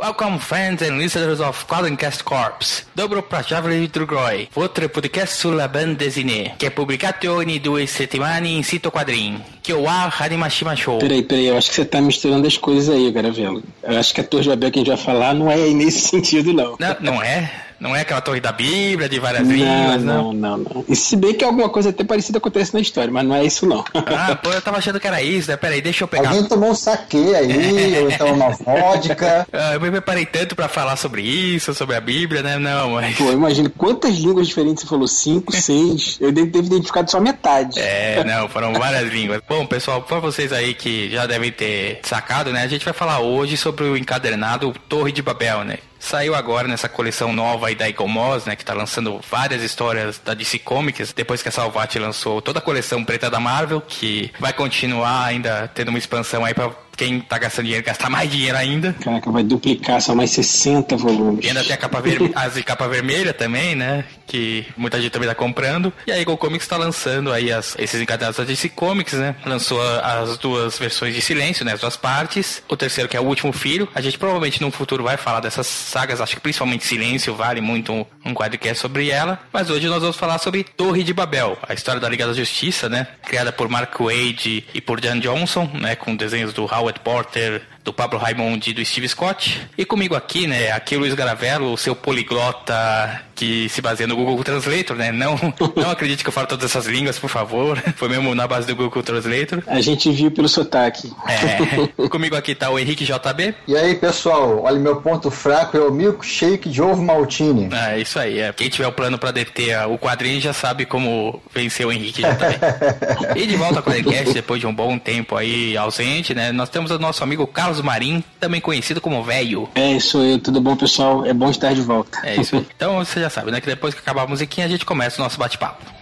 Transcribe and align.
Welcome 0.00 0.38
friends 0.38 0.80
and 0.80 0.96
listeners 0.96 1.40
of 1.40 1.66
Quadrincast 1.66 2.22
Corps. 2.24 2.86
Dobro 2.94 3.22
piacevole 3.22 3.86
Drugoi, 3.86 4.48
votre 4.54 4.88
podcast 4.88 5.34
sulla 5.34 5.68
bande 5.68 5.96
dessinée, 6.04 6.54
che 6.56 6.68
è 6.68 6.70
pubblicato 6.70 7.30
ogni 7.34 7.60
due 7.60 7.84
settimane 7.84 8.48
in 8.48 8.64
sito 8.64 8.90
quadrin, 8.90 9.42
que 9.60 9.74
o 9.74 9.86
ar 9.86 10.10
Hanimashima 10.18 10.74
Show. 10.74 10.96
Peraí, 11.00 11.22
peraí, 11.22 11.48
eu 11.48 11.56
acho 11.58 11.68
que 11.68 11.74
você 11.74 11.84
tá 11.84 12.00
misturando 12.00 12.46
as 12.46 12.56
coisas 12.56 12.88
aí, 12.94 13.12
Garavelo. 13.12 13.62
Eu 13.82 13.98
acho 13.98 14.14
que 14.14 14.22
a 14.22 14.24
Torre 14.24 14.44
de 14.44 14.48
Babel 14.48 14.70
que 14.70 14.78
a 14.78 14.80
gente 14.80 14.88
vai 14.88 14.96
falar 14.96 15.34
não 15.34 15.50
é 15.50 15.68
nesse 15.68 16.00
sentido, 16.08 16.54
não. 16.54 16.76
Não, 16.78 16.96
não 17.00 17.22
é? 17.22 17.52
Não 17.80 17.96
é 17.96 18.02
aquela 18.02 18.20
torre 18.20 18.40
da 18.40 18.52
Bíblia 18.52 19.08
de 19.08 19.18
várias 19.18 19.48
línguas, 19.48 20.02
não? 20.04 20.32
não, 20.32 20.32
não, 20.32 20.58
não. 20.58 20.84
E 20.86 20.94
se 20.94 21.16
bem 21.16 21.32
que 21.32 21.42
alguma 21.42 21.68
coisa 21.70 21.88
até 21.88 22.04
parecida 22.04 22.36
acontece 22.36 22.74
na 22.74 22.80
história, 22.80 23.10
mas 23.10 23.26
não 23.26 23.34
é 23.34 23.42
isso, 23.42 23.64
não. 23.64 23.82
Ah, 23.94 24.36
pô, 24.36 24.50
eu 24.50 24.60
tava 24.60 24.76
achando 24.76 25.00
que 25.00 25.06
era 25.06 25.22
isso, 25.22 25.50
né? 25.50 25.56
Peraí, 25.56 25.80
deixa 25.80 26.04
eu 26.04 26.08
pegar. 26.08 26.28
Alguém 26.28 26.44
tomou 26.44 26.70
um 26.70 26.74
saque 26.74 27.34
aí, 27.34 27.98
ou 28.02 28.10
então 28.10 28.34
uma 28.34 28.50
vodka. 28.50 29.46
Ah, 29.52 29.74
eu 29.74 29.80
me 29.80 29.90
preparei 29.90 30.26
tanto 30.26 30.54
pra 30.54 30.68
falar 30.68 30.96
sobre 30.96 31.22
isso, 31.22 31.74
sobre 31.74 31.94
a 31.96 32.00
Bíblia, 32.00 32.42
né? 32.42 32.58
Não, 32.58 32.90
mas... 32.90 33.16
Pô, 33.16 33.30
imagina 33.30 33.70
quantas 33.76 34.16
línguas 34.16 34.48
diferentes 34.48 34.82
você 34.82 34.88
falou? 34.88 35.08
Cinco, 35.08 35.52
seis. 35.56 36.18
Eu 36.20 36.32
devo 36.32 36.50
ter 36.50 36.58
identificado 36.58 37.10
só 37.10 37.20
metade. 37.20 37.78
É, 37.78 38.22
não, 38.24 38.48
foram 38.48 38.72
várias 38.72 39.12
línguas. 39.12 39.40
Bom, 39.48 39.66
pessoal, 39.66 40.02
pra 40.02 40.18
vocês 40.18 40.52
aí 40.52 40.74
que 40.74 41.10
já 41.10 41.26
devem 41.26 41.50
ter 41.50 42.00
sacado, 42.02 42.52
né? 42.52 42.62
A 42.62 42.68
gente 42.68 42.84
vai 42.84 42.94
falar 42.94 43.20
hoje 43.20 43.56
sobre 43.56 43.84
o 43.84 43.96
encadernado 43.96 44.72
Torre 44.88 45.12
de 45.12 45.22
Babel, 45.22 45.64
né? 45.64 45.78
Saiu 46.00 46.34
agora 46.34 46.66
nessa 46.66 46.88
coleção 46.88 47.30
nova 47.30 47.68
aí 47.68 47.74
da 47.74 47.88
Igomos, 47.88 48.46
né? 48.46 48.56
Que 48.56 48.64
tá 48.64 48.72
lançando 48.72 49.20
várias 49.30 49.62
histórias 49.62 50.18
da 50.18 50.32
DC 50.32 50.58
Comics, 50.60 51.12
depois 51.12 51.42
que 51.42 51.48
a 51.50 51.52
Salvat 51.52 51.94
lançou 51.98 52.40
toda 52.40 52.58
a 52.58 52.62
coleção 52.62 53.04
preta 53.04 53.30
da 53.30 53.38
Marvel, 53.38 53.82
que 53.82 54.32
vai 54.40 54.52
continuar 54.52 55.26
ainda 55.26 55.70
tendo 55.74 55.90
uma 55.90 55.98
expansão 55.98 56.42
aí 56.42 56.54
pra 56.54 56.72
quem 57.00 57.18
tá 57.18 57.38
gastando 57.38 57.64
dinheiro 57.64 57.82
gastar 57.82 58.10
mais 58.10 58.30
dinheiro 58.30 58.58
ainda. 58.58 58.94
Caraca, 59.00 59.30
vai 59.30 59.42
duplicar, 59.42 60.02
são 60.02 60.14
mais 60.14 60.32
60 60.32 60.98
volumes. 60.98 61.42
E 61.42 61.48
ainda 61.48 61.64
tem 61.64 61.72
a 61.72 61.76
capa 61.78 61.98
vermelha, 61.98 62.32
as 62.36 62.52
de 62.52 62.62
capa 62.62 62.86
vermelha 62.86 63.32
também, 63.32 63.74
né? 63.74 64.04
Que 64.26 64.66
muita 64.76 65.00
gente 65.00 65.10
também 65.10 65.26
tá 65.26 65.34
comprando. 65.34 65.90
E 66.06 66.12
a 66.12 66.18
Eagle 66.18 66.36
Comics 66.36 66.68
tá 66.68 66.76
lançando 66.76 67.32
aí 67.32 67.50
as, 67.50 67.74
esses 67.78 67.98
encadernados 67.98 68.36
da 68.36 68.44
DC 68.44 68.68
Comics, 68.68 69.14
né? 69.14 69.34
Lançou 69.46 69.80
as 70.02 70.36
duas 70.36 70.78
versões 70.78 71.14
de 71.14 71.22
silêncio, 71.22 71.64
né? 71.64 71.72
As 71.72 71.80
duas 71.80 71.96
partes. 71.96 72.62
O 72.68 72.76
terceiro, 72.76 73.08
que 73.08 73.16
é 73.16 73.20
o 73.20 73.24
último 73.24 73.50
filho. 73.50 73.88
A 73.94 74.02
gente 74.02 74.18
provavelmente 74.18 74.60
no 74.60 74.70
futuro 74.70 75.02
vai 75.02 75.16
falar 75.16 75.40
dessas 75.40 75.66
sagas. 75.66 76.20
Acho 76.20 76.36
que 76.36 76.42
principalmente 76.42 76.84
Silêncio 76.84 77.34
vale 77.34 77.62
muito 77.62 77.92
um, 77.92 78.04
um 78.26 78.34
quadricast 78.34 78.78
sobre 78.78 79.08
ela. 79.08 79.40
Mas 79.50 79.70
hoje 79.70 79.88
nós 79.88 80.02
vamos 80.02 80.16
falar 80.16 80.38
sobre 80.38 80.64
Torre 80.64 81.02
de 81.02 81.14
Babel, 81.14 81.56
a 81.66 81.72
história 81.72 81.98
da 81.98 82.10
Liga 82.10 82.26
da 82.26 82.34
Justiça, 82.34 82.90
né? 82.90 83.06
Criada 83.26 83.50
por 83.50 83.70
Mark 83.70 83.98
Wade 83.98 84.66
e 84.74 84.80
por 84.82 85.00
Dan 85.00 85.18
Johnson, 85.18 85.70
né? 85.72 85.96
Com 85.96 86.14
desenhos 86.14 86.52
do 86.52 86.64
Howard 86.64 86.89
ett 86.90 87.04
barter 87.04 87.62
do 87.84 87.92
Pablo 87.92 88.18
Raimond 88.18 88.70
e 88.70 88.74
do 88.74 88.84
Steve 88.84 89.08
Scott. 89.08 89.68
E 89.76 89.84
comigo 89.84 90.14
aqui, 90.14 90.46
né, 90.46 90.70
aqui 90.72 90.96
o 90.96 91.00
Luiz 91.00 91.14
Garavello, 91.14 91.72
o 91.72 91.76
seu 91.76 91.94
poliglota 91.94 93.22
que 93.34 93.70
se 93.70 93.80
baseia 93.80 94.06
no 94.06 94.16
Google 94.16 94.44
Translator, 94.44 94.94
né? 94.94 95.10
Não, 95.10 95.38
não 95.74 95.90
acredite 95.90 96.22
que 96.22 96.28
eu 96.28 96.32
falo 96.32 96.46
todas 96.46 96.66
essas 96.66 96.86
línguas, 96.86 97.18
por 97.18 97.30
favor. 97.30 97.82
Foi 97.96 98.06
mesmo 98.08 98.34
na 98.34 98.46
base 98.46 98.66
do 98.66 98.76
Google 98.76 99.02
Translator. 99.02 99.62
A 99.66 99.80
gente 99.80 100.10
viu 100.12 100.30
pelo 100.30 100.46
sotaque. 100.46 101.10
É. 101.26 101.88
comigo 102.10 102.36
aqui 102.36 102.54
tá 102.54 102.68
o 102.68 102.78
Henrique 102.78 103.04
JB. 103.04 103.54
E 103.66 103.76
aí, 103.76 103.94
pessoal, 103.94 104.62
olha, 104.64 104.78
meu 104.78 104.96
ponto 104.96 105.30
fraco 105.30 105.76
é 105.76 105.80
o 105.80 105.90
milkshake 105.90 106.68
de 106.68 106.82
ovo 106.82 107.02
maltine. 107.02 107.70
É, 107.72 107.98
isso 107.98 108.18
aí. 108.18 108.40
É. 108.40 108.52
Quem 108.52 108.68
tiver 108.68 108.88
o 108.88 108.92
plano 108.92 109.18
pra 109.18 109.30
deter 109.30 109.86
o 109.88 109.96
quadrinho 109.96 110.40
já 110.40 110.52
sabe 110.52 110.84
como 110.84 111.42
vencer 111.54 111.86
o 111.86 111.92
Henrique 111.92 112.20
JB. 112.20 113.40
e 113.40 113.46
de 113.46 113.56
volta 113.56 113.78
ao 113.78 113.82
podcast, 113.82 114.34
depois 114.34 114.60
de 114.60 114.66
um 114.66 114.74
bom 114.74 114.98
tempo 114.98 115.34
aí 115.34 115.76
ausente, 115.78 116.34
né? 116.34 116.52
Nós 116.52 116.68
temos 116.68 116.90
o 116.90 116.98
nosso 116.98 117.24
amigo 117.24 117.46
Carlos 117.46 117.69
Marim, 117.78 118.24
também 118.40 118.60
conhecido 118.60 119.00
como 119.00 119.22
Velho. 119.22 119.68
É, 119.74 120.00
sou 120.00 120.24
eu. 120.24 120.38
Tudo 120.38 120.60
bom, 120.60 120.74
pessoal? 120.74 121.24
É 121.24 121.32
bom 121.32 121.50
estar 121.50 121.74
de 121.74 121.82
volta. 121.82 122.18
É 122.24 122.36
isso 122.36 122.56
aí. 122.56 122.66
Então 122.74 122.96
você 122.96 123.20
já 123.20 123.30
sabe, 123.30 123.50
né? 123.50 123.60
Que 123.60 123.66
depois 123.66 123.94
que 123.94 124.00
acabar 124.00 124.22
a 124.22 124.26
musiquinha, 124.26 124.66
a 124.66 124.68
gente 124.68 124.84
começa 124.84 125.20
o 125.20 125.24
nosso 125.24 125.38
bate-papo. 125.38 125.99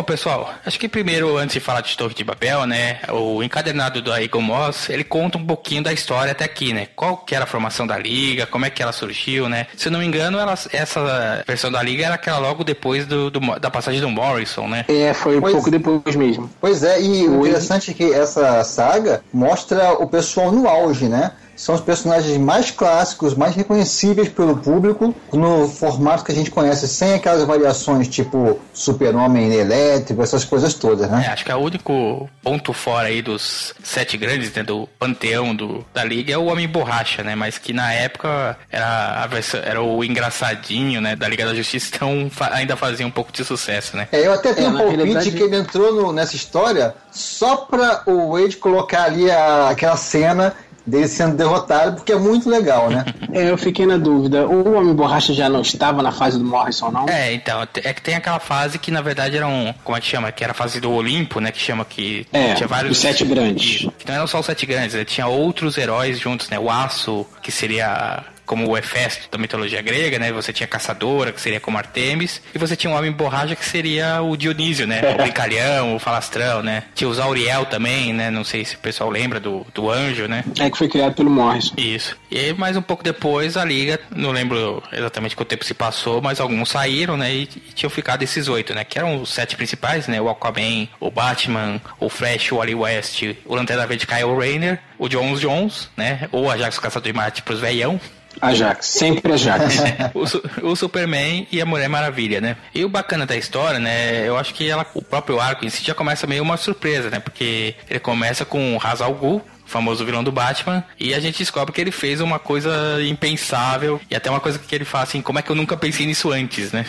Bom, 0.00 0.04
pessoal, 0.04 0.54
acho 0.64 0.78
que 0.80 0.88
primeiro, 0.88 1.36
antes 1.36 1.52
de 1.52 1.60
falar 1.60 1.82
de 1.82 1.94
Torre 1.94 2.14
de 2.14 2.24
Babel, 2.24 2.64
né, 2.66 3.00
o 3.12 3.42
encadernado 3.42 4.00
do 4.00 4.10
Eagle 4.10 4.40
Moss, 4.40 4.88
ele 4.88 5.04
conta 5.04 5.36
um 5.36 5.44
pouquinho 5.44 5.82
da 5.82 5.92
história 5.92 6.32
até 6.32 6.42
aqui, 6.42 6.72
né? 6.72 6.88
Qual 6.96 7.18
que 7.18 7.34
era 7.34 7.44
a 7.44 7.46
formação 7.46 7.86
da 7.86 7.98
Liga, 7.98 8.46
como 8.46 8.64
é 8.64 8.70
que 8.70 8.82
ela 8.82 8.92
surgiu, 8.92 9.46
né? 9.46 9.66
Se 9.76 9.88
eu 9.88 9.92
não 9.92 9.98
me 10.00 10.06
engano, 10.06 10.38
ela, 10.38 10.54
essa 10.72 11.44
versão 11.46 11.70
da 11.70 11.82
Liga 11.82 12.06
era 12.06 12.14
aquela 12.14 12.38
logo 12.38 12.64
depois 12.64 13.04
do, 13.04 13.30
do- 13.30 13.58
da 13.60 13.70
passagem 13.70 14.00
do 14.00 14.08
Morrison, 14.08 14.66
né? 14.66 14.86
É, 14.88 15.12
foi 15.12 15.36
um 15.36 15.42
Pois- 15.42 15.52
pouco 15.52 15.70
depois 15.70 16.16
mesmo. 16.16 16.48
Pois 16.58 16.82
é, 16.82 16.98
e 16.98 17.28
o 17.28 17.46
interessante 17.46 17.90
é 17.90 17.94
que 17.94 18.10
essa 18.10 18.64
saga 18.64 19.22
mostra 19.30 19.92
o 19.92 20.06
pessoal 20.08 20.50
no 20.50 20.66
auge, 20.66 21.08
né? 21.10 21.30
São 21.60 21.74
os 21.74 21.80
personagens 21.82 22.38
mais 22.38 22.70
clássicos, 22.70 23.34
mais 23.34 23.54
reconhecíveis 23.54 24.30
pelo 24.30 24.56
público, 24.56 25.14
no 25.30 25.68
formato 25.68 26.24
que 26.24 26.32
a 26.32 26.34
gente 26.34 26.50
conhece, 26.50 26.88
sem 26.88 27.12
aquelas 27.12 27.44
variações 27.44 28.08
tipo 28.08 28.58
Super-Homem 28.72 29.52
elétrico, 29.52 30.22
essas 30.22 30.42
coisas 30.42 30.72
todas, 30.72 31.06
É, 31.06 31.10
né? 31.14 31.28
acho 31.30 31.44
que 31.44 31.52
é 31.52 31.54
o 31.54 31.58
único 31.58 32.30
ponto 32.42 32.72
fora 32.72 33.08
aí 33.08 33.20
dos 33.20 33.74
sete 33.84 34.16
grandes, 34.16 34.50
né, 34.54 34.62
do 34.62 34.88
panteão 34.98 35.54
do, 35.54 35.84
da 35.92 36.02
Liga 36.02 36.32
é 36.32 36.38
o 36.38 36.46
Homem 36.46 36.66
Borracha, 36.66 37.22
né? 37.22 37.34
Mas 37.34 37.58
que 37.58 37.74
na 37.74 37.92
época 37.92 38.56
era, 38.72 39.22
a 39.22 39.26
versão- 39.26 39.60
era 39.62 39.82
o 39.82 40.02
engraçadinho, 40.02 40.98
né, 41.02 41.14
da 41.14 41.28
Liga 41.28 41.44
da 41.44 41.54
Justiça, 41.54 41.90
então 41.94 42.30
fa- 42.30 42.54
ainda 42.54 42.74
fazia 42.74 43.06
um 43.06 43.10
pouco 43.10 43.30
de 43.30 43.44
sucesso, 43.44 43.98
né? 43.98 44.08
É, 44.12 44.26
eu 44.26 44.32
até 44.32 44.54
tenho 44.54 44.68
É, 44.68 44.70
um 44.70 44.76
palpite 44.78 44.96
realidade- 44.96 45.30
que 45.32 45.42
ele 45.42 45.56
entrou 45.56 45.92
no- 45.94 46.10
nessa 46.12 46.34
história 46.36 46.94
só 47.10 47.56
pra 47.56 48.02
o 48.06 48.32
Wade 48.32 48.56
colocar 48.56 49.04
ali 49.04 49.30
a- 49.30 49.68
aquela 49.68 49.96
cena 49.98 50.54
dele 50.86 51.06
sendo 51.08 51.36
derrotado, 51.36 51.96
porque 51.96 52.12
é 52.12 52.18
muito 52.18 52.48
legal, 52.48 52.90
né? 52.90 53.04
É, 53.32 53.48
eu 53.48 53.56
fiquei 53.56 53.86
na 53.86 53.96
dúvida. 53.96 54.44
O 54.48 54.74
Homem 54.76 54.92
Borracha 54.92 55.32
já 55.32 55.48
não 55.48 55.60
estava 55.62 56.02
na 56.02 56.10
fase 56.10 56.36
do 56.36 56.44
Morrison, 56.44 56.90
não? 56.90 57.08
É, 57.08 57.32
então, 57.32 57.62
é 57.76 57.92
que 57.94 58.02
tem 58.02 58.16
aquela 58.16 58.40
fase 58.40 58.76
que 58.76 58.90
na 58.90 59.00
verdade 59.00 59.36
era 59.36 59.46
um. 59.46 59.72
Como 59.84 59.96
é 59.96 60.00
que 60.00 60.06
chama? 60.08 60.32
Que 60.32 60.42
era 60.42 60.50
a 60.50 60.54
fase 60.54 60.80
do 60.80 60.90
Olimpo, 60.90 61.38
né? 61.38 61.52
Que 61.52 61.60
chama 61.60 61.84
que 61.84 62.26
É, 62.32 62.54
tinha 62.54 62.66
vários. 62.66 62.90
os 62.96 62.98
sete 62.98 63.24
grandes. 63.24 63.86
Que 63.98 64.08
não 64.08 64.14
eram 64.16 64.26
só 64.26 64.40
os 64.40 64.46
sete 64.46 64.66
grandes, 64.66 64.94
né? 64.94 65.04
Tinha 65.04 65.28
outros 65.28 65.78
heróis 65.78 66.18
juntos, 66.18 66.48
né? 66.50 66.58
O 66.58 66.68
Aço, 66.68 67.24
que 67.40 67.52
seria 67.52 68.24
como 68.50 68.68
o 68.68 68.76
Hefesto 68.76 69.28
da 69.30 69.38
mitologia 69.38 69.80
grega, 69.80 70.18
né? 70.18 70.32
Você 70.32 70.52
tinha 70.52 70.64
a 70.64 70.68
Caçadora, 70.68 71.30
que 71.30 71.40
seria 71.40 71.60
como 71.60 71.78
Artemis, 71.78 72.42
e 72.52 72.58
você 72.58 72.74
tinha 72.74 72.92
o 72.92 72.96
Homem 72.96 73.12
Borracha, 73.12 73.54
que 73.54 73.64
seria 73.64 74.20
o 74.20 74.36
Dionísio, 74.36 74.88
né? 74.88 75.02
O 75.14 75.22
Brincalhão, 75.22 75.94
o 75.94 76.00
Falastrão, 76.00 76.60
né? 76.60 76.82
Tinha 76.92 77.08
o 77.08 77.14
Zauriel 77.14 77.64
também, 77.66 78.12
né? 78.12 78.28
Não 78.28 78.42
sei 78.42 78.64
se 78.64 78.74
o 78.74 78.78
pessoal 78.80 79.08
lembra 79.08 79.38
do, 79.38 79.64
do 79.72 79.88
Anjo, 79.88 80.26
né? 80.26 80.42
É 80.58 80.68
que 80.68 80.76
foi 80.76 80.88
criado 80.88 81.14
pelo 81.14 81.30
Morrison. 81.30 81.74
Isso. 81.76 82.16
E 82.28 82.40
aí, 82.40 82.52
mais 82.52 82.76
um 82.76 82.82
pouco 82.82 83.04
depois, 83.04 83.56
a 83.56 83.64
Liga, 83.64 84.00
não 84.16 84.32
lembro 84.32 84.82
exatamente 84.92 85.36
quanto 85.36 85.50
tempo 85.50 85.64
se 85.64 85.72
passou, 85.72 86.20
mas 86.20 86.40
alguns 86.40 86.70
saíram, 86.70 87.16
né? 87.16 87.32
E, 87.32 87.42
e 87.42 87.72
tinham 87.72 87.88
ficado 87.88 88.24
esses 88.24 88.48
oito, 88.48 88.74
né? 88.74 88.82
Que 88.82 88.98
eram 88.98 89.22
os 89.22 89.32
sete 89.32 89.54
principais, 89.54 90.08
né? 90.08 90.20
O 90.20 90.28
Aquaman, 90.28 90.88
o 90.98 91.08
Batman, 91.08 91.80
o 92.00 92.08
Flash, 92.08 92.50
o 92.50 92.56
Wally 92.56 92.74
West, 92.74 93.22
o 93.46 93.54
Lanterna 93.54 93.86
Verde 93.86 94.08
Kyle 94.08 94.36
Rayner, 94.36 94.80
o 94.98 95.08
Jones 95.08 95.38
Jones, 95.38 95.88
né? 95.96 96.28
Ou 96.32 96.50
Ajax 96.50 96.80
Caçador 96.80 97.12
de 97.12 97.16
Marte 97.16 97.42
pros 97.42 97.60
veião. 97.60 98.00
Ajax, 98.40 98.86
sempre 98.86 99.32
Ajax. 99.32 99.78
o, 100.62 100.70
o 100.70 100.76
Superman 100.76 101.46
e 101.50 101.60
a 101.60 101.66
Mulher 101.66 101.88
Maravilha, 101.88 102.40
né? 102.40 102.56
E 102.74 102.84
o 102.84 102.88
bacana 102.88 103.26
da 103.26 103.36
história, 103.36 103.78
né? 103.78 104.26
Eu 104.26 104.36
acho 104.36 104.54
que 104.54 104.68
ela, 104.68 104.86
o 104.94 105.02
próprio 105.02 105.40
arco 105.40 105.64
em 105.64 105.70
si 105.70 105.84
já 105.84 105.94
começa 105.94 106.26
meio 106.26 106.42
uma 106.42 106.56
surpresa, 106.56 107.10
né? 107.10 107.18
Porque 107.18 107.74
ele 107.88 108.00
começa 108.00 108.44
com 108.44 108.74
o 108.74 108.78
Ra's 108.78 109.00
al 109.00 109.14
Ghul, 109.14 109.42
famoso 109.70 110.04
vilão 110.04 110.22
do 110.22 110.32
Batman, 110.32 110.84
e 110.98 111.14
a 111.14 111.20
gente 111.20 111.38
descobre 111.38 111.72
que 111.72 111.80
ele 111.80 111.92
fez 111.92 112.20
uma 112.20 112.38
coisa 112.38 112.70
impensável 113.08 114.00
e 114.10 114.16
até 114.16 114.28
uma 114.28 114.40
coisa 114.40 114.58
que 114.58 114.74
ele 114.74 114.84
fala 114.84 115.04
assim, 115.04 115.22
como 115.22 115.38
é 115.38 115.42
que 115.42 115.50
eu 115.50 115.56
nunca 115.56 115.76
pensei 115.76 116.04
nisso 116.04 116.30
antes, 116.30 116.72
né? 116.72 116.84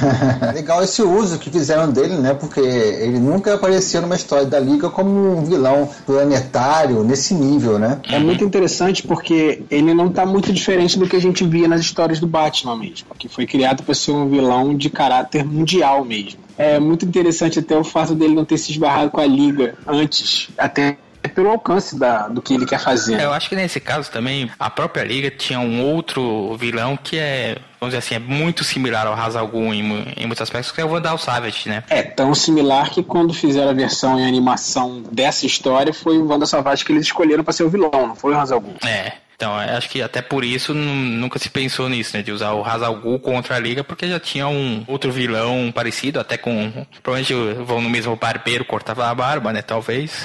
Legal 0.54 0.82
esse 0.82 1.02
uso 1.02 1.38
que 1.38 1.50
fizeram 1.50 1.90
dele, 1.92 2.14
né? 2.14 2.34
Porque 2.34 2.60
ele 2.60 3.18
nunca 3.18 3.54
apareceu 3.54 4.00
numa 4.00 4.16
história 4.16 4.46
da 4.46 4.58
Liga 4.58 4.88
como 4.88 5.38
um 5.38 5.44
vilão 5.44 5.88
planetário 6.06 7.04
nesse 7.04 7.34
nível, 7.34 7.78
né? 7.78 8.00
É 8.08 8.18
muito 8.18 8.42
interessante 8.42 9.02
porque 9.02 9.62
ele 9.70 9.92
não 9.92 10.08
tá 10.08 10.24
muito 10.24 10.52
diferente 10.52 10.98
do 10.98 11.06
que 11.06 11.16
a 11.16 11.20
gente 11.20 11.44
via 11.44 11.68
nas 11.68 11.82
histórias 11.82 12.18
do 12.18 12.26
Batman 12.26 12.76
mesmo, 12.76 13.08
que 13.18 13.28
foi 13.28 13.46
criado 13.46 13.82
para 13.82 13.94
ser 13.94 14.12
um 14.12 14.28
vilão 14.28 14.74
de 14.74 14.88
caráter 14.88 15.44
mundial 15.44 16.04
mesmo. 16.04 16.40
É 16.56 16.78
muito 16.78 17.04
interessante 17.04 17.58
até 17.58 17.76
o 17.76 17.84
fato 17.84 18.14
dele 18.14 18.34
não 18.34 18.44
ter 18.44 18.58
se 18.58 18.70
esbarrado 18.72 19.10
com 19.10 19.20
a 19.20 19.26
Liga 19.26 19.74
antes, 19.86 20.48
até 20.56 20.96
pelo 21.28 21.48
alcance 21.48 21.98
da, 21.98 22.28
do 22.28 22.42
que 22.42 22.54
ele 22.54 22.66
quer 22.66 22.80
fazer. 22.80 23.20
É, 23.20 23.24
eu 23.24 23.32
acho 23.32 23.48
que 23.48 23.56
nesse 23.56 23.80
caso 23.80 24.10
também 24.10 24.50
a 24.58 24.70
própria 24.70 25.04
Liga 25.04 25.30
tinha 25.30 25.60
um 25.60 25.84
outro 25.84 26.56
vilão 26.56 26.96
que 26.96 27.18
é, 27.18 27.56
vamos 27.80 27.94
dizer 27.94 27.98
assim, 27.98 28.14
é 28.14 28.18
muito 28.18 28.64
similar 28.64 29.06
ao 29.06 29.14
Ra's 29.14 29.36
al 29.36 29.48
Ghul 29.48 29.74
em, 29.74 30.12
em 30.16 30.26
muitos 30.26 30.42
aspectos, 30.42 30.72
que 30.72 30.80
é 30.80 30.84
o 30.84 30.88
Vandal 30.88 31.18
Savage, 31.18 31.68
né? 31.68 31.84
É 31.88 32.02
tão 32.02 32.34
similar 32.34 32.90
que 32.90 33.02
quando 33.02 33.32
fizeram 33.32 33.70
a 33.70 33.74
versão 33.74 34.18
em 34.18 34.26
animação 34.26 35.02
dessa 35.10 35.46
história 35.46 35.92
foi 35.92 36.18
o 36.18 36.26
Wanda 36.26 36.46
Savage 36.46 36.84
que 36.84 36.92
eles 36.92 37.06
escolheram 37.06 37.44
para 37.44 37.52
ser 37.52 37.64
o 37.64 37.70
vilão, 37.70 37.90
não 38.08 38.16
foi 38.16 38.32
o 38.32 38.36
Ra's 38.36 38.52
al 38.52 38.60
Ghul. 38.60 38.74
É. 38.84 39.12
Então, 39.42 39.60
eu 39.60 39.76
acho 39.76 39.88
que 39.90 40.00
até 40.00 40.22
por 40.22 40.44
isso 40.44 40.72
nu- 40.72 40.94
nunca 40.94 41.36
se 41.36 41.50
pensou 41.50 41.88
nisso, 41.88 42.16
né? 42.16 42.22
De 42.22 42.30
usar 42.30 42.52
o 42.52 42.62
Ra's 42.62 42.80
al 42.80 42.94
Ghul 42.94 43.18
contra 43.18 43.56
a 43.56 43.58
Liga, 43.58 43.82
porque 43.82 44.06
já 44.08 44.20
tinha 44.20 44.46
um 44.46 44.84
outro 44.86 45.10
vilão 45.10 45.72
parecido, 45.74 46.20
até 46.20 46.36
com... 46.36 46.70
Provavelmente 47.02 47.34
vão 47.64 47.80
no 47.80 47.90
mesmo 47.90 48.14
barbeiro, 48.14 48.64
cortava 48.64 49.08
a 49.10 49.14
barba, 49.14 49.52
né? 49.52 49.60
Talvez. 49.60 50.12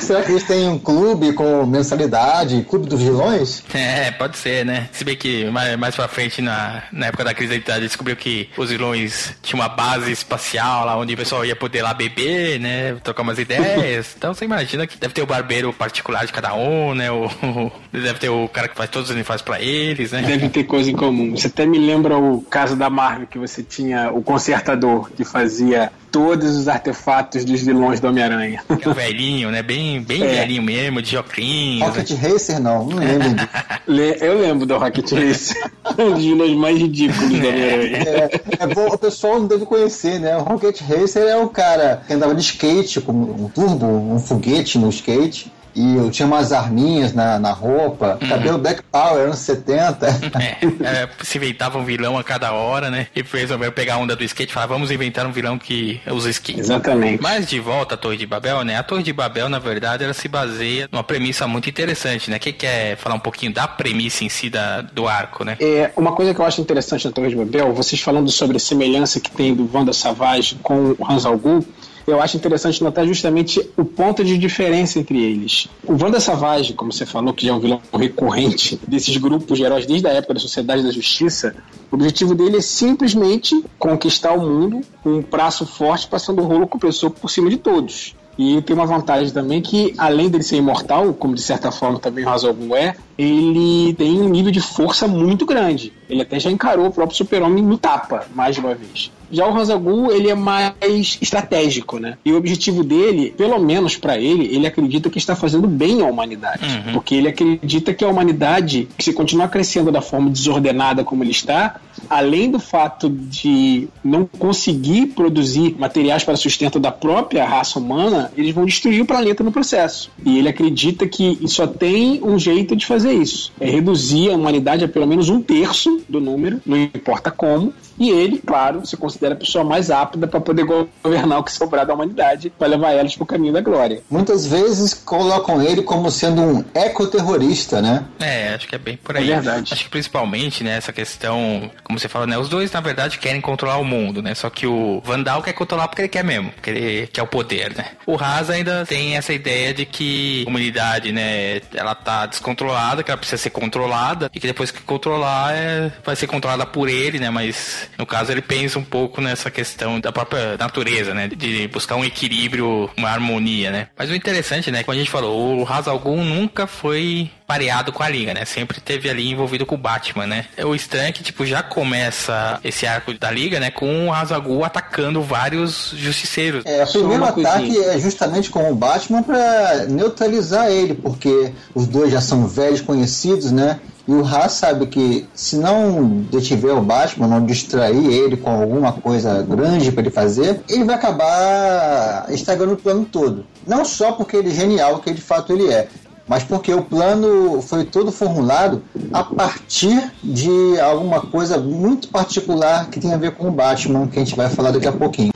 Será 0.00 0.22
que 0.22 0.32
eles 0.32 0.44
têm 0.44 0.68
um 0.68 0.78
clube 0.78 1.32
com 1.34 1.64
mensalidade, 1.66 2.64
clube 2.68 2.88
dos 2.88 3.00
vilões? 3.02 3.62
É, 3.74 4.10
pode 4.10 4.36
ser, 4.38 4.64
né? 4.64 4.88
Se 4.92 5.04
bem 5.04 5.14
que 5.16 5.44
mais, 5.50 5.76
mais 5.76 5.94
pra 5.94 6.08
frente, 6.08 6.40
na, 6.42 6.82
na 6.90 7.06
época 7.06 7.22
da 7.24 7.34
crise 7.34 7.50
da 7.50 7.54
identidade, 7.56 7.86
descobriu 7.86 8.16
que 8.16 8.48
os 8.56 8.70
vilões 8.70 9.34
tinham 9.42 9.60
uma 9.60 9.68
base 9.68 10.10
espacial 10.10 10.86
lá 10.86 10.96
onde 10.96 11.14
o 11.14 11.16
pessoal 11.16 11.44
ia 11.44 11.54
poder 11.54 11.82
lá 11.82 11.92
beber, 11.94 12.58
né? 12.58 12.96
Trocar 13.04 13.22
umas 13.22 13.38
ideias. 13.38 14.14
Então 14.16 14.32
você 14.34 14.44
imagina 14.44 14.86
que 14.86 14.96
deve 14.96 15.12
ter 15.14 15.22
o 15.22 15.26
barbeiro 15.26 15.72
particular 15.72 16.24
de 16.26 16.32
cada 16.32 16.54
um, 16.54 16.94
né? 16.96 17.10
O, 17.10 17.26
o- 17.26 17.72
deve 17.92 18.18
ter 18.18 18.28
o 18.28 18.48
cara 18.48 18.68
que 18.68 18.76
faz 18.76 18.90
todos 18.90 19.10
os 19.10 19.14
uniformes 19.14 19.42
pra 19.42 19.60
eles, 19.60 20.12
né? 20.12 20.22
Deve 20.22 20.48
ter 20.48 20.64
coisa 20.64 20.90
em 20.90 20.96
comum. 20.96 21.36
Você 21.36 21.46
até 21.46 21.64
me 21.66 21.78
lembra 21.78 22.16
o 22.18 22.40
caso 22.42 22.74
da 22.76 22.90
Marvel, 22.90 23.26
que 23.26 23.38
você 23.38 23.62
tinha 23.62 24.10
o 24.12 24.22
consertador, 24.22 25.10
que 25.16 25.24
fazia 25.24 25.90
todos 26.10 26.56
os 26.56 26.66
artefatos 26.66 27.44
dos 27.44 27.60
vilões 27.60 28.00
do 28.00 28.08
Homem-Aranha. 28.08 28.62
Que 28.80 28.88
é 28.88 28.90
o 28.90 28.94
velhinho, 28.94 29.50
né? 29.50 29.62
Bem, 29.62 30.00
bem 30.00 30.22
É. 30.22 30.26
velhinho 30.40 30.62
mesmo, 30.62 31.02
de 31.02 31.16
óculos. 31.16 31.36
Rocket 31.82 32.10
Racer 32.12 32.58
não, 32.60 32.86
não 32.86 32.96
lembro 32.98 33.46
Eu 34.20 34.40
lembro 34.40 34.64
do 34.66 34.78
Rocket 34.78 35.10
Racer. 35.12 35.70
um 35.98 36.14
dos 36.14 36.24
vilões 36.24 36.56
mais 36.56 36.78
ridículos 36.78 37.28
do 37.28 37.36
Homem-Aranha. 37.36 37.96
É, 37.98 38.40
é 38.60 38.66
bom, 38.66 38.86
o 38.86 38.98
pessoal 38.98 39.40
não 39.40 39.46
deve 39.46 39.66
conhecer, 39.66 40.18
né? 40.18 40.36
O 40.38 40.40
Rocket 40.42 40.80
Racer 40.80 41.22
é 41.24 41.36
o 41.36 41.48
cara 41.48 42.02
que 42.06 42.12
andava 42.14 42.34
de 42.34 42.40
skate, 42.40 43.00
com 43.00 43.12
um 43.12 43.48
turbo, 43.48 43.86
um 43.86 44.18
foguete 44.18 44.78
no 44.78 44.88
skate. 44.88 45.52
E 45.76 45.96
eu 45.96 46.10
tinha 46.10 46.26
umas 46.26 46.52
arminhas 46.52 47.12
na, 47.12 47.38
na 47.38 47.52
roupa, 47.52 48.18
cabelo 48.26 48.56
Black 48.56 48.82
Power, 48.90 49.26
anos 49.26 49.38
70. 49.40 50.06
É, 50.36 50.64
é, 50.84 51.08
se 51.22 51.38
inventava 51.38 51.78
um 51.78 51.84
vilão 51.84 52.18
a 52.18 52.22
cada 52.22 52.52
hora, 52.52 52.90
né? 52.90 53.08
E 53.14 53.22
resolveram 53.22 53.72
pegar 53.72 53.94
a 53.94 53.98
onda 53.98 54.14
do 54.14 54.22
skate 54.24 54.50
e 54.50 54.54
falar, 54.54 54.66
vamos 54.66 54.90
inventar 54.90 55.26
um 55.26 55.32
vilão 55.32 55.58
que 55.58 56.00
usa 56.10 56.30
skate. 56.30 56.60
Exatamente. 56.60 57.22
Mas 57.22 57.46
de 57.46 57.58
volta 57.58 57.94
à 57.94 57.98
Torre 57.98 58.16
de 58.16 58.26
Babel, 58.26 58.62
né? 58.64 58.76
A 58.76 58.82
Torre 58.82 59.02
de 59.02 59.12
Babel, 59.12 59.48
na 59.48 59.58
verdade, 59.58 60.04
ela 60.04 60.14
se 60.14 60.28
baseia 60.28 60.88
numa 60.90 61.02
premissa 61.02 61.46
muito 61.46 61.68
interessante, 61.68 62.30
né? 62.30 62.38
Quem 62.38 62.52
quer 62.52 62.96
falar 62.96 63.14
um 63.14 63.20
pouquinho 63.20 63.52
da 63.52 63.66
premissa 63.66 64.24
em 64.24 64.28
si 64.28 64.48
da, 64.48 64.80
do 64.80 65.08
arco, 65.08 65.44
né? 65.44 65.56
É, 65.60 65.90
uma 65.96 66.12
coisa 66.12 66.34
que 66.34 66.40
eu 66.40 66.44
acho 66.44 66.60
interessante 66.60 67.06
na 67.06 67.12
Torre 67.12 67.28
de 67.28 67.36
Babel, 67.36 67.72
vocês 67.72 68.00
falando 68.00 68.30
sobre 68.30 68.56
a 68.56 68.60
semelhança 68.60 69.20
que 69.20 69.30
tem 69.30 69.54
do 69.54 69.68
Wanda 69.72 69.92
Savage 69.92 70.56
com 70.62 70.96
o 70.98 71.06
Hans 71.08 71.26
al 71.26 71.36
Ghul, 71.36 71.64
eu 72.06 72.20
acho 72.20 72.36
interessante 72.36 72.82
notar 72.82 73.06
justamente 73.06 73.68
o 73.76 73.84
ponto 73.84 74.24
de 74.24 74.38
diferença 74.38 74.98
entre 74.98 75.22
eles. 75.22 75.68
O 75.84 75.92
Wanda 75.92 76.20
Savage, 76.20 76.72
como 76.74 76.92
você 76.92 77.04
falou, 77.04 77.34
que 77.34 77.46
já 77.46 77.52
é 77.52 77.54
um 77.54 77.60
vilão 77.60 77.80
recorrente 77.92 78.78
desses 78.86 79.16
grupos 79.16 79.58
de 79.58 79.64
heróis 79.64 79.86
desde 79.86 80.06
a 80.06 80.12
época 80.12 80.34
da 80.34 80.40
Sociedade 80.40 80.82
da 80.82 80.90
Justiça, 80.90 81.54
o 81.90 81.94
objetivo 81.96 82.34
dele 82.34 82.58
é 82.58 82.60
simplesmente 82.60 83.64
conquistar 83.78 84.32
o 84.32 84.40
mundo 84.40 84.80
com 85.02 85.14
um 85.14 85.22
braço 85.22 85.66
forte, 85.66 86.06
passando 86.06 86.42
o 86.42 86.44
rolo 86.44 86.66
compressor 86.66 87.10
por 87.10 87.30
cima 87.30 87.50
de 87.50 87.56
todos. 87.56 88.14
E 88.38 88.60
tem 88.62 88.76
uma 88.76 88.86
vantagem 88.86 89.32
também 89.32 89.62
que, 89.62 89.94
além 89.96 90.28
dele 90.28 90.44
ser 90.44 90.56
imortal, 90.56 91.14
como 91.14 91.34
de 91.34 91.42
certa 91.42 91.72
forma 91.72 91.98
também 91.98 92.24
o 92.26 92.54
Ghul 92.54 92.76
é, 92.76 92.94
ele 93.18 93.94
tem 93.94 94.20
um 94.20 94.28
nível 94.28 94.50
de 94.50 94.60
força 94.60 95.08
muito 95.08 95.46
grande. 95.46 95.92
Ele 96.08 96.22
até 96.22 96.38
já 96.38 96.50
encarou 96.50 96.86
o 96.86 96.92
próprio 96.92 97.16
super-homem 97.16 97.64
no 97.64 97.78
tapa, 97.78 98.26
mais 98.34 98.54
de 98.54 98.60
uma 98.60 98.74
vez. 98.74 99.10
Já 99.30 99.46
o 99.46 99.80
Ghul, 99.80 100.12
ele 100.12 100.30
é 100.30 100.34
mais 100.34 101.18
estratégico, 101.20 101.98
né? 101.98 102.16
E 102.24 102.32
o 102.32 102.36
objetivo 102.36 102.84
dele, 102.84 103.34
pelo 103.36 103.58
menos 103.58 103.96
pra 103.96 104.16
ele, 104.16 104.54
ele 104.54 104.66
acredita 104.66 105.10
que 105.10 105.18
está 105.18 105.34
fazendo 105.34 105.66
bem 105.66 106.00
à 106.00 106.06
humanidade. 106.06 106.82
Porque 106.92 107.14
ele 107.14 107.28
acredita 107.28 107.92
que 107.92 108.04
a 108.04 108.08
humanidade, 108.08 108.88
se 108.98 109.12
continuar 109.12 109.48
crescendo 109.48 109.90
da 109.90 110.00
forma 110.00 110.30
desordenada 110.30 111.02
como 111.02 111.24
ele 111.24 111.32
está, 111.32 111.80
além 112.08 112.50
do 112.50 112.60
fato 112.60 113.08
de 113.08 113.88
não 114.04 114.26
conseguir 114.26 115.06
produzir 115.08 115.74
materiais 115.78 116.22
para 116.22 116.36
sustento 116.36 116.78
da 116.78 116.92
própria 116.92 117.44
raça 117.44 117.78
humana, 117.78 118.30
eles 118.36 118.54
vão 118.54 118.64
destruir 118.64 119.00
o 119.02 119.06
planeta 119.06 119.42
no 119.42 119.50
processo. 119.50 120.10
E 120.24 120.38
ele 120.38 120.48
acredita 120.48 121.06
que 121.08 121.38
só 121.48 121.66
tem 121.66 122.20
um 122.22 122.38
jeito 122.38 122.76
de 122.76 122.86
fazer 122.86 123.05
isso: 123.14 123.52
é 123.60 123.68
reduzir 123.68 124.30
a 124.30 124.34
humanidade 124.34 124.84
a 124.84 124.88
pelo 124.88 125.06
menos 125.06 125.28
um 125.28 125.40
terço 125.40 126.02
do 126.08 126.20
número, 126.20 126.60
não 126.64 126.76
importa 126.76 127.30
como. 127.30 127.72
E 127.98 128.10
ele, 128.10 128.38
claro, 128.38 128.84
se 128.86 128.96
considera 128.96 129.34
a 129.34 129.36
pessoa 129.36 129.64
mais 129.64 129.90
apta 129.90 130.26
para 130.26 130.40
poder 130.40 130.64
governar 130.64 131.38
o 131.38 131.44
que 131.44 131.52
sobrar 131.52 131.86
da 131.86 131.94
humanidade, 131.94 132.50
para 132.50 132.68
levar 132.68 132.92
elas 132.92 133.14
para 133.14 133.24
o 133.24 133.26
caminho 133.26 133.52
da 133.52 133.60
glória. 133.60 134.02
Muitas 134.10 134.46
vezes 134.46 134.94
colocam 134.94 135.62
ele 135.62 135.82
como 135.82 136.10
sendo 136.10 136.42
um 136.42 136.64
ecoterrorista, 136.74 137.80
né? 137.80 138.04
É, 138.20 138.54
acho 138.54 138.68
que 138.68 138.74
é 138.74 138.78
bem 138.78 138.96
por 138.96 139.16
aí. 139.16 139.30
É 139.30 139.34
verdade. 139.36 139.72
Acho 139.72 139.84
que 139.84 139.90
principalmente, 139.90 140.62
né, 140.62 140.76
essa 140.76 140.92
questão, 140.92 141.70
como 141.84 141.98
você 141.98 142.08
falou, 142.08 142.26
né, 142.26 142.38
os 142.38 142.48
dois, 142.48 142.70
na 142.72 142.80
verdade, 142.80 143.18
querem 143.18 143.40
controlar 143.40 143.78
o 143.78 143.84
mundo, 143.84 144.22
né? 144.22 144.34
Só 144.34 144.50
que 144.50 144.66
o 144.66 145.00
Vandal 145.04 145.42
quer 145.42 145.52
controlar 145.52 145.88
porque 145.88 146.02
ele 146.02 146.08
quer 146.08 146.24
mesmo, 146.24 146.50
porque 146.50 146.70
ele 146.70 147.06
quer 147.06 147.22
o 147.22 147.26
poder, 147.26 147.74
né? 147.74 147.92
O 148.06 148.16
Haas 148.16 148.50
ainda 148.50 148.84
tem 148.86 149.16
essa 149.16 149.32
ideia 149.32 149.72
de 149.72 149.84
que 149.86 150.44
a 150.46 150.50
humanidade, 150.50 151.12
né, 151.12 151.60
ela 151.74 151.94
tá 151.94 152.26
descontrolada, 152.26 153.02
que 153.02 153.10
ela 153.10 153.18
precisa 153.18 153.40
ser 153.40 153.50
controlada, 153.50 154.30
e 154.34 154.40
que 154.40 154.46
depois 154.46 154.70
que 154.70 154.80
controlar, 154.82 155.54
é, 155.54 155.92
vai 156.04 156.16
ser 156.16 156.26
controlada 156.26 156.66
por 156.66 156.88
ele, 156.88 157.18
né? 157.18 157.30
Mas, 157.30 157.85
no 157.98 158.06
caso, 158.06 158.32
ele 158.32 158.42
pensa 158.42 158.78
um 158.78 158.84
pouco 158.84 159.20
nessa 159.20 159.50
questão 159.50 160.00
da 160.00 160.12
própria 160.12 160.56
natureza, 160.56 161.14
né? 161.14 161.28
De 161.28 161.68
buscar 161.68 161.96
um 161.96 162.04
equilíbrio, 162.04 162.90
uma 162.96 163.08
harmonia, 163.08 163.70
né? 163.70 163.88
Mas 163.96 164.10
o 164.10 164.14
interessante, 164.14 164.70
né, 164.70 164.82
como 164.82 164.94
a 164.94 164.98
gente 164.98 165.10
falou, 165.10 165.60
o 165.60 165.66
Haas 165.66 165.88
Algum 165.88 166.24
nunca 166.24 166.66
foi 166.66 167.30
pareado 167.46 167.92
com 167.92 168.02
a 168.02 168.08
Liga, 168.08 168.34
né? 168.34 168.44
Sempre 168.44 168.80
teve 168.80 169.08
ali 169.08 169.30
envolvido 169.30 169.64
com 169.64 169.76
o 169.76 169.78
Batman, 169.78 170.26
né? 170.26 170.46
O 170.64 170.74
estranho 170.74 171.08
é 171.08 171.12
que, 171.12 171.22
tipo, 171.22 171.46
já 171.46 171.62
começa 171.62 172.58
esse 172.64 172.86
arco 172.86 173.14
da 173.14 173.30
Liga, 173.30 173.60
né? 173.60 173.70
Com 173.70 174.08
o 174.08 174.12
Hazagul 174.12 174.64
atacando 174.64 175.22
vários 175.22 175.92
justiceiros. 175.96 176.64
É, 176.66 176.82
o 176.84 176.88
primeiro 176.88 177.24
ataque 177.24 177.42
coisinha. 177.42 177.92
é 177.92 178.00
justamente 178.00 178.50
com 178.50 178.70
o 178.70 178.74
Batman 178.74 179.22
para 179.22 179.86
neutralizar 179.86 180.70
ele, 180.70 180.94
porque 180.94 181.52
os 181.74 181.86
dois 181.86 182.10
já 182.10 182.20
são 182.20 182.46
velhos 182.48 182.80
conhecidos, 182.80 183.52
né? 183.52 183.78
E 184.08 184.12
o 184.12 184.24
Haas 184.24 184.52
sabe 184.52 184.86
que 184.86 185.26
se 185.34 185.56
não 185.56 186.24
detiver 186.30 186.72
o 186.72 186.80
Batman, 186.80 187.26
não 187.26 187.44
distrair 187.44 188.06
ele 188.06 188.36
com 188.36 188.50
alguma 188.50 188.92
coisa 188.92 189.42
grande 189.42 189.90
para 189.90 190.02
ele 190.02 190.10
fazer, 190.10 190.60
ele 190.68 190.84
vai 190.84 190.94
acabar 190.94 192.26
estragando 192.28 192.74
o 192.74 192.76
plano 192.76 193.04
todo. 193.04 193.44
Não 193.66 193.84
só 193.84 194.12
porque 194.12 194.36
ele 194.36 194.50
é 194.50 194.54
genial, 194.54 195.00
que 195.00 195.12
de 195.12 195.20
fato 195.20 195.52
ele 195.52 195.72
é, 195.72 195.88
mas 196.28 196.44
porque 196.44 196.72
o 196.72 196.82
plano 196.82 197.60
foi 197.62 197.84
todo 197.84 198.12
formulado 198.12 198.82
a 199.12 199.24
partir 199.24 200.12
de 200.22 200.78
alguma 200.80 201.20
coisa 201.20 201.58
muito 201.58 202.08
particular 202.08 202.88
que 202.90 203.00
tem 203.00 203.12
a 203.12 203.16
ver 203.16 203.32
com 203.32 203.48
o 203.48 203.52
Batman, 203.52 204.06
que 204.06 204.18
a 204.18 204.24
gente 204.24 204.36
vai 204.36 204.48
falar 204.48 204.70
daqui 204.70 204.88
a 204.88 204.92
pouquinho. 204.92 205.30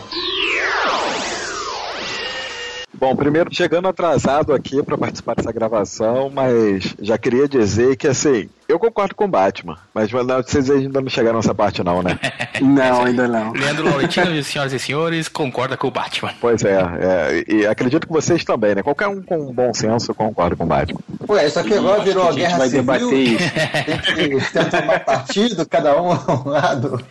Bom, 3.00 3.16
primeiro, 3.16 3.48
chegando 3.50 3.88
atrasado 3.88 4.52
aqui 4.52 4.82
para 4.82 4.98
participar 4.98 5.34
dessa 5.34 5.50
gravação, 5.50 6.30
mas 6.30 6.94
já 7.00 7.16
queria 7.16 7.48
dizer 7.48 7.96
que, 7.96 8.06
assim, 8.06 8.46
eu 8.68 8.78
concordo 8.78 9.14
com 9.14 9.24
o 9.24 9.28
Batman, 9.28 9.78
mas 9.94 10.12
não, 10.12 10.42
vocês 10.42 10.70
ainda 10.70 11.00
não 11.00 11.08
chegaram 11.08 11.38
nessa 11.38 11.54
parte 11.54 11.82
não, 11.82 12.02
né? 12.02 12.18
Não, 12.60 13.06
ainda 13.06 13.26
não. 13.26 13.52
Leandro 13.52 13.88
Laurentino, 13.88 14.42
senhoras 14.42 14.74
e 14.74 14.78
senhores, 14.78 15.28
concorda 15.28 15.78
com 15.78 15.88
o 15.88 15.90
Batman. 15.90 16.30
Pois 16.38 16.62
é, 16.62 16.74
é, 16.78 17.44
e 17.48 17.66
acredito 17.66 18.06
que 18.06 18.12
vocês 18.12 18.44
também, 18.44 18.74
né? 18.74 18.82
Qualquer 18.82 19.08
um 19.08 19.22
com 19.22 19.50
bom 19.50 19.72
senso 19.72 20.12
concorda 20.12 20.54
com 20.54 20.64
o 20.64 20.66
Batman. 20.66 21.00
Ué, 21.26 21.46
isso 21.46 21.58
aqui 21.58 21.72
agora 21.72 22.02
virou 22.02 22.28
a 22.28 22.34
que 22.34 22.44
a 22.44 22.48
gente 22.48 22.48
guerra 22.48 22.58
vai 22.58 22.68
civil. 22.68 22.82
debater 22.82 23.18
isso. 23.18 24.14
Tem 24.14 24.38
que 24.38 24.52
tentar 24.52 24.80
tomar 24.80 25.00
partido, 25.00 25.66
cada 25.66 26.02
um 26.02 26.12
a 26.12 26.42
um 26.44 26.48
lado. 26.50 27.02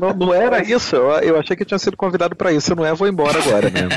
Não, 0.00 0.12
não 0.14 0.34
era 0.34 0.62
isso, 0.62 0.96
eu, 0.96 1.10
eu 1.20 1.38
achei 1.38 1.54
que 1.56 1.62
eu 1.62 1.66
tinha 1.66 1.78
sido 1.78 1.96
convidado 1.96 2.34
pra 2.36 2.52
isso, 2.52 2.74
não 2.74 2.84
é, 2.84 2.94
vou 2.94 3.08
embora 3.08 3.38
agora 3.38 3.70
mesmo. 3.70 3.90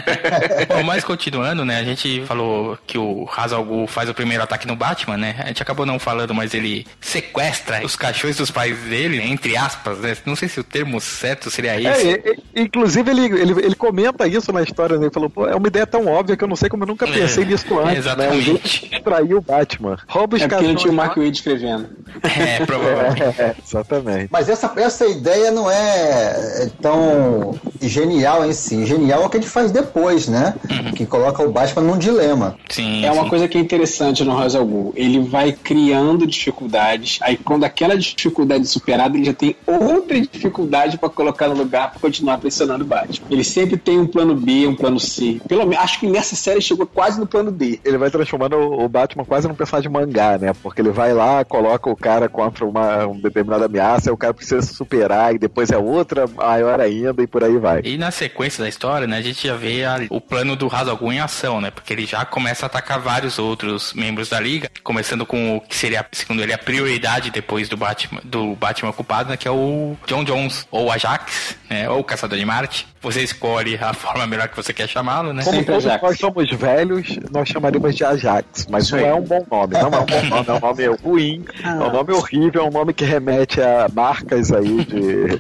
Bom, 0.67 0.83
mas 0.83 1.03
continuando, 1.03 1.63
né? 1.65 1.79
A 1.79 1.83
gente 1.83 2.23
falou 2.25 2.77
que 2.85 2.97
o 2.97 3.27
Hazal 3.35 3.63
Ghul 3.63 3.87
faz 3.87 4.09
o 4.09 4.13
primeiro 4.13 4.43
ataque 4.43 4.67
no 4.67 4.75
Batman, 4.75 5.17
né? 5.17 5.35
A 5.39 5.47
gente 5.47 5.61
acabou 5.61 5.85
não 5.85 5.99
falando, 5.99 6.33
mas 6.33 6.53
ele 6.53 6.85
sequestra 6.99 7.85
os 7.85 7.95
cachorros 7.95 8.37
dos 8.37 8.51
pais 8.51 8.77
dele, 8.79 9.21
entre 9.21 9.55
aspas, 9.55 9.99
né? 9.99 10.15
Não 10.25 10.35
sei 10.35 10.47
se 10.49 10.59
o 10.59 10.63
termo 10.63 10.99
certo 10.99 11.49
seria 11.51 11.79
esse. 11.79 12.07
É, 12.09 12.11
e- 12.25 12.37
e- 12.55 12.61
inclusive 12.63 13.09
ele, 13.11 13.25
ele, 13.25 13.51
ele 13.65 13.75
comenta 13.75 14.27
isso 14.27 14.51
na 14.51 14.61
história, 14.61 14.97
né? 14.97 15.05
Ele 15.05 15.13
falou, 15.13 15.29
pô, 15.29 15.47
é 15.47 15.55
uma 15.55 15.67
ideia 15.67 15.85
tão 15.87 16.05
óbvia 16.07 16.35
que 16.35 16.43
eu 16.43 16.47
não 16.47 16.55
sei 16.55 16.69
como 16.69 16.83
eu 16.83 16.87
nunca 16.87 17.05
pensei 17.07 17.43
É, 17.43 17.47
nisso 17.47 17.79
antes, 17.79 17.97
exatamente. 17.99 18.53
né? 18.53 18.59
Ele 18.59 18.95
Extraiu 18.97 19.37
o 19.37 19.41
Batman. 19.41 19.97
Rouba 20.07 20.35
os 20.37 20.41
É 20.41 20.47
porque 20.47 20.67
não 20.67 20.75
tinha 20.75 20.91
o 20.91 20.95
Mark 20.95 21.17
Wade 21.17 21.31
escrevendo. 21.31 21.89
É, 22.23 22.65
provavelmente. 22.65 23.23
É, 23.43 23.55
exatamente. 23.65 24.29
Mas 24.31 24.47
essa, 24.49 24.71
essa 24.77 25.05
ideia 25.07 25.49
não 25.53 25.69
é 25.69 26.69
tão 26.81 27.55
genial 27.81 28.45
em 28.45 28.53
si. 28.53 28.85
Genial 28.85 29.23
é 29.23 29.25
o 29.25 29.29
que 29.29 29.37
ele 29.37 29.45
faz 29.45 29.71
depois, 29.71 30.27
né? 30.27 30.55
Que 30.95 31.05
coloca 31.05 31.43
o 31.43 31.51
Batman 31.51 31.83
num 31.83 31.97
dilema. 31.97 32.55
Sim, 32.69 33.05
É 33.05 33.11
uma 33.11 33.23
sim. 33.23 33.29
coisa 33.29 33.47
que 33.47 33.57
é 33.57 33.61
interessante 33.61 34.23
no 34.23 34.37
Hazal 34.37 34.65
Ghul. 34.65 34.93
Ele 34.95 35.19
vai 35.19 35.51
criando 35.51 36.25
dificuldades, 36.27 37.19
aí 37.21 37.37
quando 37.37 37.63
aquela 37.63 37.97
dificuldade 37.97 38.63
é 38.63 38.67
superada, 38.67 39.15
ele 39.15 39.25
já 39.25 39.33
tem 39.33 39.55
outra 39.65 40.19
dificuldade 40.19 40.97
pra 40.97 41.09
colocar 41.09 41.47
no 41.47 41.55
lugar 41.55 41.91
pra 41.91 41.99
continuar 41.99 42.37
pressionando 42.37 42.83
o 42.83 42.87
Batman. 42.87 43.27
Ele 43.29 43.43
sempre 43.43 43.77
tem 43.77 43.99
um 43.99 44.07
plano 44.07 44.35
B, 44.35 44.67
um 44.67 44.75
plano 44.75 44.99
C. 44.99 45.39
Pelo 45.47 45.65
menos, 45.65 45.83
acho 45.83 45.99
que 45.99 46.07
nessa 46.07 46.35
série 46.35 46.61
chegou 46.61 46.85
quase 46.85 47.19
no 47.19 47.25
plano 47.27 47.51
D. 47.51 47.79
Ele 47.83 47.97
vai 47.97 48.09
transformando 48.09 48.55
o 48.57 48.87
Batman 48.89 49.25
quase 49.25 49.47
num 49.47 49.55
personagem 49.55 49.89
de 49.89 49.93
mangá, 49.93 50.37
né? 50.37 50.53
Porque 50.61 50.81
ele 50.81 50.91
vai 50.91 51.13
lá, 51.13 51.43
coloca 51.43 51.89
o 51.89 51.95
cara 51.95 52.29
contra 52.29 52.65
uma, 52.65 53.05
uma 53.07 53.21
determinada 53.21 53.65
ameaça, 53.65 54.09
aí 54.09 54.13
o 54.13 54.17
cara 54.17 54.33
precisa 54.33 54.61
se 54.61 54.73
superar, 54.73 55.33
e 55.35 55.37
depois 55.43 55.69
é 55.71 55.77
outra 55.77 56.25
maior 56.27 56.79
ainda, 56.79 57.21
e 57.21 57.27
por 57.27 57.43
aí 57.43 57.57
vai. 57.57 57.81
E 57.83 57.97
na 57.97 58.11
sequência 58.11 58.63
da 58.63 58.69
história, 58.69 59.05
né, 59.05 59.17
a 59.17 59.21
gente 59.21 59.45
já 59.47 59.55
vê 59.55 59.83
a- 59.83 59.99
o 60.09 60.19
plano 60.19 60.55
do 60.55 60.67
Hazal 60.73 60.97
Ghul 60.97 61.13
em 61.13 61.19
ação, 61.19 61.59
né? 61.61 61.69
Porque 61.69 61.93
ele 61.93 62.05
já 62.05 62.25
começa 62.25 62.65
a 62.65 62.67
atacar 62.67 62.99
vários 62.99 63.37
outros 63.37 63.93
membros 63.93 64.29
da 64.29 64.39
liga, 64.39 64.69
começando 64.83 65.25
com 65.25 65.57
o 65.57 65.61
que 65.61 65.75
seria, 65.75 66.05
segundo 66.11 66.41
ele, 66.41 66.53
a 66.53 66.57
prioridade 66.57 67.29
depois 67.29 67.69
do 67.69 67.77
Batman, 67.77 68.21
do 68.23 68.55
Batman 68.55 68.89
ocupado, 68.89 69.29
né, 69.29 69.37
que 69.37 69.47
é 69.47 69.51
o 69.51 69.95
John 70.07 70.23
Jones, 70.23 70.67
ou 70.71 70.91
Ajax, 70.91 71.55
né, 71.69 71.89
ou 71.89 71.99
o 71.99 72.03
Caçador 72.03 72.37
de 72.37 72.45
Marte. 72.45 72.87
Você 73.03 73.21
escolhe 73.21 73.75
a 73.77 73.93
forma 73.93 74.25
melhor 74.25 74.47
que 74.47 74.55
você 74.55 74.73
quer 74.73 74.87
chamá-lo, 74.87 75.33
né? 75.33 75.43
Como 75.43 75.55
Sempre 75.57 75.73
todos 75.73 75.85
Ajax. 75.85 76.01
nós 76.03 76.17
somos 76.19 76.49
velhos, 76.51 77.19
nós 77.31 77.47
chamaríamos 77.49 77.95
de 77.95 78.03
Ajax, 78.03 78.65
mas 78.69 78.89
não 78.89 78.99
é 78.99 79.13
um 79.13 79.21
bom 79.21 79.45
nome, 79.51 79.73
não 79.73 79.81
é 79.81 79.85
um 79.85 79.89
bom 79.89 80.23
nome, 80.29 80.45
é 80.47 80.53
um 80.53 80.59
nome 80.59 80.85
ruim, 81.03 81.45
é 81.63 81.69
um 81.69 81.91
nome 81.91 82.13
horrível, 82.13 82.63
é 82.63 82.65
um 82.67 82.71
nome 82.71 82.93
que 82.93 83.03
remete 83.03 83.61
a 83.61 83.87
marcas 83.93 84.51
aí 84.51 84.85
de 84.85 85.39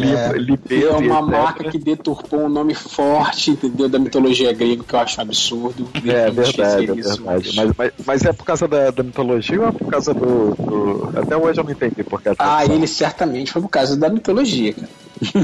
É. 0.10 0.32
limpeza. 0.38 0.86
É 0.86 0.90
uma 0.96 1.18
etc. 1.20 1.30
marca 1.30 1.70
que 1.70 1.78
deturpou 1.78 2.40
um 2.44 2.48
nome 2.48 2.74
forte, 2.74 3.50
entendeu? 3.52 3.88
Da 3.88 3.98
mitologia 3.98 4.52
grega, 4.52 4.82
que 4.82 4.94
eu 4.94 4.98
acho 5.00 5.18
um 5.20 5.22
absurdo. 5.22 5.88
É 5.96 5.98
Ninguém 6.30 6.30
verdade, 6.32 6.84
é 6.90 6.94
verdade. 6.94 7.52
Mas, 7.56 7.72
mas, 7.76 7.92
mas 8.06 8.24
é 8.24 8.32
por 8.32 8.44
causa 8.44 8.66
da, 8.66 8.90
da 8.90 9.02
mitologia 9.02 9.60
ou 9.60 9.68
é 9.68 9.72
por 9.72 9.88
causa 9.90 10.14
do, 10.14 10.54
do- 10.54 11.12
Até 11.18 11.36
hoje 11.36 11.60
eu 11.60 11.64
não 11.64 11.70
entendi 11.72 12.02
por 12.02 12.20
que 12.22 12.30
Ah, 12.38 12.64
ele 12.64 12.86
certamente 12.86 13.52
foi 13.52 13.60
por 13.62 13.68
causa 13.68 13.96
da 13.96 14.08
mitologia, 14.08 14.72
cara. 14.72 14.88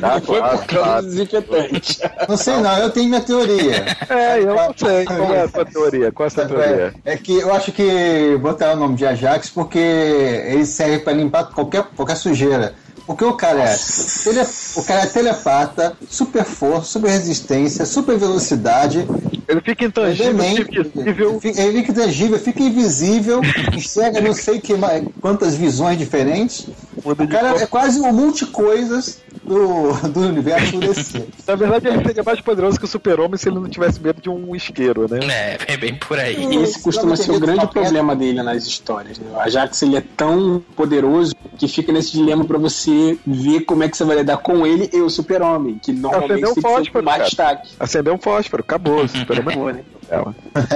Ah, 0.03 0.21
foi 0.21 0.39
claro, 0.39 0.59
por 0.59 0.67
causa 0.67 0.85
claro. 0.85 1.03
dos 1.03 1.15
desinfetantes. 1.15 2.01
Não 2.29 2.37
sei 2.37 2.57
não, 2.59 2.79
eu 2.79 2.91
tenho 2.91 3.09
minha 3.09 3.21
teoria. 3.21 3.97
É, 4.09 4.41
eu 4.41 4.55
não 4.55 4.75
sei. 4.77 5.05
Qual 5.05 5.35
é 5.35 5.43
a 5.43 5.49
sua 5.49 5.65
teoria? 5.65 6.13
Qual 6.13 6.25
é 6.25 6.29
a 6.29 6.31
sua 6.31 6.47
teoria? 6.47 6.95
É, 7.05 7.13
é 7.13 7.17
que 7.17 7.39
eu 7.39 7.53
acho 7.55 7.73
que 7.73 8.39
botaram 8.41 8.75
o 8.75 8.77
nome 8.77 8.97
de 8.97 9.07
Ajax 9.07 9.51
porque 9.51 9.79
ele 9.79 10.65
serve 10.65 11.01
pra 11.01 11.13
limpar 11.13 11.51
qualquer, 11.51 11.85
qualquer 11.95 12.17
sujeira. 12.17 12.75
Porque 13.07 13.25
o 13.25 13.35
cara 13.35 13.63
é, 13.63 13.77
tele, 14.25 14.45
o 14.75 14.83
cara 14.83 15.03
é 15.03 15.07
telepata, 15.07 15.97
super 16.09 16.45
força, 16.45 16.93
super 16.93 17.09
resistência, 17.09 17.87
super 17.87 18.19
velocidade, 18.19 19.07
Ele 19.49 19.61
fica 19.61 19.85
intangível, 19.85 20.35
demente, 20.35 20.63
invisível. 20.63 21.41
fica- 21.41 21.61
ele 21.63 21.79
fica 21.79 21.93
intangível, 21.93 22.39
fica 22.39 22.63
invisível, 22.63 23.41
enxerga 23.73 24.21
não 24.21 24.33
sei 24.35 24.61
que, 24.61 24.75
mais- 24.75 25.05
quantas 25.21 25.55
visões 25.57 25.99
diferentes. 25.99 26.67
O 27.05 27.15
cara 27.29 27.51
é 27.63 27.67
quase 27.67 28.01
um 28.01 28.13
multicoisas 28.13 29.21
do, 29.45 29.93
do 30.09 30.21
universo 30.21 30.79
DC. 30.79 31.25
Na 31.47 31.55
verdade, 31.55 31.87
ele 31.89 32.03
seria 32.05 32.23
mais 32.25 32.41
poderoso 32.41 32.79
que 32.79 32.85
o 32.85 32.89
super-homem 32.89 33.37
se 33.37 33.49
ele 33.49 33.57
não 33.61 33.69
tivesse 33.69 34.01
medo 34.01 34.21
de 34.21 34.29
um 34.29 34.57
isqueiro, 34.57 35.07
né? 35.09 35.21
É, 35.69 35.75
é 35.75 35.77
bem 35.77 35.95
por 35.95 36.19
aí. 36.19 36.35
E 36.45 36.57
esse 36.63 36.81
costuma 36.83 37.15
ser 37.17 37.31
o 37.33 37.39
grande 37.39 37.67
problema 37.69 38.17
dele 38.17 38.43
nas 38.43 38.65
histórias. 38.67 39.19
Né? 39.19 39.27
O 39.33 39.39
Ajax 39.39 39.81
ele 39.83 39.97
é 39.97 40.03
tão 40.17 40.63
poderoso 40.75 41.33
que 41.59 41.69
fica 41.69 41.93
nesse 41.93 42.13
dilema 42.13 42.45
pra 42.45 42.59
você 42.59 43.17
ver 43.27 43.61
como 43.61 43.85
é 43.85 43.89
que 43.89 43.97
você 43.97 44.05
vai 44.05 44.17
lidar 44.17 44.39
com 44.39 44.67
ele 44.67 44.91
e 44.93 45.01
o 45.01 45.09
super-homem, 45.09 45.79
que 45.83 45.93
normalmente 45.93 46.33
Acendeu 46.33 46.51
um 46.51 46.55
tem 46.55 46.63
que 46.63 46.69
ser 46.69 46.75
o 46.75 46.77
fósforo, 46.79 47.05
mais 47.05 47.17
cara. 47.19 47.29
destaque. 47.29 47.69
Acendeu 47.79 48.15
um 48.15 48.19
fósforo, 48.19 48.63
acabou. 48.67 49.07
O 49.41 49.43
super-homem 49.43 49.51
Acabou, 49.51 49.73
né? 49.73 49.85
ela. 50.09 50.35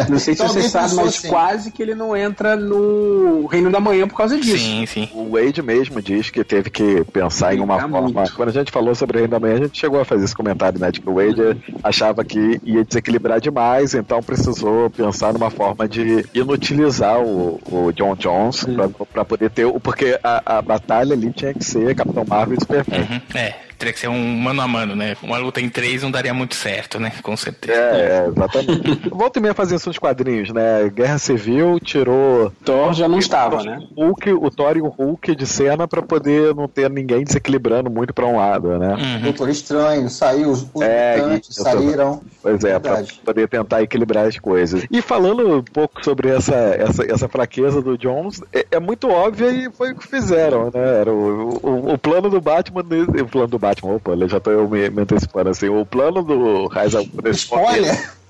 Não 0.09 0.19
sei 0.19 0.35
se 0.35 0.43
Então, 0.43 0.49
você 0.53 0.69
sabe, 0.69 0.95
mas 0.97 1.07
assim. 1.09 1.29
quase 1.29 1.71
que 1.71 1.81
ele 1.83 1.95
não 1.95 2.17
entra 2.17 2.57
no 2.57 3.47
Reino 3.47 3.71
da 3.71 3.79
Manhã 3.79 4.09
por 4.09 4.17
causa 4.17 4.37
disso. 4.39 4.59
Sim, 4.59 4.85
sim. 4.87 5.09
O 5.15 5.31
Wade 5.31 5.63
mesmo 5.63 6.03
diz 6.03 6.31
que 6.31 6.43
teve 6.43 6.69
que 6.71 7.05
pensar 7.13 7.55
em 7.55 7.61
uma 7.61 7.75
Brincar 7.77 7.91
forma. 7.91 8.09
muito. 8.13 8.35
Quando 8.35 8.49
a 8.49 8.53
gente 8.53 8.73
falou 8.73 8.95
sobre 8.95 9.17
o 9.17 9.21
Reino 9.21 9.31
da 9.31 9.39
Manhã, 9.41 9.55
a 9.55 9.59
gente 9.65 9.79
chegou 9.79 10.01
a 10.01 10.05
fazer 10.05 10.25
esse 10.25 10.35
comentário, 10.35 10.81
né? 10.81 10.91
De 10.91 11.01
que 11.01 11.09
o 11.09 11.15
Wade 11.15 11.61
achava 11.83 12.25
que 12.25 12.61
ia 12.65 12.85
desequilibrar 12.85 13.41
demais, 13.41 13.95
então 13.95 14.21
precisou 14.23 14.91
pensar 14.91 15.33
numa 15.33 15.51
forma 15.51 15.89
de 15.89 16.27
inutilizar 16.35 17.21
o, 17.21 17.61
o 17.71 17.93
John 17.93 18.17
Jones 18.17 18.65
pra, 18.65 18.89
pra 19.07 19.25
poder 19.25 19.51
ter. 19.51 19.65
o 19.65 19.79
Porque 19.79 20.19
a, 20.25 20.59
a 20.59 20.63
batalha 20.63 21.13
ali 21.15 21.31
tinha 21.33 21.55
que 21.55 21.65
ser 21.65 21.95
Capitão 21.95 22.25
Marvel 22.27 22.57
e 22.59 22.61
Superman. 22.61 23.01
Uhum, 23.09 23.21
É, 23.39 23.55
teria 23.81 23.93
que 23.95 23.99
ser 23.99 24.09
um 24.09 24.37
mano 24.37 24.61
a 24.61 24.69
mano, 24.69 24.95
né? 24.95 25.17
Uma 25.23 25.39
luta 25.39 25.61
em 25.61 25.69
três 25.69 26.03
não 26.03 26.11
daria 26.11 26.35
muito 26.35 26.55
certo, 26.55 27.01
né? 27.01 27.11
Com 27.23 27.37
certeza. 27.37 27.73
É, 27.73 28.25
é, 28.25 28.29
exatamente. 28.29 29.09
Volta 29.11 29.39
e 29.39 29.43
meia 29.43 29.55
fazia 29.55 29.77
isso 29.77 29.91
quadrinhos, 29.99 30.51
né? 30.51 30.91
Guerra 30.95 31.19
Civil 31.19 31.81
tirou 31.81 32.53
Thor 32.65 32.93
já 32.93 33.09
não 33.09 33.19
estava, 33.19 33.63
né? 33.63 33.81
o 33.97 34.05
Hulk, 34.07 34.33
o 34.33 34.51
Thor 34.51 34.77
e 34.77 34.81
o 34.83 34.89
Hulk 34.89 35.35
de 35.35 35.47
cena 35.47 35.89
pra 35.89 36.03
poder 36.03 36.55
não 36.55 36.69
ter 36.69 36.91
ninguém 36.91 37.25
desequilibrando 37.25 37.91
muito 37.91 38.13
pra 38.13 38.27
um 38.27 38.37
lado, 38.37 38.79
né? 38.79 38.95
Uhum. 38.95 39.23
Doutor 39.23 39.49
Estranho, 39.49 40.09
saiu, 40.11 40.51
os, 40.51 40.67
É, 40.81 41.17
mutantes 41.17 41.55
saíram. 41.55 42.21
Pois 42.43 42.63
é, 42.65 42.79
pra 42.79 42.95
Verdade. 42.95 43.21
poder 43.25 43.49
tentar 43.49 43.83
equilibrar 43.83 44.27
as 44.27 44.39
coisas. 44.39 44.85
E 44.91 45.01
falando 45.01 45.59
um 45.59 45.63
pouco 45.63 46.05
sobre 46.05 46.29
essa, 46.29 46.55
essa, 46.55 47.05
essa 47.05 47.29
fraqueza 47.29 47.81
do 47.81 47.97
Jones, 47.97 48.43
é, 48.53 48.67
é 48.73 48.81
muito 48.81 49.09
óbvia 49.09 49.51
e 49.51 49.71
foi 49.71 49.93
o 49.93 49.97
que 49.97 50.07
fizeram, 50.07 50.65
né? 50.73 51.01
Era 51.01 51.13
o, 51.13 51.59
o, 51.63 51.93
o 51.95 51.99
plano 51.99 52.29
do 52.29 52.41
Batman, 52.41 52.81
o 52.81 53.27
plano 53.27 53.49
do 53.49 53.59
Batman, 53.59 53.70
opa, 53.83 54.13
eu 54.13 54.29
já 54.29 54.41
tô 54.41 54.51
eu 54.51 54.69
me, 54.69 54.89
me 54.91 55.03
antecipando 55.03 55.51
assim, 55.51 55.69
o 55.69 55.85
plano 55.87 56.23
do 56.23 56.67
Raiza 56.69 57.05
Spoiler! 57.33 58.11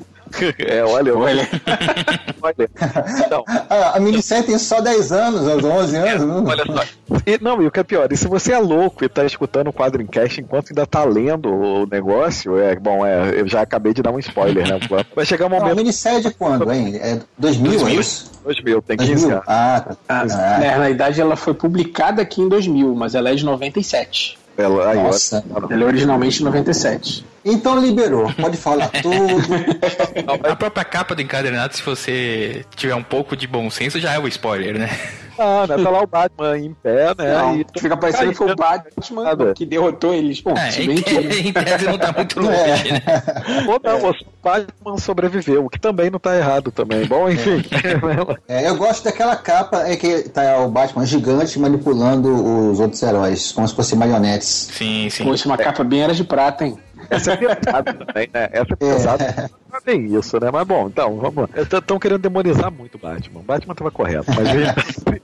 É, 0.61 0.85
olha, 0.85 1.13
olha. 1.19 1.49
olha. 2.41 2.71
Então, 3.27 3.45
A, 3.69 3.97
a 3.97 4.01
minissérie 4.01 4.45
tem 4.47 4.59
só 4.59 4.81
10 4.81 5.11
anos, 5.11 5.65
ou 5.65 5.71
11 5.73 5.97
anos. 5.97 6.25
não? 6.25 6.45
Olha 6.47 6.65
só. 6.67 6.85
E, 7.27 7.37
não, 7.43 7.61
e 7.61 7.67
o 7.67 7.71
que 7.73 7.81
é 7.81 7.83
pior, 7.83 8.07
e 8.13 8.17
se 8.17 8.29
você 8.29 8.53
é 8.53 8.59
louco 8.61 9.05
e 9.05 9.09
tá 9.09 9.25
escutando 9.25 9.67
o 9.69 9.73
quadro 9.73 10.01
em 10.01 10.07
cast 10.07 10.41
enquanto 10.41 10.71
ainda 10.71 10.87
tá 10.87 11.03
lendo 11.03 11.53
o 11.53 11.85
negócio, 11.85 12.57
é 12.61 12.77
bom, 12.77 13.05
é, 13.05 13.41
eu 13.41 13.49
já 13.49 13.61
acabei 13.63 13.93
de 13.93 14.03
dar 14.03 14.13
um 14.13 14.21
spoiler, 14.21 14.69
né? 14.69 14.79
Vai 15.17 15.27
chegar 15.27 15.47
um 15.47 15.49
Não, 15.49 15.57
a 15.57 15.61
momento. 15.63 15.79
minissérie 15.79 16.21
de 16.23 16.31
quando, 16.33 16.71
hein? 16.73 16.95
É 17.03 17.19
2000, 17.37 17.73
2000? 17.73 17.89
é 17.89 18.01
isso? 18.01 18.31
2000, 18.45 18.83
tem 18.83 18.97
15 18.99 19.11
2000? 19.13 19.31
anos. 19.33 19.45
Ah, 19.49 19.81
tá. 19.81 19.97
Ah, 20.09 20.21
Ah, 20.21 20.25
né, 20.61 20.67
Na 20.71 20.77
realidade, 20.77 21.21
ela 21.21 21.35
foi 21.35 21.55
publicada 21.55 22.23
aqui 22.23 22.41
em 22.41 22.49
2000, 22.49 22.95
mas 22.95 23.17
ela 23.17 23.31
é 23.31 23.35
de 23.35 23.45
97. 23.45 24.39
Ela, 24.61 24.91
aí, 24.91 24.97
Nossa. 24.97 25.45
Ela 25.71 25.83
é 25.83 25.87
originalmente 25.87 26.39
de 26.39 26.45
97. 26.45 27.25
Então 27.45 27.79
liberou, 27.81 28.31
pode 28.35 28.57
falar 28.57 28.89
tudo. 29.01 30.47
A 30.51 30.57
própria 30.57 30.85
capa 30.85 31.15
do 31.15 31.23
encadernado, 31.23 31.75
se 31.75 31.83
você 31.83 32.65
tiver 32.77 32.95
um 32.95 33.03
pouco 33.03 33.37
de 33.37 33.47
bom 33.47 33.71
senso, 33.71 33.99
já 33.99 34.13
é 34.13 34.19
o 34.19 34.29
spoiler, 34.29 34.79
né? 34.79 34.91
Ah, 35.39 35.67
né? 35.67 35.83
Tá 35.83 35.89
lá 35.89 36.03
o 36.03 36.07
Batman 36.07 36.59
em 36.59 36.75
pé, 36.75 37.15
né? 37.17 37.33
Não, 37.39 37.57
e 37.59 37.65
fica 37.79 37.97
parecendo 37.97 38.33
que 38.33 38.37
foi 38.37 38.53
o 38.53 38.57
Batman 38.57 39.23
Nada. 39.25 39.55
que 39.55 39.65
derrotou 39.65 40.13
eles. 40.13 40.39
Bom, 40.43 40.53
É, 40.55 40.71
se 40.71 40.83
em, 40.83 40.89
bem 40.89 40.97
que 41.03 41.15
em 41.49 41.51
tese 41.51 41.87
não 41.87 41.97
tá 41.97 42.13
muito 42.13 42.39
longe, 42.41 42.59
É. 42.59 42.93
né? 42.93 43.03
Ou 43.67 43.81
não, 43.83 44.11
o 44.11 44.15
Batman 44.43 44.99
sobreviveu, 44.99 45.65
o 45.65 45.69
que 45.69 45.79
também 45.79 46.11
não 46.11 46.19
tá 46.19 46.37
errado 46.37 46.71
também. 46.71 47.07
Bom, 47.07 47.29
enfim. 47.29 47.63
É, 48.49 48.69
eu 48.69 48.77
gosto 48.77 49.05
daquela 49.05 49.37
capa 49.37 49.89
é 49.89 49.97
que 49.97 50.29
tá 50.29 50.59
o 50.59 50.71
Batman 50.71 51.05
gigante 51.07 51.59
manipulando 51.59 52.71
os 52.71 52.81
outros 52.81 53.03
heróis, 53.03 53.53
como 53.53 53.67
se 53.67 53.75
fossem 53.75 53.99
marionetes. 53.99 54.71
Sim, 54.73 55.09
sim. 55.11 55.25
Poxa, 55.25 55.49
uma 55.49 55.59
capa 55.59 55.85
bem 55.85 56.03
era 56.03 56.15
de 56.15 56.25
prata, 56.25 56.65
hein? 56.65 56.79
Essa 57.09 57.33
é 57.33 57.37
pesada 57.37 57.95
também, 57.95 58.31
né? 58.33 58.49
Essa 58.53 58.73
é 58.73 58.77
pesada. 58.77 59.51
Não 59.71 59.79
é 59.79 59.81
bem 59.85 60.15
isso, 60.17 60.39
né? 60.41 60.51
Mas 60.53 60.67
bom, 60.67 60.87
então, 60.89 61.17
vamos 61.17 61.37
lá. 61.37 61.49
Estão 61.57 61.99
querendo 61.99 62.21
demonizar 62.21 62.71
muito 62.71 62.97
o 62.97 62.99
Batman. 62.99 63.41
O 63.41 63.45
Batman 63.45 63.75
tava 63.75 63.91
correto, 63.91 64.27
mas 64.29 64.49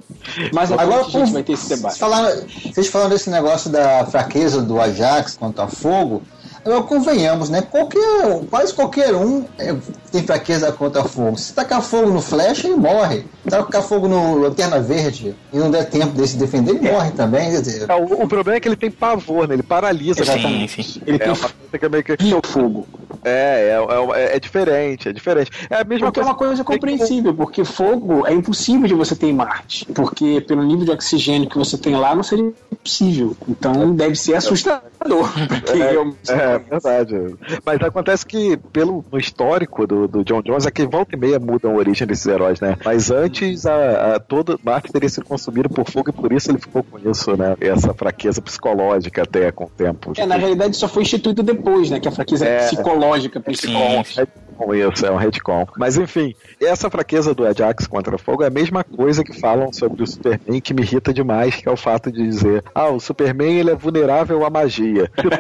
Mas 0.53 0.73
Agora, 0.73 1.03
a 1.03 1.09
gente 1.09 1.33
vai 1.33 1.43
ter 1.43 1.53
esse 1.53 1.69
debate. 1.69 1.99
Falaram, 1.99 2.45
vocês 2.65 2.89
falaram 2.89 3.11
desse 3.11 3.31
negócio 3.31 3.71
da 3.71 4.05
fraqueza 4.07 4.63
do 4.63 4.81
Ajax 4.81 5.37
contra 5.37 5.67
fogo. 5.67 6.23
Agora, 6.67 6.83
convenhamos, 6.83 7.49
né? 7.49 7.63
Qualquer, 7.63 8.41
quase 8.51 8.75
qualquer 8.75 9.15
um 9.15 9.45
é, 9.59 9.75
tem 10.11 10.23
fraqueza 10.25 10.73
contra 10.73 11.05
fogo. 11.05 11.37
Se 11.39 11.53
tacar 11.55 11.81
fogo 11.81 12.11
no 12.11 12.21
Flash, 12.21 12.65
ele 12.65 12.75
morre. 12.77 13.25
Tacar 13.49 13.83
fogo 13.83 14.09
no 14.09 14.39
Lanterna 14.39 14.81
Verde 14.81 15.35
e 15.53 15.59
não 15.59 15.71
der 15.71 15.89
tempo 15.89 16.09
dele 16.13 16.27
se 16.27 16.37
defender, 16.37 16.73
ele 16.75 16.91
morre 16.91 17.13
também. 17.13 17.51
Quer 17.53 17.61
dizer, 17.63 17.87
É, 17.89 17.95
o, 17.95 18.25
o 18.25 18.29
problema 18.29 18.57
é 18.57 18.61
que 18.61 18.69
ele 18.69 18.77
tem 18.77 18.91
pavor, 18.91 19.47
né? 19.47 19.55
Ele 19.55 19.63
paralisa. 19.63 20.25
Sim, 20.25 20.67
sim. 20.67 21.01
Ele 21.07 21.17
É 21.17 21.21
tem 21.21 21.29
uma 21.33 21.39
é 21.81 21.89
meio 21.89 22.03
que. 22.05 22.17
fio 22.17 22.41
fogo. 22.45 22.87
É, 23.25 23.77
é, 23.77 24.21
é, 24.21 24.37
é 24.37 24.41
diferente, 24.41 25.09
é 25.09 25.13
diferente. 25.13 25.51
É 25.69 25.81
a 25.81 25.85
mesma 25.85 26.07
Porque 26.07 26.21
é 26.21 26.23
coisa. 26.23 26.31
uma 26.31 26.35
coisa 26.35 26.65
compreensível, 26.65 27.35
porque 27.35 27.65
fogo 27.65 28.27
é 28.27 28.33
impossível 28.33 28.87
de 28.87 28.95
você 28.95 29.15
ter 29.17 29.27
em 29.27 29.33
Marte. 29.33 29.85
Porque 29.87 30.41
pelo 30.41 30.63
nível 30.63 30.85
de 30.85 30.91
oxigênio 30.93 31.49
que 31.49 31.59
você 31.59 31.77
tem 31.77 31.95
lá, 31.97 32.15
não 32.15 32.23
seria 32.23 32.53
possível. 32.83 33.37
Então 33.49 33.95
deve 33.95 34.15
ser 34.17 34.35
assustador. 34.35 35.29
realmente- 35.75 36.33
É, 36.57 36.59
verdade. 36.59 37.37
Mas 37.65 37.81
acontece 37.81 38.27
que, 38.27 38.57
pelo 38.73 39.05
no 39.11 39.19
histórico 39.19 39.87
do, 39.87 40.09
do 40.09 40.25
John 40.25 40.43
Jones, 40.43 40.67
é 40.67 40.71
que 40.71 40.87
volta 40.87 41.15
e 41.15 41.19
meia 41.19 41.39
mudam 41.39 41.73
a 41.73 41.75
origem 41.75 42.07
desses 42.07 42.27
heróis, 42.27 42.61
né? 42.61 42.77
Mas 42.85 43.11
antes, 43.11 43.67
a, 43.67 44.17
a, 44.17 44.21
todo 44.21 44.59
Marte 44.63 44.93
teria 44.93 45.09
sido 45.09 45.25
consumido 45.25 45.69
por 45.69 45.89
fogo 45.91 46.11
e 46.11 46.13
por 46.13 46.33
isso 46.33 46.51
ele 46.51 46.59
ficou 46.59 46.83
com 46.83 46.99
isso, 46.99 47.37
né? 47.37 47.57
Essa 47.61 47.95
fraqueza 47.95 48.41
psicológica 48.41 49.23
até 49.23 49.51
com 49.53 49.65
o 49.65 49.71
tempo. 49.71 50.13
É, 50.17 50.27
na 50.27 50.37
realidade 50.37 50.77
só 50.77 50.89
foi 50.89 51.03
instituído 51.03 51.43
depois, 51.43 51.91
né? 51.91 52.01
Que 52.01 52.09
a 52.09 52.13
fraqueza 52.13 52.47
É. 52.47 52.67
psicológica 52.67 53.41
principal. 53.41 54.05
Sim. 54.05 54.27
Retcon 54.57 54.75
isso, 54.75 55.07
é 55.07 55.11
um 55.11 55.17
retcon. 55.17 55.67
Mas 55.77 55.97
enfim, 55.97 56.35
essa 56.61 56.91
fraqueza 56.91 57.35
do 57.35 57.47
Ajax 57.47 57.87
contra 57.87 58.19
fogo 58.19 58.43
é 58.43 58.47
a 58.47 58.51
mesma 58.51 58.83
coisa 58.83 59.23
que 59.23 59.39
falam 59.39 59.73
sobre 59.73 60.03
o 60.03 60.07
Superman 60.07 60.61
que 60.61 60.75
me 60.75 60.83
irrita 60.83 61.13
demais, 61.13 61.55
que 61.55 61.69
é 61.69 61.73
o 61.73 61.77
fato 61.77 62.11
de 62.11 62.23
dizer, 62.23 62.65
ah, 62.75 62.89
o 62.89 63.01
Superman 63.01 63.59
ele 63.59 63.71
é 63.71 63.75
vulnerável 63.75 64.45
à 64.45 64.51
magia. 64.51 65.11
Se 65.17 65.27
o 65.27 65.31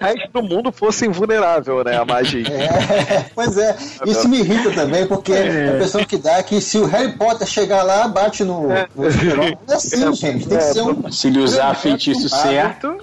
resto 0.00 0.32
do 0.32 0.42
mundo 0.42 0.72
fosse 0.72 1.06
invulnerável, 1.06 1.82
né, 1.84 1.96
à 1.96 2.04
magia. 2.04 2.46
É, 2.48 3.24
pois 3.34 3.56
é, 3.56 3.76
isso 4.04 4.28
me 4.28 4.40
irrita 4.40 4.70
também, 4.72 5.06
porque 5.06 5.32
a 5.32 5.74
impressão 5.74 6.04
que 6.04 6.16
dá 6.16 6.34
é 6.38 6.42
que 6.42 6.60
se 6.60 6.78
o 6.78 6.84
Harry 6.86 7.12
Potter 7.12 7.46
chegar 7.46 7.82
lá, 7.82 8.08
bate 8.08 8.44
no, 8.44 8.68
no 8.94 9.10
super-homem. 9.10 9.58
Não 9.66 9.74
é 9.74 9.76
assim, 9.76 10.14
gente. 10.14 10.48
Tem 10.48 10.58
que 10.58 10.64
ser 10.64 10.82
um. 10.82 11.10
Se 11.10 11.28
ele 11.28 11.40
usar 11.40 11.74
feitiço 11.74 12.28
certo. 12.28 12.96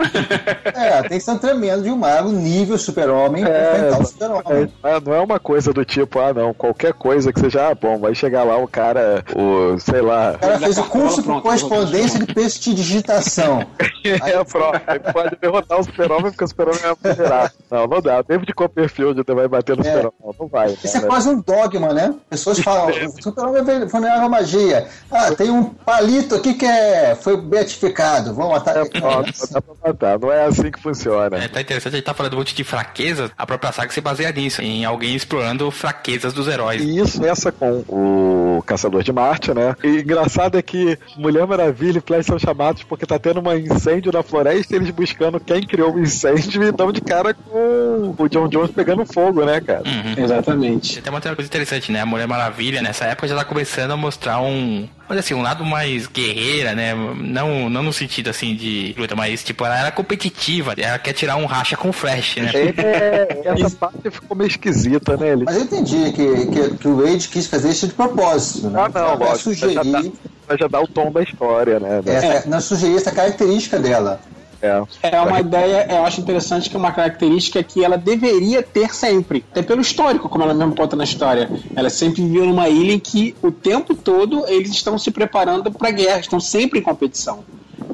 É, 0.66 1.02
tem 1.04 1.18
que 1.18 1.24
ser 1.24 1.32
um 1.32 1.38
tremendo 1.38 1.84
de 1.84 1.90
um 1.90 1.98
mago 1.98 2.32
nível 2.32 2.78
super-homem 2.78 3.44
pra 3.44 3.54
É, 3.54 3.78
enfrentar 3.78 4.00
o 4.00 4.06
super-homem. 4.06 4.72
É, 4.84 5.00
não 5.00 5.14
é 5.14 5.20
uma 5.20 5.40
coisa 5.40 5.63
do 5.72 5.86
tipo, 5.86 6.20
ah 6.20 6.34
não, 6.34 6.54
qualquer 6.54 6.94
coisa 6.94 7.32
que 7.32 7.40
seja, 7.40 7.70
ah, 7.70 7.76
bom, 7.76 8.00
vai 8.00 8.16
chegar 8.16 8.44
lá 8.44 8.58
o 8.58 8.68
cara, 8.68 9.24
o, 9.36 9.80
sei 9.80 10.02
lá, 10.02 10.32
O 10.34 10.40
cara 10.40 10.60
fez 10.60 10.78
o 10.78 10.84
curso 10.86 11.24
por 11.24 11.42
correspondência 11.42 12.20
de 12.20 12.34
prestidigitação. 12.34 13.66
é 14.04 14.36
a 14.36 14.44
prova, 14.44 14.82
ele 14.88 15.00
pode 15.00 15.38
derrotar 15.40 15.80
o 15.80 15.84
super-homem 15.84 16.32
porque 16.32 16.44
o 16.44 16.48
super-homem 16.48 16.82
é 16.84 16.96
vulnerável. 16.96 17.52
Não, 17.70 17.88
não 17.88 18.02
dá, 18.02 18.22
David 18.22 18.54
Copperfield 18.54 19.24
vai 19.28 19.48
bater 19.48 19.78
no 19.78 19.84
É. 19.84 19.86
super-homem, 19.86 20.14
não, 20.24 20.36
não 20.40 20.48
vai. 20.48 20.72
Isso 20.72 20.98
é 20.98 21.02
né? 21.02 21.08
quase 21.08 21.30
um 21.30 21.40
dogma, 21.40 21.94
né? 21.94 22.14
Pessoas 22.30 22.60
falam, 22.60 22.90
o 23.08 23.22
super-homem 23.22 23.62
é 23.62 23.86
vulnerável 23.86 24.30
magia. 24.30 24.88
Ah, 25.12 25.32
tem 25.36 25.50
um 25.50 25.66
palito 25.66 26.36
aqui 26.36 26.56
que 26.56 26.66
é, 26.66 27.16
foi 27.16 27.38
beatificado, 27.38 28.34
vamos 28.34 28.54
matar 28.54 28.78
ele. 28.78 28.90
Ó, 29.02 29.18
não 29.18 29.24
dá 29.52 29.62
pra 29.62 29.76
matar, 29.88 30.20
não 30.20 30.32
é 30.32 30.46
assim 30.46 30.72
que 30.72 30.82
funciona. 30.82 31.38
É, 31.38 31.48
tá 31.48 31.62
interessante, 31.62 31.94
a 31.94 31.98
gente 31.98 32.06
tá 32.06 32.14
falando 32.14 32.34
um 32.34 32.38
monte 32.38 32.56
de 32.56 32.64
fraquezas, 32.64 33.30
a 33.38 33.46
própria 33.46 33.72
saga 33.72 33.92
se 33.92 34.02
baseia 34.02 34.32
nisso, 34.32 34.62
em 34.62 34.86
alguém 34.86 35.16
explorando 35.16 35.53
fraquezas 35.72 36.34
dos 36.34 36.48
heróis. 36.48 36.82
E 36.82 37.00
isso 37.00 37.24
essa 37.26 37.52
com 37.52 37.84
o 37.88 38.64
Caçador 38.66 39.04
de 39.04 39.12
Marte, 39.12 39.54
né? 39.54 39.76
E 39.84 40.02
engraçado 40.02 40.58
é 40.58 40.62
que 40.62 40.98
Mulher 41.18 41.46
Maravilha 41.46 41.98
e 42.00 42.02
Flash 42.02 42.26
são 42.26 42.40
chamados 42.40 42.84
porque 42.84 43.06
tá 43.06 43.20
tendo 43.20 43.42
um 43.42 43.58
incêndio 43.58 44.12
na 44.12 44.24
floresta 44.24 44.74
e 44.74 44.78
eles 44.78 44.90
buscando 44.92 45.40
quem 45.40 45.62
criou 45.64 45.94
o 45.94 46.00
incêndio 46.00 46.64
e 46.64 46.72
dão 46.72 46.92
de 46.92 47.02
cara 47.02 47.34
com 47.34 48.16
o 48.18 48.30
John 48.30 48.48
Jones 48.48 48.72
pegando 48.72 49.06
fogo, 49.06 49.44
né, 49.46 49.62
cara? 49.62 49.84
Uhum. 49.86 50.24
Exatamente. 50.24 51.02
Tem 51.02 51.12
uma 51.12 51.18
outra 51.18 51.36
coisa 51.36 51.48
interessante, 51.48 51.92
né? 51.92 52.02
A 52.02 52.06
Mulher 52.06 52.28
Maravilha, 52.28 52.82
nessa 52.82 53.06
época, 53.06 53.28
já 53.28 53.36
tá 53.36 53.46
começando 53.46 53.92
a 53.92 53.98
mostrar 53.98 54.42
um. 54.42 54.88
Olha 55.10 55.20
assim, 55.20 55.34
um 55.34 55.42
lado 55.42 55.66
mais 55.66 56.08
guerreira, 56.08 56.74
né? 56.74 56.94
Não, 56.96 57.70
não 57.70 57.84
no 57.84 57.94
sentido 57.94 58.30
assim 58.30 58.56
de 58.56 58.96
luta, 58.98 59.16
mas 59.16 59.44
tipo, 59.44 59.66
ela 59.66 59.78
era 59.78 59.92
competitiva. 59.92 60.74
Ela 60.78 60.98
quer 60.98 61.14
tirar 61.14 61.36
um 61.36 61.46
racha 61.46 61.76
com 61.76 61.90
o 61.90 61.94
Flash, 61.94 62.38
né? 62.38 62.52
É, 62.78 63.42
essa 63.46 63.70
parte 63.70 64.10
ficou 64.10 64.36
meio 64.36 64.48
esquisita, 64.48 65.18
né? 65.18 65.34
Ele... 65.44 65.46
Mas 65.46 65.56
eu 65.56 65.64
entendi 65.64 66.12
que, 66.12 66.46
que, 66.48 66.78
que 66.78 66.88
o 66.88 66.98
Wade 66.98 67.28
quis 67.28 67.48
fazer 67.48 67.70
isso 67.70 67.88
de 67.88 67.94
propósito. 67.94 68.70
Né? 68.70 68.80
Ah, 68.80 68.84
não, 68.84 69.18
Pra 69.18 69.30
lógico. 69.30 69.54
Já, 69.54 69.68
dá, 69.68 69.84
sugerir, 69.84 70.14
já 70.60 70.68
dá 70.68 70.82
o 70.82 70.88
tom 70.88 71.12
da 71.12 71.22
história, 71.22 71.80
né? 71.80 72.02
essa, 72.06 72.50
não 72.50 72.62
sugerir 72.62 72.96
essa 72.96 73.12
característica 73.12 73.80
dela. 73.80 74.20
É. 74.62 74.82
É 75.12 75.20
uma 75.20 75.42
ideia, 75.42 75.86
eu 75.90 76.06
acho 76.06 76.22
interessante 76.22 76.70
que 76.70 76.76
é 76.78 76.80
uma 76.80 76.94
característica 76.94 77.62
que 77.62 77.84
ela 77.84 77.98
deveria 77.98 78.64
ter 78.64 78.96
sempre. 78.96 79.44
Até 79.52 79.62
pelo 79.62 79.82
histórico, 79.82 80.30
como 80.30 80.46
ela 80.46 80.54
mesmo 80.54 80.74
conta 80.74 80.96
na 80.96 81.04
história. 81.04 81.50
Ela 81.76 81.90
sempre 81.90 82.22
viveu 82.22 82.46
numa 82.46 82.70
ilha 82.70 82.94
em 82.94 83.00
que 83.00 83.36
o 83.42 83.52
tempo 83.52 83.94
todo 83.94 84.48
eles 84.48 84.70
estão 84.72 84.98
se 84.98 85.12
preparando 85.12 85.70
para 85.70 85.92
guerra, 85.92 86.20
estão 86.20 86.40
sempre 86.40 86.80
em 86.80 86.82
competição. 86.82 87.44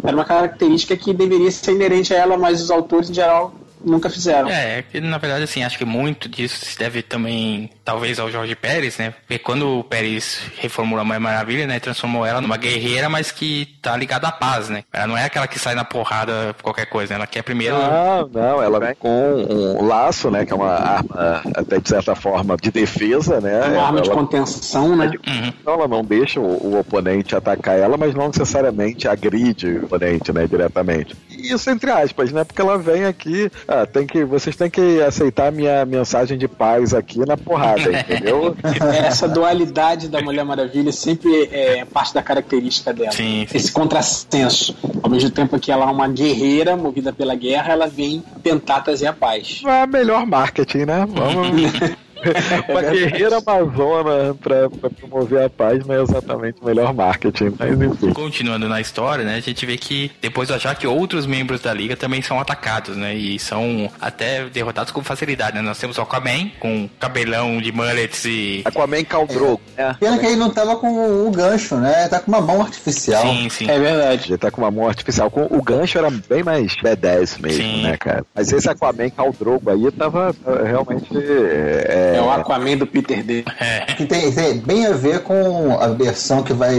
Era 0.04 0.16
uma 0.16 0.26
característica 0.26 0.96
que 0.96 1.12
deveria 1.12 1.50
ser 1.50 1.72
inerente 1.72 2.14
a 2.14 2.18
ela, 2.18 2.38
mas 2.38 2.62
os 2.62 2.70
autores 2.70 3.10
em 3.10 3.16
geral 3.16 3.52
nunca 3.84 4.10
fizeram. 4.10 4.50
É, 4.50 4.80
é 4.80 4.82
que 4.82 5.00
na 5.00 5.18
verdade, 5.18 5.44
assim, 5.44 5.64
acho 5.64 5.78
que 5.78 5.86
muito 5.86 6.30
disso 6.30 6.66
se 6.66 6.78
deve 6.78 7.02
também, 7.02 7.70
talvez, 7.84 8.20
ao 8.20 8.32
Jorge 8.32 8.56
Pérez, 8.56 8.98
né? 8.98 9.12
Porque 9.12 9.40
quando 9.40 9.80
o 9.80 9.84
Pérez 9.84 10.42
reformulou 10.58 11.02
a 11.02 11.06
Mulher 11.06 11.20
Maravilha, 11.20 11.68
né? 11.68 11.80
Transformou 11.80 12.26
ela 12.26 12.42
numa 12.42 12.58
guerreira, 12.58 13.10
mas 13.10 13.32
que 13.32 13.78
tá 13.82 13.96
ligada 13.96 14.28
à 14.28 14.32
paz, 14.32 14.70
né? 14.70 14.84
Ela 14.92 15.08
não 15.08 15.18
é 15.18 15.26
aquela 15.26 15.48
que 15.48 15.60
sai 15.60 15.76
na 15.76 15.84
porrada 15.84 16.54
por 16.58 16.64
qualquer 16.64 16.86
coisa, 16.86 17.14
né? 17.14 17.16
Ela 17.16 17.28
quer 17.28 17.44
primeiro. 17.44 17.76
Não, 17.78 18.28
não, 18.28 18.64
ela 18.64 18.80
vem 18.80 18.96
com 18.96 19.36
um 19.80 19.86
laço, 19.86 20.30
né? 20.30 20.46
Que 20.46 20.54
é 20.54 20.56
uma 20.56 20.72
arma, 20.72 21.42
até 21.56 21.80
de 21.80 21.90
certa 21.90 22.16
forma, 22.16 22.58
de 22.58 22.72
defesa, 22.72 23.40
né? 23.40 23.62
Uma 23.66 23.88
arma 23.88 24.02
de 24.02 24.10
ela, 24.10 24.18
contenção, 24.18 24.96
né? 24.96 25.12
Uhum. 25.28 25.54
Então 25.62 25.74
ela 25.74 25.88
não 25.88 26.04
deixa 26.04 26.40
o, 26.40 26.74
o 26.74 26.80
oponente 26.80 27.36
atacar 27.36 27.78
ela, 27.78 27.98
mas 27.98 28.14
não 28.14 28.28
necessariamente 28.28 29.08
agride 29.08 29.68
o 29.68 29.86
oponente, 29.86 30.32
né, 30.32 30.48
diretamente. 30.48 31.16
E 31.40 31.54
isso 31.54 31.70
entre 31.70 31.90
aspas, 31.92 32.32
né? 32.32 32.44
Porque 32.44 32.62
ela 32.62 32.78
vem 32.78 33.06
aqui, 33.06 33.52
ah, 33.68 33.86
tem 33.86 34.06
que, 34.06 34.24
vocês 34.24 34.56
têm 34.56 34.70
que 34.70 35.02
aceitar 35.02 35.48
a 35.48 35.52
minha 35.52 35.86
mensagem 35.86 36.38
de 36.38 36.48
paz 36.48 36.94
aqui 36.94 37.20
na 37.20 37.38
porrada, 37.38 37.92
entendeu? 37.92 38.56
Essa 39.06 39.28
dualidade 39.28 40.08
da 40.08 40.22
Mulher 40.22 40.44
Maravilha 40.44 40.92
sempre 40.92 41.50
é 41.52 41.86
parte 41.86 42.14
da 42.14 42.22
característica 42.22 42.94
dela. 42.94 43.12
Sim, 43.12 43.46
sim. 43.48 43.58
Esse 43.58 43.72
contrassenso. 43.72 44.76
Ao 45.02 45.10
mesmo 45.10 45.30
tempo 45.30 45.60
que 45.60 45.72
ela 45.72 45.86
é 45.86 45.92
uma 45.92 46.08
guerreira 46.08 46.76
movida 46.76 47.14
pela 47.14 47.36
guerra, 47.36 47.74
ela 47.74 47.88
vem 47.88 48.24
tentar 48.44 48.82
trazer 48.82 49.08
a 49.08 49.14
paz. 49.14 49.62
Não 49.64 49.72
é 49.72 49.88
melhor 49.88 50.26
marketing, 50.26 50.86
né? 50.86 51.08
Vamos. 51.08 52.00
Uma 52.68 52.82
guerreira 52.82 53.38
amazona 53.38 54.36
pra, 54.36 54.70
pra 54.70 54.90
promover 54.90 55.46
a 55.46 55.50
paz 55.50 55.86
não 55.86 55.96
é 55.96 56.02
exatamente 56.02 56.62
o 56.62 56.66
melhor 56.66 56.94
marketing, 56.94 57.54
mas 57.58 57.82
enfim. 57.82 58.14
Continuando 58.14 58.68
na 58.68 58.82
história, 58.82 59.24
né, 59.24 59.36
a 59.36 59.40
gente 59.40 59.66
vê 59.66 59.78
que 59.78 60.12
depois 60.22 60.48
do 60.48 60.54
achar 60.54 60.76
que 60.76 60.88
outros 60.88 61.26
membros 61.26 61.62
da 61.62 61.74
liga 61.74 61.96
também 61.96 62.22
são 62.22 62.40
atacados, 62.40 62.96
né, 62.96 63.14
e 63.16 63.40
são 63.40 63.90
até 64.00 64.46
derrotados 64.46 64.92
com 64.92 65.04
facilidade, 65.04 65.56
né. 65.56 65.62
Nós 65.62 65.78
temos 65.78 65.98
o 65.98 66.02
Aquaman 66.02 66.50
com 66.60 66.90
cabelão 67.00 67.60
de 67.60 67.72
mullets 67.72 68.26
e 68.26 68.62
Aquaman 68.66 69.04
Caldrogo, 69.04 69.62
né? 69.78 69.96
Pena 70.00 70.18
que 70.18 70.26
ele 70.26 70.36
não 70.36 70.50
tava 70.50 70.76
com 70.76 71.28
o 71.28 71.32
gancho, 71.32 71.76
né? 71.76 72.08
Tá 72.08 72.20
com 72.20 72.32
uma 72.32 72.42
mão 72.42 72.62
artificial. 72.62 73.22
sim, 73.22 73.50
sim. 73.50 73.70
É 73.70 73.80
verdade. 73.80 74.32
Ele 74.32 74.38
tá 74.38 74.52
com 74.52 74.62
uma 74.62 74.72
mão 74.72 74.88
artificial. 74.88 75.30
Com, 75.30 75.44
o 75.50 75.62
gancho 75.62 75.98
era 75.98 76.10
bem 76.10 76.44
mais 76.44 76.76
B10 76.76 77.42
mesmo, 77.42 77.64
Sim. 77.64 77.84
né, 77.84 77.98
cara? 77.98 78.26
Mas 78.34 78.52
esse 78.52 78.70
Aquaman 78.70 79.10
Caldrogo 79.10 79.70
aí 79.70 79.92
tava 79.92 80.36
realmente. 80.66 81.06
É, 81.18 82.09
É 82.16 82.22
o 82.22 82.30
Aquaman 82.30 82.78
do 82.78 82.88
Peter 82.88 83.24
D. 83.24 83.44
Que 83.98 84.06
tem, 84.06 84.32
tem 84.32 84.58
bem 84.60 84.86
a 84.86 84.94
ver 84.94 85.22
com 85.22 85.78
a 85.80 85.88
versão 85.90 86.44
que 86.44 86.54
vai 86.54 86.76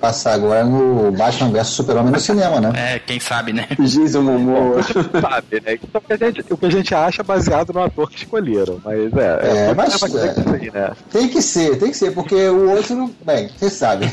passar 0.00 0.34
agora 0.34 0.64
no 0.64 1.12
Batman 1.12 1.50
vs 1.50 1.68
Super-Homem 1.68 2.12
no 2.12 2.20
cinema, 2.20 2.60
né? 2.60 2.72
É, 2.94 2.98
quem 2.98 3.20
sabe, 3.20 3.52
né? 3.52 3.66
Jason 3.78 4.22
Momoa. 4.22 4.82
sabe, 4.82 5.60
né? 5.64 5.74
Então, 5.74 6.00
o, 6.00 6.00
que 6.00 6.12
a 6.12 6.16
gente, 6.16 6.44
o 6.50 6.56
que 6.56 6.66
a 6.66 6.70
gente 6.70 6.94
acha 6.94 7.22
é 7.22 7.24
baseado 7.24 7.72
no 7.72 7.82
ator 7.82 8.10
que 8.10 8.16
escolheram. 8.16 8.80
Mas 8.84 9.12
é. 9.16 9.40
É, 9.42 9.68
tudo 9.68 9.76
mas, 9.76 9.92
leva 9.92 10.06
a 10.06 10.10
crer 10.10 10.34
que 10.34 10.40
é. 10.40 10.58
sim, 10.58 10.70
né? 10.70 10.90
Tem 11.10 11.28
que 11.28 11.42
ser, 11.42 11.78
tem 11.78 11.90
que 11.90 11.96
ser, 11.96 12.12
porque 12.12 12.34
o 12.34 12.70
outro, 12.70 13.10
bem, 13.24 13.48
você 13.56 13.70
sabe. 13.70 14.06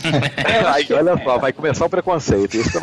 Aí, 0.74 0.88
olha 0.92 1.22
só, 1.24 1.38
vai 1.38 1.52
começar 1.54 1.86
o 1.86 1.90
preconceito. 1.90 2.56
Isso 2.58 2.78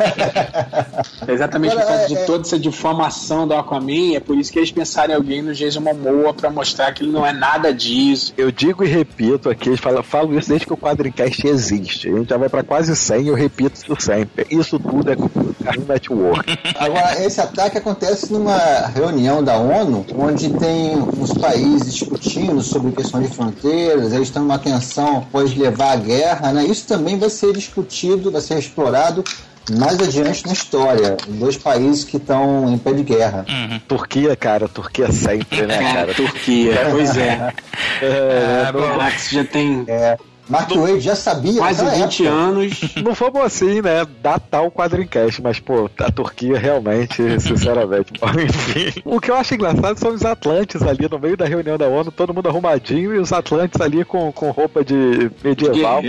É 1.27 1.31
Exatamente 1.31 1.75
por 1.75 1.85
causa 1.85 2.07
de 2.07 2.17
é- 2.17 2.25
toda 2.25 2.41
essa 2.45 2.59
difamação 2.59 3.47
do 3.47 3.53
Aquaman, 3.53 4.15
é 4.15 4.19
por 4.19 4.37
isso 4.37 4.51
que 4.51 4.59
eles 4.59 4.71
pensaram 4.71 5.13
em 5.13 5.15
alguém 5.15 5.41
no 5.41 5.53
Jason 5.53 5.81
Momoa 5.81 6.33
pra 6.33 6.49
mostrar 6.49 6.93
que 6.93 7.03
ele 7.03 7.11
não 7.11 7.25
é 7.25 7.33
nada 7.33 7.54
disso. 7.73 8.33
eu 8.37 8.51
digo 8.51 8.83
e 8.83 8.87
repito 8.87 9.49
aqui, 9.49 9.69
eu 9.69 9.77
falo, 9.77 10.03
falo 10.03 10.37
isso 10.37 10.49
desde 10.49 10.65
que 10.65 10.73
o 10.73 10.77
Quadrincast 10.77 11.45
existe. 11.47 12.09
A 12.09 12.17
gente 12.17 12.29
já 12.29 12.37
vai 12.37 12.49
pra 12.49 12.63
quase 12.63 12.95
100 12.95 13.23
e 13.23 13.27
eu 13.27 13.35
repito 13.35 13.81
isso 13.81 13.95
sempre. 13.99 14.45
Isso 14.49 14.79
tudo 14.79 15.11
é 15.11 15.15
Cartoon 15.63 15.85
Network. 15.87 16.59
Agora, 16.77 17.23
esse 17.23 17.41
ataque 17.41 17.77
acontece 17.77 18.31
numa 18.31 18.87
reunião 18.87 19.43
da 19.43 19.57
ONU, 19.57 20.05
onde 20.17 20.49
tem 20.49 20.95
os 21.19 21.33
países 21.33 21.93
discutindo 21.93 22.61
sobre 22.61 22.91
questão 22.91 23.21
de 23.21 23.27
fronteiras, 23.27 24.13
eles 24.13 24.27
estão 24.27 24.43
numa 24.43 24.59
tensão, 24.59 25.25
pode 25.31 25.57
levar 25.57 25.93
à 25.93 25.95
guerra, 25.95 26.53
né? 26.53 26.65
Isso 26.65 26.87
também 26.87 27.17
vai 27.17 27.29
ser 27.29 27.53
discutido, 27.53 28.31
vai 28.31 28.41
ser 28.41 28.57
explorado 28.57 29.23
mais 29.71 29.99
adiante 30.01 30.45
na 30.45 30.53
história. 30.53 31.17
Dois 31.27 31.57
países 31.57 32.03
que 32.03 32.17
estão 32.17 32.71
em 32.71 32.77
pé 32.77 32.93
de 32.93 33.03
guerra. 33.03 33.45
Turquia, 33.87 34.35
cara, 34.35 34.67
Turquia 34.67 35.11
sempre, 35.11 35.65
né, 35.65 35.77
Cara? 35.93 36.13
Turquia, 36.13 36.73
pois 36.91 37.17
é. 37.17 37.53
É, 38.01 38.63
Ah, 38.67 38.71
bom. 38.71 38.81
Caraca, 38.81 39.17
você 39.17 39.35
já 39.35 39.43
tem 39.45 39.83
É, 39.87 40.17
Mark 40.47 40.71
Wade 40.71 40.99
já 40.99 41.15
sabia 41.15 41.57
quase 41.59 41.83
naquela 41.83 42.05
20 42.05 42.25
época. 42.25 42.39
anos. 42.41 42.79
Não 43.03 43.15
fomos 43.15 43.41
assim, 43.41 43.81
né? 43.81 44.05
Datar 44.21 44.63
o 44.63 44.71
Quadrincast, 44.71 45.41
mas, 45.41 45.59
pô, 45.59 45.89
a 45.99 46.11
Turquia 46.11 46.57
realmente, 46.57 47.21
sinceramente. 47.39 48.13
Enfim. 48.43 49.01
O 49.03 49.19
que 49.19 49.31
eu 49.31 49.35
acho 49.35 49.53
engraçado 49.55 49.97
são 49.97 50.11
os 50.11 50.23
Atlantes 50.23 50.81
ali 50.81 51.07
no 51.09 51.19
meio 51.19 51.35
da 51.35 51.45
reunião 51.45 51.77
da 51.77 51.87
ONU, 51.87 52.11
todo 52.11 52.33
mundo 52.33 52.47
arrumadinho 52.49 53.13
e 53.15 53.19
os 53.19 53.31
Atlantes 53.33 53.81
ali 53.81 54.05
com, 54.05 54.31
com 54.31 54.51
roupa 54.51 54.83
de 54.83 55.31
medieval. 55.43 56.01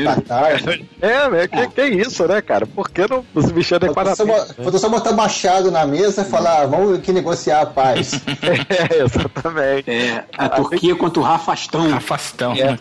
É, 1.01 1.31
né? 1.31 1.49
Que, 1.49 1.69
que 1.69 1.83
isso, 1.85 2.27
né, 2.27 2.41
cara? 2.43 2.67
Por 2.67 2.91
que 2.91 3.07
não 3.09 3.25
se 3.43 3.53
mexer 3.53 3.69
só, 3.71 3.77
adequadamente? 3.77 4.55
faltou 4.55 4.79
só 4.79 4.89
botar 4.89 5.13
machado 5.13 5.71
na 5.71 5.87
mesa 5.87 6.23
e 6.23 6.25
falar, 6.25 6.63
"Ah, 6.63 6.67
vamos 6.67 6.99
aqui 6.99 7.13
negociar 7.13 7.63
a 7.63 7.67
paz. 7.67 8.13
É, 8.47 9.03
exatamente. 9.03 9.91
É, 9.91 10.25
a 10.37 10.49
Turquia 10.49 10.95
contra 10.95 11.21
o 11.21 11.23
Rafastão. 11.23 11.95
Afastão. 11.95 12.53
É. 12.53 12.79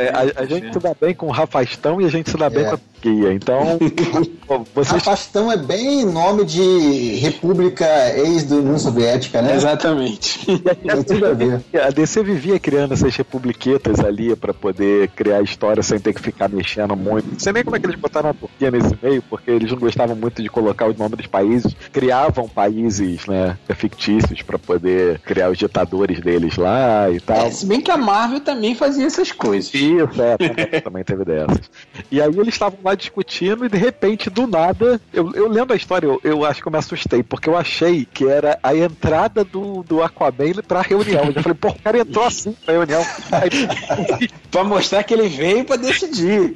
É, 0.00 0.08
a, 0.08 0.42
a 0.42 0.46
gente 0.46 0.72
se 0.72 0.78
dá 0.78 0.94
bem 0.98 1.14
com 1.14 1.26
o 1.26 1.30
Rafastão 1.30 2.00
e 2.00 2.04
a 2.06 2.08
gente 2.08 2.30
se 2.30 2.36
dá 2.36 2.48
bem 2.48 2.64
É. 2.64 2.68
com 2.70 2.74
a 2.76 2.78
Turquia. 3.00 3.32
Então, 3.32 3.78
vocês 4.74 5.00
Afastão 5.00 5.50
é 5.50 5.56
bem 5.56 6.04
nome 6.04 6.44
de 6.44 7.16
república 7.16 7.86
ex 8.16 8.44
da 8.44 8.56
União 8.56 8.78
Soviética, 8.78 9.40
né? 9.40 9.56
Exatamente. 9.56 10.44
Tem 10.46 11.02
tudo 11.02 11.26
a 11.26 11.32
ver. 11.32 11.60
A 11.82 11.90
DC 11.90 12.22
vivia 12.22 12.58
criando 12.58 12.92
essas 12.92 13.16
republiquetas 13.16 14.00
ali 14.00 14.36
pra 14.36 14.52
poder 14.52 15.08
criar 15.08 15.42
história 15.42 15.82
sem 15.82 15.98
ter 15.98 16.12
que 16.12 16.20
ficar 16.20 16.48
mexendo 16.48 16.94
muito. 16.94 17.32
Não 17.32 17.38
sei 17.38 17.52
nem 17.52 17.64
como 17.64 17.76
é 17.76 17.80
que 17.80 17.86
eles 17.86 17.98
botaram 17.98 18.30
a 18.30 18.34
Turquia 18.34 18.70
nesse 18.70 18.96
meio, 19.02 19.22
porque 19.22 19.50
eles 19.50 19.70
não 19.70 19.78
gostavam 19.78 20.14
muito 20.14 20.42
de 20.42 20.48
colocar 20.48 20.86
o 20.86 20.94
nome 20.96 21.16
dos 21.16 21.26
países. 21.26 21.74
Criavam 21.92 22.48
países, 22.48 23.26
né, 23.26 23.56
fictícios 23.74 24.42
pra 24.42 24.58
poder 24.58 25.20
criar 25.20 25.50
os 25.50 25.58
ditadores 25.58 26.20
deles 26.20 26.56
lá 26.56 27.10
e 27.10 27.20
tal. 27.20 27.46
É, 27.46 27.50
se 27.50 27.64
bem 27.64 27.80
que 27.80 27.90
a 27.90 27.96
Marvel 27.96 28.40
também 28.40 28.74
fazia 28.74 29.06
essas 29.06 29.32
coisas. 29.32 29.72
Isso, 29.72 30.20
é, 30.20 30.36
também, 30.36 30.80
também 30.82 31.04
teve 31.04 31.24
dessas. 31.24 31.70
E 32.10 32.20
aí 32.20 32.28
eles 32.28 32.54
estavam 32.54 32.78
lá 32.84 32.89
discutindo 32.94 33.64
e 33.64 33.68
de 33.68 33.76
repente, 33.76 34.30
do 34.30 34.46
nada, 34.46 35.00
eu, 35.12 35.32
eu 35.34 35.48
lendo 35.48 35.72
a 35.72 35.76
história, 35.76 36.06
eu, 36.06 36.20
eu 36.22 36.44
acho 36.44 36.60
que 36.62 36.68
eu 36.68 36.72
me 36.72 36.78
assustei, 36.78 37.22
porque 37.22 37.48
eu 37.48 37.56
achei 37.56 38.06
que 38.12 38.26
era 38.26 38.58
a 38.62 38.74
entrada 38.74 39.44
do, 39.44 39.82
do 39.82 40.02
Aquaman 40.02 40.62
pra 40.66 40.82
reunião. 40.82 41.24
Eu 41.34 41.42
falei, 41.42 41.58
pô, 41.58 41.68
o 41.68 41.82
cara 41.82 41.98
entrou 41.98 42.24
assim 42.24 42.52
pra 42.64 42.74
reunião. 42.74 43.02
Aí, 43.32 44.28
Pra 44.50 44.64
mostrar 44.64 45.04
que 45.04 45.14
ele 45.14 45.28
veio 45.28 45.64
pra 45.64 45.76
decidir. 45.76 46.54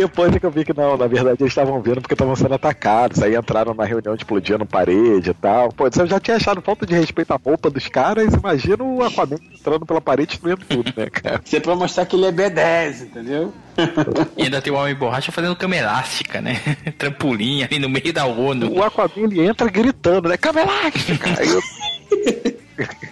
Depois 0.00 0.34
é 0.34 0.40
que 0.40 0.46
eu 0.46 0.50
vi 0.50 0.64
que 0.64 0.76
não, 0.76 0.96
na 0.96 1.06
verdade 1.06 1.36
eles 1.40 1.52
estavam 1.52 1.80
vendo 1.82 2.00
porque 2.00 2.14
estavam 2.14 2.34
sendo 2.34 2.54
atacados. 2.54 3.22
Aí 3.22 3.36
entraram 3.36 3.74
na 3.74 3.84
reunião 3.84 4.14
explodindo 4.14 4.64
parede 4.64 5.30
e 5.30 5.34
tal. 5.34 5.70
Pô, 5.72 5.86
eu 5.86 6.06
já 6.06 6.18
tinha 6.18 6.36
achado 6.36 6.62
falta 6.62 6.86
de 6.86 6.94
respeito 6.94 7.32
à 7.32 7.40
roupa 7.42 7.68
dos 7.70 7.86
caras. 7.88 8.32
Imagina 8.32 8.82
o 8.82 9.02
Aquaman 9.02 9.36
entrando 9.52 9.84
pela 9.84 10.00
parede 10.00 10.22
e 10.22 10.32
destruindo 10.32 10.64
tudo, 10.66 10.92
né, 10.96 11.10
cara? 11.10 11.40
Isso 11.44 11.56
é 11.56 11.60
pra 11.60 11.76
mostrar 11.76 12.06
que 12.06 12.16
ele 12.16 12.26
é 12.26 12.32
B10, 12.32 13.02
entendeu? 13.02 13.52
E 14.36 14.42
ainda 14.42 14.60
tem 14.60 14.72
o 14.72 14.76
Homem 14.76 14.94
Borracha 14.94 15.32
fazendo 15.32 15.56
cama 15.56 15.76
elástica, 15.76 16.40
né? 16.40 16.60
Trampolim 16.98 17.62
ali 17.62 17.78
no 17.78 17.88
meio 17.88 18.12
da 18.12 18.26
ONU. 18.26 18.72
O 18.72 18.82
Aquaman 18.82 19.10
ele 19.16 19.46
entra 19.46 19.68
gritando, 19.70 20.28
né? 20.28 20.36
Cama 20.36 20.60
elástica! 20.60 21.30
Aí 21.38 21.48
eu 21.48 21.60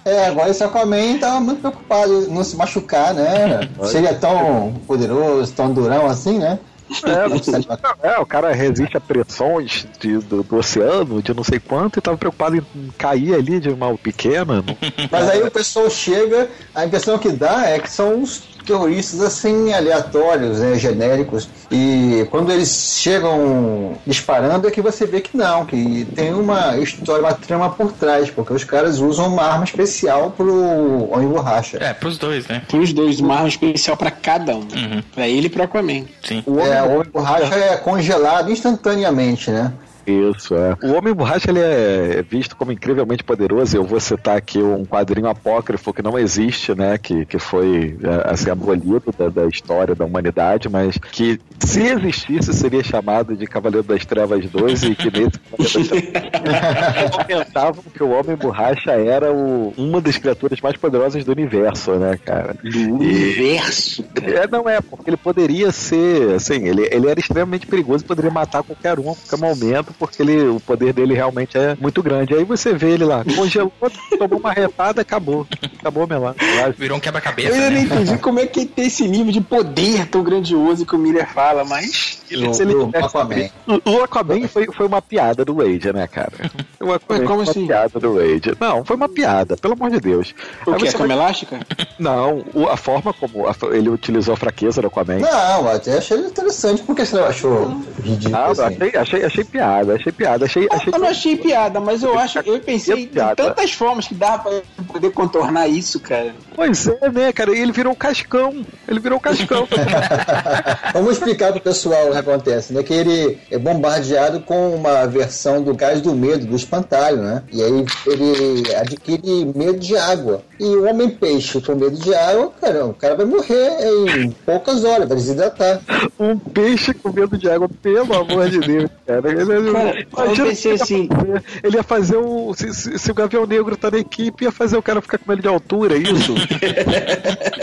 É, 0.04 0.26
agora 0.26 0.50
esse 0.50 0.64
Aquaman 0.64 1.18
tava 1.18 1.40
muito 1.40 1.60
preocupado 1.60 2.24
em 2.24 2.32
não 2.32 2.42
se 2.42 2.56
machucar, 2.56 3.12
né? 3.12 3.68
Se 3.84 3.98
ele 3.98 4.06
é 4.06 4.14
tão 4.14 4.74
poderoso, 4.86 5.52
tão 5.52 5.72
durão 5.72 6.06
assim, 6.06 6.38
né? 6.38 6.58
É, 7.04 7.28
não, 8.02 8.10
é, 8.10 8.18
o 8.18 8.26
cara 8.26 8.52
resiste 8.52 8.96
a 8.96 9.00
pressões 9.00 9.86
de- 10.00 10.18
do, 10.18 10.42
do 10.42 10.56
oceano, 10.56 11.22
de 11.22 11.34
não 11.34 11.44
sei 11.44 11.58
quanto, 11.60 11.98
e 11.98 12.02
tava 12.02 12.16
preocupado 12.16 12.56
em 12.56 12.64
cair 12.96 13.34
ali 13.34 13.60
de 13.60 13.68
uma 13.68 13.96
pequena. 13.96 14.64
Mas 15.10 15.28
aí 15.28 15.42
o 15.42 15.50
pessoal 15.50 15.88
chega, 15.90 16.48
a 16.74 16.84
impressão 16.86 17.18
que 17.18 17.30
dá 17.30 17.66
é 17.66 17.78
que 17.78 17.90
são 17.90 18.16
uns 18.20 18.42
terroristas 18.68 19.20
assim 19.20 19.72
aleatórios, 19.72 20.60
né, 20.60 20.78
genéricos. 20.78 21.48
E 21.70 22.26
quando 22.30 22.52
eles 22.52 22.68
chegam 22.98 23.94
disparando 24.06 24.68
é 24.68 24.70
que 24.70 24.80
você 24.80 25.06
vê 25.06 25.20
que 25.20 25.36
não, 25.36 25.66
que 25.66 26.06
tem 26.14 26.32
uma 26.32 26.76
história, 26.76 27.24
uma 27.24 27.34
trama 27.34 27.70
por 27.70 27.92
trás, 27.92 28.30
porque 28.30 28.52
os 28.52 28.64
caras 28.64 28.98
usam 29.00 29.26
uma 29.28 29.42
arma 29.42 29.64
especial 29.64 30.30
pro 30.30 31.10
Homem 31.10 31.28
Borracha. 31.28 31.78
É, 31.80 31.92
pros 31.92 32.18
dois, 32.18 32.46
né? 32.46 32.62
Pros 32.68 32.92
dois, 32.92 33.18
uma 33.20 33.34
arma 33.34 33.48
especial 33.48 33.96
pra 33.96 34.10
cada 34.10 34.54
um. 34.54 34.66
Pra 35.14 35.26
ele 35.26 35.46
e 35.46 35.50
pro 35.50 35.62
Aquaman. 35.62 36.04
Sim. 36.22 36.42
O 36.46 36.52
homem, 36.52 36.68
É, 36.68 36.82
o 36.82 36.94
Homem 36.94 37.08
Borracha 37.12 37.54
é 37.54 37.76
congelado 37.76 38.50
instantaneamente, 38.52 39.50
né? 39.50 39.72
Isso, 40.10 40.54
é. 40.54 40.76
O 40.82 40.94
Homem 40.94 41.12
Borracha 41.12 41.50
ele 41.50 41.60
é 41.60 42.22
visto 42.22 42.56
como 42.56 42.72
incrivelmente 42.72 43.22
poderoso. 43.22 43.76
Eu 43.76 43.84
vou 43.84 44.00
citar 44.00 44.36
aqui 44.36 44.58
um 44.58 44.84
quadrinho 44.84 45.28
apócrifo 45.28 45.92
que 45.92 46.02
não 46.02 46.18
existe, 46.18 46.74
né? 46.74 46.96
Que, 46.96 47.26
que 47.26 47.38
foi 47.38 47.98
é, 48.02 48.32
assim, 48.32 48.50
abolido 48.50 49.14
da, 49.16 49.28
da 49.28 49.46
história 49.46 49.94
da 49.94 50.04
humanidade, 50.04 50.68
mas 50.68 50.96
que 50.96 51.38
se 51.58 51.82
existisse 51.82 52.52
seria 52.54 52.82
chamado 52.82 53.36
de 53.36 53.46
Cavaleiro 53.46 53.86
das 53.86 54.04
Trevas 54.04 54.48
2 54.48 54.82
e 54.84 54.94
que 54.94 55.10
nesse 55.10 55.38
comentavam 57.12 57.82
que 57.92 58.02
o 58.02 58.10
Homem 58.10 58.36
Borracha 58.36 58.92
era 58.92 59.32
o, 59.32 59.74
uma 59.76 60.00
das 60.00 60.16
criaturas 60.16 60.60
mais 60.60 60.76
poderosas 60.76 61.24
do 61.24 61.32
universo, 61.32 61.92
né, 61.92 62.18
cara? 62.24 62.54
Do 62.62 62.94
universo. 62.94 64.04
É, 64.22 64.46
não 64.46 64.68
é, 64.68 64.80
porque 64.80 65.10
ele 65.10 65.16
poderia 65.16 65.70
ser, 65.70 66.34
assim, 66.34 66.66
ele, 66.66 66.88
ele 66.90 67.08
era 67.08 67.20
extremamente 67.20 67.66
perigoso, 67.66 68.04
poderia 68.04 68.30
matar 68.30 68.62
qualquer 68.62 68.98
um 68.98 69.10
a 69.10 69.14
qualquer 69.14 69.38
momento, 69.38 69.92
porque 69.98 70.22
ele, 70.22 70.48
o 70.48 70.60
poder 70.60 70.92
dele 70.92 71.14
realmente 71.14 71.56
é 71.58 71.76
muito 71.80 72.02
grande. 72.02 72.34
Aí 72.34 72.44
você 72.44 72.72
vê 72.74 72.90
ele 72.90 73.04
lá, 73.04 73.24
congelou, 73.36 73.72
tomou 74.18 74.38
uma 74.38 74.52
retada, 74.52 75.00
acabou. 75.02 75.46
Acabou 75.78 76.06
meu 76.06 76.20
lá. 76.20 76.34
Virou 76.76 76.96
um 76.96 76.98
Eu 76.98 77.02
quebra-cabeça, 77.02 77.56
não 77.56 77.70
né? 77.70 77.80
entendi 77.82 78.18
como 78.18 78.40
é 78.40 78.46
que 78.46 78.60
ele 78.60 78.68
tem 78.68 78.86
esse 78.86 79.06
nível 79.06 79.32
de 79.32 79.40
poder 79.40 80.06
tão 80.08 80.22
grandioso 80.22 80.84
que 80.86 80.94
o 80.94 80.98
Miller 80.98 81.28
fala, 81.32 81.64
mas. 81.64 82.18
Se 82.28 82.34
ele 82.34 82.74
no 82.74 82.86
tivesse- 82.86 83.06
Aquaman. 83.06 83.48
O, 83.66 83.90
o 83.90 84.02
Aquaman 84.04 84.48
foi, 84.48 84.66
foi 84.72 84.86
uma 84.86 85.00
piada 85.00 85.44
do 85.44 85.54
Wade, 85.56 85.92
né, 85.92 86.06
cara? 86.06 86.32
O 86.80 86.92
Aquaman 86.92 87.18
Mas 87.20 87.26
como 87.26 87.26
foi 87.26 87.36
uma 87.36 87.50
assim? 87.50 87.66
piada 87.66 88.00
do 88.00 88.14
Wade. 88.14 88.52
Não, 88.60 88.84
foi 88.84 88.96
uma 88.96 89.08
piada, 89.08 89.56
pelo 89.56 89.74
amor 89.74 89.90
de 89.90 90.00
Deus. 90.00 90.34
O 90.66 90.72
Aí 90.72 90.78
que? 90.80 90.88
A 90.88 90.92
cama 90.92 91.06
vai- 91.08 91.16
elástica? 91.16 91.58
Não, 91.98 92.44
o- 92.54 92.66
a 92.68 92.76
forma 92.76 93.12
como 93.14 93.46
a- 93.48 93.54
ele 93.74 93.88
utilizou 93.88 94.34
a 94.34 94.36
fraqueza 94.36 94.80
do 94.82 94.88
Aquaman. 94.88 95.18
Não, 95.20 95.68
até 95.70 95.96
achei 95.98 96.18
interessante. 96.18 96.82
Por 96.82 96.94
que 96.94 97.04
você 97.06 97.18
achou 97.18 97.80
ridículo 98.02 98.30
Não, 98.36 98.50
assim? 98.50 98.62
achei, 98.62 98.96
achei, 98.96 99.24
achei 99.24 99.44
piada, 99.44 99.87
achei 99.96 100.12
piada, 100.12 100.44
achei, 100.44 100.68
achei 100.70 100.92
Eu 100.92 100.98
não 100.98 101.08
achei 101.08 101.36
piada, 101.36 101.80
mas 101.80 102.02
eu 102.02 102.18
acho, 102.18 102.38
eu 102.40 102.60
pensei 102.60 103.02
em 103.02 103.06
Piada. 103.06 103.36
tantas 103.36 103.72
formas 103.72 104.06
que 104.06 104.14
dava 104.14 104.42
pra 104.42 104.84
poder 104.92 105.10
contornar 105.12 105.68
isso, 105.68 106.00
cara. 106.00 106.34
Pois 106.54 106.86
é, 106.86 107.10
né, 107.10 107.32
cara? 107.32 107.56
E 107.56 107.60
ele 107.60 107.72
virou 107.72 107.92
um 107.92 107.96
cascão. 107.96 108.64
Ele 108.86 109.00
virou 109.00 109.18
um 109.18 109.20
cascão. 109.20 109.68
Vamos 110.92 111.12
explicar 111.12 111.52
pro 111.52 111.60
pessoal 111.60 112.08
o 112.08 112.12
que 112.12 112.18
acontece, 112.18 112.72
né? 112.72 112.82
Que 112.82 112.94
ele 112.94 113.38
é 113.50 113.58
bombardeado 113.58 114.40
com 114.40 114.74
uma 114.74 115.06
versão 115.06 115.62
do 115.62 115.74
gás 115.74 116.00
do 116.00 116.14
medo, 116.14 116.46
do 116.46 116.56
espantalho, 116.56 117.18
né? 117.18 117.42
E 117.52 117.62
aí 117.62 117.84
ele 118.06 118.74
adquire 118.74 119.44
medo 119.54 119.78
de 119.78 119.96
água. 119.96 120.42
E 120.58 120.64
o 120.64 120.88
homem 120.88 121.08
peixe 121.08 121.60
com 121.60 121.74
medo 121.74 121.96
de 121.96 122.14
água, 122.14 122.52
cara, 122.60 122.86
o 122.86 122.94
cara 122.94 123.14
vai 123.14 123.26
morrer 123.26 123.70
em 124.16 124.30
poucas 124.44 124.84
horas, 124.84 125.08
vai 125.08 125.16
desidratar. 125.16 125.80
um 126.18 126.36
peixe 126.38 126.92
com 126.94 127.12
medo 127.12 127.38
de 127.38 127.48
água, 127.48 127.68
pelo 127.80 128.14
amor 128.14 128.48
de 128.50 128.58
Deus, 128.58 128.90
cara. 129.06 129.22
Ele, 129.80 129.90
ele- 129.90 130.04
Cara, 130.06 130.28
eu 130.30 130.46
pensei 130.46 130.72
assim- 130.72 131.08
ele 131.10 131.36
ia 131.36 131.42
fazer. 131.42 131.60
Ele 131.64 131.76
ia 131.76 131.82
fazer 131.82 132.16
o. 132.16 132.54
Se, 132.54 132.74
se- 132.74 132.98
se 132.98 133.10
o 133.10 133.14
Gavião 133.14 133.46
Negro 133.46 133.76
tá 133.76 133.90
na 133.90 133.98
equipe, 133.98 134.44
ia 134.44 134.52
fazer 134.52 134.76
o 134.76 134.82
cara 134.82 135.00
ficar 135.00 135.18
com 135.18 135.30
medo 135.30 135.42
de 135.42 135.48
altura, 135.48 135.94
é 135.96 135.98
isso? 135.98 136.34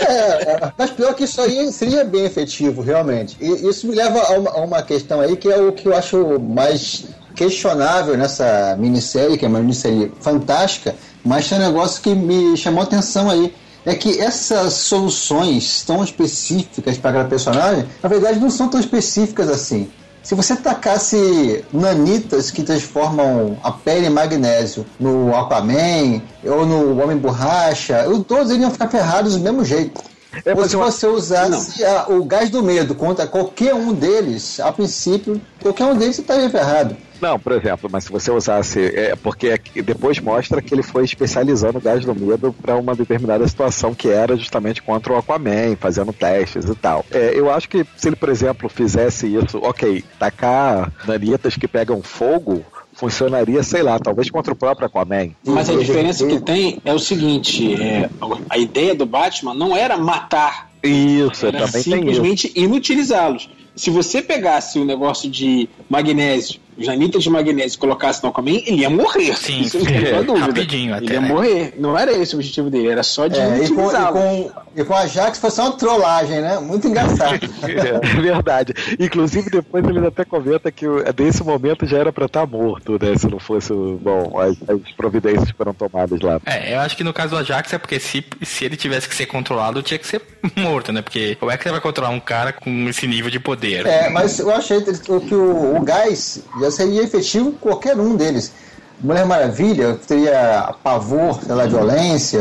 É, 0.08 0.52
é, 0.52 0.72
mas 0.78 0.90
pior 0.90 1.14
que 1.14 1.24
isso 1.24 1.40
aí 1.40 1.70
seria 1.72 2.04
bem 2.04 2.24
efetivo, 2.24 2.80
realmente. 2.82 3.36
E 3.40 3.68
isso 3.68 3.86
me 3.86 3.94
leva 3.94 4.20
a 4.20 4.32
uma, 4.38 4.50
a 4.50 4.60
uma 4.60 4.82
questão 4.82 5.20
aí 5.20 5.36
que 5.36 5.48
é 5.50 5.56
o 5.60 5.72
que 5.72 5.86
eu 5.88 5.96
acho 5.96 6.38
mais 6.38 7.04
questionável 7.34 8.16
nessa 8.16 8.76
minissérie, 8.78 9.36
que 9.36 9.44
é 9.44 9.48
uma 9.48 9.60
minissérie 9.60 10.12
fantástica, 10.20 10.94
mas 11.24 11.48
tem 11.48 11.58
um 11.58 11.62
negócio 11.62 12.00
que 12.02 12.14
me 12.14 12.56
chamou 12.56 12.80
a 12.80 12.84
atenção 12.84 13.30
aí. 13.30 13.52
É 13.84 13.94
que 13.94 14.18
essas 14.20 14.72
soluções 14.72 15.84
tão 15.86 16.02
específicas 16.02 16.98
para 16.98 17.12
cada 17.12 17.28
personagem, 17.28 17.86
na 18.02 18.08
verdade, 18.08 18.40
não 18.40 18.50
são 18.50 18.68
tão 18.68 18.80
específicas 18.80 19.48
assim. 19.48 19.88
Se 20.26 20.34
você 20.34 20.56
tacasse 20.56 21.64
nanitas 21.72 22.50
que 22.50 22.64
transformam 22.64 23.56
a 23.62 23.70
pele 23.70 24.06
em 24.06 24.10
magnésio 24.10 24.84
no 24.98 25.32
Aquaman 25.32 26.20
ou 26.42 26.66
no 26.66 27.00
Homem 27.00 27.16
Borracha, 27.16 27.98
eu- 28.04 28.24
todos 28.24 28.50
iriam 28.50 28.72
ficar 28.72 28.88
ferrados 28.88 29.34
do 29.36 29.40
mesmo 29.40 29.64
jeito. 29.64 30.02
É, 30.44 30.52
Ou 30.52 30.68
se 30.68 30.74
você 30.74 31.06
usasse 31.06 31.84
a- 31.84 32.06
o 32.08 32.24
gás 32.24 32.50
do 32.50 32.60
medo 32.60 32.92
contra 32.96 33.24
qualquer 33.24 33.72
um 33.72 33.92
deles, 33.92 34.58
a 34.58 34.72
princípio, 34.72 35.40
qualquer 35.62 35.84
um 35.84 35.94
deles 35.96 36.18
estaria 36.18 36.50
ferrado. 36.50 36.96
Não, 37.20 37.38
por 37.38 37.52
exemplo, 37.52 37.88
mas 37.90 38.04
se 38.04 38.10
você 38.12 38.30
usasse. 38.30 38.80
É, 38.94 39.16
porque 39.16 39.50
aqui- 39.50 39.82
depois 39.82 40.18
mostra 40.20 40.60
que 40.60 40.74
ele 40.74 40.82
foi 40.82 41.04
especializando 41.04 41.78
o 41.78 41.80
gás 41.80 42.04
do 42.04 42.14
medo 42.14 42.54
para 42.60 42.76
uma 42.76 42.94
determinada 42.94 43.46
situação 43.48 43.94
que 43.94 44.08
era 44.08 44.36
justamente 44.36 44.82
contra 44.82 45.12
o 45.12 45.16
Aquaman, 45.16 45.76
fazendo 45.78 46.12
testes 46.12 46.66
e 46.68 46.74
tal. 46.74 47.04
É, 47.10 47.32
eu 47.34 47.50
acho 47.50 47.68
que 47.68 47.84
se 47.96 48.08
ele, 48.08 48.16
por 48.16 48.28
exemplo, 48.28 48.68
fizesse 48.68 49.26
isso, 49.26 49.58
ok, 49.62 50.04
tacar 50.18 50.92
nanitas 51.06 51.56
que 51.56 51.66
pegam 51.68 52.02
fogo. 52.02 52.64
Funcionaria, 52.92 53.62
sei 53.62 53.82
lá, 53.82 53.98
talvez 53.98 54.30
contra 54.30 54.54
o 54.54 54.56
próprio 54.56 54.86
Aquaman. 54.86 55.28
Mas 55.44 55.68
a 55.68 55.74
diferença 55.76 56.26
que 56.26 56.40
tem 56.40 56.80
é 56.82 56.94
o 56.94 56.98
seguinte: 56.98 57.74
é, 57.74 58.08
a 58.48 58.56
ideia 58.56 58.94
do 58.94 59.04
Batman 59.04 59.52
não 59.52 59.76
era 59.76 59.98
matar, 59.98 60.70
Isso, 60.82 61.44
era 61.44 61.66
também 61.66 61.82
simplesmente 61.82 62.50
inutilizá-los. 62.56 63.50
Se 63.74 63.90
você 63.90 64.22
pegasse 64.22 64.78
o 64.78 64.84
negócio 64.86 65.28
de 65.28 65.68
magnésio, 65.90 66.58
os 66.76 66.86
nanitas 66.86 67.22
de 67.22 67.30
magnésio 67.30 67.78
colocasse 67.78 68.22
no 68.22 68.28
Aquaman, 68.30 68.50
ele 68.66 68.82
ia 68.82 68.90
morrer. 68.90 69.36
Sim, 69.36 69.60
Isso 69.62 69.78
não 69.78 69.84
menor 69.90 70.24
dúvida. 70.24 70.46
rapidinho 70.46 70.94
até, 70.94 71.04
Ele 71.04 71.14
ia 71.14 71.20
né? 71.20 71.28
morrer. 71.28 71.74
Não 71.78 71.98
era 71.98 72.12
esse 72.12 72.34
o 72.34 72.38
objetivo 72.38 72.70
dele, 72.70 72.88
era 72.88 73.02
só 73.02 73.26
de 73.28 73.38
É, 73.38 73.64
e, 73.64 73.68
com, 73.70 73.90
e, 73.90 73.94
com, 74.12 74.50
e 74.76 74.84
com 74.84 74.94
a 74.94 75.06
Jax 75.06 75.38
foi 75.38 75.50
só 75.50 75.62
uma 75.64 75.72
trollagem, 75.72 76.40
né? 76.40 76.58
Muito 76.58 76.86
engraçado. 76.86 77.40
É 77.66 78.20
verdade. 78.20 78.72
Inclusive, 78.98 79.50
depois 79.50 79.84
ele 79.84 80.06
até 80.06 80.24
comenta 80.24 80.70
que 80.70 80.86
o- 80.86 81.02
desse 81.12 81.42
momento 81.42 81.86
já 81.86 81.98
era 81.98 82.12
pra 82.12 82.26
estar 82.26 82.46
morto, 82.46 82.92
né? 83.00 83.16
Se 83.16 83.26
não 83.28 83.38
fosse. 83.38 83.72
Bom, 83.72 84.38
as, 84.40 84.56
as 84.68 84.92
providências 84.96 85.50
foram 85.50 85.72
tomadas 85.74 86.20
lá. 86.20 86.40
É, 86.46 86.74
eu 86.74 86.80
acho 86.80 86.96
que 86.96 87.04
no 87.04 87.12
caso 87.12 87.30
do 87.30 87.36
Ajax 87.38 87.72
é 87.72 87.78
porque 87.78 87.98
se, 87.98 88.24
se 88.42 88.64
ele 88.64 88.76
tivesse 88.76 89.08
que 89.08 89.14
ser 89.14 89.26
controlado, 89.26 89.82
tinha 89.82 89.98
que 89.98 90.06
ser 90.06 90.20
morto, 90.56 90.92
né? 90.92 91.02
Porque 91.02 91.34
como 91.36 91.50
é 91.50 91.56
que 91.56 91.62
você 91.64 91.70
vai 91.70 91.80
controlar 91.80 92.10
um 92.10 92.20
cara 92.20 92.52
com 92.52 92.88
esse 92.88 93.06
nível 93.06 93.30
de 93.30 93.38
poder? 93.40 93.86
É, 93.86 94.08
mas 94.10 94.38
eu 94.38 94.50
achei 94.50 94.80
que 94.80 95.34
o, 95.34 95.76
o 95.76 95.80
gás 95.82 96.42
já 96.60 96.65
seria 96.70 97.02
efetivo 97.02 97.52
qualquer 97.52 97.98
um 97.98 98.16
deles. 98.16 98.52
Mulher 98.98 99.26
Maravilha 99.26 100.00
teria 100.08 100.74
pavor, 100.82 101.38
sei 101.44 101.54
lá, 101.54 101.66
violência. 101.66 102.40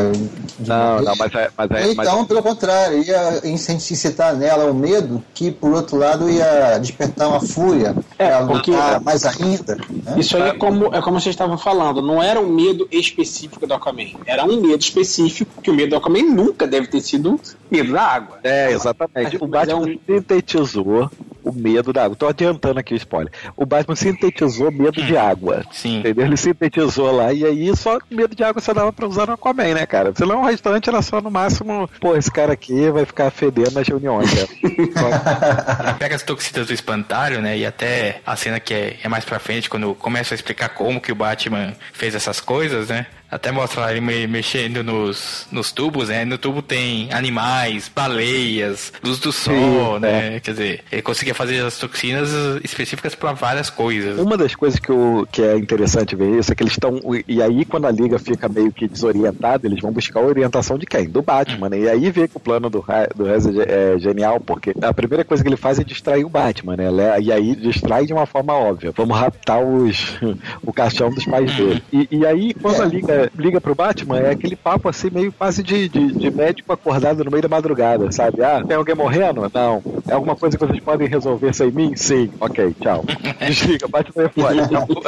Não, 0.66 1.02
não, 1.02 1.14
mas 1.18 1.36
é. 1.36 1.50
Mas 1.58 1.70
é 1.72 1.94
mas- 1.94 2.08
Então, 2.08 2.24
pelo 2.26 2.42
contrário, 2.42 3.04
ia 3.04 3.42
incitar 3.44 4.34
nela 4.38 4.72
o 4.72 4.74
medo 4.74 5.22
que, 5.34 5.52
por 5.52 5.74
outro 5.74 5.98
lado, 5.98 6.30
ia 6.30 6.78
despertar 6.78 7.28
uma 7.28 7.42
fúria. 7.42 7.94
É, 8.18 8.28
ela 8.30 8.48
porque- 8.48 8.72
lutar 8.72 9.02
mais 9.02 9.26
ainda. 9.26 9.76
né? 9.76 10.16
Isso 10.16 10.38
aí 10.38 10.44
é 10.44 10.54
como, 10.54 10.96
é 10.96 11.02
como 11.02 11.20
vocês 11.20 11.34
estavam 11.34 11.58
falando, 11.58 12.02
não 12.02 12.24
era 12.24 12.40
um 12.40 12.48
medo 12.48 12.88
específico 12.90 13.68
do 13.68 13.74
Aquaman, 13.74 14.12
era 14.26 14.46
um 14.46 14.62
medo 14.62 14.80
específico, 14.80 15.62
que 15.62 15.70
o 15.70 15.74
medo 15.74 15.90
do 15.90 15.96
Aquaman 15.98 16.24
nunca 16.24 16.66
deve 16.66 16.88
ter 16.88 17.02
sido 17.02 17.38
medo 17.72 17.92
da 17.94 18.02
água. 18.04 18.40
É, 18.44 18.72
exatamente. 18.72 19.38
O 19.38 19.48
Mas 19.48 19.68
é 19.70 19.74
Batman 19.74 19.92
um- 19.92 20.00
sintetizou 20.06 21.10
o 21.44 21.52
medo 21.52 21.94
da 21.94 22.06
água. 22.06 22.16
Tô 22.16 22.28
adiantando 22.28 22.80
aqui 22.80 22.94
o 22.94 22.98
spoiler. 22.98 23.32
O 23.56 23.66
Batman 23.66 23.96
sintetizou 23.96 24.72
medo 24.72 25.02
de 25.04 25.16
água. 25.16 25.64
Sim. 25.72 26.00
Entendeu? 26.00 26.26
Ele 26.26 26.38
sintetizou 26.38 27.12
lá 27.12 27.32
e 27.34 27.46
aí 27.46 27.76
só 27.76 28.00
medo 28.10 28.36
de 28.36 28.44
água 28.44 28.62
só 28.62 28.74
dava 28.74 28.92
pra 28.92 29.08
usar 29.08 29.28
no 29.28 29.34
Aquaman, 29.34 29.74
né, 29.76 29.86
cara? 29.86 30.12
Senão 30.16 30.42
o 30.42 30.46
restante 30.46 30.90
era 30.90 31.02
só 31.02 31.22
no 31.22 31.30
máximo, 31.30 31.88
pô, 32.00 32.16
esse 32.16 32.32
cara 32.32 32.54
aqui 32.54 32.90
vai 32.90 33.06
ficar 33.06 33.30
fedendo 33.30 33.72
nas 33.74 33.88
reuniões. 33.88 34.34
Né? 34.34 34.48
Só- 34.94 35.94
Pega 36.00 36.16
as 36.16 36.24
toxinas 36.24 36.68
do 36.68 36.74
espantalho, 36.74 37.42
né? 37.42 37.58
E 37.58 37.66
até 37.66 38.22
a 38.26 38.36
cena 38.36 38.60
que 38.60 38.74
é, 38.74 38.98
é 39.04 39.08
mais 39.10 39.24
pra 39.26 39.38
frente, 39.40 39.70
quando 39.70 39.94
começa 39.96 40.34
a 40.34 40.36
explicar 40.36 40.70
como 40.70 41.00
que 41.00 41.12
o 41.12 41.16
Batman 41.16 41.74
fez 41.94 42.16
essas 42.16 42.40
coisas, 42.40 42.90
né? 42.90 43.06
Até 43.30 43.52
mostra 43.52 43.82
lá 43.82 43.92
ele 43.92 44.02
me- 44.02 44.28
mexendo 44.28 44.84
nos, 44.84 45.48
nos 45.52 45.72
tubos, 45.72 46.10
né? 46.10 46.24
No 46.26 46.38
tubo 46.38 46.62
tem 46.62 47.12
animais, 47.12 47.92
baleias, 47.94 48.94
luz 49.04 49.20
do 49.20 49.32
sol, 49.32 49.96
Sim, 49.96 50.00
né? 50.00 50.40
Quer 50.40 50.52
dizer, 50.52 50.84
ele 50.92 51.02
conseguia 51.02 51.34
fazer 51.34 51.60
as 51.66 51.78
toxinas 51.78 52.30
específicas 52.64 53.16
pra 53.16 53.34
várias 53.34 53.70
coisas. 53.70 54.20
Uma 54.20 54.38
das 54.38 54.56
coisas 54.56 54.80
que, 54.80 54.90
eu, 54.90 55.28
que 55.32 55.42
é 55.42 55.58
interessante 55.58 56.16
ver 56.16 56.40
isso 56.40 56.52
é 56.52 56.56
que 56.56 56.64
eles 56.64 56.74
estão. 56.74 57.00
E 57.28 57.42
aí, 57.42 57.66
quando 57.66 57.86
a 57.88 57.92
liga 57.92 58.18
fica 58.20 58.48
meio 58.48 58.72
que 58.72 58.88
desorientada, 58.88 59.68
eles 59.68 59.82
vão 59.82 59.92
buscar 59.92 60.20
a 60.20 60.24
orientação 60.24 60.78
de 60.78 60.86
quem? 60.86 61.10
Do 61.10 61.22
Batman, 61.22 61.70
né? 61.70 61.80
E 61.80 61.90
aí 61.90 62.12
vê 62.12 62.28
que 62.28 62.38
o 62.38 62.40
plano 62.40 62.70
do, 62.70 62.84
do 63.16 63.24
Rez 63.24 63.46
é, 63.48 63.96
é 63.96 64.00
genial, 64.00 64.40
porque 64.40 64.74
a 64.82 64.94
primeira 64.94 65.24
coisa 65.26 65.44
que 65.44 65.50
ele 65.50 65.58
faz 65.58 65.80
é 65.80 65.84
distrair 65.84 66.24
o 66.26 66.30
Batman, 66.30 66.76
né? 66.78 67.20
E 67.22 67.32
aí 67.32 67.56
distrai 67.56 68.06
de 68.06 68.14
uma 68.14 68.26
forma 68.26 68.54
óbvia. 68.54 68.92
Vamos 68.96 69.18
raptar 69.18 69.62
os, 69.62 70.18
o 70.64 70.72
caixão 70.72 71.10
dos 71.10 71.26
pais 71.26 71.54
dele. 71.56 71.84
E, 71.92 72.08
e 72.12 72.26
aí, 72.26 72.54
quando 72.54 72.82
a 72.82 72.86
liga 72.86 73.15
liga 73.38 73.60
pro 73.60 73.76
Batman, 73.76 74.20
é 74.20 74.32
aquele 74.32 74.56
papo 74.56 74.90
assim, 74.90 75.10
meio 75.10 75.32
quase 75.32 75.64
de, 75.64 75.90
de, 75.90 76.12
de 76.14 76.32
médico 76.32 76.72
acordado 76.74 77.24
no 77.24 77.32
meio 77.32 77.44
da 77.44 77.50
madrugada, 77.50 78.12
sabe? 78.12 78.44
Ah, 78.44 78.64
tem 78.66 78.78
alguém 78.78 78.96
morrendo? 78.96 79.50
Não. 79.54 79.84
É 80.08 80.14
alguma 80.14 80.36
coisa 80.36 80.58
que 80.58 80.66
vocês 80.66 80.80
podem 80.80 81.08
resolver 81.08 81.54
sem 81.54 81.72
mim? 81.72 81.94
Sim. 81.96 82.30
Ok, 82.40 82.76
tchau. 82.80 83.04
Desliga, 83.40 83.88
bate 83.88 84.12
o 84.12 84.14
telefone. 84.14 84.62
Acabou. 84.62 85.04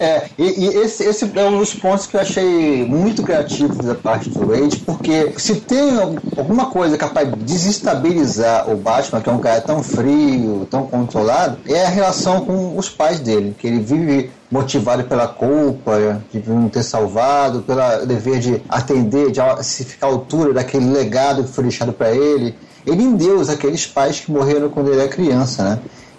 É, 0.00 0.28
e, 0.38 0.64
e 0.64 0.66
esse, 0.78 1.04
esse 1.04 1.30
é 1.38 1.44
um 1.44 1.58
dos 1.58 1.74
pontos 1.74 2.06
que 2.06 2.16
eu 2.16 2.20
achei 2.20 2.84
muito 2.84 3.22
criativo 3.22 3.82
da 3.82 3.94
parte 3.94 4.30
do 4.30 4.46
Wade, 4.46 4.78
porque 4.78 5.32
se 5.36 5.60
tem 5.60 5.98
alguma 6.36 6.66
coisa 6.70 6.96
capaz 6.96 7.30
de 7.30 7.36
desestabilizar 7.38 8.70
o 8.70 8.76
Batman, 8.76 9.20
que 9.20 9.28
é 9.28 9.32
um 9.32 9.38
cara 9.38 9.60
tão 9.60 9.82
frio, 9.82 10.66
tão 10.70 10.86
controlado, 10.86 11.58
é 11.66 11.84
a 11.84 11.88
relação 11.88 12.44
com 12.44 12.76
os 12.76 12.88
pais 12.88 13.20
dele, 13.20 13.54
que 13.58 13.66
ele 13.66 13.80
vive 13.80 14.30
motivado 14.50 15.04
pela 15.04 15.28
culpa 15.28 16.20
de 16.32 16.42
não 16.48 16.68
ter 16.68 16.82
salvado, 16.82 17.62
pelo 17.62 18.06
dever 18.06 18.40
de 18.40 18.60
atender, 18.68 19.30
de 19.30 19.40
se 19.64 19.84
ficar 19.84 20.06
à 20.06 20.10
altura 20.10 20.52
daquele 20.52 20.90
legado 20.90 21.44
que 21.44 21.50
foi 21.52 21.64
deixado 21.64 21.92
para 21.92 22.10
ele. 22.10 22.54
Ele 22.86 23.02
endeusa 23.02 23.52
aqueles 23.52 23.86
pais 23.86 24.20
que 24.20 24.30
morreram 24.30 24.68
quando 24.70 24.90
ele 24.90 25.00
era 25.00 25.08
criança, 25.08 25.62
né? 25.62 25.78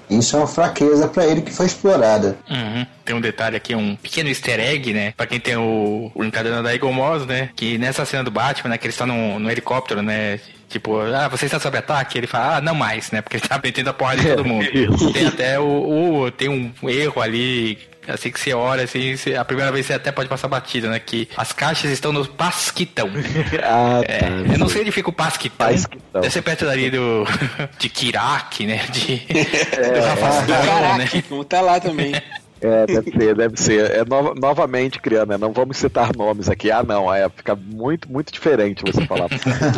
Isso 0.09 0.35
é 0.35 0.39
uma 0.39 0.47
fraqueza 0.47 1.07
para 1.07 1.25
ele 1.25 1.41
que 1.41 1.51
foi 1.53 1.65
explorada. 1.65 2.37
Uhum. 2.49 2.85
Tem 3.05 3.15
um 3.15 3.21
detalhe 3.21 3.55
aqui, 3.55 3.73
um 3.73 3.95
pequeno 3.95 4.27
easter 4.29 4.59
egg, 4.59 4.93
né? 4.93 5.13
Pra 5.15 5.25
quem 5.25 5.39
tem 5.39 5.55
o, 5.55 6.11
o 6.13 6.23
encadernado 6.23 6.63
da 6.63 6.73
Eagle 6.73 6.91
Moss, 6.91 7.25
né? 7.25 7.49
Que 7.55 7.77
nessa 7.77 8.03
cena 8.05 8.21
do 8.23 8.29
Batman, 8.29 8.71
né? 8.71 8.77
Que 8.77 8.87
ele 8.87 8.93
está 8.93 9.05
no, 9.05 9.39
no 9.39 9.49
helicóptero, 9.49 10.01
né? 10.01 10.37
Tipo, 10.67 10.99
ah, 10.99 11.29
você 11.29 11.45
está 11.45 11.59
sob 11.61 11.77
ataque? 11.77 12.17
Ele 12.17 12.27
fala, 12.27 12.57
ah, 12.57 12.61
não 12.61 12.75
mais, 12.75 13.09
né? 13.11 13.21
Porque 13.21 13.37
ele 13.37 13.47
tá 13.47 13.59
metendo 13.63 13.89
a 13.89 13.93
porra 13.93 14.17
de 14.17 14.27
todo 14.27 14.43
mundo. 14.45 14.65
Isso. 14.65 15.11
Tem 15.13 15.27
até 15.27 15.57
o, 15.59 16.23
o- 16.25 16.31
Tem 16.31 16.49
um 16.49 16.89
erro 16.89 17.21
ali. 17.21 17.77
Assim 18.07 18.31
que 18.31 18.39
você 18.39 18.53
olha, 18.53 18.83
assim, 18.83 19.15
você- 19.15 19.35
a 19.35 19.45
primeira 19.45 19.71
vez 19.71 19.85
você 19.85 19.93
até 19.93 20.11
pode 20.11 20.27
passar 20.27 20.47
batida, 20.47 20.89
né? 20.89 20.99
Que 20.99 21.29
as 21.37 21.51
caixas 21.53 21.91
estão 21.91 22.11
no 22.11 22.25
Pasquitão. 22.25 23.09
Ah, 23.63 24.01
É, 24.05 24.19
tá. 24.19 24.27
eu 24.53 24.57
não 24.59 24.67
sei 24.67 24.81
onde 24.81 24.91
fica 24.91 25.09
o 25.09 25.13
Pasquitão. 25.13 25.67
Pasquitão. 25.67 26.21
Deve 26.21 26.33
ser 26.33 26.41
perto 26.41 26.65
dali 26.65 26.89
do. 26.89 27.25
de 27.77 27.89
Kirak, 27.89 28.65
né? 28.65 28.81
De. 28.91 29.21
É, 29.31 29.99
do 29.99 30.05
Rafastão, 30.05 30.47
né? 30.57 30.65
Caraca, 30.65 31.21
como 31.29 31.43
tá 31.43 31.61
lá 31.61 31.79
também. 31.79 32.13
É, 32.63 32.85
deve 32.85 33.11
ser, 33.11 33.35
deve 33.35 33.57
ser. 33.59 33.91
É 33.91 34.05
nova- 34.05 34.35
novamente, 34.35 34.99
criando, 34.99 35.29
né? 35.29 35.37
Não 35.37 35.51
vamos 35.51 35.77
citar 35.77 36.15
nomes 36.15 36.47
aqui. 36.49 36.69
Ah, 36.69 36.83
não, 36.83 37.11
é, 37.11 37.27
fica 37.29 37.55
muito, 37.55 38.11
muito 38.11 38.31
diferente 38.31 38.83
você 38.85 39.03
falar. 39.07 39.27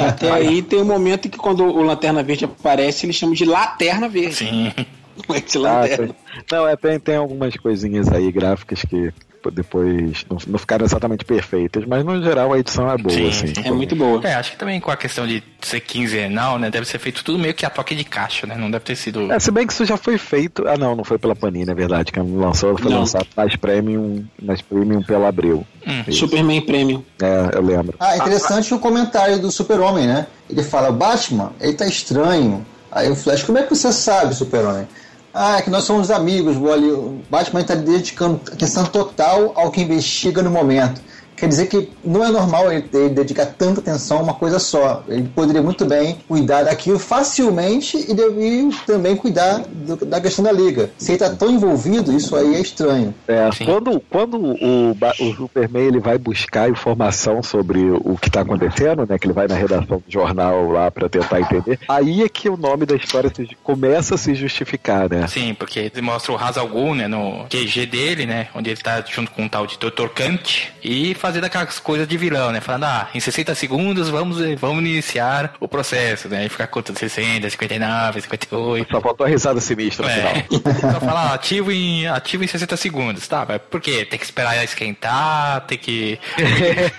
Até 0.09 0.29
aí 0.31 0.61
tem 0.61 0.79
um 0.79 0.85
momento 0.85 1.27
em 1.27 1.31
que 1.31 1.37
quando 1.37 1.63
o 1.63 1.81
Lanterna 1.81 2.21
Verde 2.23 2.43
aparece, 2.45 3.05
eles 3.05 3.15
chamam 3.15 3.33
de 3.35 3.45
Laterna 3.45 4.09
Verde. 4.09 4.35
Sim. 4.35 4.73
Não 5.29 5.35
é 5.35 5.39
Ah, 5.69 5.97
tem- 5.97 6.15
não, 6.51 6.67
é, 6.67 6.75
tem, 6.75 6.99
tem 6.99 7.15
algumas 7.15 7.55
coisinhas 7.57 8.07
aí 8.11 8.31
gráficas 8.31 8.81
que 8.81 9.11
depois 9.51 10.25
não, 10.29 10.37
não 10.47 10.57
ficaram 10.57 10.85
exatamente 10.85 11.25
perfeitas, 11.25 11.83
mas 11.85 12.03
no 12.05 12.23
geral 12.23 12.53
a 12.53 12.59
edição 12.59 12.89
é 12.89 12.97
boa, 12.97 13.13
Sim, 13.13 13.27
assim. 13.27 13.47
sim. 13.47 13.61
É 13.65 13.71
muito 13.71 13.93
boa. 13.93 14.25
É, 14.25 14.35
acho 14.35 14.51
que 14.51 14.57
também 14.57 14.79
com 14.79 14.89
a 14.89 14.95
questão 14.95 15.27
de 15.27 15.43
ser 15.61 15.81
quinzenal, 15.81 16.57
né? 16.57 16.71
Deve 16.71 16.85
ser 16.87 16.97
feito 16.97 17.25
tudo 17.25 17.37
meio 17.37 17.53
que 17.53 17.65
a 17.65 17.69
toque 17.69 17.93
de 17.93 18.05
caixa, 18.05 18.47
né? 18.47 18.55
Não 18.57 18.71
deve 18.71 18.85
ter 18.85 18.95
sido. 18.95 19.29
É, 19.31 19.37
se 19.39 19.51
bem 19.51 19.67
que 19.67 19.73
isso 19.73 19.83
já 19.85 19.97
foi 19.97 20.17
feito. 20.17 20.65
Ah, 20.65 20.77
não, 20.77 20.95
não 20.95 21.03
foi 21.03 21.17
pela 21.19 21.35
Panini, 21.35 21.69
é 21.69 21.75
verdade. 21.75 22.09
Que 22.11 22.21
lançou, 22.21 22.77
foi 22.77 22.89
Não. 22.89 22.99
lançado 22.99 23.27
nas 23.35 23.53
Premium, 23.57 24.23
nas 24.41 24.61
Premium 24.61 25.03
pela 25.03 25.27
Abril. 25.27 25.67
Hum. 25.85 26.09
Superman 26.11 26.61
Premium. 26.61 27.03
É, 27.21 27.57
eu 27.57 27.61
lembro. 27.61 27.95
Ah, 27.99 28.15
interessante 28.15 28.73
o 28.73 28.79
comentário 28.79 29.39
do 29.41 29.51
Super-Homem, 29.51 30.07
né? 30.07 30.25
Ele 30.49 30.63
fala, 30.63 30.89
o 30.89 30.93
Batman, 30.93 31.51
ele 31.59 31.73
tá 31.73 31.85
estranho. 31.85 32.65
Aí 32.95 33.09
o 33.09 33.15
Flash, 33.15 33.43
como 33.43 33.57
é 33.57 33.63
que 33.63 33.75
você 33.75 33.91
sabe, 33.91 34.35
Super-Homem? 34.35 34.87
Ah, 35.33 35.57
é 35.57 35.61
que 35.63 35.69
nós 35.69 35.83
somos 35.83 36.11
amigos. 36.11 36.55
O 36.57 37.19
Batman 37.27 37.61
está 37.61 37.73
dedicando 37.73 38.39
atenção 38.51 38.85
total 38.85 39.51
ao 39.55 39.71
que 39.71 39.81
investiga 39.81 40.43
no 40.43 40.51
momento. 40.51 41.01
Quer 41.43 41.49
dizer 41.49 41.67
que 41.67 41.89
não 42.05 42.23
é 42.23 42.29
normal 42.31 42.71
ele, 42.71 42.85
ele 42.93 43.09
dedicar 43.09 43.45
tanta 43.47 43.81
atenção 43.81 44.19
a 44.19 44.21
uma 44.21 44.33
coisa 44.33 44.59
só. 44.59 45.03
Ele 45.09 45.27
poderia 45.35 45.61
muito 45.61 45.83
bem 45.83 46.17
cuidar 46.25 46.63
daquilo 46.63 46.97
facilmente 46.97 47.97
e, 48.09 48.13
deve 48.13 48.69
também 48.87 49.13
cuidar 49.15 49.59
do- 49.67 50.05
da 50.05 50.21
questão 50.21 50.45
da 50.45 50.53
liga. 50.53 50.89
Se 50.97 51.11
ele 51.11 51.15
está 51.21 51.29
tão 51.35 51.51
envolvido, 51.51 52.13
isso 52.15 52.33
aí 52.37 52.55
é 52.55 52.59
estranho. 52.61 53.13
É, 53.27 53.49
quando, 53.65 53.99
quando 54.09 54.37
o, 54.37 54.91
o 55.19 55.35
Superman 55.35 55.83
ele 55.83 55.99
vai 55.99 56.17
buscar 56.17 56.69
informação 56.69 57.43
sobre 57.43 57.81
o 57.91 58.17
que 58.17 58.29
está 58.29 58.39
acontecendo, 58.39 59.05
né? 59.05 59.17
Que 59.17 59.25
ele 59.27 59.33
vai 59.33 59.47
na 59.47 59.55
redação 59.55 59.97
do 59.97 60.03
jornal 60.07 60.71
lá 60.71 60.89
para 60.89 61.09
tentar 61.09 61.41
entender, 61.41 61.77
aí 61.89 62.23
é 62.23 62.29
que 62.29 62.47
o 62.47 62.55
nome 62.55 62.85
da 62.85 62.95
história 62.95 63.29
se- 63.35 63.49
começa 63.63 64.15
a 64.15 64.17
se 64.17 64.33
justificar, 64.33 65.09
né? 65.09 65.27
Sim, 65.27 65.53
porque 65.53 65.79
ele 65.79 66.01
mostra 66.01 66.31
o 66.31 66.37
Hazal 66.37 66.69
Ghul, 66.69 66.95
né, 66.95 67.07
no 67.09 67.45
QG 67.49 67.85
dele, 67.85 68.25
né, 68.25 68.47
onde 68.55 68.69
ele 68.69 68.79
tá 68.79 69.03
junto 69.05 69.31
com 69.31 69.43
um 69.43 69.49
tal 69.49 69.67
de 69.67 69.77
Dr. 69.77 70.07
Kant, 70.15 70.71
e 70.83 71.13
fazendo 71.15 71.32
fazendo 71.33 71.45
aquelas 71.45 71.79
coisas 71.79 72.07
de 72.07 72.15
vilão, 72.15 72.51
né? 72.51 72.61
Falando, 72.61 72.83
ah, 72.83 73.07
em 73.13 73.19
60 73.19 73.55
segundos 73.55 74.07
vamos, 74.09 74.37
vamos 74.59 74.79
iniciar 74.83 75.53
o 75.59 75.67
processo, 75.67 76.29
né? 76.29 76.45
E 76.45 76.49
ficar 76.49 76.67
contando 76.67 76.99
60, 76.99 77.49
59, 77.49 78.21
58. 78.21 78.91
Só 78.91 79.01
faltou 79.01 79.25
a 79.25 79.29
risada 79.29 79.59
sinistra 79.59 80.05
no 80.05 80.11
É. 80.11 80.43
final. 80.43 80.93
Só 80.93 80.99
falar, 80.99 81.31
ah, 81.31 81.33
ativo 81.33 81.71
em, 81.71 82.05
ativo 82.07 82.43
em 82.43 82.47
60 82.47 82.77
segundos, 82.77 83.27
tá? 83.27 83.45
Mas 83.49 83.59
por 83.69 83.81
quê? 83.81 84.05
Tem 84.05 84.19
que 84.19 84.25
esperar 84.25 84.63
esquentar, 84.63 85.61
tem 85.65 85.77
que, 85.77 86.19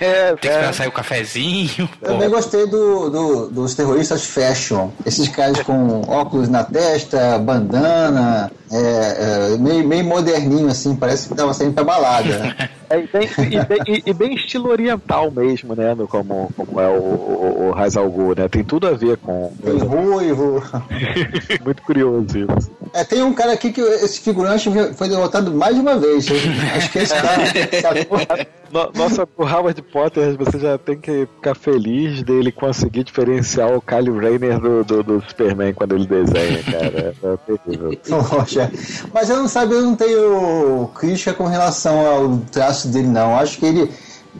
É, 0.01 0.27
tem 0.31 0.35
que 0.37 0.47
esperar 0.47 0.73
sair 0.73 0.87
o 0.87 0.91
cafezinho. 0.91 1.89
Eu 2.01 2.17
Pô, 2.17 2.29
gostei 2.29 2.67
do, 2.67 3.09
do- 3.09 3.47
dos 3.49 3.73
terroristas 3.73 4.25
fashion. 4.25 4.89
Esses 5.05 5.29
caras 5.29 5.61
com 5.61 6.01
óculos 6.09 6.49
na 6.49 6.63
testa, 6.65 7.39
bandana, 7.39 8.51
é, 8.71 9.53
é, 9.53 9.57
meio, 9.57 9.87
meio 9.87 10.03
moderninho, 10.03 10.67
assim, 10.67 10.95
parece 10.95 11.29
que 11.29 11.35
tava 11.35 11.53
saindo 11.53 11.73
pra 11.73 11.83
balada. 11.85 12.37
né? 12.39 12.69
É, 12.87 12.99
e, 12.99 13.07
bem, 13.07 13.27
e, 13.39 13.65
bem, 13.65 13.79
e- 13.87 14.03
e 14.11 14.13
bem 14.25 14.35
estilo 14.35 14.69
oriental 14.69 15.31
mesmo, 15.31 15.75
né? 15.75 15.93
no- 15.93 16.07
como, 16.07 16.51
como 16.55 16.79
é 16.79 16.87
o, 16.89 17.01
o, 17.01 17.71
o 17.71 18.35
né? 18.35 18.47
Tem 18.47 18.63
tudo 18.63 18.87
a 18.87 18.91
ver 18.91 19.17
com. 19.17 19.53
Tem 19.63 19.77
ruivo. 19.77 20.63
Muito 21.63 21.81
curioso 21.83 22.25
isso. 22.37 22.71
É, 22.93 23.03
tem 23.03 23.21
um 23.21 23.33
cara 23.33 23.53
aqui 23.53 23.71
que 23.71 23.81
esse 23.81 24.19
figurante 24.21 24.69
foi 24.95 25.09
derrotado 25.09 25.53
mais 25.53 25.75
de 25.75 25.81
uma 25.81 25.97
vez. 25.97 26.25
Acho 26.75 26.91
que 26.91 26.99
esse 26.99 27.13
cara. 27.13 27.35
Nossa, 28.93 29.27
o 29.37 29.43
Howard 29.43 29.81
Potter, 29.83 30.35
você 30.37 30.59
já 30.59 30.77
tem 30.77 30.97
que 30.97 31.27
ficar 31.35 31.55
feliz 31.55 32.23
dele 32.23 32.51
conseguir 32.51 33.03
diferenciar 33.03 33.71
o 33.73 33.81
Kyle 33.81 34.17
Rayner 34.17 34.59
do, 34.59 34.83
do, 34.83 35.03
do 35.03 35.23
Superman 35.27 35.73
quando 35.73 35.95
ele 35.95 36.07
desenha, 36.07 36.63
cara. 36.63 37.13
É 37.23 37.37
terrível. 37.57 37.97
Poxa, 38.29 38.71
mas 39.13 39.29
eu 39.29 39.37
não 39.37 39.47
sabe, 39.47 39.75
eu 39.75 39.81
não 39.81 39.95
tenho 39.95 40.89
crítica 40.95 41.33
com 41.33 41.45
relação 41.45 42.05
ao 42.05 42.37
traço 42.51 42.87
dele, 42.87 43.07
não. 43.07 43.35
Acho 43.37 43.57
que 43.59 43.65
ele 43.65 43.89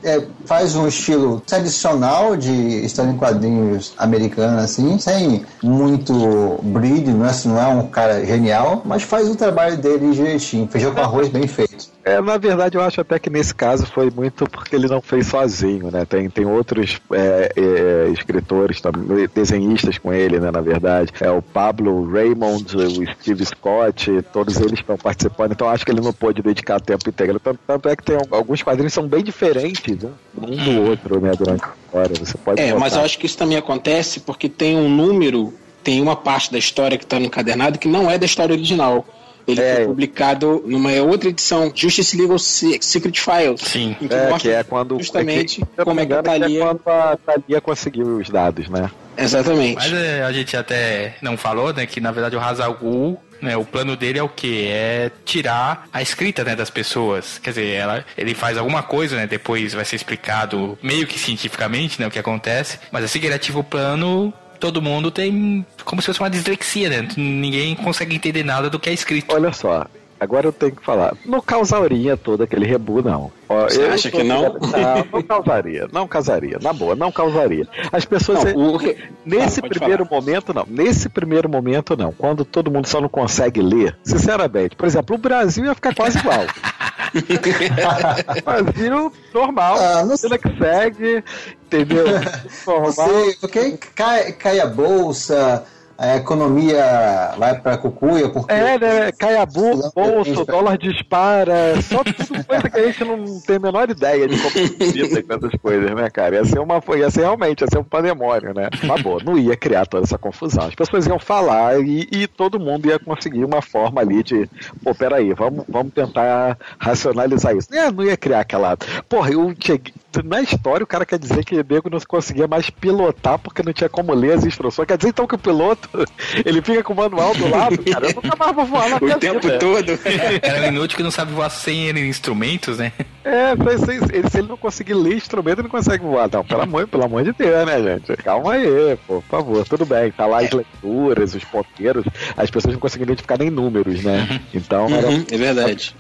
é, 0.04 0.22
faz 0.46 0.76
um 0.76 0.88
estilo 0.88 1.42
tradicional 1.42 2.36
de 2.36 2.86
história 2.86 3.12
em 3.12 3.18
quadrinhos 3.18 3.94
americana, 3.98 4.62
assim, 4.62 4.98
sem 5.00 5.46
muito 5.64 6.60
brilho, 6.64 7.14
não 7.14 7.26
é, 7.26 7.32
não 7.46 7.62
é 7.62 7.68
um 7.68 7.88
cara 7.88 8.26
genial, 8.26 8.82
mas 8.86 9.04
faz 9.04 9.30
o 9.30 9.36
trabalho 9.36 9.78
dele 9.78 10.12
direitinho, 10.12 10.68
feijão 10.68 10.94
com 10.94 11.02
arroz 11.02 11.30
bem 11.30 11.48
feito. 11.48 11.75
É, 12.04 12.22
na 12.22 12.38
verdade, 12.38 12.78
eu 12.78 12.82
acho 12.82 13.02
até 13.02 13.18
que 13.18 13.30
nesse 13.30 13.54
caso 13.54 13.86
foi 13.88 14.12
muito 14.12 14.48
porque 14.50 14.76
ele 14.76 14.88
não 14.88 15.02
fez 15.02 15.28
sozinho, 15.28 15.90
né? 15.92 16.06
Tem, 16.06 16.30
tem 16.30 16.46
outros 16.46 17.00
é, 17.12 17.52
é, 17.56 18.10
escritores, 18.10 18.80
também, 18.80 19.28
desenhistas 19.34 19.98
com 19.98 20.14
ele, 20.14 20.40
né? 20.40 20.52
Na 20.52 20.62
verdade. 20.62 21.12
É 21.20 21.32
o 21.32 21.42
Pablo 21.42 22.12
Raymond, 22.12 22.78
o 22.78 23.14
Steve 23.14 23.46
Scott, 23.46 24.22
todos 24.32 24.60
eles 24.60 24.80
estão 24.80 24.98
participando, 24.98 25.54
então 25.54 25.68
acho 25.68 25.84
que 25.84 25.92
ele 25.92 26.02
não 26.02 26.14
pôde 26.14 26.42
dedicar 26.42 26.80
tempo 26.80 27.10
inteiro. 27.10 27.40
Tanto, 27.40 27.60
tanto 27.66 27.90
é 27.90 27.96
que 27.96 28.04
tem 28.04 28.18
alguns 28.30 28.62
quadrinhos 28.62 28.92
que 28.92 28.96
são 28.96 29.08
bem 29.08 29.24
diferentes 29.24 30.04
um, 30.04 30.46
um 30.46 30.56
do 30.56 30.90
outro, 30.90 31.20
né? 31.20 31.32
Durante 31.38 31.64
a 31.64 31.74
história. 31.86 32.16
Você 32.20 32.38
pode 32.38 32.62
É, 32.62 32.74
mas 32.76 32.96
eu 32.96 33.02
acho 33.02 33.18
que 33.18 33.26
isso 33.26 33.38
também 33.38 33.58
acontece 33.58 34.20
porque 34.20 34.48
tem 34.48 34.76
um 34.76 34.90
número, 34.90 35.54
tem 35.84 36.02
uma 36.02 36.16
parte 36.16 36.52
da 36.52 36.58
história 36.58 36.98
que 36.98 37.04
está 37.04 37.20
no 37.20 37.26
encadernado 37.26 37.80
que 37.80 37.88
não 37.88 38.10
é 38.10 38.18
da 38.18 38.26
história 38.26 38.54
original. 38.54 39.06
Ele 39.48 39.62
É. 39.62 39.76
foi 39.76 39.86
publicado 39.86 40.64
numa 40.66 40.92
outra 41.02 41.30
edição, 41.30 41.72
Justice 41.74 42.18
Legal 42.18 42.40
Se- 42.40 42.80
Secret 42.82 43.20
Files. 43.20 43.62
Sim. 43.62 43.96
em 44.02 44.08
que 44.08 44.14
É, 44.14 44.30
mostra 44.30 44.40
que 44.52 44.56
é 44.58 44.64
quando. 44.64 44.98
justamente 44.98 45.62
é 45.62 45.66
que, 45.78 45.84
como 45.86 46.00
é 46.00 46.06
que 46.06 46.14
a 46.14 46.24
Thalia... 46.24 46.58
é 46.58 46.60
quando 46.66 46.82
a 46.88 47.18
Thalia 47.18 47.62
conseguiu 47.62 48.18
os 48.18 48.30
dados, 48.30 48.68
né? 48.70 48.90
Exatamente. 49.18 49.76
Mas 49.76 49.94
é, 49.94 50.24
a 50.24 50.32
gente 50.32 50.58
até 50.58 51.16
não 51.22 51.38
falou, 51.38 51.74
né, 51.74 51.86
que 51.86 52.02
na 52.02 52.12
verdade 52.12 52.36
o 52.36 52.40
Hazal 52.40 52.74
Ghul, 52.74 53.18
né, 53.42 53.56
o 53.56 53.64
plano 53.64 53.96
dele 53.96 54.20
é 54.20 54.24
o 54.24 54.28
quê? 54.30 54.68
É 54.70 55.12
tirar 55.24 55.88
a 55.94 56.02
escrita, 56.02 56.44
né, 56.44 56.56
das 56.56 56.70
pessoas. 56.70 57.40
Quer 57.42 57.52
dizer, 57.52 57.68
ela, 57.76 58.04
ele 58.18 58.34
faz 58.34 58.58
alguma 58.58 58.84
coisa, 58.84 59.16
né, 59.16 59.26
depois 59.28 59.74
vai 59.74 59.86
ser 59.86 59.96
explicado 59.96 60.78
meio 60.82 61.08
que 61.08 61.18
cientificamente, 61.18 62.00
né, 62.02 62.08
o 62.08 62.12
que 62.12 62.20
acontece, 62.20 62.78
mas 62.92 63.04
assim 63.06 63.20
que 63.20 63.26
ele 63.28 63.36
ativa 63.36 63.60
o 63.60 63.64
plano, 63.64 64.34
todo 64.66 64.82
mundo 64.82 65.12
tem 65.12 65.64
como 65.84 66.02
se 66.02 66.08
fosse 66.08 66.20
uma 66.20 66.30
dislexia, 66.30 66.90
né? 66.90 67.08
Ninguém 67.16 67.76
consegue 67.76 68.16
entender 68.16 68.44
nada 68.44 68.68
do 68.68 68.80
que 68.80 68.90
é 68.90 68.94
escrito. 68.94 69.32
Olha 69.36 69.54
só, 69.54 69.86
agora 70.20 70.48
eu 70.48 70.52
tenho 70.52 70.76
que 70.76 70.84
falar. 70.84 71.14
Não 71.24 71.40
causaria 71.40 72.18
todo 72.18 72.42
aquele 72.42 72.66
rebu, 72.66 73.04
não. 73.04 73.32
Ó, 73.48 73.66
Você 73.66 73.84
eu 73.84 73.92
acha 73.94 74.10
que 74.10 74.24
não? 74.24 74.42
Não, 74.58 75.06
não 75.14 75.22
causaria. 75.22 75.88
Não 75.92 76.08
causaria. 76.08 76.58
Na 76.60 76.74
boa, 76.74 76.96
não 76.96 77.12
causaria. 77.12 77.68
As 77.92 78.06
pessoas. 78.06 78.44
Não, 78.44 78.74
o 78.74 78.80
que- 78.80 78.98
Nesse 79.24 79.62
pode 79.62 79.78
primeiro 79.78 80.08
momento, 80.10 80.52
não. 80.52 80.66
Nesse 80.68 81.08
primeiro 81.10 81.48
momento, 81.48 81.96
não. 81.96 82.12
Quando 82.12 82.44
todo 82.44 82.72
mundo 82.72 82.88
só 82.88 83.00
não 83.00 83.08
consegue 83.10 83.62
ler, 83.62 83.96
sinceramente. 84.04 84.76
Por 84.76 84.88
exemplo, 84.88 85.16
o 85.16 85.20
Brasil 85.20 85.66
ia 85.66 85.76
ficar 85.76 85.94
quase 85.94 86.18
igual. 86.18 86.40
Brasil 88.44 89.14
normal. 89.34 89.78
Ah, 89.80 90.06
não 90.06 90.16
Vida 90.16 90.38
que 90.38 90.58
segue, 90.58 91.24
entendeu? 91.66 92.06
Normal. 92.66 92.92
Você, 92.92 93.38
ok? 93.42 93.80
Cai, 93.96 94.32
cai 94.34 94.60
a 94.60 94.66
bolsa, 94.66 95.66
a 95.98 96.18
economia 96.18 97.34
vai 97.38 97.60
pra 97.60 97.78
cucuia, 97.78 98.30
porque. 98.30 98.54
É, 98.54 98.78
né? 98.78 99.12
Cai 99.14 99.38
a 99.38 99.46
bolsa, 99.46 99.92
o 99.96 100.46
dólar 100.46 100.78
dispara, 100.78 101.82
só 101.82 102.04
tudo 102.04 102.44
coisa 102.44 102.70
que 102.70 102.80
a 102.80 102.88
gente 102.88 103.04
não 103.04 103.40
tem 103.42 103.56
a 103.56 103.60
menor 103.60 103.90
ideia 103.90 104.28
de 104.28 104.38
como 104.38 104.56
lida 104.92 105.24
com 105.24 105.34
essas 105.34 105.62
coisas, 105.62 105.96
né, 105.96 106.10
cara? 106.10 106.36
Ia 106.36 106.46
ser 106.46 106.60
uma. 106.60 106.82
Ia 106.98 107.10
ser 107.10 107.22
realmente, 107.22 107.62
ia 107.62 107.68
ser 107.68 107.78
um 107.78 107.84
pandemônio, 107.84 108.54
né? 108.54 108.70
Mas, 108.84 109.02
boa, 109.02 109.22
não 109.24 109.38
ia 109.38 109.56
criar 109.56 109.86
toda 109.86 110.04
essa 110.04 110.18
confusão. 110.18 110.66
As 110.66 110.76
pessoas 110.76 111.08
iam 111.08 111.20
falar 111.20 111.80
e, 111.80 112.08
e 112.12 112.28
todo 112.28 112.60
mundo 112.60 112.88
ia 112.88 113.00
conseguir 113.00 113.44
uma 113.46 113.62
forma 113.62 114.02
ali 114.02 114.22
de. 114.24 114.50
Pô, 114.84 114.94
peraí, 114.94 115.34
vamos, 115.34 115.66
vamos 115.68 115.94
tentar 115.94 116.58
racionalizar 116.78 117.56
isso. 117.56 117.74
É, 117.74 117.92
não 117.92 118.04
ia 118.04 118.18
criar 118.18 118.42
aquela. 118.42 118.78
Porra, 119.08 119.32
eu 119.32 119.54
cheguei. 119.60 119.94
Na 120.24 120.42
história, 120.42 120.84
o 120.84 120.88
cara 120.88 121.06
quer 121.06 121.20
dizer 121.20 121.44
que 121.44 121.56
o 121.56 121.66
nego 121.68 121.90
não 121.90 122.00
conseguia 122.08 122.48
mais 122.48 122.70
pilotar 122.70 123.40
porque 123.40 123.64
não 123.64 123.74
tinha 123.74 123.90
como 123.90 124.14
ler 124.14 124.34
as 124.34 124.46
instruções. 124.46 124.88
Quer 124.88 124.98
dizer 124.98 125.10
então 125.10 125.28
que 125.28 125.36
o 125.36 125.40
piloto 125.40 125.90
ele 126.46 126.62
fica 126.62 126.84
com 126.84 126.94
o 126.94 126.96
manual 126.96 127.34
do 127.36 127.50
lado, 127.50 127.78
cara. 127.84 128.08
Eu 128.08 128.16
nunca 128.16 128.36
mais 128.38 128.56
vou 128.56 128.66
voar 128.66 128.90
na 128.90 128.96
O 128.98 129.20
tempo 129.20 129.40
vida. 129.42 129.60
todo. 129.60 130.00
Era 130.42 130.66
um 130.66 130.68
inútil 130.70 130.98
que 130.98 131.04
não 131.04 131.12
sabe 131.12 131.34
voar 131.34 131.50
sem 131.50 131.90
instrumentos, 132.08 132.78
né? 132.78 132.92
É, 133.26 133.56
se, 133.78 133.86
se- 133.86 134.16
ele- 134.16 134.30
se 134.30 134.38
ele 134.38 134.48
não 134.48 134.56
conseguir 134.58 134.94
ler 134.94 135.16
instrumento, 135.16 135.56
ele 135.60 135.64
não 135.64 135.70
consegue 135.72 136.04
voar. 136.06 136.30
Não, 136.32 136.44
pelo 136.46 136.62
amor, 136.62 136.88
pelo 136.88 137.04
amor 137.06 137.24
de 137.24 137.34
Deus, 137.34 137.66
né, 137.66 137.82
gente? 137.82 138.16
Calma 138.18 138.54
aí, 138.54 138.96
pô, 139.08 139.16
por 139.16 139.24
favor, 139.24 139.68
tudo 139.68 139.84
bem. 139.84 140.12
Tá 140.12 140.28
lá 140.28 140.42
as 140.42 140.52
leituras, 140.52 141.34
os 141.34 141.44
ponteiros, 141.44 142.06
as 142.38 142.52
pessoas 142.52 142.76
não 142.76 142.80
conseguem 142.80 143.04
identificar 143.06 143.40
nem 143.40 143.50
números, 143.50 144.04
né? 144.04 144.40
Então, 144.54 144.88
era. 144.90 145.08
Uhum, 145.08 145.26
é 145.32 145.38
verdade. 145.38 145.96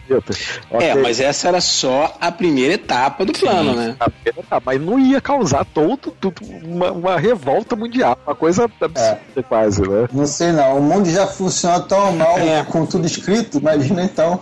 Ok. 0.69 0.87
É, 0.87 0.93
mas 0.95 1.19
essa 1.19 1.47
era 1.47 1.59
só 1.59 2.15
a 2.21 2.31
primeira 2.31 2.75
etapa 2.75 3.25
do 3.25 3.33
plano, 3.33 3.73
né? 3.73 3.95
Tá, 4.47 4.61
mas 4.63 4.79
não 4.79 4.99
ia 4.99 5.19
causar 5.19 5.65
todo, 5.65 6.11
tudo 6.21 6.35
uma, 6.63 6.91
uma 6.91 7.17
revolta 7.17 7.75
mundial, 7.75 8.17
uma 8.25 8.35
coisa 8.35 8.65
absurda 8.79 9.43
quase, 9.49 9.81
né? 9.81 10.07
Não 10.13 10.27
sei 10.27 10.51
não, 10.51 10.77
o 10.77 10.81
mundo 10.83 11.09
já 11.09 11.25
funciona 11.25 11.79
tão 11.79 12.11
mal 12.15 12.37
É. 12.37 12.63
com 12.63 12.85
tudo 12.85 13.07
escrito, 13.07 13.57
imagina 13.57 14.03
então. 14.03 14.39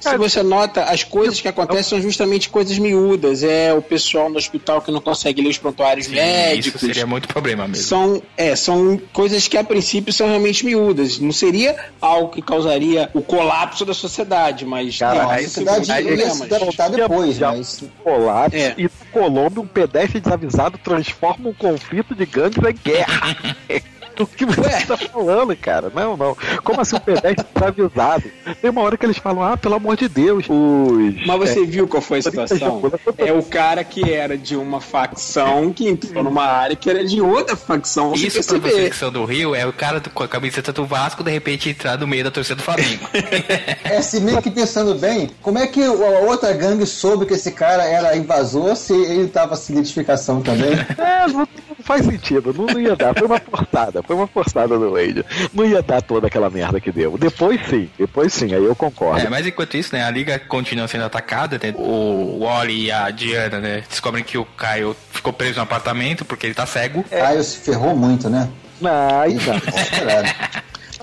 Se 0.00 0.16
você 0.16 0.42
nota, 0.42 0.84
as 0.84 1.04
coisas 1.04 1.40
que 1.40 1.48
acontecem 1.48 1.82
são 1.84 2.00
justamente 2.00 2.13
coisas 2.50 2.78
miúdas. 2.78 3.42
É 3.42 3.72
o 3.72 3.82
pessoal 3.82 4.28
no 4.28 4.36
hospital 4.36 4.80
que 4.80 4.90
não 4.90 5.00
consegue 5.00 5.42
ler 5.42 5.48
os 5.50 5.58
prontuários 5.58 6.06
Sim, 6.06 6.14
médicos. 6.14 6.66
isso 6.82 6.86
seria 6.86 7.06
muito 7.06 7.28
problema 7.28 7.66
mesmo. 7.68 7.84
São, 7.84 8.22
é, 8.36 8.54
são 8.56 9.00
coisas 9.12 9.46
que 9.48 9.56
a 9.56 9.64
princípio 9.64 10.12
são 10.12 10.26
realmente 10.26 10.64
miúdas. 10.64 11.18
Não 11.18 11.32
seria 11.32 11.76
algo 12.00 12.30
que 12.30 12.42
causaria 12.42 13.10
o 13.14 13.22
colapso 13.22 13.84
da 13.84 13.94
sociedade, 13.94 14.64
mas 14.64 14.98
Cara, 14.98 15.22
Não, 15.24 15.30
a 15.30 15.34
aí 15.34 15.44
sociedade 15.44 15.86
se 15.86 15.92
problemas. 15.92 16.40
adaptar 16.42 16.90
depois, 16.90 17.36
Já- 17.36 17.52
mas. 17.52 17.82
colapso 18.02 18.56
É. 18.56 18.74
e 18.78 18.84
no 18.84 18.90
Colômbia 19.12 19.60
um 19.62 19.66
pedestre 19.66 20.20
desavisado 20.20 20.78
transforma 20.78 21.48
um 21.50 21.54
conflito 21.54 22.14
de 22.14 22.26
gangues 22.26 22.58
em 22.58 22.74
guerra. 22.90 23.36
O 24.18 24.26
que 24.26 24.44
você 24.46 24.60
Ué. 24.60 24.78
está 24.78 24.96
falando, 24.96 25.56
cara? 25.56 25.90
Não, 25.94 26.16
não. 26.16 26.36
Como 26.62 26.80
assim 26.80 26.96
um 26.96 27.00
pedestre 27.00 27.44
desavisado? 27.54 28.24
Tem 28.60 28.70
uma 28.70 28.80
hora 28.82 28.96
que 28.96 29.04
eles 29.06 29.18
falam, 29.18 29.42
ah, 29.42 29.56
pelo 29.56 29.74
amor 29.74 29.96
de 29.96 30.08
Deus, 30.08 30.46
os. 30.48 31.26
Mas 31.26 31.38
você 31.38 31.64
viu 31.66 31.88
qual 31.88 32.00
foi 32.02 32.18
a 32.18 32.22
situação? 32.22 32.80
É 33.18 33.32
o 33.32 33.42
cara 33.42 33.82
que 33.82 34.12
era 34.12 34.36
de 34.38 34.56
uma 34.56 34.80
facção 34.80 35.72
que 35.72 35.88
entrou 35.88 36.22
numa 36.22 36.44
área 36.44 36.76
que 36.76 36.88
era 36.88 37.04
de 37.04 37.20
outra 37.20 37.56
facção. 37.56 38.10
Você 38.10 38.26
Isso 38.28 38.34
pra 38.44 38.58
perceber. 38.58 38.68
perseguição 38.70 39.10
do 39.10 39.24
Rio 39.24 39.54
é 39.54 39.66
o 39.66 39.72
cara 39.72 39.98
do- 40.00 40.10
com 40.10 40.22
a 40.22 40.28
camiseta 40.28 40.72
do 40.72 40.84
Vasco 40.86 41.22
de 41.24 41.30
repente 41.30 41.68
entrar 41.70 41.98
no 41.98 42.06
meio 42.06 42.24
da 42.24 42.30
torcida 42.30 42.56
do 42.56 42.62
Flamengo. 42.62 43.08
É, 43.84 44.00
se 44.02 44.20
meio 44.20 44.40
que 44.42 44.50
pensando 44.50 44.94
bem, 44.94 45.30
como 45.42 45.58
é 45.58 45.66
que 45.66 45.82
a 45.82 45.90
outra 45.92 46.52
gangue 46.52 46.86
soube 46.86 47.26
que 47.26 47.34
esse 47.34 47.52
cara 47.52 47.84
era 47.84 48.16
invasor 48.16 48.74
se 48.76 48.92
ele 48.92 49.28
tava 49.28 49.56
sem 49.56 49.76
identificação 49.76 50.40
também? 50.42 50.72
É, 50.98 51.26
não, 51.28 51.38
não 51.40 51.46
faz 51.82 52.04
sentido, 52.04 52.52
não, 52.56 52.66
não 52.66 52.80
ia 52.80 52.96
dar. 52.96 53.14
Foi 53.14 53.26
uma 53.26 53.38
forçada, 53.40 54.02
foi 54.06 54.16
uma 54.16 54.26
forçada 54.26 54.78
do 54.78 54.92
Wade. 54.92 55.24
Não 55.52 55.64
ia 55.64 55.82
dar 55.82 56.00
toda 56.02 56.26
aquela 56.26 56.50
merda 56.50 56.80
que 56.80 56.90
deu. 56.92 57.16
Depois 57.18 57.60
sim, 57.68 57.88
depois 57.98 58.32
sim, 58.32 58.54
aí 58.54 58.64
eu 58.64 58.74
concordo. 58.76 59.26
É, 59.26 59.28
mas 59.30 59.46
enquanto 59.46 59.76
isso, 59.76 59.94
né, 59.94 60.04
a 60.04 60.10
liga 60.10 60.38
continua 60.38 60.86
sendo 60.88 61.04
atacada, 61.04 61.58
né? 61.62 61.74
O 61.76 62.40
Wally 62.40 62.84
e 62.86 62.90
a 62.92 63.10
Diana, 63.10 63.58
né, 63.60 63.82
descobrem 63.88 64.22
que 64.24 64.36
o 64.38 64.44
Caio 64.44 64.96
ficou 65.10 65.32
preso 65.32 65.56
no 65.56 65.62
apartamento 65.62 66.24
porque 66.24 66.46
ele 66.46 66.54
tá 66.54 66.66
cego. 66.66 67.04
Caio 67.04 67.42
se 67.42 67.58
ferrou 67.58 67.96
muito, 67.96 68.28
né? 68.28 68.48
Ai, 68.84 69.32
Eita, 69.32 69.52
não. 69.52 69.60
desesperado. 69.60 70.28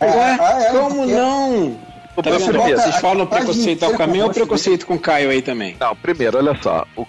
Ué, 0.01 0.37
Ah, 0.39 0.59
é, 0.61 0.69
como 0.71 0.95
porque- 0.95 1.90
não? 2.29 2.39
Tá 2.39 2.51
bota 2.53 2.77
Vocês 2.77 2.95
falam 2.97 3.25
preconceito 3.25 3.83
ao 3.83 3.93
caminho 3.93 4.23
ou 4.25 4.29
de- 4.29 4.35
preconceito 4.35 4.85
com 4.85 4.95
o 4.95 4.99
Caio 4.99 5.29
aí 5.29 5.41
também? 5.41 5.75
Não, 5.79 5.95
primeiro, 5.95 6.37
olha 6.37 6.55
só. 6.61 6.85
O 6.95 7.07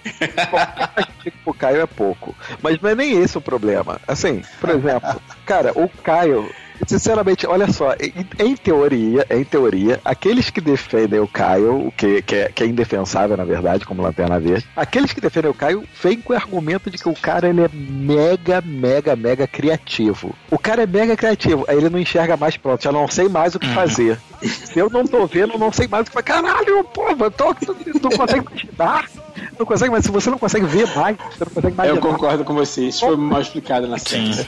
o 1.45 1.53
Caio 1.53 1.81
é 1.81 1.85
pouco. 1.85 2.35
Mas 2.61 2.79
não 2.81 2.89
é 2.89 2.95
nem 2.95 3.21
esse 3.21 3.37
o 3.37 3.41
problema. 3.41 3.99
Assim, 4.07 4.41
por 4.59 4.69
exemplo, 4.69 5.21
cara, 5.45 5.71
o 5.75 5.87
Caio. 6.03 6.49
Sinceramente, 6.87 7.47
olha 7.47 7.71
só, 7.71 7.93
em, 7.93 8.13
em 8.39 8.55
teoria, 8.55 9.25
em 9.29 9.43
teoria, 9.43 9.99
aqueles 10.03 10.49
que 10.49 10.59
defendem 10.59 11.19
o 11.19 11.27
Caio, 11.27 11.87
o 11.87 11.91
que, 11.91 12.21
que, 12.21 12.35
é, 12.35 12.49
que 12.53 12.63
é 12.63 12.67
indefensável, 12.67 13.37
na 13.37 13.45
verdade, 13.45 13.85
como 13.85 14.01
Lanterna 14.01 14.39
Verde, 14.39 14.65
aqueles 14.75 15.13
que 15.13 15.21
defendem 15.21 15.51
o 15.51 15.53
Caio 15.53 15.83
vêm 16.01 16.19
com 16.19 16.33
o 16.33 16.35
argumento 16.35 16.89
de 16.89 16.97
que 16.97 17.07
o 17.09 17.13
cara 17.13 17.47
ele 17.47 17.61
é 17.61 17.69
mega, 17.73 18.61
mega, 18.61 19.15
mega 19.15 19.47
criativo. 19.47 20.35
O 20.51 20.57
cara 20.57 20.83
é 20.83 20.87
mega 20.87 21.15
criativo, 21.15 21.65
aí 21.67 21.77
ele 21.77 21.89
não 21.89 21.99
enxerga 21.99 22.35
mais 22.35 22.57
pronto, 22.57 22.83
já 22.83 22.91
não 22.91 23.07
sei 23.07 23.29
mais 23.29 23.55
o 23.55 23.59
que 23.59 23.67
fazer. 23.73 24.19
Se 24.41 24.77
eu 24.77 24.89
não 24.89 25.05
tô 25.05 25.25
vendo, 25.25 25.53
eu 25.53 25.59
não 25.59 25.71
sei 25.71 25.87
mais 25.87 26.03
o 26.03 26.05
que 26.05 26.11
fazer. 26.13 26.23
Caralho, 26.25 26.83
porra, 26.85 27.31
tô, 27.31 27.53
tu 27.53 27.75
não 28.01 28.11
consegue 28.11 28.45
imaginar. 28.45 29.09
Não 29.57 29.65
consegue, 29.65 29.91
mas 29.91 30.05
se 30.05 30.11
você 30.11 30.29
não 30.29 30.37
consegue 30.37 30.65
ver 30.65 30.87
mais, 30.95 31.15
você 31.17 31.45
não 31.45 31.51
consegue 31.51 31.67
Eu 31.67 31.71
imaginar. 31.95 32.01
concordo 32.01 32.43
com 32.43 32.53
você, 32.53 32.87
isso 32.87 33.01
foi 33.05 33.15
mal 33.15 33.41
explicado 33.41 33.87
na 33.87 33.97
série. 33.97 34.47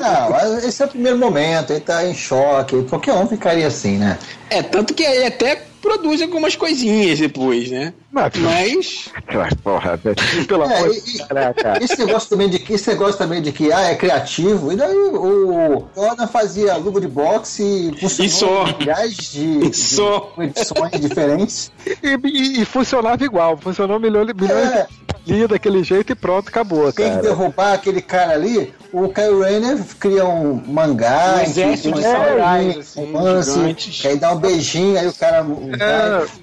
Não, 0.00 0.58
esse 0.58 0.82
é 0.82 0.86
o 0.86 0.88
primeiro 0.88 1.18
momento, 1.18 1.72
ele 1.72 1.80
tá 1.80 2.06
em 2.06 2.14
choque. 2.14 2.82
Qualquer 2.84 3.14
um 3.14 3.26
ficaria 3.26 3.66
assim, 3.66 3.98
né? 3.98 4.18
É, 4.50 4.62
tanto 4.62 4.94
que 4.94 5.02
ele 5.02 5.26
até 5.26 5.64
produz 5.80 6.20
algumas 6.22 6.56
coisinhas 6.56 7.18
depois, 7.18 7.70
né? 7.70 7.92
Mas, 8.10 8.32
Mas. 8.36 9.08
mas, 9.34 9.54
porra, 9.54 9.98
pelo 10.46 10.64
É, 10.64 10.76
amor 10.78 10.90
de 10.94 11.18
caraca. 11.26 11.78
Esse 11.84 11.98
negócio 12.04 12.30
também 12.30 12.48
de 12.48 12.58
que 12.58 12.72
esse 12.72 12.88
negócio 12.90 13.18
também 13.18 13.42
de 13.42 13.52
que 13.52 13.70
ah, 13.72 13.82
é 13.90 13.94
criativo, 13.96 14.72
e 14.72 14.76
daí 14.76 14.96
o 14.96 15.84
Jordan 15.94 16.26
fazia 16.26 16.76
luva 16.76 17.00
de 17.00 17.06
boxe 17.08 17.62
e 17.62 18.00
funcionou 18.00 18.66
só. 18.66 18.68
em 18.72 18.78
milhares 18.78 19.14
de, 19.32 19.74
só. 19.76 20.32
de 20.38 20.44
edições 20.44 21.00
diferentes. 21.00 21.70
E, 22.02 22.18
e- 22.26 22.62
e 22.62 22.64
funcionava 22.64 23.22
igual, 23.24 23.56
funcionou 23.58 24.00
milhões, 24.00 24.32
milhões 24.34 24.70
É. 24.72 24.86
ali 25.28 25.46
daquele 25.46 25.84
jeito 25.84 26.10
e 26.12 26.14
pronto, 26.14 26.48
acabou, 26.48 26.90
Tem 26.92 27.04
que 27.06 27.10
cara. 27.10 27.22
derrubar 27.22 27.72
aquele 27.74 28.00
cara 28.00 28.32
ali. 28.32 28.72
O 28.90 29.06
Kyle 29.10 29.38
Rayner 29.42 29.76
cria 30.00 30.24
um 30.24 30.62
mangá, 30.66 31.34
Um 31.36 31.40
exército 31.42 31.92
de 31.92 31.98
um 31.98 32.02
samurais, 32.02 32.74
um 32.76 32.80
assim, 32.80 33.12
romance, 33.12 33.90
que 34.00 34.08
aí 34.08 34.16
dá 34.16 34.32
um 34.32 34.38
beijinho, 34.38 34.98
aí 34.98 35.06
o 35.06 35.12
cara 35.12 35.42
vai. 35.42 35.58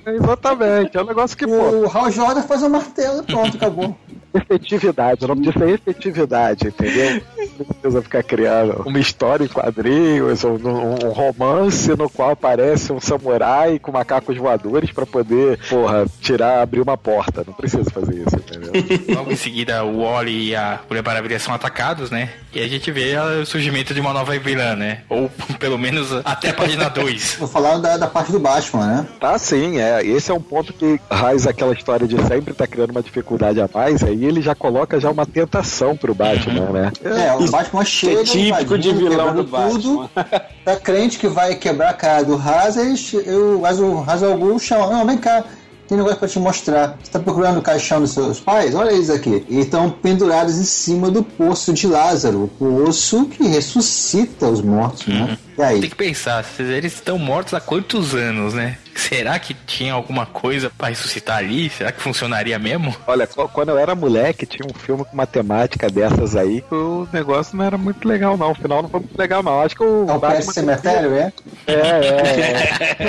É, 0.06 0.12
exatamente, 0.16 0.96
é 0.96 1.02
um 1.02 1.06
negócio 1.08 1.36
que, 1.36 1.48
O 1.58 1.88
Hal 1.88 2.12
Jordan 2.12 2.42
faz 2.44 2.64
um 2.64 2.70
martelo 2.70 3.22
e 3.22 3.24
pronto, 3.24 3.56
acabou. 3.58 3.96
Efetividade, 4.38 5.24
o 5.24 5.28
nome 5.28 5.42
disso 5.42 5.64
é 5.64 5.72
efetividade, 5.72 6.68
entendeu? 6.68 7.22
Não 7.58 7.66
precisa 7.66 8.02
ficar 8.02 8.24
criando 8.24 8.84
uma 8.86 9.00
história 9.00 9.44
em 9.46 9.48
quadrinhos, 9.48 10.44
um, 10.44 10.54
um- 10.56 11.06
um 11.08 11.10
romance 11.12 11.90
no 11.96 12.10
qual 12.10 12.32
aparece 12.32 12.92
um 12.92 13.00
samurai 13.00 13.80
com 13.80 13.92
macacos 13.92 14.38
voadores 14.38 14.92
pra 14.92 15.06
poder, 15.06 15.60
porra, 15.70 16.06
tirar, 16.22 16.62
abrir 16.62 16.82
uma 16.82 16.98
porta. 16.98 17.44
Não 17.46 17.54
precisa 17.54 17.90
fazer 17.92 18.16
isso, 18.16 18.36
entendeu? 18.36 18.72
Logo 19.16 19.32
em 19.32 19.36
seguida, 19.36 19.84
o 19.84 20.02
Wally 20.04 20.50
e 20.50 20.56
a 20.56 20.80
Mulher 20.90 21.04
Maravilha 21.04 21.40
são 21.40 21.54
atacados, 21.54 22.10
né? 22.12 22.30
E 22.54 22.60
a 22.62 22.68
gente 22.68 22.92
vê 22.92 23.16
o 23.42 23.46
surgimento 23.46 23.94
de 23.94 24.00
uma 24.00 24.14
nova 24.14 24.38
vilã, 24.40 24.76
né? 24.76 25.02
Ou 25.10 25.30
pelo 25.60 25.78
menos 25.78 26.10
até 26.24 26.50
a 26.50 26.54
página 26.54 26.90
2. 26.90 27.36
Vou 27.40 27.48
falar 27.48 27.78
da, 27.78 27.98
da 27.98 28.08
parte 28.08 28.32
do 28.32 28.40
Batman, 28.40 28.86
né? 28.88 29.08
Tá 29.20 29.38
sim, 29.38 29.80
é. 29.80 30.06
Esse 30.06 30.32
é 30.32 30.34
um 30.34 30.42
ponto 30.42 30.74
que 30.74 31.00
raiz 31.10 31.48
aquela 31.48 31.74
história 31.74 32.08
de 32.08 32.22
sempre 32.28 32.54
tá 32.54 32.66
criando 32.68 32.92
uma 32.92 33.02
dificuldade 33.04 33.60
a 33.62 33.70
mais, 33.74 34.04
aí 34.04 34.25
ele 34.26 34.42
já 34.42 34.56
coloca 34.56 35.00
já 35.00 35.10
uma 35.10 35.26
tentação 35.26 35.96
pro 35.96 36.14
Batman, 36.14 36.70
né? 36.72 36.92
É, 37.04 37.36
o 37.36 37.50
Batman 37.50 37.86
chega, 37.86 38.22
é 38.22 38.24
típico 38.24 38.78
de 38.78 38.94
vilão 38.94 39.36
do 39.36 39.44
Batman. 39.44 39.70
tudo, 39.70 40.10
tá 40.64 40.76
crente 40.76 41.20
que 41.20 41.28
vai 41.28 41.56
quebrar 41.56 41.90
a 41.90 41.94
cara 41.94 42.24
do 42.24 42.36
Hazard, 42.36 43.18
eu, 43.26 43.60
mas 43.62 43.80
o 43.80 44.04
Hazard 44.06 44.38
Ghul 44.40 44.60
chama, 44.60 44.88
não, 44.88 45.06
vem 45.06 45.18
cá, 45.18 45.44
tem 45.88 45.98
negócio 45.98 46.18
pra 46.18 46.28
te 46.28 46.40
mostrar. 46.40 46.98
Você 47.02 47.12
tá 47.12 47.20
procurando 47.20 47.60
o 47.60 47.62
caixão 47.62 48.00
dos 48.00 48.12
seus 48.12 48.40
pais? 48.40 48.74
Olha 48.74 48.92
eles 48.92 49.10
aqui. 49.10 49.46
E 49.48 49.60
estão 49.60 49.90
pendurados 49.90 50.58
em 50.58 50.64
cima 50.64 51.12
do 51.12 51.24
poço 51.24 51.74
de 51.74 51.88
Lázaro, 51.88 52.44
o 52.44 52.48
poço 52.48 53.26
que 53.26 53.48
ressuscita 53.48 54.48
os 54.48 54.62
mortos, 54.62 55.08
né? 55.08 55.38
Tem 55.56 55.90
que 55.90 55.96
pensar, 55.96 56.44
se 56.44 56.62
eles 56.64 56.94
estão 56.94 57.18
mortos 57.18 57.54
há 57.54 57.62
quantos 57.62 58.14
anos, 58.14 58.54
né? 58.54 58.78
Será 58.96 59.38
que 59.40 59.54
tinha 59.54 59.94
alguma 59.94 60.26
coisa 60.26 60.70
pra 60.70 60.88
ressuscitar 60.88 61.38
ali? 61.38 61.70
Será 61.70 61.92
que 61.92 62.02
funcionaria 62.02 62.58
mesmo? 62.58 62.96
Olha, 63.06 63.28
qu- 63.28 63.48
quando 63.50 63.70
eu 63.70 63.78
era 63.78 63.94
moleque, 63.94 64.46
tinha 64.46 64.66
um 64.66 64.74
filme 64.74 65.04
com 65.04 65.14
uma 65.14 65.28
temática 65.28 65.90
dessas 65.90 66.36
aí 66.36 66.62
que 66.62 66.74
o 66.74 67.08
negócio 67.12 67.58
não 67.58 67.66
era 67.66 67.78
muito 67.78 68.08
legal, 68.08 68.38
não. 68.38 68.52
O 68.52 68.56
final 68.56 68.82
não 68.82 68.90
foi 68.90 69.02
muito 69.02 69.18
legal, 69.18 69.44
não. 69.44 69.62
Acho 69.62 69.76
que 69.76 69.84
o 69.84 70.06
É 70.10 70.14
o 70.14 70.20
Pet 70.20 70.44
Cemitério, 70.54 71.14
é? 71.14 71.34
É, 71.68 71.74
é, 71.74 73.06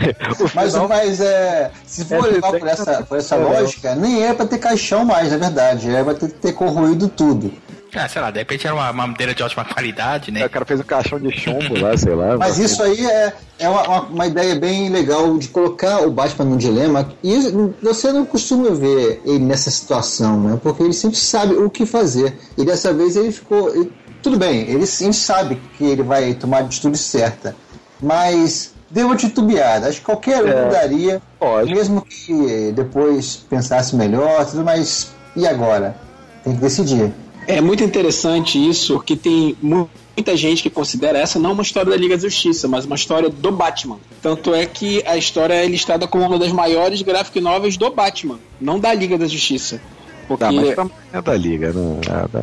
é. 0.00 0.16
o 0.42 0.50
Mas, 0.54 0.72
final... 0.72 0.88
mas 0.88 1.20
é, 1.20 1.70
se 1.86 2.04
for 2.04 2.18
Essa 2.18 2.28
levar 2.28 2.52
por 2.58 2.68
essa, 2.68 3.02
por 3.02 3.18
essa 3.18 3.34
é, 3.34 3.38
lógica, 3.38 3.94
nem 3.94 4.24
é 4.24 4.34
pra 4.34 4.46
ter 4.46 4.58
caixão 4.58 5.04
mais, 5.04 5.30
na 5.32 5.38
verdade. 5.38 5.94
É 5.94 6.04
pra 6.04 6.14
ter, 6.14 6.28
ter 6.32 6.52
corroído 6.52 7.08
tudo. 7.08 7.52
Ah, 7.98 8.08
sei 8.08 8.20
lá, 8.20 8.30
de 8.30 8.38
repente 8.38 8.66
era 8.66 8.74
uma 8.74 8.90
uma 8.90 9.06
madeira 9.06 9.34
de 9.34 9.42
ótima 9.42 9.64
qualidade, 9.64 10.30
né? 10.30 10.44
O 10.44 10.50
cara 10.50 10.64
fez 10.64 10.78
um 10.80 10.84
caixão 10.84 11.18
de 11.18 11.30
chumbo 11.32 11.80
lá, 11.80 11.96
sei 11.96 12.14
lá. 12.14 12.36
Mas 12.36 12.58
isso 12.58 12.82
aí 12.82 13.04
é, 13.06 13.32
é 13.58 13.68
uma, 13.68 14.00
uma- 14.02 14.26
ideia 14.26 14.54
bem 14.54 14.88
legal 14.90 15.36
de 15.38 15.48
colocar 15.48 16.02
o 16.02 16.10
Batman 16.10 16.44
num 16.44 16.56
dilema. 16.56 17.08
E 17.22 17.34
você 17.82 18.12
não 18.12 18.26
costuma 18.26 18.70
ver 18.70 19.22
ele 19.24 19.38
nessa 19.40 19.70
situação, 19.70 20.40
né? 20.40 20.60
Porque 20.62 20.82
ele 20.82 20.92
sempre 20.92 21.16
sabe 21.16 21.54
o 21.54 21.70
que 21.70 21.86
fazer. 21.86 22.36
E 22.56 22.64
dessa 22.64 22.92
vez 22.92 23.16
ele 23.16 23.32
ficou. 23.32 23.74
ele- 23.74 23.92
tudo 24.22 24.36
bem, 24.38 24.68
ele 24.68 24.86
sim 24.86 25.12
sabe 25.12 25.60
que 25.78 25.84
ele 25.84 26.02
vai 26.02 26.34
tomar 26.34 26.58
a 26.58 26.60
atitude 26.60 26.98
certa. 26.98 27.54
Mas 28.00 28.72
deu 28.90 29.06
uma 29.06 29.16
titubeada. 29.16 29.88
Acho 29.88 30.00
que 30.00 30.04
qualquer 30.04 30.44
um 30.44 30.48
É. 30.48 30.68
daria. 30.68 31.22
Lógico. 31.40 31.76
Mesmo 31.76 32.02
que 32.02 32.72
depois 32.72 33.36
pensasse 33.48 33.94
melhor, 33.96 34.44
tudo, 34.46 34.64
mas 34.64 35.08
e 35.34 35.46
agora? 35.46 35.96
Tem 36.44 36.54
que 36.54 36.60
decidir. 36.60 37.12
É 37.46 37.60
muito 37.60 37.84
interessante 37.84 38.58
isso, 38.68 38.94
porque 38.94 39.14
tem 39.16 39.56
mu- 39.62 39.88
muita 40.16 40.36
gente 40.36 40.62
que 40.62 40.70
considera 40.70 41.18
essa 41.18 41.38
não 41.38 41.52
uma 41.52 41.62
história 41.62 41.90
da 41.90 41.96
Liga 41.96 42.16
da 42.16 42.22
Justiça, 42.22 42.66
mas 42.66 42.84
uma 42.84 42.96
história 42.96 43.28
do 43.28 43.52
Batman. 43.52 43.98
Tanto 44.20 44.54
é 44.54 44.66
que 44.66 45.02
a 45.06 45.16
história 45.16 45.54
é 45.54 45.66
listada 45.66 46.06
como 46.08 46.24
uma 46.24 46.38
das 46.38 46.50
maiores 46.50 47.02
graphic 47.02 47.40
novels 47.40 47.76
do 47.76 47.90
Batman, 47.90 48.38
não 48.60 48.80
da 48.80 48.92
Liga 48.92 49.16
da 49.16 49.26
Justiça. 49.28 49.80
Porque 50.26 50.44
Tá, 50.44 50.50
mas 50.50 50.74
também 50.74 50.92
é 51.12 51.22
da 51.22 51.34
Liga, 51.36 51.72
né? 51.72 52.00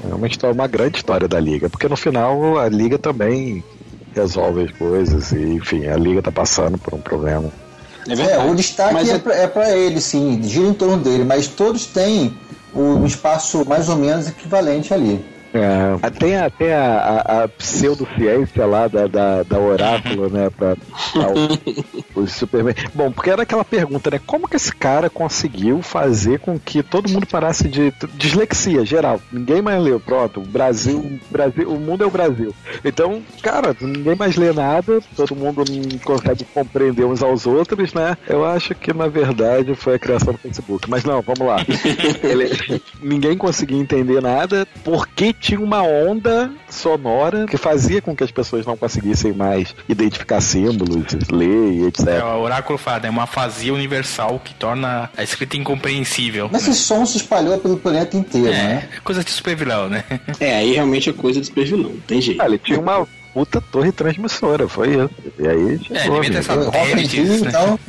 É 0.09 0.15
uma, 0.15 0.25
história, 0.27 0.53
uma 0.53 0.67
grande 0.67 0.97
história 0.97 1.27
da 1.27 1.37
Liga. 1.39 1.69
Porque 1.69 1.89
no 1.89 1.97
final 1.97 2.57
a 2.57 2.69
Liga 2.69 2.97
também 2.97 3.61
resolve 4.15 4.61
as 4.63 4.71
coisas. 4.71 5.33
E, 5.33 5.37
enfim, 5.55 5.85
a 5.87 5.97
Liga 5.97 6.21
tá 6.21 6.31
passando 6.31 6.77
por 6.77 6.93
um 6.93 7.01
problema. 7.01 7.51
é 8.07 8.13
É, 8.13 8.15
verdade. 8.15 8.49
o 8.51 8.55
destaque 8.55 8.93
Mas 8.93 9.09
é, 9.09 9.15
é- 9.15 9.19
pra, 9.19 9.35
é 9.35 9.47
pra 9.47 9.75
ele, 9.75 9.99
sim, 9.99 10.41
gira 10.43 10.65
em 10.67 10.73
torno 10.73 10.95
dele, 11.03 11.25
mas 11.25 11.47
todos 11.47 11.85
têm 11.85 12.33
um 12.75 13.05
espaço 13.05 13.63
mais 13.67 13.89
ou 13.89 13.95
menos 13.95 14.27
equivalente 14.27 14.93
ali. 14.93 15.32
É, 15.53 16.09
tem 16.09 16.35
até 16.37 16.75
a, 16.75 16.97
a, 17.25 17.43
a 17.43 17.47
pseudociência 17.47 18.65
lá 18.65 18.87
da, 18.87 19.07
da, 19.07 19.43
da 19.43 19.59
Oráculo, 19.59 20.29
né? 20.29 20.49
Pra, 20.49 20.75
pra 20.75 21.27
o, 22.15 22.27
Superman. 22.27 22.73
Bom, 22.93 23.11
porque 23.11 23.29
era 23.29 23.43
aquela 23.43 23.63
pergunta, 23.63 24.09
né? 24.09 24.19
Como 24.25 24.47
que 24.47 24.55
esse 24.55 24.73
cara 24.73 25.09
conseguiu 25.09 25.81
fazer 25.81 26.39
com 26.39 26.57
que 26.59 26.81
todo 26.81 27.09
mundo 27.09 27.27
parasse 27.27 27.67
de. 27.67 27.93
Dislexia 28.15 28.85
geral. 28.85 29.21
Ninguém 29.31 29.61
mais 29.61 29.81
leu. 29.81 29.99
Pronto, 29.99 30.39
o 30.39 30.43
Brasil, 30.45 31.19
Brasil, 31.29 31.69
o 31.69 31.79
mundo 31.79 32.03
é 32.03 32.07
o 32.07 32.11
Brasil. 32.11 32.53
Então, 32.83 33.21
cara, 33.41 33.75
ninguém 33.79 34.15
mais 34.15 34.35
lê 34.35 34.51
nada, 34.51 35.01
todo 35.15 35.35
mundo 35.35 35.63
não 35.69 35.97
consegue 35.99 36.45
compreender 36.45 37.05
uns 37.05 37.21
aos 37.21 37.45
outros, 37.45 37.93
né? 37.93 38.17
Eu 38.27 38.45
acho 38.45 38.73
que 38.75 38.93
na 38.93 39.07
verdade 39.07 39.75
foi 39.75 39.95
a 39.95 39.99
criação 39.99 40.33
do 40.33 40.39
Facebook. 40.39 40.89
Mas 40.89 41.03
não, 41.03 41.21
vamos 41.21 41.45
lá. 41.47 41.57
Ele- 42.23 42.81
ninguém 43.01 43.37
conseguia 43.37 43.77
entender 43.79 44.21
nada 44.21 44.67
porque 44.83 45.33
tinha 45.43 45.59
uma 45.59 45.83
onda 45.83 46.49
sonora 46.69 47.45
que 47.45 47.57
fazia 47.57 48.01
com 48.01 48.15
que 48.15 48.23
as 48.23 48.31
pessoas 48.31 48.65
não 48.65 48.77
conseguissem 48.77 49.33
mais 49.33 49.75
identificar 49.89 50.39
símbolos, 50.39 51.05
ler 51.29 51.73
e 51.73 51.85
etc. 51.85 52.07
É, 52.07 52.23
o 52.23 52.39
oráculo 52.39 52.79
fala, 52.79 53.05
é 53.05 53.09
uma 53.09 53.23
afasia 53.23 53.73
universal 53.73 54.39
que 54.39 54.53
torna 54.53 55.09
a 55.15 55.21
escrita 55.21 55.57
incompreensível. 55.57 56.49
Mas 56.49 56.65
esse 56.65 56.79
som 56.79 57.05
se 57.05 57.17
espalhou 57.17 57.59
pelo 57.59 57.75
planeta 57.75 58.15
inteiro, 58.15 58.51
né? 58.51 58.87
É, 58.89 58.99
coisa 59.01 59.21
de 59.21 59.31
super 59.31 59.53
vilão, 59.53 59.89
né? 59.89 60.05
É, 60.39 60.55
aí 60.55 60.71
realmente 60.71 61.09
é 61.09 61.13
coisa 61.13 61.41
do 61.41 61.45
super 61.45 61.65
vilão, 61.65 61.89
não 61.91 61.99
tem 61.99 62.21
jeito. 62.21 62.41
Ah, 62.41 62.45
ele 62.45 62.57
tinha 62.57 62.79
uma 62.79 63.05
puta 63.33 63.59
torre 63.59 63.91
transmissora, 63.91 64.67
foi 64.67 64.89
isso. 64.89 65.09
E 65.39 65.47
aí 65.47 65.79
É, 65.91 65.99
chegou, 65.99 66.21
devia 66.21 66.41
ter 66.41 66.53
então, 67.47 67.79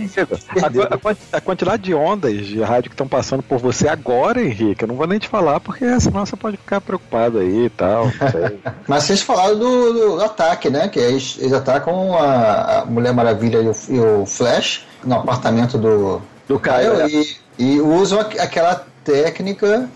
A, 0.91 0.95
a 0.95 0.99
quan- 0.99 1.17
a 1.33 1.41
quantidade 1.41 1.83
de 1.83 1.95
ondas 1.95 2.47
de 2.47 2.61
rádio 2.63 2.91
que 2.91 2.95
estão 2.95 3.07
passando 3.09 3.43
por 3.43 3.59
você 3.59 3.89
agora, 3.89 4.41
Henrique, 4.43 4.85
eu 4.85 4.89
não 4.89 4.95
vou 4.97 5.07
nem 5.07 5.19
te 5.19 5.29
falar, 5.29 5.61
porque 5.61 6.01
senão 6.01 6.25
você 6.25 6.37
pode 6.37 6.57
ficar 6.57 6.81
preocupado 6.81 7.39
aí 7.39 7.67
e 7.67 7.71
tal. 7.71 8.07
não 8.07 8.31
sei. 8.31 8.59
mas 8.89 9.05
vocês 9.05 9.21
falaram 9.23 9.59
do, 9.59 9.93
do 10.17 10.25
ataque, 10.25 10.71
né? 10.71 10.89
Que 10.89 10.99
eles, 10.99 11.37
eles 11.39 11.53
atacam 11.53 12.15
a, 12.19 12.81
a 12.81 12.85
Mulher 12.87 13.13
Maravilha 13.13 13.59
e 13.59 13.69
o, 13.69 13.75
e 13.91 14.01
o 14.01 14.27
Flash 14.27 14.85
no 15.05 15.17
apartamento 15.17 15.77
do, 15.77 16.23
Do 16.49 16.59
Caio, 16.59 16.97
Caio 16.97 17.09
e, 17.09 17.37
e 17.75 17.81
usam 17.81 18.21
aqu- 18.21 18.41
aquela 18.41 18.85
técnica 19.05 19.89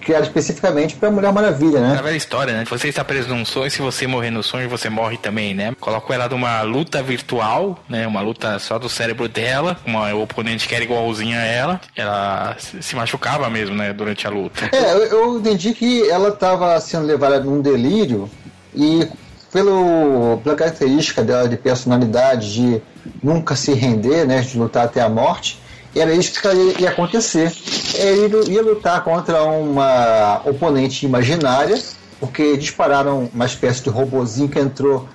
criado 0.00 0.22
especificamente 0.24 0.94
pra 0.96 1.10
Mulher 1.10 1.32
Maravilha, 1.32 1.78
É 1.78 1.80
né? 1.80 1.96
a 1.98 2.02
velha 2.02 2.16
história, 2.16 2.52
né? 2.54 2.64
Você 2.68 2.88
está 2.88 3.04
preso 3.04 3.28
num 3.28 3.44
sonho, 3.44 3.70
se 3.70 3.80
você 3.82 4.06
morrer 4.06 4.30
no 4.30 4.42
sonho, 4.42 4.68
você 4.68 4.88
morre 4.88 5.16
também, 5.16 5.54
né? 5.54 5.74
Colocou 5.80 6.14
ela 6.14 6.28
numa 6.28 6.62
luta 6.62 7.02
virtual, 7.02 7.78
né? 7.88 8.06
Uma 8.06 8.20
luta 8.20 8.58
só 8.58 8.78
do 8.78 8.88
cérebro 8.88 9.28
dela, 9.28 9.76
uma 9.86 10.14
oponente 10.14 10.68
que 10.68 10.74
era 10.74 10.84
igualzinha 10.84 11.38
a 11.38 11.44
ela. 11.44 11.80
Ela 11.96 12.56
se 12.58 12.82
se 12.82 12.96
machucava 12.96 13.48
mesmo, 13.48 13.74
né? 13.74 13.92
Durante 13.92 14.26
a 14.26 14.30
luta. 14.30 14.68
É, 14.70 14.92
eu, 14.92 15.02
eu 15.04 15.38
entendi 15.38 15.72
que 15.72 16.08
ela 16.10 16.28
estava 16.28 16.78
sendo 16.80 17.06
levada 17.06 17.40
num 17.40 17.60
delírio 17.60 18.28
e 18.74 19.08
pelo, 19.52 20.38
pela 20.42 20.54
característica 20.56 21.22
dela 21.22 21.48
de 21.48 21.56
personalidade 21.56 22.52
de 22.54 22.82
nunca 23.22 23.54
se 23.54 23.72
render, 23.74 24.26
né, 24.26 24.40
de 24.40 24.56
lutar 24.58 24.84
até 24.86 25.00
a 25.00 25.08
morte, 25.08 25.58
era 26.00 26.14
isso 26.14 26.40
que 26.40 26.82
ia, 26.82 26.90
acontecer. 26.90 27.52
Ele 27.94 28.50
ia 28.50 28.62
lutar 28.62 29.02
contra 29.04 29.42
uma 29.42 30.40
oponente 30.44 31.04
imaginária, 31.04 31.80
porque 32.18 32.56
dispararam 32.56 33.30
uma 33.34 33.46
espécie 33.46 33.82
de 33.82 33.90
robozinho 33.90 34.48
que 34.48 34.58
entrou 34.58 35.08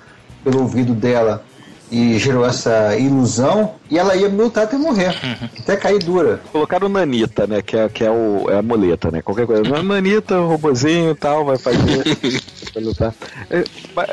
pelo 0.44 0.62
ouvido 0.62 0.94
dela 0.94 1.44
e 1.90 2.18
gerou 2.18 2.44
essa 2.44 2.96
ilusão, 2.96 3.74
e 3.90 3.98
ela 3.98 4.14
ia 4.14 4.28
lutar 4.28 4.64
até 4.64 4.76
morrer, 4.76 5.14
até 5.58 5.74
cair 5.74 5.98
dura. 5.98 6.40
Colocaram 6.52 6.86
o 6.86 6.90
Nanita, 6.90 7.46
né? 7.46 7.62
Que 7.62 7.76
é, 7.76 7.88
que 7.88 8.04
é, 8.04 8.10
o, 8.10 8.46
é 8.50 8.58
a 8.58 8.62
muleta, 8.62 9.10
né? 9.10 9.22
Qualquer 9.22 9.46
coisa. 9.46 9.82
Nanita, 9.82 10.38
o 10.38 10.48
robozinho 10.48 11.12
e 11.12 11.14
tal, 11.14 11.46
vai 11.46 11.56
fazer. 11.56 11.78
lutar. 12.76 13.14
É, 13.50 13.62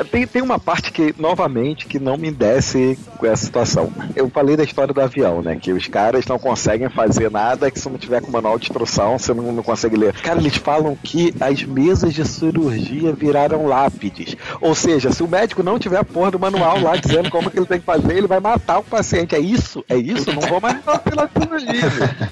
tem, 0.04 0.26
tem 0.26 0.42
uma 0.42 0.58
parte 0.58 0.90
que, 0.92 1.14
novamente, 1.18 1.86
que 1.86 1.98
não 1.98 2.16
me 2.16 2.30
desce 2.30 2.98
com 3.18 3.26
essa 3.26 3.44
situação. 3.44 3.92
Eu 4.14 4.28
falei 4.30 4.56
da 4.56 4.64
história 4.64 4.92
do 4.92 5.00
avião, 5.00 5.42
né? 5.42 5.56
Que 5.60 5.72
os 5.72 5.86
caras 5.88 6.26
não 6.26 6.38
conseguem 6.38 6.88
fazer 6.88 7.30
nada 7.30 7.70
que 7.70 7.78
se 7.78 7.88
não 7.88 7.98
tiver 7.98 8.20
com 8.20 8.30
manual 8.30 8.58
de 8.58 8.66
instrução, 8.66 9.18
você 9.18 9.32
não, 9.34 9.52
não 9.52 9.62
consegue 9.62 9.96
ler. 9.96 10.12
Cara, 10.20 10.38
eles 10.38 10.56
falam 10.56 10.96
que 11.02 11.34
as 11.40 11.62
mesas 11.64 12.12
de 12.14 12.26
cirurgia 12.26 13.12
viraram 13.12 13.66
lápides. 13.66 14.36
Ou 14.60 14.74
seja, 14.74 15.12
se 15.12 15.22
o 15.22 15.28
médico 15.28 15.62
não 15.62 15.78
tiver 15.78 15.98
a 15.98 16.04
porra 16.04 16.30
do 16.30 16.38
manual 16.38 16.80
lá 16.80 16.96
dizendo 16.96 17.30
como 17.30 17.50
que 17.50 17.58
ele 17.58 17.66
tem 17.66 17.78
que 17.80 17.86
fazer, 17.86 18.16
ele 18.16 18.26
vai 18.26 18.40
matar 18.40 18.78
o 18.78 18.82
paciente. 18.84 19.34
É 19.34 19.38
isso? 19.38 19.84
É 19.88 19.96
isso? 19.96 20.32
Não 20.32 20.40
vou 20.42 20.60
mais 20.60 20.78
pela 21.04 21.28
cirurgia. 21.28 22.26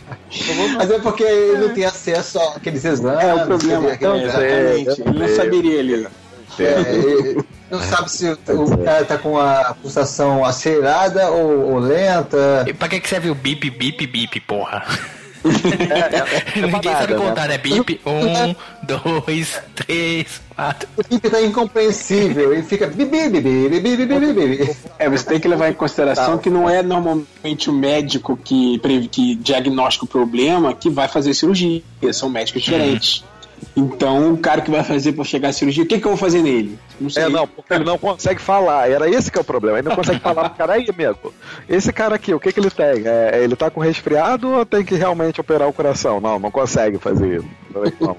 Mas 0.77 0.91
é 0.91 0.99
porque 0.99 1.23
ele 1.23 1.59
não 1.67 1.75
tem 1.75 1.85
acesso 1.85 2.39
àqueles 2.39 2.85
exames. 2.85 3.23
É 3.25 3.35
o 3.35 3.47
problema. 3.47 3.93
aquele- 3.93 3.95
Então, 3.95 4.13
aquele- 4.15 4.81
exatamente. 4.81 5.01
Ele 5.09 5.19
não 5.19 5.29
saberia 5.29 5.81
ali. 5.81 6.07
É, 6.59 6.95
ele 6.95 7.45
não 7.71 7.81
sabe 7.81 8.11
se 8.11 8.27
o, 8.29 8.39
o 8.63 8.79
cara 8.79 9.05
tá 9.05 9.19
com 9.19 9.39
a 9.39 9.75
pulsação 9.81 10.45
acelerada 10.45 11.31
ou, 11.31 11.73
ou 11.73 11.79
lenta. 11.79 12.65
E 12.67 12.73
pra 12.73 12.89
que 12.89 13.01
que 13.01 13.09
serve 13.09 13.31
o 13.31 13.35
bip, 13.35 13.71
bip, 13.71 14.07
bip, 14.07 14.41
porra? 14.41 14.85
é 15.45 16.61
Ninguém 16.61 16.81
pra 16.81 16.93
sabe 17.01 17.15
né? 17.15 17.19
contar, 17.19 17.49
né? 17.49 17.59
Bip, 17.59 18.01
um, 18.07 18.55
dois, 18.83 19.61
três, 19.75 20.41
quatro. 20.55 20.89
O 20.97 21.03
tipo 21.03 21.29
tá 21.29 21.43
incompreensível 21.43 22.55
e 22.55 22.63
fica 22.63 22.87
bibi, 22.87 23.29
bibi, 23.29 23.69
bibi, 23.69 23.81
bibi, 23.81 24.07
bibi, 24.07 24.33
bibi. 24.33 24.77
É, 24.99 25.09
você 25.09 25.25
tem 25.25 25.41
que 25.41 25.49
levar 25.49 25.69
em 25.69 25.75
consideração 25.75 26.39
que 26.39 26.49
não 26.49 26.69
é 26.69 26.83
normalmente 26.83 27.69
o 27.69 27.73
médico 27.73 28.37
que, 28.37 28.81
que 29.11 29.35
diagnostica 29.37 30.05
o 30.05 30.09
problema 30.09 30.73
que 30.73 30.89
vai 30.89 31.09
fazer 31.09 31.35
cirurgia. 31.35 31.83
São 32.13 32.31
médicos 32.31 32.63
diferentes. 32.63 33.25
Então, 33.77 34.33
o 34.33 34.39
cara 34.39 34.61
que 34.61 34.71
vai 34.71 34.83
fazer 34.85 35.13
pra 35.13 35.25
chegar 35.25 35.49
à 35.49 35.53
cirurgia, 35.53 35.85
o 35.85 35.87
que, 35.87 35.99
que 35.99 36.05
eu 36.07 36.11
vou 36.11 36.19
fazer 36.19 36.43
nele? 36.43 36.79
Não 37.01 37.11
sei. 37.11 37.25
É, 37.25 37.29
não, 37.29 37.47
porque 37.47 37.75
ele 37.75 37.85
não 37.85 37.99
consegue 37.99 38.41
falar. 38.41 38.89
Era 38.91 39.09
esse 39.09 39.31
que 39.31 39.39
é 39.39 39.41
o 39.41 39.45
problema. 39.45 39.79
Ele 39.79 39.89
não 39.89 39.97
consegue 39.97 40.21
falar 40.21 40.49
pro 40.51 40.59
cara 40.59 40.75
aí, 40.75 40.87
amigo. 40.89 41.35
Esse 41.69 41.93
cara 41.93 42.15
aqui, 42.15 42.33
o 42.35 42.41
que 42.41 42.53
que 42.53 42.61
ele 42.61 42.71
tem? 42.71 43.03
É, 43.07 43.41
ele 43.43 43.57
tá 43.57 43.71
com 43.71 43.81
resfriado 43.81 44.49
ou 44.51 44.65
tem 44.65 44.85
que 44.85 44.95
realmente 44.95 45.41
operar 45.41 45.69
o 45.69 45.73
coração? 45.73 46.21
Não, 46.21 46.39
não 46.39 46.51
consegue 46.51 46.99
fazer 46.99 47.39
isso. 47.39 47.49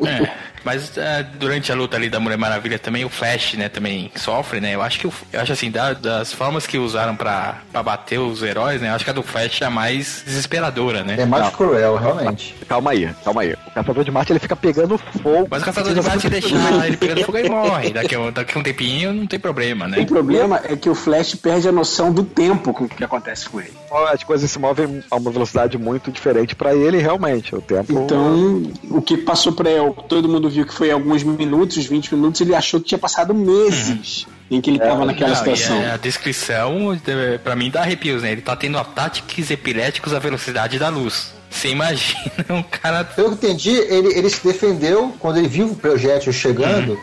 É, 0.05 0.29
mas 0.65 0.97
é, 0.97 1.23
durante 1.23 1.71
a 1.71 1.75
luta 1.75 1.95
ali 1.95 2.09
da 2.09 2.19
Mulher 2.19 2.37
Maravilha 2.37 2.77
também 2.77 3.05
o 3.05 3.09
Flash, 3.09 3.53
né, 3.53 3.69
também 3.69 4.11
sofre, 4.15 4.59
né? 4.59 4.75
Eu 4.75 4.81
acho 4.81 4.99
que 4.99 5.07
o- 5.07 5.13
eu 5.31 5.39
acho 5.39 5.53
assim, 5.53 5.71
da- 5.71 5.93
das 5.93 6.33
formas 6.33 6.67
que 6.67 6.77
usaram 6.77 7.15
pra, 7.15 7.59
pra 7.71 7.81
bater 7.81 8.19
os 8.19 8.43
heróis, 8.43 8.81
né? 8.81 8.89
Eu 8.89 8.95
acho 8.95 9.05
que 9.05 9.09
a 9.11 9.13
do 9.13 9.23
Flash 9.23 9.61
é 9.61 9.65
a 9.65 9.69
mais 9.69 10.23
desesperadora, 10.25 11.03
né? 11.05 11.15
É 11.19 11.25
mais 11.25 11.45
Não. 11.45 11.51
cruel, 11.51 11.95
realmente. 11.95 12.53
Calma 12.67 12.91
aí, 12.91 13.09
calma 13.23 13.41
aí. 13.43 13.53
O 13.53 13.71
caçador 13.71 14.03
de 14.03 14.11
Marte 14.11 14.33
ele 14.33 14.39
fica 14.39 14.55
pegando 14.55 14.97
fogo. 14.97 15.34
Mas 15.49 15.61
o 15.61 15.65
caçador 15.65 15.93
de 15.93 16.01
Marte 16.01 16.29
deixar 16.29 16.85
ele 16.87 16.97
pegando 16.97 17.23
fogo 17.23 17.37
e 17.37 17.49
morre. 17.49 17.89
Daqui 17.91 18.15
a, 18.15 18.19
um- 18.19 18.31
daqui 18.31 18.57
a 18.57 18.59
um 18.59 18.63
tempinho 18.63 19.13
não 19.13 19.27
tem 19.27 19.39
problema, 19.39 19.85
O 19.85 19.87
né? 19.89 20.05
problema 20.05 20.61
é 20.63 20.75
que 20.75 20.89
o 20.89 20.95
Flash 20.95 21.35
perde 21.35 21.67
a 21.67 21.71
noção 21.71 22.11
do 22.13 22.23
tempo 22.23 22.71
o 22.71 22.87
que 22.89 23.03
acontece 23.03 23.49
com 23.49 23.59
ele. 23.59 23.73
As 24.11 24.23
coisas 24.23 24.49
se 24.51 24.59
movem 24.59 25.03
a 25.09 25.15
uma 25.15 25.31
velocidade 25.31 25.77
muito 25.77 26.11
diferente 26.11 26.55
pra 26.55 26.75
ele, 26.75 26.97
realmente. 26.97 27.55
O 27.55 27.61
tempo. 27.61 27.91
Então, 27.91 28.63
o 28.89 29.01
que 29.01 29.17
passou 29.17 29.53
pra 29.53 29.69
ele, 29.69 29.93
todo 30.07 30.27
mundo 30.27 30.49
viu 30.49 30.65
que 30.65 30.73
foi 30.73 30.91
alguns 30.91 31.23
minutos, 31.23 31.85
20 31.85 32.13
minutos, 32.15 32.41
ele 32.41 32.53
achou 32.55 32.79
que 32.79 32.87
tinha 32.87 32.99
passado 32.99 33.33
meses 33.33 34.27
em 34.51 34.61
que 34.61 34.69
ele 34.69 34.77
estava 34.77 35.05
naquela 35.05 35.29
Não, 35.29 35.35
situação. 35.35 35.79
a, 35.81 35.93
a 35.93 35.97
descrição, 35.97 36.99
pra 37.43 37.55
mim, 37.55 37.69
dá 37.71 37.81
arrepios, 37.81 38.21
né? 38.21 38.31
Ele 38.31 38.41
tá 38.41 38.55
tendo 38.55 38.77
ataques 38.77 39.49
epiléticos 39.49 40.13
à 40.13 40.19
velocidade 40.19 40.77
da 40.77 40.89
luz. 40.89 41.33
Você 41.55 41.69
imagina 41.69 42.45
um 42.49 42.61
cara 42.61 43.03
Pelo 43.03 43.29
que 43.37 43.45
entendi, 43.47 43.71
ele, 43.71 44.09
ele 44.13 44.29
se 44.29 44.43
defendeu 44.43 45.13
quando 45.19 45.37
ele 45.37 45.47
viu 45.47 45.67
o 45.67 45.75
projétil 45.75 46.33
chegando. 46.33 46.99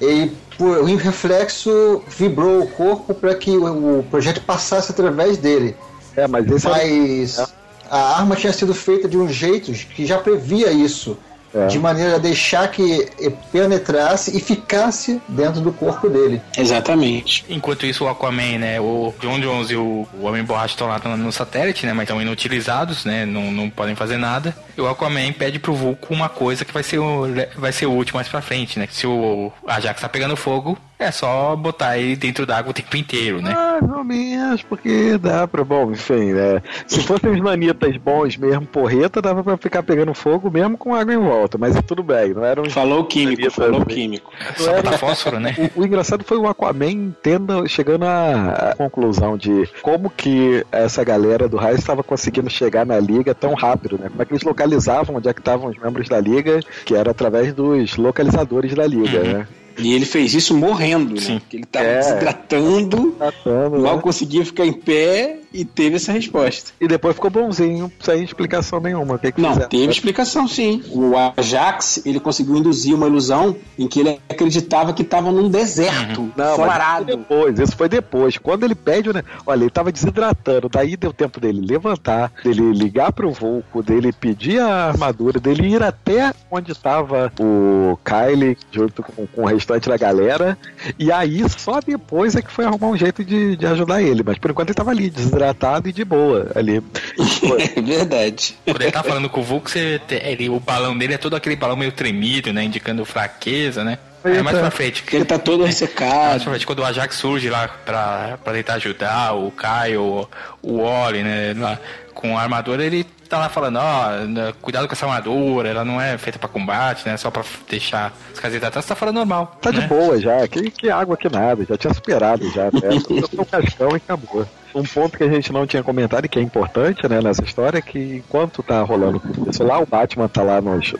E 0.00 0.30
por 0.58 0.84
um 0.84 0.96
reflexo 0.96 2.02
vibrou 2.06 2.62
o 2.62 2.68
corpo 2.68 3.14
para 3.14 3.34
que 3.34 3.50
o, 3.50 4.00
o 4.00 4.02
projétil 4.04 4.42
passasse 4.46 4.92
através 4.92 5.38
dele. 5.38 5.74
É, 6.14 6.28
mas 6.28 6.44
é. 6.44 6.68
Mas 6.68 7.54
a 7.90 8.18
arma 8.18 8.36
tinha 8.36 8.52
sido 8.52 8.74
feita 8.74 9.08
de 9.08 9.16
um 9.16 9.28
jeito 9.28 9.72
que 9.72 10.04
já 10.04 10.18
previa 10.18 10.70
isso. 10.70 11.16
É. 11.56 11.66
De 11.68 11.78
maneira 11.78 12.16
a 12.16 12.18
deixar 12.18 12.68
que 12.70 13.08
penetrasse 13.50 14.36
e 14.36 14.40
ficasse 14.40 15.20
dentro 15.26 15.62
do 15.62 15.72
corpo 15.72 16.08
dele. 16.08 16.42
Exatamente. 16.56 17.44
Enquanto 17.48 17.86
isso, 17.86 18.04
o 18.04 18.08
Aquaman, 18.08 18.58
né? 18.58 18.80
O 18.80 19.14
John 19.20 19.40
Jones 19.40 19.70
e 19.70 19.76
o, 19.76 20.06
o 20.20 20.24
Homem 20.24 20.44
Borracha 20.44 20.74
estão 20.74 20.86
lá 20.86 20.98
no 20.98 21.32
satélite, 21.32 21.86
né? 21.86 21.94
Mas 21.94 22.04
estão 22.04 22.20
inutilizados, 22.20 23.04
né? 23.06 23.24
Não, 23.24 23.50
não 23.50 23.70
podem 23.70 23.94
fazer 23.94 24.18
nada. 24.18 24.54
E 24.76 24.80
o 24.80 24.86
Aquaman 24.86 25.32
pede 25.32 25.58
pro 25.58 25.74
Vulco 25.74 26.12
uma 26.12 26.28
coisa 26.28 26.64
que 26.64 26.74
vai 26.74 26.82
ser 26.82 26.98
o, 26.98 27.26
vai 27.56 27.72
ser 27.72 27.86
útil 27.86 28.14
mais 28.14 28.28
pra 28.28 28.42
frente, 28.42 28.78
né? 28.78 28.86
Se 28.90 29.06
o 29.06 29.50
Ajax 29.66 30.00
tá 30.00 30.08
pegando 30.08 30.36
fogo, 30.36 30.76
é 30.98 31.10
só 31.10 31.54
botar 31.56 31.98
ele 31.98 32.16
dentro 32.16 32.46
d'água 32.46 32.70
o 32.70 32.74
tempo 32.74 32.96
inteiro, 32.96 33.40
né? 33.40 33.54
Mais 33.54 33.90
ou 33.90 34.04
menos, 34.04 34.35
porque 34.62 35.18
dá 35.18 35.46
pra. 35.46 35.64
Bom, 35.64 35.90
enfim, 35.90 36.32
né? 36.32 36.62
Se 36.86 37.02
fossem 37.02 37.30
os 37.30 37.40
nanitas 37.40 37.96
bons 37.96 38.36
mesmo, 38.36 38.66
porreta, 38.66 39.20
dava 39.20 39.42
pra 39.42 39.56
ficar 39.56 39.82
pegando 39.82 40.14
fogo 40.14 40.50
mesmo 40.50 40.78
com 40.78 40.94
água 40.94 41.12
em 41.12 41.18
volta. 41.18 41.58
Mas 41.58 41.76
tudo 41.82 42.02
bem, 42.02 42.32
não 42.34 42.44
eram 42.44 42.68
Falou 42.70 43.00
o 43.00 43.04
químico, 43.04 43.42
Nanitas, 43.42 43.54
falou 43.54 43.76
o 43.76 43.78
né? 43.80 43.94
químico. 43.94 44.32
Só 44.56 44.72
botar 44.74 44.98
fósforo, 44.98 45.40
né? 45.40 45.54
O, 45.76 45.80
o 45.80 45.84
engraçado 45.84 46.24
foi 46.24 46.36
o 46.36 46.46
Aquaman 46.46 47.14
tendo, 47.22 47.66
chegando 47.68 48.04
à, 48.04 48.70
à 48.70 48.74
conclusão 48.76 49.36
de 49.36 49.68
como 49.82 50.10
que 50.10 50.64
essa 50.70 51.02
galera 51.02 51.48
do 51.48 51.56
raio 51.56 51.76
estava 51.76 52.02
conseguindo 52.02 52.50
chegar 52.50 52.86
na 52.86 52.98
liga 52.98 53.34
tão 53.34 53.54
rápido, 53.54 53.98
né? 53.98 54.08
Como 54.08 54.22
é 54.22 54.24
que 54.24 54.32
eles 54.32 54.42
localizavam 54.42 55.16
onde 55.16 55.28
é 55.28 55.32
que 55.32 55.40
estavam 55.40 55.70
os 55.70 55.78
membros 55.78 56.08
da 56.08 56.20
liga, 56.20 56.60
que 56.84 56.94
era 56.94 57.10
através 57.10 57.52
dos 57.52 57.96
localizadores 57.96 58.74
da 58.74 58.86
liga, 58.86 59.22
né? 59.22 59.48
E 59.78 59.92
ele 59.92 60.04
fez 60.06 60.34
isso 60.34 60.56
morrendo, 60.56 61.20
Sim. 61.20 61.34
né? 61.34 61.40
Porque 61.40 61.56
ele 61.56 61.64
estava 61.64 61.84
É. 61.86 61.98
desidratando, 61.98 63.12
Tratando, 63.18 63.78
mal 63.80 63.96
né? 63.96 64.02
conseguia 64.02 64.44
ficar 64.44 64.64
em 64.66 64.72
pé 64.72 65.40
e 65.60 65.64
teve 65.64 65.96
essa 65.96 66.12
resposta. 66.12 66.70
E 66.80 66.86
depois 66.88 67.14
ficou 67.14 67.30
bonzinho, 67.30 67.90
sem 68.00 68.22
explicação 68.22 68.80
nenhuma. 68.80 69.14
O 69.14 69.18
que 69.18 69.32
que 69.32 69.40
Não, 69.40 69.50
fizeram? 69.50 69.68
teve 69.68 69.92
explicação 69.92 70.46
sim. 70.46 70.82
O 70.90 71.12
Ajax, 71.36 72.02
ele 72.04 72.20
conseguiu 72.20 72.56
induzir 72.56 72.94
uma 72.94 73.06
ilusão 73.06 73.56
em 73.78 73.86
que 73.88 74.00
ele 74.00 74.20
acreditava 74.28 74.92
que 74.92 75.02
estava 75.02 75.30
num 75.32 75.48
deserto, 75.48 76.22
Não, 76.22 76.32
mas 76.36 76.46
isso 76.48 76.56
foi 76.56 76.64
florado. 76.64 77.04
depois, 77.06 77.58
isso 77.58 77.76
foi 77.76 77.88
depois. 77.88 78.38
Quando 78.38 78.64
ele 78.64 78.74
pede, 78.74 79.12
né? 79.12 79.22
Olha, 79.46 79.62
ele 79.62 79.70
tava 79.70 79.90
desidratando, 79.92 80.68
daí 80.68 80.96
deu 80.96 81.12
tempo 81.12 81.40
dele 81.40 81.60
levantar, 81.60 82.32
dele 82.44 82.72
ligar 82.72 83.12
pro 83.12 83.30
Vulco, 83.30 83.82
dele 83.82 84.12
pedir 84.12 84.60
a 84.60 84.88
armadura, 84.88 85.40
dele 85.40 85.68
ir 85.68 85.82
até 85.82 86.32
onde 86.50 86.72
estava 86.72 87.32
o 87.40 87.98
Kylie, 88.04 88.56
junto 88.70 89.02
com, 89.02 89.26
com 89.26 89.42
o 89.42 89.46
restante 89.46 89.88
da 89.88 89.96
galera, 89.96 90.56
e 90.98 91.10
aí 91.12 91.48
só 91.48 91.80
depois 91.80 92.34
é 92.34 92.42
que 92.42 92.50
foi 92.50 92.64
arrumar 92.64 92.88
um 92.88 92.96
jeito 92.96 93.24
de, 93.24 93.56
de 93.56 93.66
ajudar 93.66 94.02
ele. 94.02 94.22
Mas 94.24 94.38
por 94.38 94.50
enquanto 94.50 94.68
ele 94.70 94.74
tava 94.76 94.90
ali, 94.90 95.10
desidratado 95.52 95.88
e 95.88 95.92
de 95.92 96.04
boa 96.04 96.50
ali. 96.54 96.82
É 97.76 97.80
verdade. 97.80 98.56
Quando 98.64 98.82
ele 98.82 98.90
tá 98.92 99.02
falando 99.02 99.28
com 99.28 99.40
o 99.40 99.44
Vulco, 99.44 99.70
você 99.70 100.00
te- 100.06 100.14
ele, 100.16 100.48
o 100.48 100.58
balão 100.58 100.96
dele 100.96 101.14
é 101.14 101.18
todo 101.18 101.36
aquele 101.36 101.54
balão 101.56 101.76
meio 101.76 101.92
tremido, 101.92 102.52
né? 102.52 102.64
Indicando 102.64 103.04
fraqueza, 103.04 103.84
né? 103.84 103.98
É 104.24 104.42
mais 104.42 104.58
pra 104.58 104.70
frente. 104.70 105.02
Porque 105.02 105.16
ele 105.16 105.24
tá 105.24 105.38
todo 105.38 105.62
Mais 105.62 105.78
ressecado. 105.78 106.42
pra 106.42 106.50
frente, 106.52 106.66
quando 106.66 106.80
o 106.80 106.84
Ajax 106.84 107.16
surge 107.16 107.48
lá 107.48 107.68
pra, 107.68 108.38
pra 108.42 108.52
tentar 108.54 108.74
ajudar 108.74 109.34
o 109.34 109.50
Caio, 109.52 110.28
o 110.62 110.82
Wally, 110.82 111.22
né? 111.22 111.54
Lá, 111.56 111.78
com 112.14 112.36
a 112.36 112.42
armadura, 112.42 112.84
ele 112.84 113.06
tá 113.28 113.38
lá 113.38 113.48
falando, 113.48 113.78
ó, 113.78 114.10
né, 114.26 114.52
cuidado 114.60 114.86
com 114.86 114.92
essa 114.92 115.06
armadura, 115.06 115.68
ela 115.68 115.84
não 115.84 116.00
é 116.00 116.16
feita 116.18 116.38
pra 116.38 116.48
combate, 116.48 117.06
né? 117.06 117.16
Só 117.16 117.30
pra 117.30 117.44
deixar 117.68 118.12
as 118.32 118.38
casetas 118.38 118.68
atrás, 118.68 118.86
tá 118.86 118.94
falando 118.94 119.16
normal. 119.16 119.56
Tá 119.60 119.70
de 119.70 119.80
né? 119.80 119.86
boa 119.86 120.20
já, 120.20 120.46
que, 120.48 120.70
que 120.70 120.90
água 120.90 121.16
que 121.16 121.28
nada, 121.28 121.64
já 121.64 121.76
tinha 121.76 121.92
superado 121.92 122.48
já. 122.50 122.66
Eu 122.82 123.26
sou 123.28 123.40
um 123.40 123.44
cascão 123.44 123.90
e 123.92 123.96
acabou. 123.96 124.46
Um 124.74 124.82
ponto 124.82 125.16
que 125.16 125.24
a 125.24 125.28
gente 125.28 125.50
não 125.54 125.66
tinha 125.66 125.82
comentado 125.82 126.26
e 126.26 126.28
que 126.28 126.38
é 126.38 126.42
importante 126.42 127.08
né, 127.08 127.18
nessa 127.22 127.42
história 127.42 127.78
é 127.78 127.80
que 127.80 128.16
enquanto 128.16 128.62
tá 128.62 128.82
rolando 128.82 129.22
isso 129.48 129.64
lá, 129.64 129.78
o 129.78 129.86
Batman 129.86 130.28
tá 130.28 130.42
lá 130.42 130.60
nos, 130.60 130.94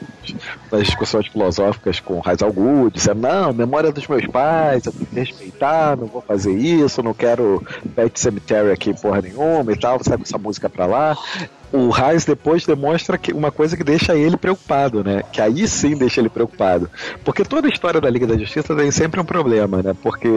nas 0.72 0.82
discussões 0.82 1.26
filosóficas 1.26 2.00
com 2.00 2.18
Raiz 2.20 2.42
al 2.42 2.50
Ghul, 2.50 2.90
dizendo, 2.90 3.20
não, 3.20 3.52
memória 3.52 3.92
dos 3.92 4.06
meus 4.06 4.26
pais, 4.28 4.86
eu 4.86 4.92
tenho 4.92 5.06
que 5.06 5.14
respeitar, 5.14 5.94
não 5.94 6.06
vou 6.06 6.22
fazer 6.22 6.56
isso, 6.56 7.02
não 7.02 7.12
quero 7.12 7.62
Pet 7.94 8.18
Cemetery 8.18 8.72
aqui 8.72 8.94
porra 8.94 9.20
nenhuma 9.20 9.70
e 9.70 9.76
tal, 9.76 10.02
sai 10.02 10.16
com 10.16 10.22
essa 10.22 10.38
música 10.38 10.70
pra 10.70 10.86
lá 10.86 11.14
o 11.76 11.90
Reis 11.90 12.24
depois 12.24 12.64
demonstra 12.64 13.18
que 13.18 13.32
uma 13.32 13.50
coisa 13.50 13.76
que 13.76 13.84
deixa 13.84 14.14
ele 14.14 14.36
preocupado, 14.36 15.04
né? 15.04 15.22
Que 15.30 15.40
aí 15.40 15.68
sim 15.68 15.96
deixa 15.96 16.20
ele 16.20 16.28
preocupado. 16.28 16.90
Porque 17.24 17.44
toda 17.44 17.68
a 17.68 17.70
história 17.70 18.00
da 18.00 18.08
Liga 18.08 18.26
da 18.26 18.36
Justiça 18.36 18.74
tem 18.74 18.90
sempre 18.90 19.20
um 19.20 19.24
problema, 19.24 19.82
né? 19.82 19.94
Porque 20.02 20.28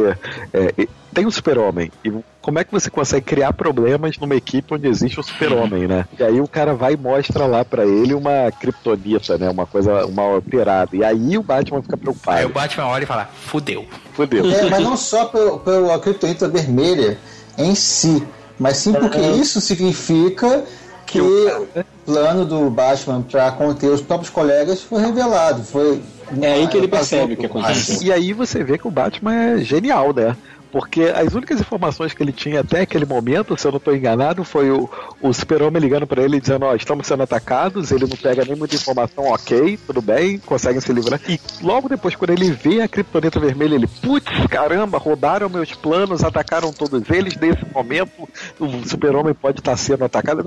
é, 0.53 0.87
tem 1.13 1.25
o 1.25 1.31
super-homem. 1.31 1.91
E 2.03 2.11
como 2.41 2.59
é 2.59 2.63
que 2.63 2.71
você 2.71 2.89
consegue 2.89 3.25
criar 3.25 3.53
problemas 3.53 4.17
numa 4.17 4.35
equipe 4.35 4.73
onde 4.73 4.87
existe 4.87 5.19
o 5.19 5.23
super-homem, 5.23 5.87
né? 5.87 6.05
E 6.17 6.23
aí 6.23 6.41
o 6.41 6.47
cara 6.47 6.73
vai 6.73 6.93
e 6.93 6.97
mostra 6.97 7.45
lá 7.45 7.63
para 7.63 7.85
ele 7.85 8.13
uma 8.13 8.51
kryptonita, 8.51 9.37
né? 9.37 9.49
Uma 9.49 9.65
coisa, 9.65 10.05
uma 10.05 10.37
operada. 10.37 10.95
E 10.95 11.03
aí 11.03 11.37
o 11.37 11.43
Batman 11.43 11.81
fica 11.81 11.97
preocupado. 11.97 12.39
Aí 12.39 12.45
o 12.45 12.49
Batman 12.49 12.87
olha 12.87 13.03
e 13.03 13.07
fala, 13.07 13.29
fudeu. 13.45 13.85
Fudeu. 14.13 14.45
É, 14.51 14.69
mas 14.69 14.83
não 14.83 14.97
só 14.97 15.25
pelo, 15.25 15.59
pela 15.59 15.99
criptonita 15.99 16.47
vermelha 16.47 17.17
em 17.57 17.75
si, 17.75 18.25
mas 18.57 18.77
sim 18.77 18.93
porque 18.93 19.19
isso 19.19 19.61
significa 19.61 20.65
que 21.09 21.19
o 21.19 21.67
plano 22.05 22.45
do 22.45 22.69
Batman 22.69 23.21
para 23.21 23.51
conter 23.51 23.89
os 23.89 24.01
próprios 24.01 24.29
colegas 24.29 24.81
foi 24.81 25.01
revelado. 25.01 25.63
Foi 25.63 26.01
É 26.41 26.53
aí 26.53 26.67
que 26.67 26.77
ele 26.77 26.87
percebe 26.87 27.33
o 27.33 27.37
que 27.37 27.45
aconteceu. 27.45 28.01
E 28.01 28.11
aí 28.11 28.33
você 28.33 28.63
vê 28.63 28.77
que 28.77 28.87
o 28.87 28.91
Batman 28.91 29.33
é 29.33 29.57
genial, 29.59 30.13
né? 30.13 30.35
Porque 30.71 31.03
as 31.03 31.33
únicas 31.33 31.59
informações 31.59 32.13
que 32.13 32.21
ele 32.21 32.31
tinha 32.31 32.61
até 32.61 32.81
aquele 32.81 33.05
momento, 33.05 33.57
se 33.59 33.67
eu 33.67 33.71
não 33.71 33.77
estou 33.77 33.95
enganado, 33.95 34.43
foi 34.43 34.69
o, 34.69 34.89
o 35.21 35.33
Super-Homem 35.33 35.81
ligando 35.81 36.05
para 36.05 36.21
ele 36.23 36.39
dizendo: 36.39 36.65
Ó, 36.65 36.75
estamos 36.75 37.07
sendo 37.07 37.23
atacados. 37.23 37.91
Ele 37.91 38.05
não 38.05 38.15
pega 38.17 38.45
nem 38.45 38.55
muita 38.55 38.75
informação, 38.75 39.25
ok, 39.25 39.79
tudo 39.87 40.01
bem, 40.01 40.37
conseguem 40.39 40.79
se 40.81 40.93
livrar. 40.93 41.19
E 41.27 41.39
logo 41.61 41.89
depois, 41.89 42.15
quando 42.15 42.31
ele 42.31 42.51
vê 42.51 42.81
a 42.81 42.87
Kryptonita 42.87 43.39
Vermelha, 43.39 43.75
ele: 43.75 43.87
Putz, 43.87 44.29
caramba, 44.49 44.97
roubaram 44.97 45.49
meus 45.49 45.73
planos, 45.73 46.23
atacaram 46.23 46.71
todos 46.71 47.09
eles. 47.09 47.35
Nesse 47.35 47.65
momento, 47.73 48.11
o 48.59 48.87
Super-Homem 48.87 49.33
pode 49.33 49.59
estar 49.59 49.75
sendo 49.77 50.05
atacado. 50.05 50.45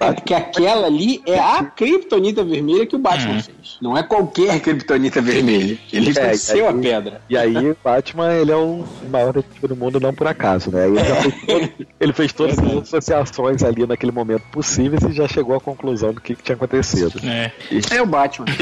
É 0.00 0.12
porque 0.12 0.34
aquela 0.34 0.86
ali 0.86 1.22
é 1.26 1.38
a 1.38 1.64
Kryptonita 1.64 2.42
Vermelha 2.44 2.86
que 2.86 2.96
o 2.96 2.98
Batman 2.98 3.42
fez. 3.42 3.78
Não 3.80 3.96
é 3.96 4.02
qualquer 4.02 4.60
Kryptonita 4.60 5.20
Vermelha. 5.20 5.78
Ele 5.92 6.10
É, 6.10 6.30
venceu 6.30 6.68
a 6.68 6.72
pedra. 6.72 7.20
E 7.28 7.36
aí 7.36 7.70
o 7.70 7.76
Batman, 7.82 8.32
ele 8.32 8.50
é 8.50 8.56
o 8.56 8.84
maior 9.10 9.33
detetive 9.34 9.68
do 9.68 9.76
mundo, 9.76 10.00
não 10.00 10.14
por 10.14 10.26
acaso, 10.26 10.70
né? 10.70 10.86
Ele, 10.86 10.98
já 11.04 11.16
fez, 11.16 11.34
todo- 11.46 11.86
ele 12.00 12.12
fez 12.12 12.32
todas 12.32 12.58
as 12.58 12.82
associações 12.82 13.62
ali 13.62 13.86
naquele 13.86 14.12
momento 14.12 14.42
possíveis 14.52 15.02
e 15.02 15.12
já 15.12 15.28
chegou 15.28 15.56
à 15.56 15.60
conclusão 15.60 16.12
do 16.12 16.20
que, 16.20 16.34
que 16.34 16.42
tinha 16.42 16.56
acontecido. 16.56 17.20
É. 17.24 17.52
É 17.94 18.02
o 18.02 18.06
Batman. 18.06 18.46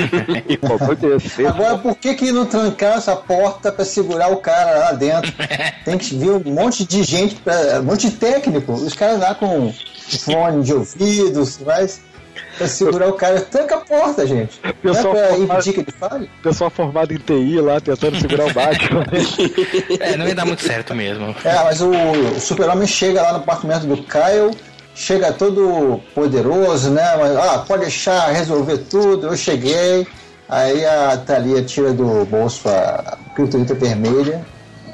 E 0.48 0.56
qual? 0.56 0.78
Agora, 1.48 1.78
por 1.78 1.96
que, 1.96 2.14
que 2.14 2.32
não 2.32 2.46
trancaram 2.46 2.96
essa 2.96 3.14
porta 3.16 3.70
para 3.72 3.84
segurar 3.84 4.28
o 4.32 4.36
cara 4.38 4.78
lá 4.78 4.92
dentro? 4.92 5.32
Tem 5.84 5.96
que 5.98 6.14
vir 6.16 6.30
um 6.30 6.52
monte 6.52 6.84
de 6.84 7.02
gente, 7.02 7.36
pra, 7.36 7.80
um 7.80 7.84
monte 7.84 8.10
de 8.10 8.16
técnico, 8.16 8.72
os 8.72 8.94
caras 8.94 9.20
lá 9.20 9.34
com 9.34 9.72
fone 10.24 10.62
de 10.62 10.72
ouvido, 10.74 11.42
mas 11.64 12.00
para 12.56 12.66
segurar 12.66 13.08
o 13.08 13.14
cara. 13.14 13.40
Tranca 13.40 13.76
a 13.76 13.80
porta, 13.80 14.26
gente. 14.26 14.60
É 14.62 14.72
Pessoal 14.72 15.38
impedir 15.38 15.72
que 15.72 15.80
ele 15.80 15.92
fale? 15.92 16.30
pessoal 16.42 16.70
formado 16.70 17.12
em 17.12 17.18
TI 17.18 17.60
lá 17.60 17.80
tentando 17.80 18.18
segurar 18.20 18.46
o 18.46 18.54
Batman. 18.54 19.04
É, 20.00 20.16
não 20.16 20.26
ia 20.26 20.34
dar 20.34 20.44
muito 20.44 20.62
certo 20.62 20.94
mesmo. 20.94 21.34
É, 21.44 21.54
mas 21.64 21.80
o, 21.80 21.90
o 21.90 22.40
super-homem 22.40 22.86
chega 22.86 23.22
lá 23.22 23.32
no 23.32 23.38
apartamento 23.38 23.86
do 23.86 23.96
Kyle, 23.98 24.56
chega 24.94 25.32
todo 25.32 26.00
poderoso, 26.14 26.90
né? 26.90 27.16
Mas, 27.16 27.36
ah, 27.36 27.64
pode 27.66 27.82
deixar 27.82 28.28
resolver 28.30 28.78
tudo, 28.78 29.28
eu 29.28 29.36
cheguei. 29.36 30.06
Aí 30.48 30.84
a 30.84 31.16
Thalia 31.16 31.62
tira 31.62 31.92
do 31.92 32.24
bolso 32.26 32.68
a 32.68 33.16
criptonita 33.34 33.74
vermelha 33.74 34.44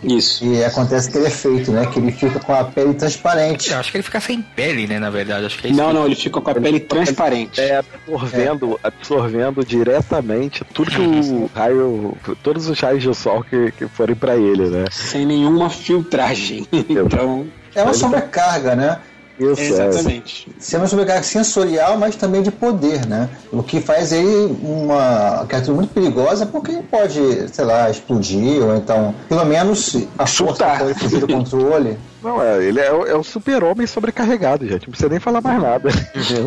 Isso. 0.03 0.45
e 0.45 0.65
acontece 0.65 1.09
aquele 1.09 1.27
efeito, 1.27 1.73
né? 1.73 1.87
Que 1.87 1.99
ele 1.99 2.13
fica 2.13 2.39
com 2.41 2.55
a 2.55 2.65
pele 2.65 2.95
transparente. 2.95 3.71
Eu 3.71 3.79
acho 3.79 3.91
que 3.91 3.97
ele 3.97 4.03
fica 4.05 4.21
sem 4.21 4.41
pele, 4.43 4.87
né, 4.87 4.99
na 4.99 5.11
verdade. 5.11 5.47
Acho 5.47 5.59
que 5.59 5.67
é 5.67 5.71
isso. 5.71 5.79
Não, 5.79 5.93
não, 5.93 6.07
ele 6.07 6.15
fica 6.15 6.41
com 6.41 6.51
a 6.51 6.55
pele 6.55 6.81
transparente. 6.81 7.61
É, 7.61 7.79
absorvendo, 7.79 8.79
absorvendo 8.83 9.65
diretamente 9.65 10.65
tudo 10.73 10.91
que 10.91 11.01
o 11.01 11.51
raio. 11.55 12.17
Todos 12.43 12.69
os 12.69 12.79
raios 12.79 13.03
de 13.03 13.15
sol 13.15 13.43
que, 13.43 13.73
que 13.73 13.87
forem 13.89 14.15
pra 14.15 14.37
ele, 14.37 14.69
né? 14.69 14.85
Sem 14.91 15.27
nenhuma 15.27 15.71
filtragem. 15.71 16.67
Então, 16.89 17.47
É 17.75 17.83
uma 17.83 17.95
sobrecarga, 17.95 18.75
né? 18.75 18.99
Isso, 19.39 19.61
exatamente. 19.63 20.49
É 20.73 20.77
uma 20.77 20.87
sobrecarga 20.87 21.23
sensorial, 21.23 21.97
mas 21.97 22.17
também 22.17 22.43
de 22.43 22.51
poder, 22.51 23.07
né? 23.07 23.29
O 23.53 23.63
que 23.63 23.81
faz 23.81 24.13
ele 24.13 24.57
uma 24.63 25.45
criatura 25.49 25.77
muito 25.77 25.93
perigosa 25.95 26.47
porque 26.47 26.73
pode, 26.91 27.49
sei 27.53 27.65
lá, 27.65 27.89
explodir, 27.91 28.63
ou 28.63 28.77
então, 28.77 29.15
pelo 29.29 29.45
menos, 29.45 29.95
a 30.19 30.27
força 30.27 30.53
Chutar. 30.55 30.79
pode 30.81 30.95
fugir 30.95 31.21
do 31.21 31.29
controle. 31.29 31.99
Não, 32.21 32.43
é, 32.43 32.65
ele 32.65 32.81
é, 32.81 32.93
o- 32.93 33.07
é 33.07 33.15
o 33.15 33.23
super-homem 33.23 33.87
sobrecarregado, 33.87 34.67
gente. 34.67 34.83
Não 34.87 34.91
precisa 34.91 35.09
nem 35.09 35.21
falar 35.21 35.41
mais 35.41 35.63
nada. 35.63 35.89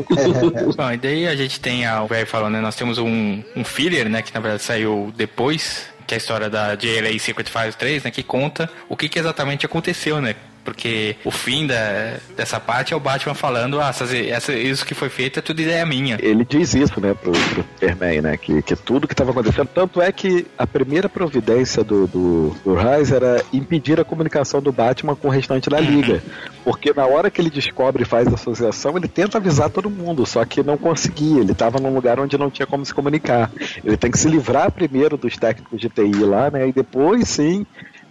Bom, 0.75 0.91
e 0.91 0.97
daí 0.97 1.27
a 1.27 1.35
gente 1.35 1.59
tem 1.61 1.85
a, 1.85 2.03
o 2.03 2.07
velho 2.07 2.27
falando, 2.27 2.53
né? 2.53 2.61
Nós 2.61 2.75
temos 2.75 2.97
um, 2.97 3.41
um 3.55 3.63
filler, 3.63 4.09
né? 4.09 4.21
Que 4.21 4.33
na 4.33 4.41
verdade 4.41 4.63
saiu 4.63 5.13
depois, 5.15 5.83
que 6.05 6.13
é 6.13 6.15
a 6.15 6.17
história 6.17 6.49
da 6.49 6.75
JLA 6.75 7.17
55 7.17 8.03
né? 8.03 8.11
Que 8.11 8.21
conta 8.21 8.69
o 8.89 8.97
que, 8.97 9.07
que 9.07 9.17
exatamente 9.17 9.65
aconteceu, 9.65 10.19
né? 10.19 10.35
Porque 10.63 11.15
o 11.25 11.31
fim 11.31 11.65
da, 11.65 12.17
dessa 12.35 12.59
parte 12.59 12.93
é 12.93 12.95
o 12.95 12.99
Batman 12.99 13.33
falando, 13.33 13.79
ah, 13.81 13.89
essas, 13.89 14.13
essa, 14.13 14.53
isso 14.53 14.85
que 14.85 14.93
foi 14.93 15.09
feito 15.09 15.39
é 15.39 15.41
tudo 15.41 15.61
ideia 15.61 15.85
minha. 15.85 16.17
Ele 16.21 16.45
diz 16.45 16.73
isso, 16.73 16.99
né, 16.99 17.13
pro, 17.13 17.31
pro 17.31 17.63
Superman, 17.63 18.21
né? 18.21 18.37
Que, 18.37 18.61
que 18.61 18.75
tudo 18.75 19.07
que 19.07 19.13
estava 19.13 19.31
acontecendo. 19.31 19.69
Tanto 19.73 20.01
é 20.01 20.11
que 20.11 20.45
a 20.57 20.67
primeira 20.67 21.09
providência 21.09 21.83
do, 21.83 22.07
do, 22.07 22.55
do 22.63 22.75
Rise 22.75 23.15
era 23.15 23.43
impedir 23.51 23.99
a 23.99 24.03
comunicação 24.03 24.61
do 24.61 24.71
Batman 24.71 25.15
com 25.15 25.27
o 25.27 25.31
restante 25.31 25.69
da 25.69 25.79
Liga. 25.79 26.21
Porque 26.63 26.93
na 26.93 27.05
hora 27.05 27.31
que 27.31 27.41
ele 27.41 27.49
descobre 27.49 28.03
e 28.03 28.05
faz 28.05 28.27
a 28.27 28.35
associação, 28.35 28.95
ele 28.97 29.07
tenta 29.07 29.37
avisar 29.37 29.69
todo 29.69 29.89
mundo, 29.89 30.25
só 30.25 30.45
que 30.45 30.61
não 30.61 30.77
conseguia. 30.77 31.41
Ele 31.41 31.51
estava 31.51 31.79
num 31.79 31.93
lugar 31.93 32.19
onde 32.19 32.37
não 32.37 32.51
tinha 32.51 32.67
como 32.67 32.85
se 32.85 32.93
comunicar. 32.93 33.51
Ele 33.83 33.97
tem 33.97 34.11
que 34.11 34.19
se 34.19 34.27
livrar 34.27 34.71
primeiro 34.71 35.17
dos 35.17 35.35
técnicos 35.37 35.79
de 35.79 35.89
TI 35.89 36.23
lá, 36.23 36.51
né? 36.51 36.67
E 36.67 36.71
depois 36.71 37.27
sim. 37.27 37.65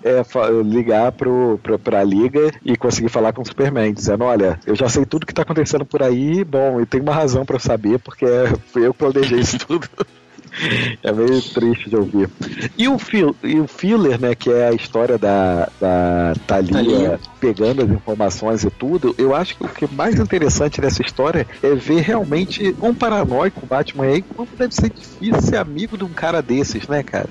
É, 0.05 0.23
ligar 0.65 1.13
pro, 1.13 1.59
pro, 1.63 1.79
pra 1.79 2.03
liga 2.03 2.53
e 2.65 2.77
conseguir 2.77 3.09
falar 3.09 3.33
com 3.33 3.43
o 3.43 3.47
Superman, 3.47 3.93
dizendo, 3.93 4.25
olha, 4.25 4.59
eu 4.67 4.75
já 4.75 4.89
sei 4.89 5.05
tudo 5.05 5.27
que 5.27 5.35
tá 5.35 5.43
acontecendo 5.43 5.85
por 5.85 6.03
aí, 6.03 6.45
bom, 6.45 6.81
e 6.81 6.87
tem 6.87 7.01
uma 7.01 7.15
razão 7.15 7.45
pra 7.45 7.57
eu 7.57 7.61
saber, 7.61 7.99
porque 7.99 8.27
fui 8.73 8.87
eu 8.87 8.93
que 8.93 8.99
planejei 8.99 9.41
isso 9.41 9.59
tudo. 9.59 9.89
É 11.03 11.13
meio 11.13 11.41
triste 11.41 11.89
de 11.89 11.97
ouvir. 11.97 12.29
E 12.77 12.89
o, 12.89 12.99
fil, 12.99 13.35
e 13.43 13.59
o 13.61 13.67
filler, 13.67 14.21
né, 14.21 14.35
que 14.35 14.51
é 14.51 14.69
a 14.69 14.73
história 14.73 15.17
da, 15.17 15.69
da 15.81 16.35
Thalia, 16.47 16.73
Thalia. 16.73 17.21
pegando 17.39 17.83
as 17.83 17.91
informações 17.91 18.65
e 18.65 18.71
tudo, 18.71 19.15
eu 19.17 19.35
acho 19.35 19.57
que 19.57 19.65
o 19.65 19.69
que 19.69 19.85
é 19.85 19.89
mais 19.93 20.19
interessante 20.19 20.81
dessa 20.81 21.03
história 21.03 21.47
é 21.63 21.75
ver 21.75 22.01
realmente 22.01 22.73
quão 22.75 22.95
paranoico 22.95 23.61
o 23.63 23.67
Batman 23.67 24.11
e 24.11 24.23
como 24.23 24.49
deve 24.59 24.75
ser 24.75 24.91
difícil 24.91 25.41
ser 25.41 25.57
amigo 25.57 25.97
de 25.97 26.05
um 26.05 26.13
cara 26.13 26.43
desses, 26.43 26.87
né, 26.89 27.03
cara? 27.03 27.29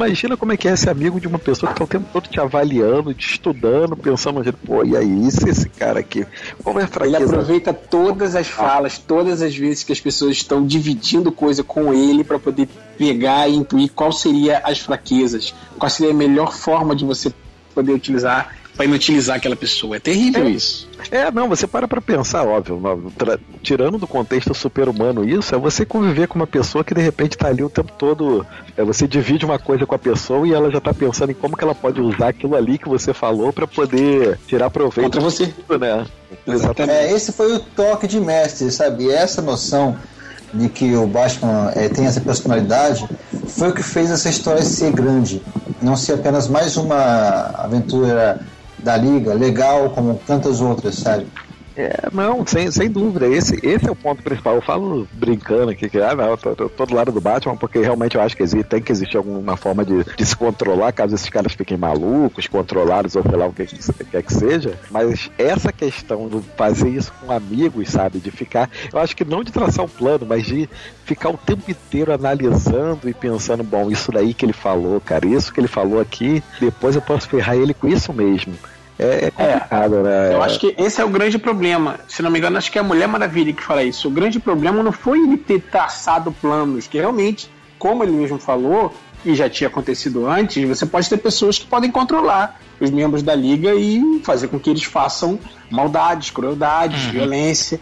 Imagina 0.00 0.34
como 0.34 0.50
é 0.50 0.56
que 0.56 0.66
é 0.66 0.74
ser 0.74 0.88
amigo 0.88 1.20
de 1.20 1.28
uma 1.28 1.38
pessoa 1.38 1.70
que 1.70 1.78
tá 1.78 1.84
o 1.84 1.86
tempo 1.86 2.06
todo 2.10 2.26
te 2.26 2.40
avaliando, 2.40 3.12
te 3.12 3.32
estudando, 3.32 3.94
pensando, 3.94 4.42
pô, 4.64 4.82
e 4.82 4.96
aí, 4.96 5.30
se 5.30 5.46
esse 5.46 5.68
cara 5.68 6.00
aqui? 6.00 6.26
Qual 6.64 6.74
é 6.80 6.84
a 6.84 6.84
Ele 6.84 6.90
fraqueza? 6.90 7.24
aproveita 7.24 7.74
todas 7.74 8.34
as 8.34 8.46
falas, 8.46 8.96
todas 8.96 9.42
as 9.42 9.54
vezes 9.54 9.84
que 9.84 9.92
as 9.92 10.00
pessoas 10.00 10.36
estão 10.36 10.64
dividindo 10.64 11.30
coisa 11.30 11.62
com 11.62 11.92
ele 11.92 12.24
para 12.24 12.38
poder 12.38 12.66
pegar 12.96 13.46
e 13.46 13.54
intuir 13.54 13.92
qual 13.92 14.10
seria 14.10 14.62
as 14.64 14.78
fraquezas, 14.78 15.54
qual 15.78 15.90
seria 15.90 16.12
a 16.12 16.16
melhor 16.16 16.54
forma 16.54 16.96
de 16.96 17.04
você 17.04 17.30
poder 17.74 17.92
utilizar 17.92 18.56
para 18.76 18.84
inutilizar 18.84 19.36
aquela 19.36 19.56
pessoa. 19.56 19.96
É 19.96 20.00
terrível 20.00 20.48
isso. 20.48 20.88
É, 21.10 21.30
não, 21.30 21.48
você 21.48 21.66
para 21.66 21.88
pra 21.88 22.00
pensar, 22.00 22.46
óbvio, 22.46 22.80
tirando 23.62 23.98
do 23.98 24.06
contexto 24.06 24.54
super-humano 24.54 25.28
isso, 25.28 25.54
é 25.54 25.58
você 25.58 25.84
conviver 25.84 26.28
com 26.28 26.36
uma 26.36 26.46
pessoa 26.46 26.84
que 26.84 26.94
de 26.94 27.00
repente 27.00 27.36
tá 27.36 27.48
ali 27.48 27.62
o 27.62 27.70
tempo 27.70 27.92
todo, 27.98 28.46
é, 28.76 28.84
você 28.84 29.08
divide 29.08 29.44
uma 29.44 29.58
coisa 29.58 29.86
com 29.86 29.94
a 29.94 29.98
pessoa 29.98 30.46
e 30.46 30.52
ela 30.52 30.70
já 30.70 30.80
tá 30.80 30.92
pensando 30.94 31.30
em 31.30 31.34
como 31.34 31.56
que 31.56 31.64
ela 31.64 31.74
pode 31.74 32.00
usar 32.00 32.28
aquilo 32.28 32.54
ali 32.54 32.78
que 32.78 32.88
você 32.88 33.12
falou 33.12 33.52
pra 33.52 33.66
poder 33.66 34.38
tirar 34.46 34.70
proveito 34.70 35.04
Contra 35.04 35.20
você. 35.20 35.52
né? 35.78 36.06
Exatamente. 36.46 36.96
É, 36.96 37.12
esse 37.12 37.32
foi 37.32 37.54
o 37.54 37.60
toque 37.60 38.06
de 38.06 38.20
mestre, 38.20 38.70
sabe? 38.70 39.10
Essa 39.10 39.42
noção 39.42 39.96
de 40.52 40.68
que 40.68 40.96
o 40.96 41.06
Batman 41.06 41.70
é, 41.74 41.88
tem 41.88 42.06
essa 42.06 42.20
personalidade 42.20 43.08
foi 43.48 43.70
o 43.70 43.72
que 43.72 43.82
fez 43.82 44.10
essa 44.10 44.28
história 44.28 44.62
ser 44.62 44.92
grande. 44.92 45.42
Não 45.80 45.96
ser 45.96 46.14
apenas 46.14 46.48
mais 46.48 46.76
uma 46.76 47.52
aventura 47.54 48.40
da 48.82 48.96
Liga, 48.96 49.34
legal 49.34 49.90
como 49.90 50.14
tantas 50.26 50.60
outras, 50.60 50.96
sabe? 50.96 51.26
É, 51.80 52.10
não, 52.12 52.46
sem, 52.46 52.70
sem 52.70 52.90
dúvida. 52.90 53.26
Esse, 53.26 53.58
esse 53.66 53.88
é 53.88 53.90
o 53.90 53.96
ponto 53.96 54.22
principal. 54.22 54.56
Eu 54.56 54.60
falo 54.60 55.08
brincando 55.12 55.70
aqui 55.70 55.88
que, 55.88 55.98
ah, 55.98 56.14
não, 56.14 56.30
eu 56.30 56.36
tô, 56.36 56.68
tô, 56.68 56.86
do 56.86 56.94
lado 56.94 57.10
do 57.10 57.20
Batman, 57.20 57.56
porque 57.56 57.78
realmente 57.78 58.16
eu 58.16 58.20
acho 58.20 58.36
que 58.36 58.42
existe, 58.42 58.64
tem 58.64 58.82
que 58.82 58.92
existir 58.92 59.16
alguma 59.16 59.56
forma 59.56 59.82
de, 59.84 60.04
de 60.04 60.26
se 60.26 60.36
controlar, 60.36 60.92
caso 60.92 61.14
esses 61.14 61.30
caras 61.30 61.54
fiquem 61.54 61.78
malucos, 61.78 62.46
controlados 62.46 63.16
ou 63.16 63.22
sei 63.22 63.36
lá 63.36 63.46
o 63.46 63.52
que 63.52 63.66
quer 64.10 64.22
que 64.22 64.32
seja. 64.32 64.78
Mas 64.90 65.30
essa 65.38 65.72
questão 65.72 66.28
de 66.28 66.42
fazer 66.54 66.90
isso 66.90 67.12
com 67.20 67.32
amigos, 67.32 67.88
sabe? 67.88 68.18
De 68.18 68.30
ficar. 68.30 68.68
Eu 68.92 68.98
acho 68.98 69.16
que 69.16 69.24
não 69.24 69.42
de 69.42 69.50
traçar 69.50 69.84
um 69.86 69.88
plano, 69.88 70.26
mas 70.26 70.44
de 70.44 70.68
ficar 71.06 71.30
o 71.30 71.38
tempo 71.38 71.70
inteiro 71.70 72.12
analisando 72.12 73.08
e 73.08 73.14
pensando, 73.14 73.64
bom, 73.64 73.90
isso 73.90 74.12
daí 74.12 74.34
que 74.34 74.44
ele 74.44 74.52
falou, 74.52 75.00
cara, 75.00 75.26
isso 75.26 75.52
que 75.52 75.60
ele 75.60 75.68
falou 75.68 76.00
aqui, 76.00 76.42
depois 76.60 76.94
eu 76.94 77.02
posso 77.02 77.28
ferrar 77.28 77.56
ele 77.56 77.72
com 77.72 77.88
isso 77.88 78.12
mesmo. 78.12 78.54
É, 79.00 79.26
é 79.26 79.30
complicado, 79.30 79.96
é, 79.98 80.02
né? 80.02 80.34
Eu 80.34 80.42
acho 80.42 80.60
que 80.60 80.74
esse 80.76 81.00
é 81.00 81.04
o 81.04 81.08
grande 81.08 81.38
problema. 81.38 81.98
Se 82.06 82.22
não 82.22 82.30
me 82.30 82.38
engano, 82.38 82.58
acho 82.58 82.70
que 82.70 82.76
é 82.76 82.80
a 82.82 82.84
Mulher 82.84 83.08
Maravilha 83.08 83.52
que 83.52 83.62
fala 83.62 83.82
isso. 83.82 84.08
O 84.08 84.10
grande 84.10 84.38
problema 84.38 84.82
não 84.82 84.92
foi 84.92 85.18
ele 85.18 85.38
ter 85.38 85.60
traçado 85.60 86.30
planos, 86.30 86.86
que 86.86 86.98
realmente, 86.98 87.50
como 87.78 88.04
ele 88.04 88.12
mesmo 88.12 88.38
falou, 88.38 88.94
e 89.24 89.34
já 89.34 89.48
tinha 89.48 89.68
acontecido 89.68 90.26
antes, 90.26 90.66
você 90.68 90.84
pode 90.84 91.08
ter 91.08 91.16
pessoas 91.16 91.58
que 91.58 91.66
podem 91.66 91.90
controlar 91.90 92.60
os 92.78 92.90
membros 92.90 93.22
da 93.22 93.34
liga 93.34 93.74
e 93.74 94.20
fazer 94.22 94.48
com 94.48 94.58
que 94.58 94.68
eles 94.68 94.84
façam 94.84 95.38
maldades, 95.70 96.30
crueldades, 96.30 97.06
uhum. 97.06 97.12
violência. 97.12 97.80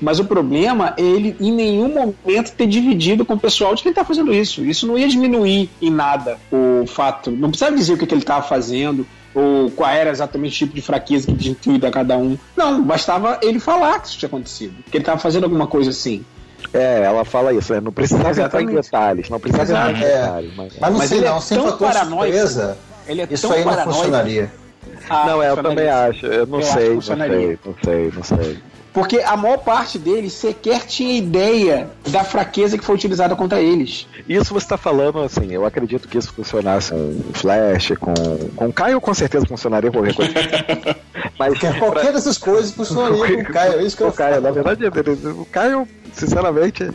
Mas 0.00 0.20
o 0.20 0.24
problema 0.24 0.94
é 0.96 1.02
ele 1.02 1.36
em 1.40 1.52
nenhum 1.52 1.92
momento 1.92 2.52
ter 2.52 2.66
dividido 2.66 3.24
com 3.24 3.34
o 3.34 3.38
pessoal 3.38 3.74
de 3.74 3.82
que 3.82 3.88
ele 3.88 3.92
está 3.92 4.04
fazendo 4.04 4.32
isso. 4.32 4.64
Isso 4.64 4.86
não 4.86 4.96
ia 4.96 5.08
diminuir 5.08 5.68
em 5.82 5.90
nada 5.90 6.38
o 6.52 6.86
fato. 6.86 7.30
Não 7.30 7.48
precisava 7.48 7.76
dizer 7.76 7.94
o 7.94 7.98
que, 7.98 8.06
que 8.06 8.14
ele 8.14 8.22
estava 8.22 8.42
fazendo 8.42 9.06
ou 9.34 9.70
qual 9.70 9.90
era 9.90 10.10
exatamente 10.10 10.54
o 10.54 10.66
tipo 10.66 10.74
de 10.74 10.82
fraqueza 10.82 11.26
que 11.26 11.36
tinha 11.36 11.52
incluído 11.52 11.86
a 11.86 11.90
cada 11.90 12.16
um. 12.16 12.36
Não, 12.56 12.82
bastava 12.82 13.38
ele 13.42 13.60
falar 13.60 14.00
que 14.00 14.08
isso 14.08 14.18
tinha 14.18 14.26
acontecido. 14.26 14.74
Que 14.90 14.96
ele 14.96 15.02
estava 15.02 15.18
fazendo 15.18 15.44
alguma 15.44 15.66
coisa 15.66 15.90
assim. 15.90 16.24
É, 16.72 17.02
ela 17.04 17.24
fala 17.24 17.52
isso, 17.52 17.72
né? 17.72 17.80
não 17.80 17.92
precisa 17.92 18.18
entrar 18.42 18.62
em 18.62 18.66
detalhes, 18.66 19.30
não 19.30 19.38
precisa 19.38 19.62
entrar 19.62 19.90
em 19.90 20.00
detalhes. 20.00 20.52
Mas, 20.56 20.72
mas 20.78 20.90
não 20.90 20.98
mas 20.98 21.08
sei 21.08 21.18
ele 21.18 21.28
não, 21.28 21.36
é 21.36 21.40
sem 21.40 21.58
fator 21.62 21.92
surpresa, 21.92 22.78
ele 23.06 23.22
é 23.22 23.28
isso 23.30 23.52
aí 23.52 23.64
não 23.64 23.84
funcionaria. 23.84 24.50
Ah, 25.08 25.26
não, 25.26 25.42
é, 25.42 25.50
eu 25.50 25.56
também 25.56 25.88
acho, 25.88 26.26
eu 26.26 26.46
não 26.46 26.58
eu 26.58 26.64
sei, 26.64 26.94
não 26.94 27.00
sei, 27.00 27.58
não 27.64 27.74
sei, 27.82 28.12
não 28.14 28.22
sei. 28.22 28.58
Porque 28.98 29.20
a 29.20 29.36
maior 29.36 29.58
parte 29.58 29.96
deles 29.96 30.32
sequer 30.32 30.80
tinha 30.84 31.16
ideia 31.16 31.88
da 32.08 32.24
fraqueza 32.24 32.76
que 32.76 32.84
foi 32.84 32.96
utilizada 32.96 33.36
contra 33.36 33.60
eles. 33.60 34.08
Isso 34.28 34.52
você 34.52 34.66
está 34.66 34.76
falando, 34.76 35.20
assim, 35.20 35.52
eu 35.52 35.64
acredito 35.64 36.08
que 36.08 36.18
isso 36.18 36.32
funcionasse 36.32 36.90
com 36.90 37.32
Flash, 37.32 37.92
com, 38.00 38.12
com 38.56 38.72
Caio, 38.72 39.00
com 39.00 39.14
certeza 39.14 39.46
funcionaria 39.46 39.92
qualquer 39.92 40.14
coisa. 40.14 40.32
Mas 41.38 41.56
qualquer 41.60 41.90
pra... 41.90 42.10
dessas 42.10 42.36
coisas 42.36 42.72
funcionaria 42.72 43.44
com 43.44 43.50
o 43.50 43.52
Caio, 43.52 43.78
é 43.78 43.82
isso 43.84 43.96
que 43.96 44.02
eu 44.02 44.10
Caio, 44.10 44.40
Na 44.40 44.50
verdade, 44.50 44.84
o 44.84 45.44
Caio 45.44 45.86
sinceramente, 46.18 46.90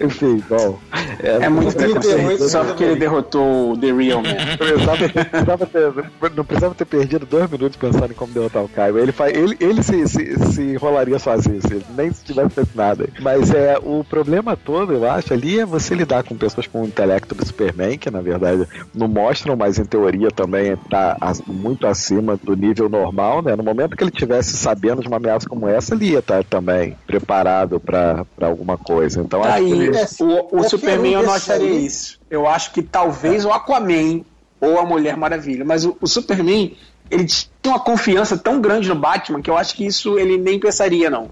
enfim, 0.00 0.42
bom. 0.48 0.78
É, 1.22 1.44
é 1.44 1.48
muito 1.48 1.74
preconceito, 1.74 2.48
só 2.48 2.64
porque 2.64 2.84
ele 2.84 2.96
derrotou 2.96 3.72
o 3.72 3.76
The 3.76 3.92
Real 3.92 4.22
Man. 4.22 4.56
precisava 4.56 5.66
ter, 5.66 6.34
não 6.34 6.44
precisava 6.44 6.74
ter 6.74 6.84
perdido 6.84 7.26
dois 7.26 7.50
minutos 7.50 7.76
pensando 7.76 8.10
em 8.10 8.14
como 8.14 8.32
derrotar 8.32 8.62
o 8.62 8.68
Caio. 8.68 8.98
Ele, 8.98 9.12
faz, 9.12 9.36
ele, 9.36 9.56
ele 9.60 9.82
se, 9.82 10.06
se, 10.08 10.52
se 10.52 10.62
enrolaria 10.62 11.18
sozinho, 11.18 11.60
se, 11.60 11.82
nem 11.96 12.12
se 12.12 12.24
tivesse 12.24 12.50
feito 12.50 12.70
nada. 12.74 13.08
Mas 13.20 13.52
é, 13.52 13.78
o 13.82 14.04
problema 14.04 14.56
todo, 14.56 14.92
eu 14.92 15.10
acho, 15.10 15.32
ali 15.32 15.60
é 15.60 15.66
você 15.66 15.94
lidar 15.94 16.22
com 16.24 16.36
pessoas 16.36 16.66
com 16.66 16.82
o 16.82 16.86
intelecto 16.86 17.34
do 17.34 17.44
Superman, 17.44 17.98
que 17.98 18.10
na 18.10 18.20
verdade 18.20 18.66
não 18.94 19.08
mostram, 19.08 19.56
mas 19.56 19.78
em 19.78 19.84
teoria 19.84 20.30
também 20.30 20.72
está 20.72 21.16
muito 21.46 21.86
acima 21.86 22.36
do 22.36 22.56
nível 22.56 22.88
normal, 22.88 23.42
né? 23.42 23.56
No 23.56 23.62
momento 23.62 23.96
que 23.96 24.04
ele 24.04 24.10
tivesse 24.10 24.56
sabendo 24.56 25.02
de 25.02 25.08
uma 25.08 25.16
ameaça 25.16 25.48
como 25.48 25.68
essa, 25.68 25.94
ele 25.94 26.10
ia 26.10 26.18
estar 26.18 26.44
também 26.44 26.96
preparado 27.06 27.80
para 27.80 28.24
alguma 28.40 28.67
coisa. 28.76 29.20
Então, 29.20 29.40
tá 29.40 29.54
aí, 29.54 29.70
ele... 29.70 29.90
o, 30.20 30.58
o 30.58 30.68
Superman 30.68 31.12
eu 31.12 31.22
não 31.22 31.32
acharia 31.32 31.70
isso. 31.70 32.20
Eu 32.28 32.46
acho 32.46 32.72
que 32.72 32.82
talvez 32.82 33.44
o 33.44 33.50
Aquaman 33.50 34.22
ou 34.60 34.78
a 34.78 34.84
Mulher 34.84 35.16
Maravilha, 35.16 35.64
mas 35.64 35.84
o, 35.84 35.96
o 36.00 36.06
Superman 36.06 36.76
ele 37.10 37.24
tinha 37.24 37.48
uma 37.64 37.80
confiança 37.80 38.36
tão 38.36 38.60
grande 38.60 38.88
no 38.88 38.94
Batman 38.94 39.40
que 39.40 39.48
eu 39.48 39.56
acho 39.56 39.74
que 39.74 39.86
isso 39.86 40.18
ele 40.18 40.36
nem 40.36 40.58
pensaria, 40.58 41.08
não. 41.08 41.30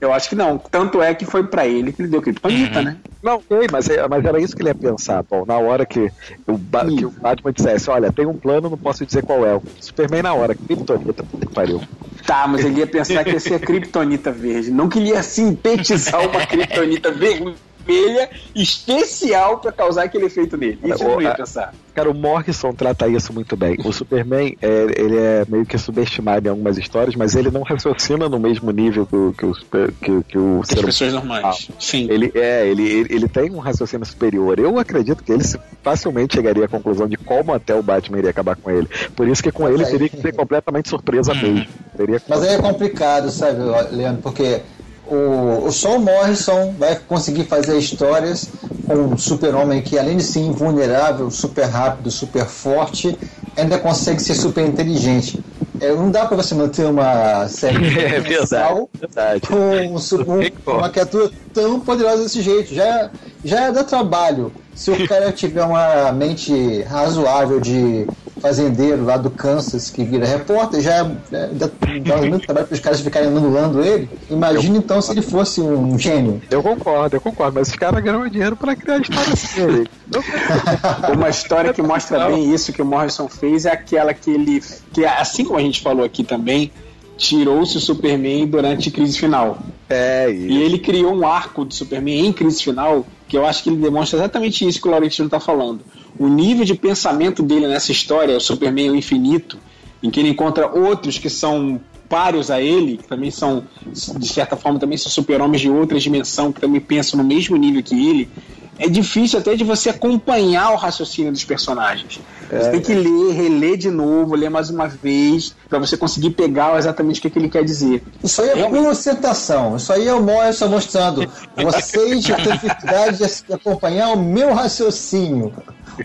Eu 0.00 0.12
acho 0.12 0.28
que 0.28 0.36
não. 0.36 0.58
Tanto 0.58 1.02
é 1.02 1.12
que 1.14 1.24
foi 1.24 1.42
para 1.44 1.66
ele 1.66 1.92
que 1.92 2.02
ele 2.02 2.08
deu 2.08 2.22
criptonita, 2.22 2.78
uhum. 2.78 2.84
né? 2.84 2.96
Não, 3.22 3.42
sei, 3.46 3.66
mas, 3.70 3.88
é, 3.90 4.06
mas 4.06 4.24
era 4.24 4.40
isso 4.40 4.54
que 4.54 4.62
ele 4.62 4.70
ia 4.70 4.74
pensar. 4.74 5.24
Bom, 5.24 5.44
na 5.44 5.58
hora 5.58 5.84
que 5.84 6.10
o, 6.46 6.56
ba 6.56 6.84
que 6.84 7.04
o 7.04 7.10
Batman 7.10 7.52
dissesse: 7.52 7.90
Olha, 7.90 8.12
tem 8.12 8.24
um 8.24 8.34
plano, 8.34 8.70
não 8.70 8.78
posso 8.78 9.04
dizer 9.04 9.24
qual 9.24 9.44
é. 9.44 9.56
O 9.56 9.62
Superman, 9.80 10.22
na 10.22 10.34
hora, 10.34 10.54
criptonita, 10.54 11.24
puta 11.24 11.46
que 11.46 11.52
pariu. 11.52 11.80
Tá, 12.24 12.46
mas 12.46 12.64
ele 12.64 12.80
ia 12.80 12.86
pensar 12.86 13.24
que 13.24 13.30
ia 13.30 13.40
ser 13.40 13.54
a 13.54 13.58
criptonita 13.58 14.30
verde. 14.30 14.70
Não 14.70 14.88
que 14.88 14.98
ele 14.98 15.08
ia 15.08 15.22
sintetizar 15.22 16.20
uma 16.20 16.44
criptonita 16.46 17.10
vermelha 17.10 17.67
vermelha 17.88 18.30
especial 18.54 19.58
para 19.58 19.72
causar 19.72 20.04
aquele 20.04 20.26
efeito 20.26 20.56
nele. 20.56 20.78
Isso 20.84 21.02
eu 21.02 21.08
não 21.08 21.22
ia 21.22 21.34
pensar. 21.34 21.72
Cara, 21.94 22.10
o 22.10 22.14
Morrison 22.14 22.72
trata 22.72 23.08
isso 23.08 23.32
muito 23.32 23.56
bem. 23.56 23.76
O 23.84 23.92
Superman, 23.92 24.56
é, 24.62 24.86
ele 24.96 25.16
é 25.16 25.44
meio 25.48 25.66
que 25.66 25.76
subestimado 25.76 26.46
em 26.46 26.50
algumas 26.50 26.78
histórias, 26.78 27.16
mas 27.16 27.34
ele 27.34 27.50
não 27.50 27.62
raciocina 27.62 28.28
no 28.28 28.38
mesmo 28.38 28.70
nível 28.70 29.04
que 29.04 29.16
o, 29.16 29.32
que 29.32 29.46
o, 29.46 29.54
que, 30.00 30.22
que 30.28 30.38
o 30.38 30.62
ser 30.64 30.84
pessoas 30.84 31.12
normais. 31.12 31.68
Sim. 31.78 32.06
Ele, 32.08 32.30
é, 32.36 32.68
ele, 32.68 32.88
ele, 32.88 33.14
ele, 33.14 33.28
tem 33.28 33.50
um 33.50 33.58
raciocínio 33.58 34.06
superior. 34.06 34.60
Eu 34.60 34.78
acredito 34.78 35.24
que 35.24 35.32
ele 35.32 35.42
facilmente 35.82 36.36
chegaria 36.36 36.66
à 36.66 36.68
conclusão 36.68 37.08
de 37.08 37.16
como 37.16 37.52
até 37.52 37.74
o 37.74 37.82
Batman 37.82 38.18
iria 38.18 38.30
acabar 38.30 38.54
com 38.54 38.70
ele. 38.70 38.88
Por 39.16 39.26
isso 39.26 39.42
que 39.42 39.50
com 39.50 39.64
mas 39.64 39.74
ele 39.74 39.84
aí... 39.84 39.90
teria 39.90 40.08
que 40.08 40.20
ser 40.20 40.32
completamente 40.36 40.88
surpresa 40.88 41.32
hum. 41.32 41.42
mesmo. 41.42 41.66
Teria 41.96 42.22
mas 42.28 42.42
aí 42.42 42.54
é 42.54 42.58
complicado, 42.58 43.28
sabe, 43.30 43.58
Leandro? 43.90 44.22
Porque 44.22 44.62
o, 45.10 45.66
o 45.66 45.72
Sol 45.72 45.98
Morrison 45.98 46.74
vai 46.78 46.96
conseguir 46.96 47.44
fazer 47.44 47.78
histórias 47.78 48.48
com 48.86 48.94
um 48.94 49.18
super-homem 49.18 49.82
que, 49.82 49.98
além 49.98 50.16
de 50.16 50.22
ser 50.22 50.40
invulnerável, 50.40 51.30
super 51.30 51.64
rápido, 51.64 52.10
super 52.10 52.46
forte, 52.46 53.16
ainda 53.56 53.78
consegue 53.78 54.20
ser 54.20 54.34
super 54.34 54.66
inteligente. 54.66 55.42
É, 55.80 55.92
não 55.94 56.10
dá 56.10 56.26
para 56.26 56.36
você 56.36 56.54
manter 56.54 56.86
uma 56.86 57.48
série 57.48 57.76
é, 57.98 58.20
verdade, 58.20 58.86
verdade. 58.98 59.40
Com, 59.46 59.96
um, 59.96 60.50
com 60.64 60.72
uma 60.72 60.88
criatura 60.90 61.30
tão 61.52 61.80
poderosa 61.80 62.22
desse 62.22 62.42
jeito. 62.42 62.74
Já, 62.74 63.10
já 63.44 63.70
dá 63.70 63.84
trabalho. 63.84 64.52
Se 64.78 64.92
o 64.92 65.08
cara 65.08 65.32
tiver 65.32 65.64
uma 65.64 66.12
mente 66.12 66.82
razoável 66.82 67.58
de 67.58 68.06
fazendeiro 68.40 69.04
lá 69.04 69.16
do 69.16 69.28
Kansas 69.28 69.90
que 69.90 70.04
vira 70.04 70.24
repórter, 70.24 70.80
já 70.80 70.98
é, 71.32 71.48
dá, 71.48 71.68
dá 72.04 72.16
muito 72.22 72.46
trabalho 72.46 72.68
para 72.68 72.74
os 72.74 72.80
caras 72.80 73.00
ficarem 73.00 73.28
anulando 73.28 73.82
ele. 73.82 74.08
Imagina 74.30 74.76
eu, 74.76 74.80
então 74.80 75.02
se 75.02 75.10
ele 75.10 75.20
fosse 75.20 75.60
um 75.60 75.98
gênio. 75.98 76.40
Eu 76.48 76.62
concordo, 76.62 77.16
eu 77.16 77.20
concordo, 77.20 77.58
mas 77.58 77.70
os 77.70 77.74
caras 77.74 78.00
ganham 78.04 78.28
dinheiro 78.28 78.54
para 78.54 78.76
criar 78.76 79.00
história 79.00 79.32
assim. 79.32 79.84
Uma 81.12 81.28
história 81.28 81.74
que 81.74 81.82
mostra 81.82 82.28
bem 82.28 82.54
isso 82.54 82.72
que 82.72 82.80
o 82.80 82.86
Morrison 82.86 83.28
fez 83.28 83.66
é 83.66 83.72
aquela 83.72 84.14
que 84.14 84.30
ele, 84.30 84.62
que 84.92 85.04
assim 85.04 85.44
como 85.44 85.58
a 85.58 85.62
gente 85.62 85.82
falou 85.82 86.04
aqui 86.04 86.22
também, 86.22 86.70
tirou-se 87.16 87.76
o 87.76 87.80
Superman 87.80 88.46
durante 88.46 88.90
a 88.90 88.92
crise 88.92 89.18
final. 89.18 89.58
É, 89.90 90.30
isso. 90.30 90.46
E 90.46 90.62
ele 90.62 90.78
criou 90.78 91.12
um 91.12 91.26
arco 91.26 91.64
de 91.64 91.74
Superman 91.74 92.26
em 92.26 92.32
crise 92.32 92.62
final 92.62 93.04
que 93.28 93.36
eu 93.36 93.44
acho 93.44 93.62
que 93.62 93.68
ele 93.68 93.76
demonstra 93.76 94.18
exatamente 94.18 94.66
isso 94.66 94.80
que 94.80 94.88
o 94.88 94.90
Laurentino 94.90 95.26
está 95.26 95.38
falando. 95.38 95.80
O 96.18 96.26
nível 96.26 96.64
de 96.64 96.74
pensamento 96.74 97.42
dele 97.42 97.68
nessa 97.68 97.92
história, 97.92 98.36
o 98.36 98.40
Superman 98.40 98.90
o 98.90 98.96
Infinito, 98.96 99.58
em 100.02 100.10
que 100.10 100.18
ele 100.18 100.30
encontra 100.30 100.66
outros 100.66 101.18
que 101.18 101.28
são 101.28 101.80
páreos 102.08 102.50
a 102.50 102.60
ele, 102.60 102.96
que 102.96 103.06
também 103.06 103.30
são, 103.30 103.64
de 103.92 104.28
certa 104.28 104.56
forma, 104.56 104.78
também 104.78 104.96
são 104.96 105.12
super-homens 105.12 105.60
de 105.60 105.68
outra 105.68 106.00
dimensão, 106.00 106.50
que 106.50 106.60
também 106.60 106.80
pensam 106.80 107.18
no 107.18 107.24
mesmo 107.24 107.56
nível 107.56 107.82
que 107.82 107.94
ele, 107.94 108.30
é 108.78 108.88
difícil 108.88 109.38
até 109.38 109.54
de 109.56 109.64
você 109.64 109.90
acompanhar 109.90 110.72
o 110.72 110.76
raciocínio 110.76 111.32
dos 111.32 111.44
personagens. 111.44 112.20
É, 112.50 112.58
você 112.58 112.70
tem 112.70 112.80
que 112.80 112.94
ler, 112.94 113.34
reler 113.34 113.76
de 113.76 113.90
novo, 113.90 114.34
ler 114.34 114.48
mais 114.48 114.70
uma 114.70 114.86
vez, 114.86 115.54
para 115.68 115.78
você 115.78 115.96
conseguir 115.96 116.30
pegar 116.30 116.78
exatamente 116.78 117.18
o 117.18 117.22
que, 117.22 117.30
que, 117.30 117.38
ele 117.38 117.48
quer 117.48 117.64
dizer. 117.64 118.02
Isso 118.22 118.40
aí 118.40 118.50
é 118.50 118.54
Realmente. 118.54 118.86
ostentação. 118.86 119.76
Isso 119.76 119.92
aí 119.92 120.06
é 120.06 120.14
o 120.14 120.22
Morrison 120.22 120.68
mostrando. 120.68 121.30
Vocês 121.56 121.90
têm 121.90 122.18
dificuldade 122.18 123.18
de 123.18 123.52
acompanhar 123.52 124.10
o 124.10 124.22
meu 124.22 124.54
raciocínio. 124.54 125.52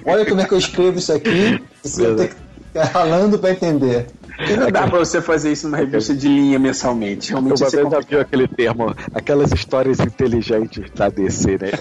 Olha 0.06 0.26
como 0.26 0.42
é 0.42 0.46
que 0.46 0.54
eu 0.54 0.58
escrevo 0.58 0.98
isso 0.98 1.14
aqui. 1.14 1.62
Você 1.84 2.16
tem 2.16 2.28
que 2.28 2.36
ficar 2.74 2.86
ralando 2.86 3.38
para 3.38 3.52
entender. 3.52 4.08
Não 4.60 4.72
dá 4.72 4.88
pra 4.88 5.00
você 5.00 5.22
fazer 5.22 5.52
isso 5.52 5.68
numa 5.68 5.78
revista 5.78 6.14
de 6.16 6.28
linha 6.28 6.58
mensalmente. 6.58 7.30
Realmente 7.30 7.62
Uma 7.62 7.70
vez 7.70 7.92
já 7.92 8.00
viu 8.00 8.22
aquele 8.22 8.48
termo, 8.48 8.96
aquelas 9.14 9.52
histórias 9.52 10.00
inteligentes 10.00 10.90
da 10.92 11.10
DC, 11.10 11.52
né? 11.52 11.72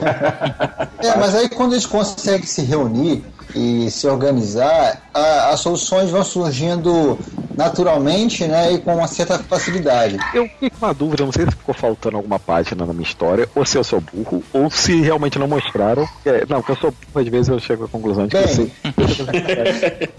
é, 0.99 1.17
mas 1.19 1.35
aí 1.35 1.49
quando 1.49 1.73
eles 1.73 1.87
conseguem 1.87 2.47
se 2.47 2.63
reunir 2.63 3.25
e 3.55 3.91
se 3.91 4.07
organizar, 4.07 5.03
a, 5.15 5.51
as 5.51 5.61
soluções 5.61 6.11
vão 6.11 6.25
surgindo 6.25 7.19
naturalmente, 7.57 8.47
né, 8.47 8.73
e 8.73 8.79
com 8.79 8.95
uma 8.97 9.07
certa 9.07 9.39
facilidade. 9.39 10.17
Eu 10.33 10.49
fiquei 10.49 10.71
com 10.71 10.87
uma 10.87 10.95
dúvida, 10.95 11.23
não 11.25 11.33
sei 11.33 11.45
se 11.45 11.51
ficou 11.51 11.75
faltando 11.75 12.17
alguma 12.17 12.39
página 12.39 12.87
na 12.87 12.93
minha 12.95 13.05
história, 13.07 13.47
ou 13.55 13.65
se 13.67 13.77
eu 13.77 13.85
sou 13.85 14.01
burro, 14.01 14.43
ou 14.55 14.71
se 14.71 15.01
realmente 15.03 15.39
não 15.39 15.47
mostraram. 15.47 16.09
É, 16.25 16.47
não, 16.49 16.59
porque 16.63 16.73
eu 16.73 16.77
sou 16.77 16.91
burro, 16.91 17.21
às 17.25 17.29
vezes 17.29 17.49
eu 17.51 17.61
chego 17.61 17.85
à 17.85 17.89
conclusão 17.89 18.27
de 18.27 18.31
que 18.37 18.43
Bem. 18.43 18.49
eu 18.49 18.55
sei. 18.55 18.73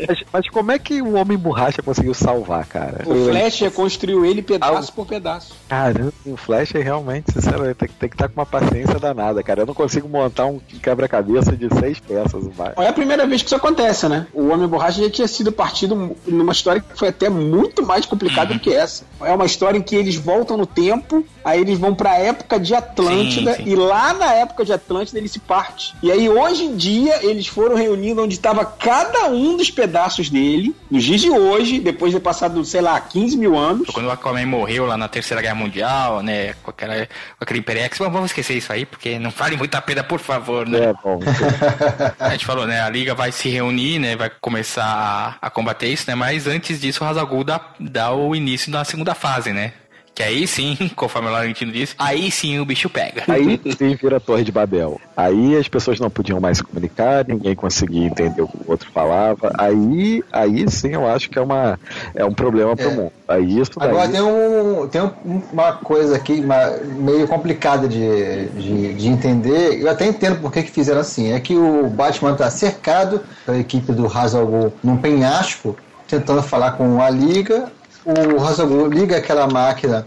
mas, 0.08 0.24
mas 0.32 0.50
como 0.50 0.72
é 0.72 0.78
que 0.80 1.02
o 1.02 1.16
Homem 1.16 1.38
Borracha 1.38 1.82
conseguiu 1.82 2.14
salvar, 2.14 2.66
cara? 2.68 3.02
O 3.06 3.26
Flash 3.26 3.62
reconstruiu 3.62 4.24
ele 4.26 4.42
pedaço 4.42 4.94
por 4.94 5.06
pedaço. 5.08 5.56
Caramba, 5.68 6.14
o 6.26 6.38
Flash 6.38 6.76
é 6.76 6.82
realmente, 6.82 7.32
sinceramente, 7.32 7.76
tem, 7.76 7.88
que- 7.88 7.96
tem 7.96 8.10
que 8.10 8.16
estar 8.16 8.28
com 8.28 8.40
uma 8.40 8.46
paciência 8.46 9.00
danada, 9.00 9.42
cara. 9.42 9.62
Eu 9.62 9.66
não 9.66 9.74
consigo 9.74 10.08
montar 10.08 10.46
um 10.46 10.60
quebra-cabeça 10.82 11.56
de 11.56 11.68
seis 11.80 12.00
peças. 12.00 12.44
Vai. 12.56 12.74
É 12.78 12.88
a 12.90 12.94
primeira 12.94 13.26
vez 13.26 13.42
que 13.42 13.48
isso 13.48 13.56
acontece, 13.56 14.08
né? 14.08 14.28
O 14.34 14.50
Homem 14.50 14.68
Borracha 14.68 14.83
já 14.92 15.10
tinha 15.10 15.28
sido 15.28 15.52
partido 15.52 16.16
numa 16.28 16.52
história 16.52 16.82
que 16.82 16.98
foi 16.98 17.10
até 17.10 17.30
muito 17.30 17.86
mais 17.86 18.06
complicada 18.06 18.54
do 18.54 18.60
que 18.60 18.74
essa. 18.74 19.06
É 19.22 19.34
uma 19.34 19.46
história 19.46 19.78
em 19.78 19.82
que 19.82 19.96
eles 19.96 20.16
voltam 20.16 20.58
no 20.58 20.66
tempo, 20.66 21.26
aí 21.44 21.62
eles 21.62 21.78
vão 21.78 21.94
pra 21.94 22.18
época 22.18 22.60
de 22.60 22.74
Atlântida, 22.74 23.56
Sim, 23.56 23.64
sim. 23.64 23.70
e 23.72 23.76
lá 23.76 24.14
na 24.14 24.34
época 24.34 24.66
de 24.66 24.74
Atlântida 24.74 25.18
ele 25.20 25.28
se 25.30 25.40
parte. 25.40 25.94
E 26.02 26.12
aí 26.12 26.28
hoje 26.30 26.64
em 26.64 26.76
dia 26.76 27.20
eles 27.26 27.48
foram 27.48 27.76
reunindo 27.76 28.24
onde 28.24 28.36
estava 28.36 28.66
cada 28.66 29.28
um 29.28 29.56
dos 29.56 29.70
pedaços 29.70 30.30
dele, 30.30 30.76
nos 30.90 31.04
dias 31.04 31.22
de 31.22 31.30
hoje, 31.30 31.80
depois 31.80 32.12
de 32.12 32.20
ter 32.20 32.24
passado, 32.24 32.64
sei 32.66 32.82
lá, 32.82 33.00
15 33.00 33.38
mil 33.38 33.58
anos. 33.58 33.88
Quando 33.90 34.08
o 34.08 34.12
Aquaman 34.12 34.46
morreu 34.46 34.86
lá 34.86 34.98
na 34.98 35.08
Terceira 35.08 35.42
Guerra 35.42 35.56
Mundial, 35.56 36.22
né? 36.22 36.54
Com, 36.64 36.72
aquela, 36.72 36.96
com 37.06 37.42
aquele 37.42 37.60
Imperex. 37.60 38.00
Mas 38.00 38.12
vamos 38.12 38.32
esquecer 38.32 38.56
isso 38.58 38.72
aí, 38.72 38.86
porque 38.86 39.20
não 39.20 39.30
vale 39.30 39.56
muito 39.58 39.76
a 39.76 39.82
pena, 39.82 40.04
por 40.04 40.20
favor, 40.20 40.68
né? 40.68 40.86
É, 40.86 40.94
bom. 41.04 41.20
A 42.20 42.30
gente 42.30 42.46
falou, 42.46 42.66
né? 42.66 42.82
A 42.82 42.90
Liga 42.90 43.14
vai 43.14 43.32
se 43.32 43.50
reunir, 43.50 44.00
né? 44.00 44.16
Vai 44.16 44.32
começar 44.42 44.73
a, 44.80 45.38
a 45.42 45.50
combater 45.50 45.88
isso, 45.88 46.06
né? 46.08 46.16
Mas 46.16 46.48
antes 46.48 46.80
disso, 46.80 47.04
o 47.04 47.08
Hazagul 47.08 47.44
dá, 47.44 47.60
dá 47.80 48.12
o 48.12 48.36
início 48.36 48.72
da 48.72 48.84
segunda 48.84 49.14
fase, 49.14 49.52
né? 49.52 49.74
Que 50.16 50.22
aí 50.22 50.46
sim, 50.48 50.78
conforme 50.96 51.28
o 51.28 51.32
Laurentino 51.32 51.72
disse, 51.72 51.96
aí 51.98 52.30
sim 52.30 52.60
o 52.60 52.66
bicho 52.66 52.88
pega. 52.88 53.24
Aí 53.28 53.60
sim 53.76 53.96
vira 53.96 54.18
a 54.18 54.20
Torre 54.20 54.44
de 54.44 54.52
Babel. 54.52 55.02
Aí 55.18 55.58
as 55.58 55.68
pessoas 55.68 56.00
não 56.00 56.10
podiam 56.10 56.40
mais 56.40 56.58
se 56.58 56.64
comunicar, 56.64 57.26
ninguém 57.28 57.56
conseguia 57.56 58.06
entender 58.06 58.42
o 58.44 58.48
que 58.48 58.58
o 58.58 58.64
outro 58.72 58.92
falava. 58.92 59.52
Aí, 59.58 60.24
aí 60.32 60.70
sim 60.70 60.90
eu 60.94 61.08
acho 61.08 61.30
que 61.32 61.40
é, 61.40 61.42
uma, 61.42 61.80
é 62.14 62.24
um 62.24 62.34
problema 62.34 62.76
pro 62.76 62.90
É. 62.90 62.94
mundo. 62.94 63.12
Aí 63.28 63.60
isso 63.60 63.72
daí. 63.80 63.90
Agora 63.90 64.08
tem, 64.10 64.22
um, 64.22 64.88
tem 64.88 65.02
um- 65.02 65.42
uma 65.52 65.74
coisa 65.74 66.16
aqui 66.16 66.34
uma- 66.34 66.78
meio 66.96 67.28
complicada 67.28 67.88
de, 67.88 68.46
de, 68.50 68.94
de 68.94 69.08
entender. 69.08 69.82
Eu 69.82 69.90
até 69.90 70.06
entendo 70.06 70.40
por 70.40 70.52
que, 70.52 70.62
que 70.62 70.70
fizeram 70.72 71.02
assim. 71.02 71.32
É 71.32 71.40
que 71.40 71.56
o 71.56 71.88
Batman 71.88 72.34
está 72.34 72.52
cercado 72.52 73.22
pela 73.46 73.58
equipe 73.58 73.92
do 73.92 74.06
Hazal 74.06 74.46
Ghul 74.46 74.74
num 74.84 74.98
penhasco, 74.98 75.76
tentando 76.08 76.44
falar 76.44 76.74
com 76.74 77.02
a 77.02 77.10
Liga. 77.10 77.72
O 78.06 78.44
Hazal 78.44 78.68
Ghul 78.68 78.88
liga 78.88 79.18
aquela 79.18 79.48
máquina 79.48 80.06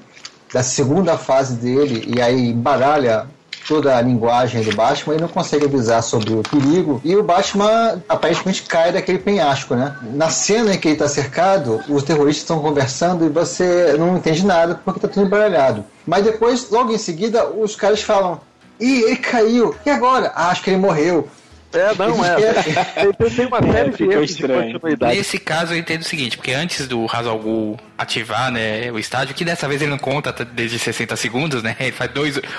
da 0.53 0.63
segunda 0.63 1.17
fase 1.17 1.55
dele 1.55 2.05
e 2.15 2.21
aí 2.21 2.51
embaralha 2.51 3.27
toda 3.67 3.97
a 3.97 4.01
linguagem 4.01 4.63
do 4.63 4.77
Batman 4.77 5.17
e 5.17 5.21
não 5.21 5.29
consegue 5.29 5.65
avisar 5.65 6.03
sobre 6.03 6.35
o 6.35 6.43
perigo. 6.43 7.01
E 7.03 7.17
o 7.17 7.23
Batman 7.23 8.03
aparentemente 8.09 8.63
cai 8.63 8.93
daquele 8.93 9.19
penhasco, 9.19 9.75
né? 9.75 9.97
Na 10.13 10.29
cena 10.29 10.75
em 10.75 10.79
que 10.79 10.89
ele 10.89 10.95
está 10.95 11.09
cercado, 11.09 11.83
os 11.89 12.03
terroristas 12.03 12.43
estão 12.43 12.61
conversando 12.61 13.25
e 13.25 13.29
você 13.29 13.97
não 13.99 14.17
entende 14.17 14.45
nada 14.45 14.81
porque 14.85 14.99
está 14.99 15.09
tudo 15.09 15.27
embaralhado. 15.27 15.85
Mas 16.07 16.23
depois, 16.23 16.71
logo 16.71 16.93
em 16.93 16.99
seguida, 16.99 17.49
os 17.49 17.75
caras 17.75 18.03
falam: 18.03 18.41
Ih, 18.79 19.03
ele 19.03 19.17
caiu. 19.17 19.75
E 19.85 19.91
agora? 19.91 20.33
Ah, 20.35 20.51
acho 20.51 20.63
que 20.63 20.71
ele 20.71 20.77
morreu. 20.77 21.29
É, 21.77 21.95
não, 21.99 22.24
é. 22.24 22.37
Tem, 22.53 23.12
tem- 23.12 23.31
tem 23.31 23.47
uma 23.47 23.61
série 23.62 23.91
de 23.91 23.97
ficou 23.97 24.12
erros 24.12 24.27
de 24.29 24.33
estranho. 24.33 24.72
continuidade. 24.72 25.16
Nesse 25.16 25.39
caso 25.39 25.74
eu 25.74 25.79
entendo 25.79 26.01
o 26.03 26.05
seguinte, 26.05 26.37
porque 26.37 26.53
antes 26.53 26.89
do 26.89 27.07
Hazal 27.11 27.77
ativar, 27.99 28.51
né, 28.51 28.91
o 28.93 28.99
estádio, 28.99 29.35
que 29.35 29.45
dessa 29.45 29.66
vez 29.68 29.81
ele 29.83 29.91
não 29.91 29.99
conta 29.99 30.33
desde 30.45 30.79
60 30.79 31.14
segundos, 31.16 31.62
né, 31.62 31.77
ele 31.81 31.93
faz 31.93 32.11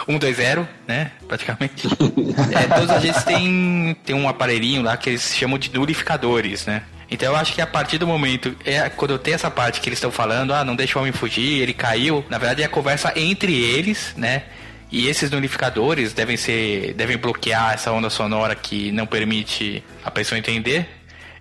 1, 0.07 0.17
2, 0.17 0.35
0, 0.37 0.67
né, 0.87 1.11
praticamente. 1.27 1.87
é, 1.87 2.67
todos 2.75 2.85
os 2.85 2.91
agentes 2.91 3.23
têm, 3.23 3.95
têm 4.05 4.15
um 4.15 4.27
aparelhinho 4.27 4.81
lá 4.81 4.95
que 4.97 5.09
eles 5.09 5.35
chamam 5.35 5.57
de 5.57 5.71
nullificadores, 5.73 6.65
né. 6.65 6.83
Então 7.09 7.29
eu 7.31 7.35
acho 7.37 7.53
que 7.53 7.61
a 7.61 7.67
partir 7.67 7.97
do 7.97 8.05
momento, 8.05 8.53
é 8.65 8.89
quando 8.89 9.17
tem 9.17 9.33
essa 9.33 9.49
parte 9.49 9.79
que 9.79 9.87
eles 9.87 9.97
estão 9.97 10.11
falando, 10.11 10.53
ah, 10.53 10.65
não 10.65 10.75
deixa 10.75 10.97
o 10.97 11.01
homem 11.01 11.13
fugir, 11.13 11.61
ele 11.61 11.73
caiu, 11.73 12.25
na 12.29 12.37
verdade 12.37 12.61
é 12.63 12.65
a 12.65 12.69
conversa 12.69 13.13
entre 13.15 13.53
eles, 13.55 14.13
né, 14.17 14.43
e 14.91 15.07
esses 15.07 15.29
nullificadores 15.31 16.13
devem 16.13 16.37
ser, 16.37 16.93
devem 16.93 17.17
bloquear 17.17 17.73
essa 17.73 17.91
onda 17.91 18.09
sonora 18.09 18.55
que 18.55 18.91
não 18.91 19.05
permite 19.05 19.83
a 20.03 20.09
pessoa 20.11 20.37
entender. 20.39 20.87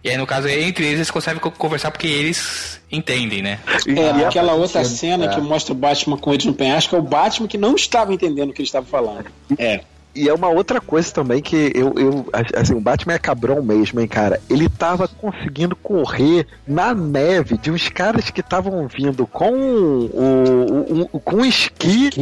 E 0.03 0.11
aí, 0.11 0.17
no 0.17 0.27
caso, 0.27 0.47
entre 0.49 0.85
eles, 0.85 0.99
eles 0.99 1.11
conseguem 1.11 1.41
co- 1.41 1.51
conversar 1.51 1.91
porque 1.91 2.07
eles 2.07 2.81
entendem, 2.93 3.43
né? 3.43 3.59
É, 3.89 4.13
naquela 4.13 4.51
faz 4.51 4.61
outra 4.63 4.85
cena 4.85 5.25
é. 5.25 5.29
que 5.35 5.41
mostra 5.41 5.73
o 5.73 5.77
Batman 5.77 6.17
com 6.17 6.33
eles 6.33 6.45
no 6.45 6.55
penhasco, 6.55 6.95
é 6.95 6.99
o 6.99 7.03
Batman 7.03 7.49
que 7.49 7.59
não 7.59 7.75
estava 7.75 8.15
entendendo 8.15 8.51
o 8.51 8.53
que 8.53 8.63
ele 8.63 8.69
estava 8.69 8.87
falando. 8.87 9.27
É. 9.59 9.81
E 10.17 10.29
é 10.29 10.35
uma 10.35 10.49
outra 10.49 10.81
coisa 10.81 11.13
também 11.13 11.41
que 11.43 11.73
eu, 11.75 11.93
eu 11.97 12.27
assim, 12.55 12.75
o 12.75 12.81
Batman 12.81 13.15
é 13.15 13.19
cabrão 13.19 13.63
mesmo, 13.63 14.01
hein, 14.01 14.09
cara. 14.09 14.41
Ele 14.49 14.69
tava 14.69 15.07
conseguindo 15.09 15.77
correr 15.77 16.47
na 16.67 16.95
neve 16.95 17.57
de 17.59 17.71
uns 17.71 17.89
caras 17.89 18.31
que 18.31 18.41
estavam 18.41 18.87
vindo 18.89 19.27
com 19.27 19.53
o, 19.53 20.05
o, 20.07 21.09
o- 21.13 21.21
com 21.21 21.45
esqui 21.45 22.11
E, 22.17 22.21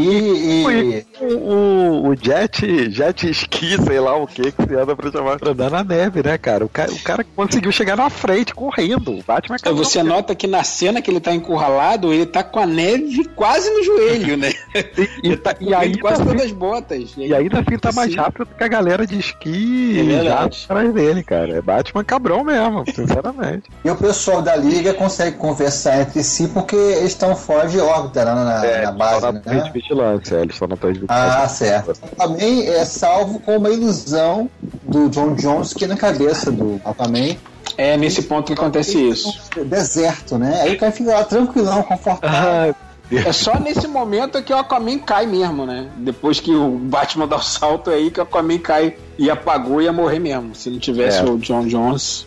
e- 0.63 1.07
o, 1.21 1.25
o, 1.27 2.09
o 2.11 2.17
jet, 2.17 2.91
jet 2.91 3.29
ski, 3.31 3.77
sei 3.83 4.01
lá 4.01 4.17
o 4.17 4.27
que 4.27 4.51
que 4.53 4.63
se 4.67 4.75
anda 4.75 4.95
pra 4.97 5.11
chamar, 5.11 5.39
pra 5.39 5.51
andar 5.51 5.71
na 5.71 5.85
neve, 5.85 6.23
né, 6.23 6.37
cara? 6.39 6.65
O 6.65 6.69
cara, 6.69 6.93
o 6.93 6.99
cara 7.01 7.25
conseguiu 7.37 7.71
chegar 7.73 7.97
na 7.97 8.11
frente 8.11 8.55
correndo. 8.55 9.13
O 9.13 9.23
Batman 9.23 9.55
é 9.57 9.59
Aí 9.59 9.63
cabrão. 9.63 9.85
você 9.85 10.03
nota 10.03 10.35
que 10.35 10.47
na 10.47 10.65
cena 10.65 11.01
que 11.01 11.11
ele 11.11 11.21
tá 11.21 11.35
encurralado, 11.35 12.13
ele 12.13 12.27
tá 12.27 12.43
com 12.43 12.59
a 12.61 12.67
neve 12.67 13.25
quase 13.37 13.71
no 13.71 13.83
joelho, 13.83 14.37
né? 14.37 14.53
E, 14.75 15.05
Ele 15.25 15.37
tá 15.37 15.55
e, 15.61 15.69
e 15.69 15.75
ainda 15.75 15.99
quase 16.01 16.23
assim, 16.23 16.31
todas 16.31 16.47
as 16.47 16.53
botas. 16.53 17.15
e 17.17 17.35
ainda 17.35 17.61
assim 17.61 17.79
tá 17.85 17.93
mais 17.93 18.11
Sim. 18.11 18.17
rápido 18.19 18.47
que 18.47 18.65
a 18.65 18.69
galera 18.69 19.07
de 19.07 19.19
esqui 19.19 20.11
É 20.11 20.25
já 20.25 20.45
atrás 20.45 20.93
dele, 20.93 21.23
cara. 21.23 21.57
É 21.57 21.61
Batman 21.61 22.05
cabrão 22.05 22.43
mesmo, 22.45 22.85
sinceramente. 22.95 23.71
e 23.85 23.91
o 23.91 23.97
pessoal 23.97 24.43
da 24.43 24.57
Liga 24.57 24.93
consegue 24.95 25.37
conversar 25.37 26.01
entre 26.01 26.23
si 26.25 26.49
porque 26.49 26.75
eles 26.77 27.13
estão 27.13 27.35
fora 27.37 27.69
de 27.69 27.79
órbita 27.79 28.25
lá 28.25 28.35
na, 28.35 28.45
na 28.45 28.65
É, 28.67 28.93
base, 28.93 29.15
estão 29.17 29.33
na 29.33 29.41
torre 29.41 29.57
de 29.59 29.65
né? 29.65 29.71
vigilância, 29.73 30.35
eles 30.37 30.55
estão 30.55 30.69
na 30.69 30.77
torre 30.77 30.93
de 30.95 31.05
Ah, 31.09 31.25
vigilância. 31.47 31.49
certo. 31.67 32.01
Também 32.17 32.67
é 32.69 32.85
salvo 32.85 33.39
com 33.41 33.57
uma 33.57 33.71
ilusão 33.71 34.51
do 34.83 35.09
John 35.09 35.35
Jones 35.35 35.73
que 35.73 35.87
na 35.87 35.97
cabeça 35.97 36.51
do 36.51 36.81
Aquaman 36.85 37.37
É 37.77 37.97
nesse 37.97 38.23
ponto 38.23 38.47
que 38.47 38.53
acontece 38.53 38.99
isso. 39.11 39.29
deserto, 39.67 40.39
né? 40.39 40.61
Aí 40.63 40.75
o 40.75 40.79
cara 40.79 40.93
fica 40.93 41.11
lá 41.13 41.25
tranquilão, 41.25 41.83
confortável. 41.83 42.75
Ah, 42.81 42.94
É 43.19 43.33
só 43.33 43.59
nesse 43.59 43.87
momento 43.87 44.43
que 44.43 44.53
o 44.53 44.57
Aquaman 44.57 44.99
cai 44.99 45.27
mesmo, 45.27 45.67
né? 45.67 45.89
Depois 45.97 46.41
que 46.41 46.55
o 46.55 46.71
Batman 46.71 47.27
dá 47.27 47.37
o 47.37 47.43
salto 47.43 47.91
é 47.91 47.95
aí 47.95 48.11
que 48.11 48.21
o 48.21 48.23
Aquaman 48.23 48.59
cai 48.59 48.97
e 49.19 49.31
apagou 49.31 49.81
ia 49.83 49.93
morrer 49.93 50.19
mesmo. 50.19 50.55
Se 50.55 50.71
não 50.71 50.79
tivesse 50.79 51.19
É. 51.19 51.25
o 51.25 51.39
John 51.39 51.67
Jones. 51.67 52.27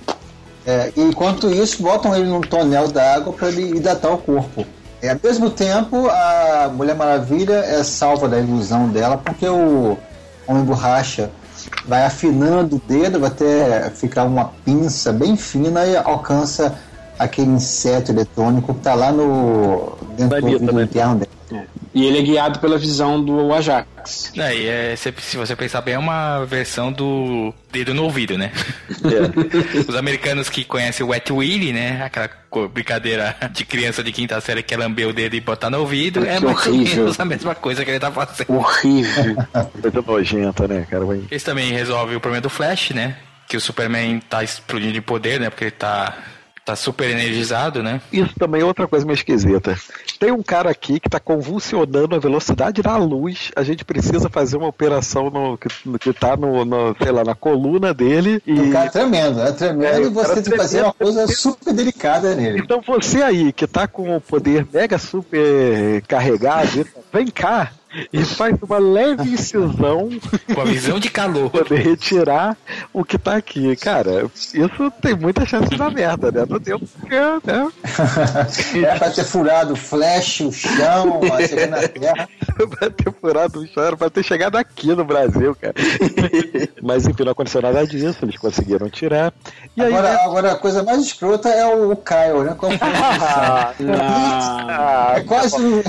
É, 0.66 0.92
e 0.96 1.02
enquanto 1.02 1.50
isso, 1.50 1.82
botam 1.82 2.14
ele 2.16 2.26
num 2.26 2.42
tonel 2.42 2.90
d'água 2.90 3.32
para 3.32 3.48
ele 3.48 3.78
hidratar 3.78 4.12
o 4.12 4.18
corpo. 4.18 4.66
É, 5.02 5.12
ao 5.12 5.20
mesmo 5.24 5.50
tempo, 5.50 6.08
a 6.10 6.70
Mulher 6.74 6.96
Maravilha 6.96 7.54
é 7.54 7.84
salva 7.84 8.28
da 8.28 8.38
ilusão 8.40 8.90
dela, 8.90 9.18
porque 9.18 9.48
o 9.48 9.98
Homem 10.48 10.64
Borracha 10.64 11.30
vai 11.86 12.04
afinando 12.06 12.76
o 12.76 12.82
dedo 12.86 13.26
até 13.26 13.90
ficar 13.92 14.26
uma 14.26 14.52
pinça 14.66 15.14
bem 15.14 15.38
fina 15.38 15.86
e 15.86 15.96
alcança 15.96 16.78
aquele 17.18 17.52
inseto 17.52 18.12
eletrônico 18.12 18.74
que 18.74 18.80
está 18.80 18.94
lá 18.94 19.12
no 19.12 19.98
dentro 20.18 20.36
do 20.36 20.42
Bonito, 20.42 20.54
ouvido 20.62 20.74
né? 20.74 20.84
interno. 20.84 21.22
E 21.94 22.06
ele 22.06 22.20
é 22.20 22.22
guiado 22.22 22.60
pela 22.60 22.78
visão 22.78 23.24
do 23.24 23.52
Ajax. 23.54 24.32
É, 24.38 24.56
e 24.56 24.68
é, 24.68 24.96
se, 24.96 25.12
se 25.20 25.36
você 25.38 25.56
pensar 25.56 25.82
bem, 25.82 25.96
é 25.96 25.98
uma 25.98 26.46
versão 26.46 26.92
do 26.92 27.52
dedo 27.72 27.94
no 27.94 28.04
ouvido, 28.04 28.38
né? 28.38 28.52
Os 29.88 29.96
americanos 29.96 30.48
que 30.50 30.64
conhecem 30.64 31.04
o 31.06 31.10
Wet 31.10 31.32
Willy, 31.34 31.74
né? 31.74 32.04
Aquela 32.04 32.30
brincadeira 32.72 33.36
de 33.52 33.66
criança 33.66 34.04
de 34.04 34.12
quinta 34.12 34.40
série 34.42 34.62
que 34.62 34.74
é 34.74 34.78
lamber 34.78 35.08
o 35.08 35.14
dedo 35.14 35.36
e 35.36 35.42
botar 35.42 35.70
no 35.70 35.80
ouvido, 35.80 36.24
é 36.26 36.38
Que 36.38 36.46
mais 36.46 36.68
ou 36.68 36.74
horrível. 36.74 37.04
menos 37.04 37.20
a 37.20 37.26
mesma 37.26 37.56
coisa 37.56 37.84
que 37.84 37.90
ele 37.90 38.00
tá 38.00 38.12
fazendo. 38.12 38.54
Horrível. 38.54 39.36
coisa 39.82 40.04
nojenta, 40.06 40.68
né, 40.68 40.86
cara? 40.88 41.04
Também 41.44 41.72
resolvem 41.72 42.16
o 42.16 42.20
problema 42.20 42.42
do 42.42 42.50
Flash, 42.50 42.92
né? 42.92 43.16
Que 43.48 43.58
o 43.58 43.62
Superman 43.62 44.20
tá 44.20 44.44
explodindo 44.44 44.94
de 44.94 45.02
poder, 45.02 45.40
né? 45.40 45.50
Porque 45.50 45.64
ele 45.64 45.72
tá, 45.72 46.16
tá 46.68 46.76
super 46.76 47.10
energizado, 47.10 47.82
né? 47.82 48.02
Isso 48.12 48.34
também 48.38 48.60
é 48.62 48.66
outra 48.66 48.86
coisa 48.90 49.06
meio 49.06 49.16
esquisita. 49.16 49.78
Tem 50.20 50.34
um 50.34 50.44
cara 50.44 50.70
aqui 50.70 51.00
que 51.00 51.10
tá 51.10 51.18
convulsionando 51.18 52.14
a 52.14 52.20
velocidade 52.20 52.82
da 52.82 52.98
luz. 52.98 53.52
A 53.56 53.64
gente 53.64 53.86
precisa 53.86 54.30
fazer 54.30 54.58
uma 54.58 54.68
operação 54.68 55.30
no, 55.30 55.58
que, 55.58 55.70
no- 55.86 55.98
que 55.98 56.12
tá 56.12 56.36
no, 56.36 56.66
no, 56.66 56.94
sei 57.02 57.12
lá, 57.14 57.24
na 57.24 57.34
coluna 57.36 57.94
dele. 57.94 58.42
E... 58.46 58.52
O 58.60 58.72
cara 58.72 58.88
é 58.88 58.90
tremendo, 58.90 59.42
é 59.42 59.52
tremendo 59.54 59.86
É, 59.86 60.02
e 60.02 60.10
você 60.10 60.34
tem 60.42 60.44
que 60.44 60.58
fazer 60.58 60.84
uma 60.84 60.94
coisa 60.94 61.26
super 61.28 61.74
delicada 61.74 62.36
nele. 62.36 62.60
Então 62.60 62.82
você 62.86 63.22
aí, 63.24 63.54
que 63.54 63.66
tá 63.66 63.88
com 63.88 64.18
o 64.18 64.20
poder 64.20 64.68
mega 64.74 64.98
super 64.98 66.02
carregado, 66.06 66.86
vem 67.14 67.28
cá. 67.28 67.72
E 68.14 68.24
faz 68.26 68.56
uma 68.62 68.78
leve 68.78 69.30
incisão 69.30 70.10
Com 70.54 70.62
a 70.62 70.66
visão 70.66 71.00
de 71.00 71.10
calor. 71.10 71.50
pra 71.50 71.64
poder 71.66 71.82
retirar 71.82 72.56
o 72.94 73.04
que 73.04 73.18
tá 73.18 73.36
aqui. 73.36 73.76
Cara, 73.76 74.30
isso 74.36 74.92
tem 75.02 75.16
muita 75.16 75.46
chance 75.46 75.76
dar 75.76 75.92
merda, 75.92 76.32
né? 76.32 76.46
Não 76.50 76.60
tem 76.60 76.78
porque, 76.78 77.16
né? 77.16 77.72
Era 78.88 79.00
pra 79.00 79.10
ter 79.12 79.24
furado 79.26 79.74
o 79.74 79.76
flash, 79.76 80.42
o 80.42 80.52
chão, 80.52 81.22
a 81.34 81.48
segunda 81.48 81.88
terra. 81.88 82.30
pra 82.70 82.90
ter 82.90 83.12
furado 83.14 83.60
o 83.60 83.68
chão, 83.68 83.84
era 83.84 83.98
pra 83.98 84.10
ter 84.10 84.24
chegado 84.24 84.56
aqui 84.58 84.88
no 84.96 85.04
Brasil, 85.06 85.56
cara. 85.56 85.74
Mas 86.82 87.08
enfim, 87.08 87.24
não 87.24 87.32
aconteceu 87.32 87.62
nada 87.62 87.86
disso, 87.86 88.20
eles 88.24 88.38
conseguiram 88.38 88.90
tirar. 88.90 89.34
E 89.76 89.82
aí, 89.82 89.88
Agora, 89.94 90.10
né? 90.14 90.20
agora, 90.24 90.52
a 90.54 90.56
coisa 90.56 90.84
mais 90.84 91.02
escrota 91.02 91.50
é 91.50 91.66
o 91.66 91.96
Kyle, 91.96 92.44
né? 92.46 92.56
Qual 92.58 92.72
foi 92.72 92.88
a 92.88 93.74
Ah, 94.00 95.14
É 95.18 95.22
quase 95.22 95.84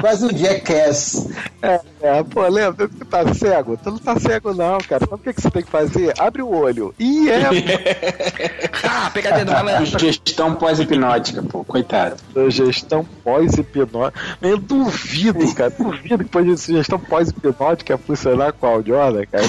quase 0.00 0.26
um 0.26 0.36
jackass. 0.36 1.28
É, 1.62 1.80
é, 2.02 2.22
pô, 2.22 2.46
lembra? 2.46 2.88
Tu 2.88 3.04
tá 3.04 3.34
cego? 3.34 3.76
Tu 3.76 3.90
não 3.90 3.98
tá 3.98 4.18
cego, 4.18 4.54
não, 4.54 4.78
cara. 4.78 5.04
Sabe 5.04 5.14
o 5.14 5.18
que, 5.18 5.32
que 5.32 5.42
você 5.42 5.50
tem 5.50 5.62
que 5.62 5.70
fazer? 5.70 6.14
Abre 6.18 6.42
o 6.42 6.48
olho. 6.54 6.94
E 6.98 7.28
é 7.30 7.40
Ah, 8.84 9.10
pegadinha 9.12 9.44
do 9.44 9.52
malandro. 9.52 9.98
Gestão 9.98 10.54
pós-hipnótica, 10.54 11.42
pô, 11.42 11.64
coitado. 11.64 12.16
sugestão 12.32 13.04
pós-hipnótica. 13.24 14.20
Eu 14.42 14.58
duvido, 14.58 15.54
cara. 15.54 15.70
Duvido 15.70 16.08
que 16.08 16.16
depois 16.24 16.46
de 16.46 16.56
sugestão 16.56 16.98
pós-hipnótica 16.98 17.92
ia 17.92 17.98
funcionar 17.98 18.52
com 18.52 18.66
a 18.66 18.70
Audiona, 18.70 19.26
cara. 19.26 19.44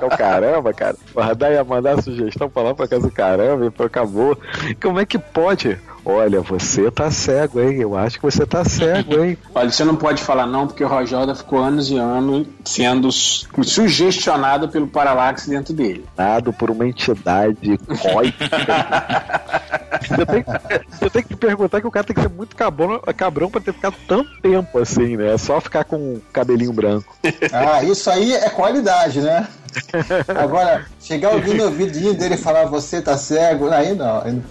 É 0.00 0.04
o 0.04 0.08
caramba, 0.08 0.72
cara. 0.72 0.96
Porra, 1.12 1.34
daí 1.34 1.54
ia 1.54 1.64
mandar 1.64 2.02
sugestão 2.02 2.48
pra 2.50 2.62
lá 2.62 2.74
pra 2.74 2.88
casa 2.88 3.02
do 3.06 3.12
caramba 3.12 3.66
e 3.66 3.70
pô, 3.70 3.84
acabou. 3.84 4.36
Como 4.82 4.98
é 4.98 5.06
que 5.06 5.18
pode? 5.18 5.78
Olha, 6.10 6.40
você 6.40 6.90
tá 6.90 7.10
cego, 7.10 7.60
hein? 7.60 7.80
Eu 7.82 7.94
acho 7.94 8.16
que 8.18 8.22
você 8.24 8.46
tá 8.46 8.64
cego, 8.64 9.22
hein? 9.22 9.36
Olha, 9.54 9.70
você 9.70 9.84
não 9.84 9.94
pode 9.94 10.22
falar 10.22 10.46
não, 10.46 10.66
porque 10.66 10.82
o 10.82 10.88
Rogelda 10.88 11.34
ficou 11.34 11.58
anos 11.58 11.90
e 11.90 11.98
anos 11.98 12.46
sendo 12.64 13.12
su- 13.12 13.46
sugestionado 13.62 14.70
pelo 14.70 14.88
Paralax 14.88 15.46
dentro 15.46 15.74
dele. 15.74 16.06
Dado 16.16 16.50
por 16.50 16.70
uma 16.70 16.86
entidade 16.86 17.76
cósmica. 18.00 19.58
Você 19.98 20.24
tem, 20.26 20.42
que, 20.42 20.50
você 20.90 21.10
tem 21.10 21.22
que 21.22 21.36
perguntar 21.36 21.80
que 21.80 21.86
o 21.86 21.90
cara 21.90 22.06
tem 22.06 22.14
que 22.14 22.22
ser 22.22 22.28
muito 22.28 22.54
cabrão, 22.54 23.00
cabrão 23.16 23.50
pra 23.50 23.60
ter 23.60 23.72
ficado 23.72 23.96
tanto 24.06 24.30
tempo 24.40 24.78
assim, 24.78 25.16
né? 25.16 25.36
Só 25.36 25.60
ficar 25.60 25.82
com 25.84 25.96
o 26.14 26.22
cabelinho 26.32 26.72
branco. 26.72 27.16
Ah, 27.52 27.82
isso 27.82 28.08
aí 28.08 28.32
é 28.32 28.48
qualidade, 28.48 29.20
né? 29.20 29.46
Agora, 30.36 30.86
chegar 31.00 31.32
alguém 31.32 31.54
no 31.54 31.64
ouvidinho 31.64 32.14
dele 32.14 32.34
e 32.34 32.38
falar 32.38 32.64
você 32.66 33.00
tá 33.00 33.16
cego, 33.16 33.70
aí 33.70 33.94
não. 33.94 34.22
aí 34.22 34.32
não- 34.32 34.42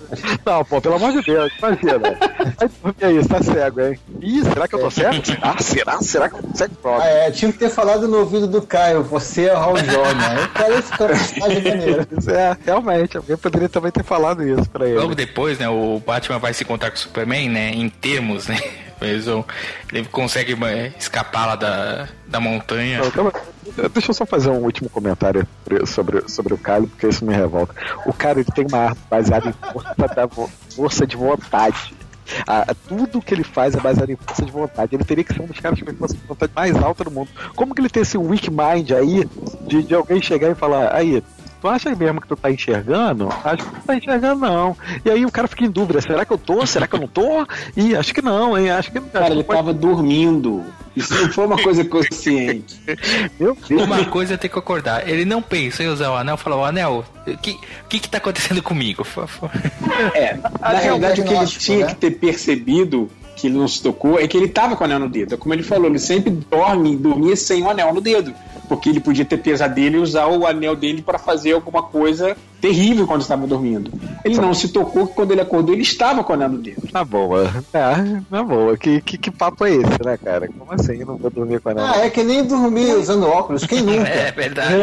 Não, 0.45 0.65
pô, 0.65 0.81
pelo 0.81 0.95
amor 0.95 1.11
de 1.13 1.21
Deus, 1.21 1.51
imagina. 1.57 2.17
Aí, 2.59 2.69
aí, 3.01 3.17
você 3.17 3.29
tá 3.29 3.43
cego, 3.43 3.81
hein? 3.81 3.99
Ih, 4.21 4.43
será 4.43 4.67
que 4.67 4.75
eu 4.75 4.79
tô 4.79 4.91
cego? 4.91 5.25
Será? 5.25 5.57
Será? 5.59 6.01
Será 6.01 6.29
que 6.29 6.35
eu 6.35 6.43
tô 6.43 6.55
cego? 6.57 6.75
Pronto. 6.81 7.01
Ah, 7.01 7.07
é, 7.07 7.31
tinha 7.31 7.51
que 7.51 7.57
ter 7.59 7.69
falado 7.69 8.07
no 8.07 8.19
ouvido 8.19 8.47
do 8.47 8.61
Caio, 8.61 9.03
você 9.03 9.45
é 9.45 9.53
o 9.53 9.57
Raul 9.59 9.77
Jordan. 9.77 10.27
Aí 10.27 10.43
o 10.43 10.49
cara 10.49 11.07
personagem 11.07 11.61
maneiro. 11.63 12.07
É, 12.27 12.57
realmente, 12.65 13.17
alguém 13.17 13.37
poderia 13.37 13.69
também 13.69 13.91
ter 13.91 14.03
falado 14.03 14.43
isso 14.47 14.69
pra 14.69 14.85
ele. 14.87 14.99
Logo 14.99 15.15
depois, 15.15 15.57
né, 15.59 15.67
o 15.69 16.01
Batman 16.05 16.39
vai 16.39 16.53
se 16.53 16.63
encontrar 16.63 16.89
com 16.89 16.95
o 16.97 16.99
Superman, 16.99 17.49
né, 17.49 17.71
em 17.71 17.89
termos, 17.89 18.47
né, 18.47 18.59
o- 19.27 19.45
ele 19.91 20.05
consegue 20.05 20.53
é, 20.65 20.91
escapar 20.99 21.45
lá 21.45 21.55
da, 21.55 22.07
da 22.27 22.39
montanha. 22.39 22.99
Não, 22.99 23.11
calma. 23.11 23.31
Deixa 23.93 24.11
eu 24.11 24.15
só 24.15 24.25
fazer 24.25 24.49
um 24.49 24.63
último 24.63 24.89
comentário 24.89 25.45
sobre, 25.85 26.27
sobre 26.29 26.53
o 26.53 26.57
Kylo, 26.57 26.87
porque 26.87 27.07
isso 27.07 27.25
me 27.25 27.33
revolta. 27.35 27.75
O 28.05 28.13
cara 28.13 28.39
ele 28.39 28.49
tem 28.55 28.65
uma 28.65 28.77
arma 28.85 28.97
baseada 29.09 29.49
em 29.49 29.71
força, 29.71 29.93
da 30.15 30.27
força 30.75 31.05
de 31.07 31.17
vontade. 31.17 31.93
Ah, 32.45 32.65
tudo 32.87 33.21
que 33.21 33.33
ele 33.33 33.43
faz 33.43 33.73
é 33.75 33.79
baseado 33.79 34.09
em 34.09 34.15
força 34.17 34.43
de 34.45 34.51
vontade. 34.51 34.95
Ele 34.95 35.03
teria 35.03 35.23
que 35.23 35.33
ser 35.33 35.41
um 35.41 35.45
dos 35.47 35.59
caras 35.59 35.79
com 35.81 35.89
a 35.89 35.93
força 35.93 36.15
de 36.15 36.25
vontade 36.27 36.51
mais 36.55 36.75
alta 36.75 37.03
do 37.03 37.11
mundo. 37.11 37.29
Como 37.55 37.73
que 37.75 37.81
ele 37.81 37.89
tem 37.89 38.01
esse 38.03 38.17
weak 38.17 38.49
mind 38.49 38.91
aí 38.91 39.27
de, 39.67 39.83
de 39.83 39.93
alguém 39.95 40.21
chegar 40.21 40.49
e 40.51 40.55
falar, 40.55 40.93
aí, 40.95 41.21
tu 41.59 41.67
acha 41.67 41.93
mesmo 41.95 42.21
que 42.21 42.27
tu 42.27 42.35
tá 42.35 42.51
enxergando? 42.51 43.29
Acho 43.43 43.63
que 43.63 43.75
tu 43.75 43.85
tá 43.85 43.95
enxergando, 43.95 44.41
não. 44.41 44.77
E 45.03 45.09
aí 45.09 45.25
o 45.25 45.31
cara 45.31 45.47
fica 45.47 45.65
em 45.65 45.69
dúvida, 45.69 46.01
será 46.01 46.25
que 46.25 46.33
eu 46.33 46.37
tô? 46.37 46.65
Será 46.65 46.87
que 46.87 46.95
eu 46.95 46.99
não 46.99 47.07
tô? 47.07 47.45
Ih, 47.75 47.95
acho 47.95 48.13
que 48.13 48.21
não, 48.21 48.57
hein? 48.57 48.69
Acho 48.71 48.91
que 48.91 48.99
não. 48.99 49.07
Cara, 49.07 49.33
ele 49.33 49.43
tava 49.43 49.73
dormindo. 49.73 50.63
Isso 50.95 51.13
não 51.13 51.31
foi 51.31 51.45
uma 51.45 51.61
coisa 51.61 51.85
consciente. 51.85 52.81
Meu 53.39 53.55
Deus. 53.67 53.83
Uma 53.83 54.03
coisa 54.05 54.35
tem 54.35 54.49
que 54.49 54.57
acordar. 54.57 55.07
Ele 55.07 55.25
não 55.25 55.43
pensou 55.43 55.85
em 55.85 55.89
usar 55.89 56.09
o 56.09 56.15
anel, 56.15 56.37
falou, 56.37 56.65
anel, 56.65 57.05
o 57.27 57.37
que, 57.37 57.51
o 57.51 57.87
que 57.87 57.99
que 57.99 58.09
tá 58.09 58.17
acontecendo 58.17 58.63
comigo? 58.63 59.05
É, 60.15 60.35
na 60.59 60.79
realidade, 60.79 61.21
o 61.21 61.23
que 61.23 61.33
ele 61.33 61.45
tinha 61.45 61.85
né? 61.85 61.93
que 61.93 61.95
ter 61.95 62.11
percebido 62.11 63.09
que 63.35 63.45
ele 63.45 63.57
não 63.57 63.67
se 63.67 63.81
tocou 63.81 64.19
é 64.19 64.27
que 64.27 64.35
ele 64.35 64.47
tava 64.47 64.75
com 64.75 64.83
o 64.83 64.85
anel 64.85 64.99
no 64.99 65.09
dedo. 65.09 65.35
É 65.35 65.37
Como 65.37 65.53
ele 65.53 65.61
falou, 65.61 65.85
ele 65.85 65.99
sempre 65.99 66.31
dorme, 66.31 66.95
dormia 66.95 67.35
sem 67.35 67.61
o 67.61 67.69
anel 67.69 67.93
no 67.93 68.01
dedo. 68.01 68.33
Porque 68.67 68.89
ele 68.89 68.99
podia 68.99 69.23
ter 69.23 69.37
pesadelo 69.37 69.95
e 69.95 69.99
usar 69.99 70.27
o 70.27 70.45
anel 70.45 70.75
dele 70.75 71.01
para 71.01 71.17
fazer 71.17 71.53
alguma 71.53 71.83
coisa 71.83 72.35
terrível 72.59 73.07
quando 73.07 73.21
estava 73.21 73.47
dormindo. 73.47 73.91
Ele 74.27 74.41
não 74.41 74.53
se 74.53 74.69
tocou 74.69 75.07
que 75.07 75.13
quando 75.13 75.31
ele 75.31 75.41
acordou 75.41 75.73
ele 75.73 75.81
estava 75.83 76.23
com 76.23 76.31
o 76.33 76.35
anel 76.35 76.49
no 76.49 76.57
dedo. 76.59 76.87
Na 76.93 77.03
boa. 77.03 77.49
É, 77.73 78.21
na 78.29 78.43
boa. 78.43 78.77
Que, 78.77 79.01
que, 79.01 79.17
que 79.17 79.31
papo 79.31 79.65
é 79.65 79.71
esse, 79.71 80.03
né, 80.05 80.17
cara? 80.23 80.47
Como 80.47 80.71
assim? 80.73 80.97
Não 80.99 81.17
vou 81.17 81.29
dormir 81.29 81.59
com 81.59 81.69
a 81.69 81.73
Ah, 81.93 82.05
é 82.05 82.09
que 82.09 82.23
nem 82.23 82.43
dormir 82.45 82.93
usando 82.93 83.27
óculos, 83.27 83.65
quem 83.65 83.81
nunca? 83.83 84.07
É 84.07 84.31
verdade. 84.31 84.73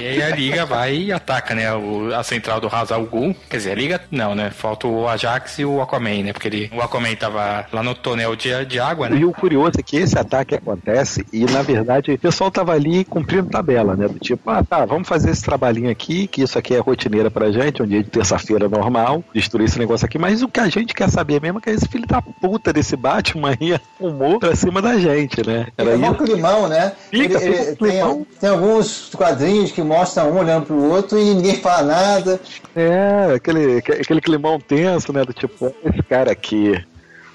E 0.00 0.08
aí 0.08 0.22
a 0.22 0.34
Liga 0.34 0.66
vai 0.66 0.96
e 0.96 1.12
ataca, 1.12 1.54
né? 1.54 1.72
o- 1.74 2.14
a 2.14 2.22
central 2.22 2.60
do 2.60 2.68
Hazal 2.68 3.04
Ghul. 3.04 3.34
Quer 3.48 3.56
dizer, 3.58 3.72
a 3.72 3.74
Liga 3.74 4.00
não, 4.10 4.34
né? 4.34 4.50
Falta 4.50 4.86
o 4.86 5.08
Ajax 5.08 5.58
e 5.58 5.64
o 5.64 5.80
Aquaman, 5.80 6.22
né? 6.24 6.32
Porque 6.32 6.48
ele, 6.48 6.70
o 6.74 6.80
Aquaman 6.80 7.14
tava 7.14 7.66
lá 7.72 7.82
no 7.82 7.94
tonel 7.94 8.34
de, 8.36 8.64
de 8.66 8.78
água, 8.80 9.08
né? 9.08 9.16
E 9.18 9.24
o 9.24 9.32
curioso 9.32 9.72
é 9.78 9.82
que 9.82 9.96
esse 9.96 10.18
ataque 10.18 10.54
acontece 10.54 11.24
e, 11.32 11.44
na 11.44 11.62
verdade, 11.62 12.12
o 12.12 12.18
pessoal 12.18 12.50
tava 12.50 12.72
ali 12.72 13.04
cumprindo 13.04 13.48
tabela, 13.50 13.94
né? 13.96 14.08
Do 14.08 14.18
tipo, 14.18 14.48
ah, 14.50 14.62
tá, 14.62 14.84
vamos 14.84 15.08
fazer 15.08 15.30
esse 15.30 15.42
trabalhinho 15.42 15.90
aqui, 15.90 16.26
que 16.26 16.42
isso 16.42 16.58
aqui 16.58 16.74
é 16.74 16.78
rotineira 16.78 17.29
pra 17.30 17.50
gente, 17.50 17.82
um 17.82 17.86
dia 17.86 18.02
de 18.02 18.10
terça-feira 18.10 18.68
normal, 18.68 19.22
destruir 19.34 19.64
esse 19.66 19.78
negócio 19.78 20.04
aqui, 20.04 20.18
mas 20.18 20.42
o 20.42 20.48
que 20.48 20.60
a 20.60 20.68
gente 20.68 20.92
quer 20.94 21.08
saber 21.08 21.40
mesmo 21.40 21.58
é 21.58 21.60
que 21.62 21.70
esse 21.70 21.88
filho 21.88 22.06
da 22.06 22.20
puta 22.20 22.72
desse 22.72 22.96
Batman 22.96 23.50
aí 23.60 23.78
arrumou 24.00 24.38
pra 24.38 24.54
cima 24.54 24.82
da 24.82 24.98
gente, 24.98 25.46
né? 25.46 25.68
Era 25.78 25.90
É 25.92 25.96
um 25.96 26.14
climão, 26.14 26.68
né? 26.68 26.92
Fica, 27.10 27.42
Ele- 27.42 27.54
ele- 27.56 27.76
climão. 27.76 28.14
tem, 28.24 28.26
tem 28.40 28.50
alguns 28.50 29.10
quadrinhos 29.14 29.72
que 29.72 29.82
mostram 29.82 30.30
um 30.32 30.38
olhando 30.38 30.66
pro 30.66 30.82
outro 30.90 31.18
e 31.18 31.34
ninguém 31.34 31.56
fala 31.60 31.82
nada. 31.82 32.40
É, 32.74 33.34
aquele, 33.34 33.78
aquele 33.78 34.20
climão 34.20 34.58
tenso, 34.60 35.12
né? 35.12 35.24
Do 35.24 35.32
tipo, 35.32 35.74
esse 35.84 36.02
cara 36.02 36.30
aqui. 36.32 36.82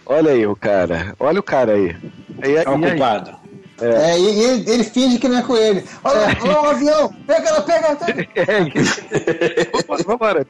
Olha 0.06 0.32
aí 0.32 0.46
o 0.46 0.56
cara. 0.56 1.16
Olha 1.20 1.40
o 1.40 1.44
cara 1.44 1.74
aí. 1.74 1.96
E, 2.44 2.52
É 2.56 2.70
o 2.70 2.74
aí? 2.76 2.90
culpado. 2.92 3.32
É, 3.82 4.18
e, 4.18 4.24
e 4.24 4.70
ele, 4.70 4.84
finge 4.86 5.18
que 5.20 5.28
não 5.28 5.38
é 5.38 5.42
com 5.42 5.56
ele. 5.58 5.84
Olha, 6.04 6.28
olha 6.42 6.52
lá 6.54 6.62
o 6.64 6.70
avião! 6.70 7.14
Pega 7.28 7.50
ela, 7.50 7.62
pega, 7.62 7.96
pega! 7.96 8.28
É. 8.36 10.04
Vambora. 10.06 10.46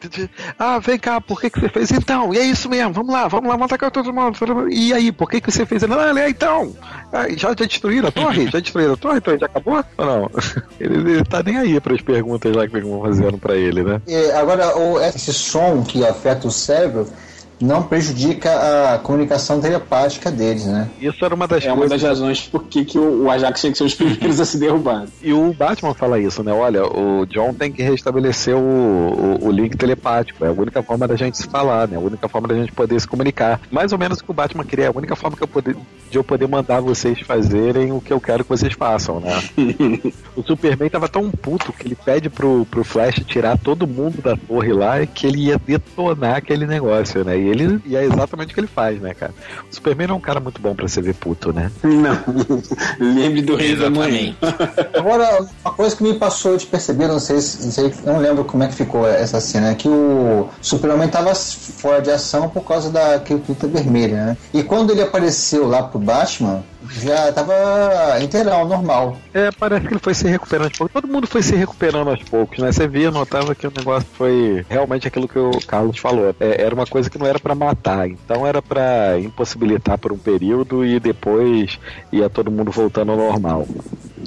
Ah, 0.60 0.78
vem 0.80 1.00
cá, 1.00 1.20
por 1.20 1.42
que, 1.42 1.50
que 1.50 1.60
você 1.60 1.70
fez? 1.70 1.92
Então, 1.92 2.34
e 2.34 2.38
é 2.38 2.44
isso 2.44 2.70
mesmo, 2.70 2.94
vamos 2.94 3.12
lá, 3.14 3.28
vamos 3.28 3.46
lá, 3.48 3.56
vamos 3.56 3.66
atacar 3.66 3.90
todo 3.90 4.14
mundo. 4.14 4.38
E 4.70 4.94
aí, 4.94 5.12
por 5.12 5.30
que, 5.30 5.42
que 5.42 5.52
você 5.52 5.66
fez? 5.66 5.82
Não, 5.84 6.00
é, 6.18 6.30
então. 6.30 6.76
Ah, 7.12 7.28
já, 7.30 7.50
já 7.50 7.54
destruíram 7.66 8.10
a 8.10 8.12
torre? 8.12 8.48
Já 8.48 8.60
destruíram 8.60 8.94
a 8.94 8.98
torre? 8.98 9.18
Então 9.18 9.38
já 9.40 9.46
acabou? 9.48 9.84
Ou 9.98 10.06
não? 10.06 10.30
Ele, 10.80 11.12
ele 11.14 11.24
tá 11.24 11.42
nem 11.42 11.58
aí 11.58 11.80
para 11.80 11.94
as 11.96 12.02
perguntas 12.02 12.54
lá 12.56 12.68
que 12.68 12.80
vão 12.80 13.02
fazendo 13.02 13.38
pra 13.38 13.56
ele, 13.56 13.82
né? 13.84 14.02
E 14.06 14.32
agora, 14.32 14.78
o- 14.78 15.00
esse 15.02 15.34
som 15.34 15.84
que 15.84 16.06
afeta 16.06 16.48
o 16.48 16.52
cérebro 16.52 17.08
não 17.60 17.84
prejudica 17.84 18.94
a 18.94 18.98
comunicação 19.00 19.60
telepática 19.60 20.32
deles, 20.32 20.66
né? 20.66 20.90
Isso 21.00 21.24
era 21.24 21.34
uma 21.34 21.48
das 21.48 21.64
É 21.64 21.68
uma 21.72 21.78
coisas. 21.78 22.02
das 22.02 22.10
razões 22.10 22.42
por 22.42 22.64
que 22.66 22.84
que 22.86 23.00
o 23.00 23.16
o 23.26 23.32
Ajax 23.32 23.62
tinha 23.62 23.72
que 23.72 23.78
ser 23.78 23.84
os 23.86 23.94
primeiros 23.96 24.40
a 24.40 24.46
se 24.46 24.58
derrubar. 24.58 25.06
E 25.22 25.32
o 25.34 25.54
Batman 25.54 25.94
fala 25.94 26.20
isso, 26.20 26.44
né? 26.44 26.52
Olha, 26.52 26.86
o 26.86 27.26
John 27.26 27.54
tem 27.54 27.72
que 27.72 27.82
restabelecer 27.82 28.56
o, 28.56 28.60
o, 28.60 29.48
o 29.48 29.52
link 29.52 29.78
telepático. 29.78 30.44
É 30.46 30.50
a 30.50 30.52
única 30.52 30.84
forma 30.84 31.08
da 31.08 31.16
gente 31.16 31.38
se 31.38 31.48
falar, 31.48 31.88
né? 31.88 31.96
A 31.98 32.00
única 32.00 32.28
forma 32.28 32.48
da 32.48 32.56
gente 32.56 32.72
poder 32.72 33.00
se 33.00 33.08
comunicar. 33.08 33.60
Mais 33.72 33.92
ou 33.92 33.98
menos 33.98 34.20
o 34.20 34.24
que 34.24 34.32
o 34.32 34.34
Batman 34.34 34.64
queria. 34.64 34.86
É 34.86 34.88
a 34.88 34.92
única 34.92 35.16
forma 35.16 35.36
que 35.38 35.44
eu 35.44 35.48
poder, 35.48 35.76
de 36.12 36.18
eu 36.18 36.24
poder 36.24 36.48
mandar 36.48 36.82
vocês 36.82 37.20
fazerem 37.22 37.92
o 37.92 38.02
que 38.02 38.12
eu 38.14 38.20
quero 38.20 38.44
que 38.44 38.50
vocês 38.50 38.74
façam, 38.74 39.20
né? 39.20 39.42
o 40.36 40.44
Superman 40.44 40.90
tava 40.90 41.08
tão 41.08 41.32
puto 41.32 41.72
que 41.74 41.88
ele 41.88 41.96
pede 41.96 42.30
pro, 42.30 42.66
pro 42.70 42.84
Flash 42.84 43.16
tirar 43.26 43.58
todo 43.58 43.88
mundo 43.88 44.22
da 44.22 44.36
torre 44.36 44.74
lá 44.74 45.02
e 45.02 45.08
que 45.08 45.26
ele 45.26 45.46
ia 45.48 45.58
detonar 45.58 46.36
aquele 46.36 46.66
negócio, 46.68 47.24
né? 47.24 47.38
E 47.38 47.45
ele 47.46 47.82
e 47.86 47.96
é 47.96 48.04
exatamente 48.04 48.52
o 48.52 48.54
que 48.54 48.60
ele 48.60 48.68
faz, 48.68 49.00
né, 49.02 49.14
cara? 49.14 49.34
O 49.72 49.74
Superman 49.76 50.08
não 50.08 50.16
é 50.16 50.18
um 50.18 50.22
cara 50.22 50.40
muito 50.40 50.62
bom 50.62 50.74
pra 50.76 50.88
ser 50.88 51.02
ver 51.02 51.16
puto, 51.16 51.54
né? 51.54 51.72
Não. 51.84 52.18
Lembre 53.00 53.42
do 53.42 53.56
Rei 53.56 53.76
da 53.76 53.90
Manhã. 53.90 54.36
Agora, 54.94 55.46
uma 55.64 55.74
coisa 55.74 55.96
que 55.96 56.04
me 56.04 56.14
passou 56.16 56.58
de 56.58 56.66
perceber, 56.66 57.08
não 57.08 57.20
sei, 57.20 57.40
se- 57.42 57.64
não 57.66 57.72
sei, 57.72 57.94
não 58.06 58.18
lembro 58.20 58.44
como 58.46 58.64
é 58.64 58.68
que 58.68 58.76
ficou 58.76 59.08
essa 59.08 59.40
cena, 59.40 59.70
é 59.72 59.76
que 59.76 59.88
o 59.88 60.48
Superman 60.62 61.08
estava 61.08 61.34
fora 61.36 62.02
de 62.02 62.12
ação 62.12 62.50
por 62.50 62.64
causa 62.64 62.90
da 62.90 63.20
criptonita 63.20 63.68
vermelha, 63.68 64.26
né? 64.26 64.38
E 64.54 64.64
quando 64.64 64.92
ele 64.92 65.02
apareceu 65.02 65.68
lá 65.68 65.84
pro 65.84 66.00
Batman, 66.00 66.64
já 66.92 67.30
estava 67.30 67.54
inteirão, 68.22 68.68
normal. 68.68 69.18
É, 69.34 69.52
parece 69.52 69.88
que 69.88 69.94
ele 69.94 70.00
foi 70.00 70.14
se 70.14 70.28
recuperando 70.28 70.66
aos 70.66 70.78
poucos. 70.78 70.94
Todo 70.94 71.12
mundo 71.12 71.28
foi 71.28 71.42
se 71.42 71.56
recuperando 71.56 72.10
aos 72.10 72.24
poucos, 72.24 72.60
né? 72.60 72.72
Você 72.72 72.88
via, 72.88 73.12
notava 73.12 73.56
que 73.56 73.68
o 73.68 73.74
negócio 73.76 74.08
foi 74.14 74.66
realmente 74.70 75.08
aquilo 75.08 75.28
que 75.28 75.40
o 75.40 75.52
Carlos 75.66 75.98
falou. 75.98 76.36
É, 76.40 76.62
era 76.62 76.74
uma 76.74 76.86
coisa 76.86 77.10
que 77.10 77.18
não 77.18 77.28
era 77.28 77.40
pra 77.40 77.56
matar, 77.56 78.08
então 78.08 78.46
era 78.46 78.62
pra 78.62 79.20
impossibilitar 79.20 79.98
por 79.98 80.12
um 80.12 80.18
período 80.18 80.86
e 80.86 81.00
depois 81.00 81.80
ia 82.12 82.30
todo 82.30 82.52
mundo 82.52 82.72
voltando 82.72 83.12
ao 83.12 83.18
normal. 83.18 83.68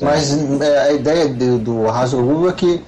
Mas 0.01 0.33
é, 0.61 0.79
a 0.79 0.93
ideia 0.93 1.29
do, 1.29 1.59
do 1.59 1.89
Hazard 1.89 2.49
é 2.49 2.53
que 2.53 2.83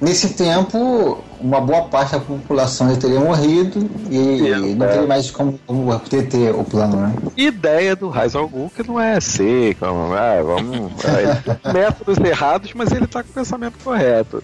nesse 0.00 0.34
tempo 0.34 1.18
uma 1.38 1.60
boa 1.60 1.82
parte 1.82 2.12
da 2.12 2.20
população 2.20 2.88
já 2.94 2.96
teria 3.00 3.20
morrido 3.20 3.88
e, 4.10 4.74
não 4.74 4.86
teria 4.86 5.06
mais 5.06 5.30
como, 5.30 5.60
como 5.66 5.98
ter, 6.00 6.28
ter 6.28 6.54
o 6.54 6.64
plano, 6.64 6.96
né? 6.96 7.12
Ideia 7.36 7.94
do 7.94 8.08
Raiz 8.08 8.34
Algum 8.34 8.68
que 8.70 8.82
não 8.86 8.98
é 8.98 9.20
ser, 9.20 9.74
como, 9.74 10.14
ah, 10.14 10.42
vamos. 10.42 10.92
é, 11.04 11.42
métodos 11.72 12.16
errados, 12.18 12.72
mas 12.74 12.90
ele 12.90 13.06
tá 13.06 13.22
com 13.22 13.30
o 13.30 13.34
pensamento 13.34 13.74
correto. 13.84 14.42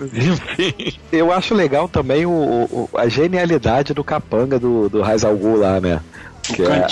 Enfim. 0.00 0.98
Eu 1.12 1.30
acho 1.32 1.54
legal 1.54 1.88
também 1.88 2.24
o, 2.24 2.30
o- 2.30 2.88
a 2.94 3.06
genialidade 3.08 3.92
do 3.92 4.02
capanga 4.02 4.58
do, 4.58 4.88
do 4.88 5.02
Raiz 5.02 5.24
Algum 5.24 5.56
lá, 5.56 5.80
né? 5.80 6.00
Que 6.54 6.62
é, 6.62 6.86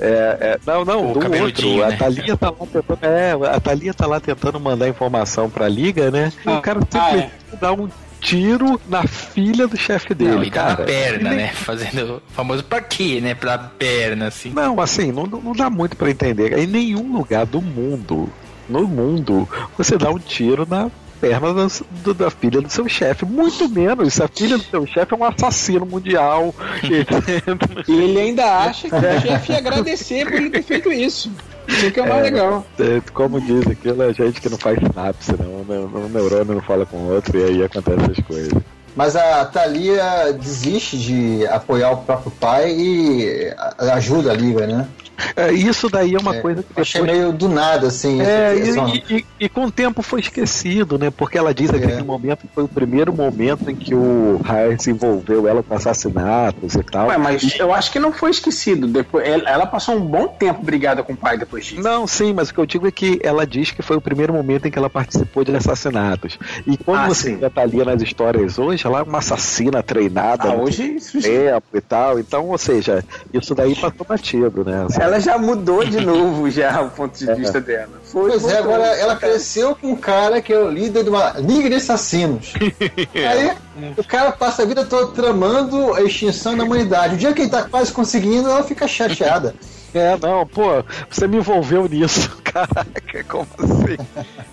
é, 0.00 0.06
é- 0.40 0.58
não, 0.66 0.84
não, 0.84 1.10
O 1.12 1.14
do 1.14 1.42
outro. 1.42 1.76
né? 1.76 1.84
A 1.94 1.96
Thalia 1.96 2.36
tá 2.36 2.50
lá 2.50 2.56
tentando. 2.72 2.98
É, 3.02 3.32
a 3.56 3.60
Thalia 3.60 3.94
tá 3.94 4.06
lá 4.06 4.20
tentando 4.20 4.58
mandar 4.60 4.88
informação 4.88 5.48
pra 5.50 5.68
liga, 5.68 6.10
né? 6.10 6.32
E 6.44 6.48
Ah, 6.48 6.58
o 6.58 6.62
cara 6.62 6.80
ah, 6.80 6.82
simplesmente 6.90 7.32
dá 7.60 7.72
um 7.72 7.88
tiro 8.20 8.80
na 8.88 9.04
filha 9.06 9.66
do 9.66 9.76
chefe 9.76 10.14
dele. 10.14 10.30
Não, 10.36 10.44
e 10.44 10.50
dá 10.50 10.62
na 10.64 10.70
cara. 10.76 10.84
perna, 10.84 11.28
Ele- 11.30 11.36
né? 11.42 11.48
Fazendo 11.48 12.16
o 12.16 12.22
famoso 12.32 12.62
pra 12.64 12.80
quê, 12.80 13.20
né? 13.20 13.34
Pra 13.34 13.58
perna, 13.58 14.26
assim. 14.28 14.50
Não, 14.50 14.80
assim, 14.80 15.10
não, 15.12 15.24
não 15.26 15.52
dá 15.52 15.68
muito 15.68 15.96
pra 15.96 16.10
entender. 16.10 16.56
Em 16.58 16.66
nenhum 16.66 17.12
lugar 17.12 17.44
do 17.46 17.60
mundo, 17.60 18.28
no 18.68 18.86
mundo, 18.86 19.48
você 19.76 19.98
dá 19.98 20.10
um 20.10 20.18
tiro 20.18 20.66
na 20.68 20.88
perna 21.22 21.54
da, 21.54 21.66
do- 22.02 22.14
da 22.14 22.30
filha 22.30 22.60
do 22.60 22.68
seu 22.68 22.88
chefe. 22.88 23.24
Muito 23.24 23.68
menos 23.68 24.14
se 24.14 24.22
a 24.22 24.26
filha 24.26 24.58
do 24.58 24.64
seu 24.64 24.84
chefe 24.84 25.14
é 25.14 25.16
um 25.16 25.22
assassino 25.24 25.86
mundial. 25.86 26.52
E 27.88 27.92
ele 27.92 28.18
ainda 28.20 28.44
acha 28.44 28.88
que 28.88 28.94
o 28.96 29.20
chefe 29.20 29.52
ia 29.52 29.58
agradecer 29.58 30.24
por 30.24 30.34
ele 30.34 30.50
ter 30.50 30.62
feito 30.62 30.90
isso. 30.92 31.30
Isso 31.68 31.90
que 31.92 32.00
é 32.00 32.02
o 32.02 32.08
mais 32.08 32.22
legal. 32.24 32.66
É, 32.78 33.00
Como 33.12 33.40
diz 33.40 33.66
aquilo, 33.68 34.02
é 34.02 34.12
gente 34.12 34.40
que 34.40 34.48
não 34.48 34.58
faz 34.58 34.78
sinapse, 34.78 35.32
né? 35.32 35.46
Um, 35.46 35.98
um 36.04 36.08
neurônio 36.08 36.54
não 36.56 36.60
fala 36.62 36.84
com 36.84 36.96
o 36.96 37.12
outro 37.14 37.38
e 37.38 37.44
aí 37.44 37.62
acontecem 37.62 38.02
essas 38.04 38.24
coisas. 38.24 38.52
Mas 38.96 39.14
a 39.16 39.44
Thalia 39.46 40.32
desiste 40.38 40.98
de 40.98 41.46
apoiar 41.46 41.92
o 41.92 41.98
próprio 41.98 42.30
pai 42.32 42.70
e 42.72 43.54
ajuda 43.92 44.32
a 44.32 44.34
liga, 44.34 44.66
né? 44.66 44.86
É, 45.36 45.52
isso 45.52 45.88
daí 45.88 46.14
é 46.14 46.18
uma 46.18 46.34
É, 46.36 46.40
coisa 46.40 46.62
que 46.62 46.80
Achei 46.80 47.00
depois 47.00 47.18
meio 47.18 47.32
do 47.32 47.48
nada, 47.48 47.86
assim. 47.88 48.20
É, 48.20 48.54
e, 48.56 49.16
e- 49.18 49.26
e 49.40 49.48
com 49.48 49.66
o 49.66 49.70
tempo 49.70 50.02
foi 50.02 50.20
esquecido, 50.20 50.98
né? 50.98 51.10
Porque 51.10 51.36
ela 51.38 51.52
diz 51.54 51.70
aquele 51.70 51.92
É. 51.92 52.02
momento 52.02 52.40
que 52.40 52.48
foi 52.54 52.64
o 52.64 52.68
primeiro 52.68 53.12
momento 53.12 53.70
em 53.70 53.76
que 53.76 53.94
o 53.94 54.40
Harris 54.44 54.86
envolveu 54.88 55.46
ela 55.46 55.62
com 55.62 55.74
assassinatos 55.74 56.74
e 56.74 56.82
tal. 56.82 57.08
Ué, 57.08 57.18
mas 57.18 57.58
eu 57.58 57.72
acho 57.72 57.90
que 57.92 57.98
não 57.98 58.12
foi 58.12 58.30
esquecido. 58.30 58.86
Depois, 58.86 59.26
ela 59.26 59.66
passou 59.66 59.96
um 59.96 60.00
bom 60.00 60.28
tempo 60.28 60.62
brigada 60.62 61.02
com 61.02 61.12
o 61.12 61.16
pai 61.16 61.36
depois 61.38 61.64
disso. 61.66 61.82
Não, 61.82 62.06
sim, 62.06 62.32
mas 62.32 62.50
o 62.50 62.54
que 62.54 62.60
eu 62.60 62.66
digo 62.66 62.86
é 62.86 62.90
que 62.90 63.18
ela 63.22 63.46
diz 63.46 63.70
que 63.70 63.82
foi 63.82 63.96
o 63.96 64.00
primeiro 64.00 64.32
momento 64.32 64.66
em 64.66 64.70
que 64.70 64.78
ela 64.78 64.90
participou 64.90 65.44
de 65.44 65.54
assassinatos. 65.54 66.38
E 66.66 66.76
quando 66.76 67.00
Ah, 67.00 67.08
você 67.08 67.30
sim. 67.30 67.36
vê 67.36 67.46
a 67.46 67.50
Thalia 67.50 67.84
nas 67.84 68.02
histórias 68.02 68.58
hoje, 68.58 68.86
ela 68.86 69.00
é 69.00 69.02
uma 69.02 69.18
assassina 69.18 69.82
treinada 69.82 70.50
Ah, 70.50 70.54
hoje 70.56 70.96
isso- 70.96 71.20
tempo 71.20 71.66
e 71.74 71.80
tal. 71.80 72.18
Então, 72.18 72.48
ou 72.48 72.58
seja, 72.58 73.04
isso 73.32 73.54
daí 73.54 73.74
passou 73.74 74.06
batido, 74.08 74.64
né? 74.64 74.84
Assim, 74.88 75.01
ela 75.02 75.18
já 75.18 75.36
mudou 75.36 75.84
de 75.84 76.00
novo 76.00 76.48
já 76.50 76.80
o 76.80 76.90
ponto 76.90 77.18
de 77.18 77.34
vista 77.34 77.60
dela. 77.60 78.00
Foi, 78.04 78.30
Pois 78.30 78.44
é, 78.44 78.58
agora 78.58 78.84
ela 78.84 79.16
cresceu 79.16 79.74
com 79.74 79.88
um 79.88 79.96
cara 79.96 80.40
que 80.40 80.52
é 80.52 80.58
o 80.58 80.68
líder 80.68 81.04
de 81.04 81.10
uma 81.10 81.32
liga 81.38 81.68
de 81.68 81.76
assassinos. 81.76 82.54
Aí 83.14 83.52
o 83.96 84.04
cara 84.04 84.32
passa 84.32 84.62
a 84.62 84.66
vida 84.66 84.84
toda 84.84 85.12
tramando 85.12 85.94
a 85.94 86.02
extinção 86.02 86.56
da 86.56 86.64
humanidade. 86.64 87.14
O 87.14 87.18
dia 87.18 87.32
que 87.32 87.42
ele 87.42 87.50
tá 87.50 87.64
quase 87.64 87.92
conseguindo, 87.92 88.48
ela 88.48 88.62
fica 88.62 88.86
chateada. 88.86 89.54
É, 89.94 90.16
não, 90.20 90.46
pô, 90.46 90.82
você 91.10 91.26
me 91.26 91.36
envolveu 91.36 91.88
nisso. 91.88 92.30
Caraca, 92.44 93.24
como 93.28 93.46
assim? 93.58 93.96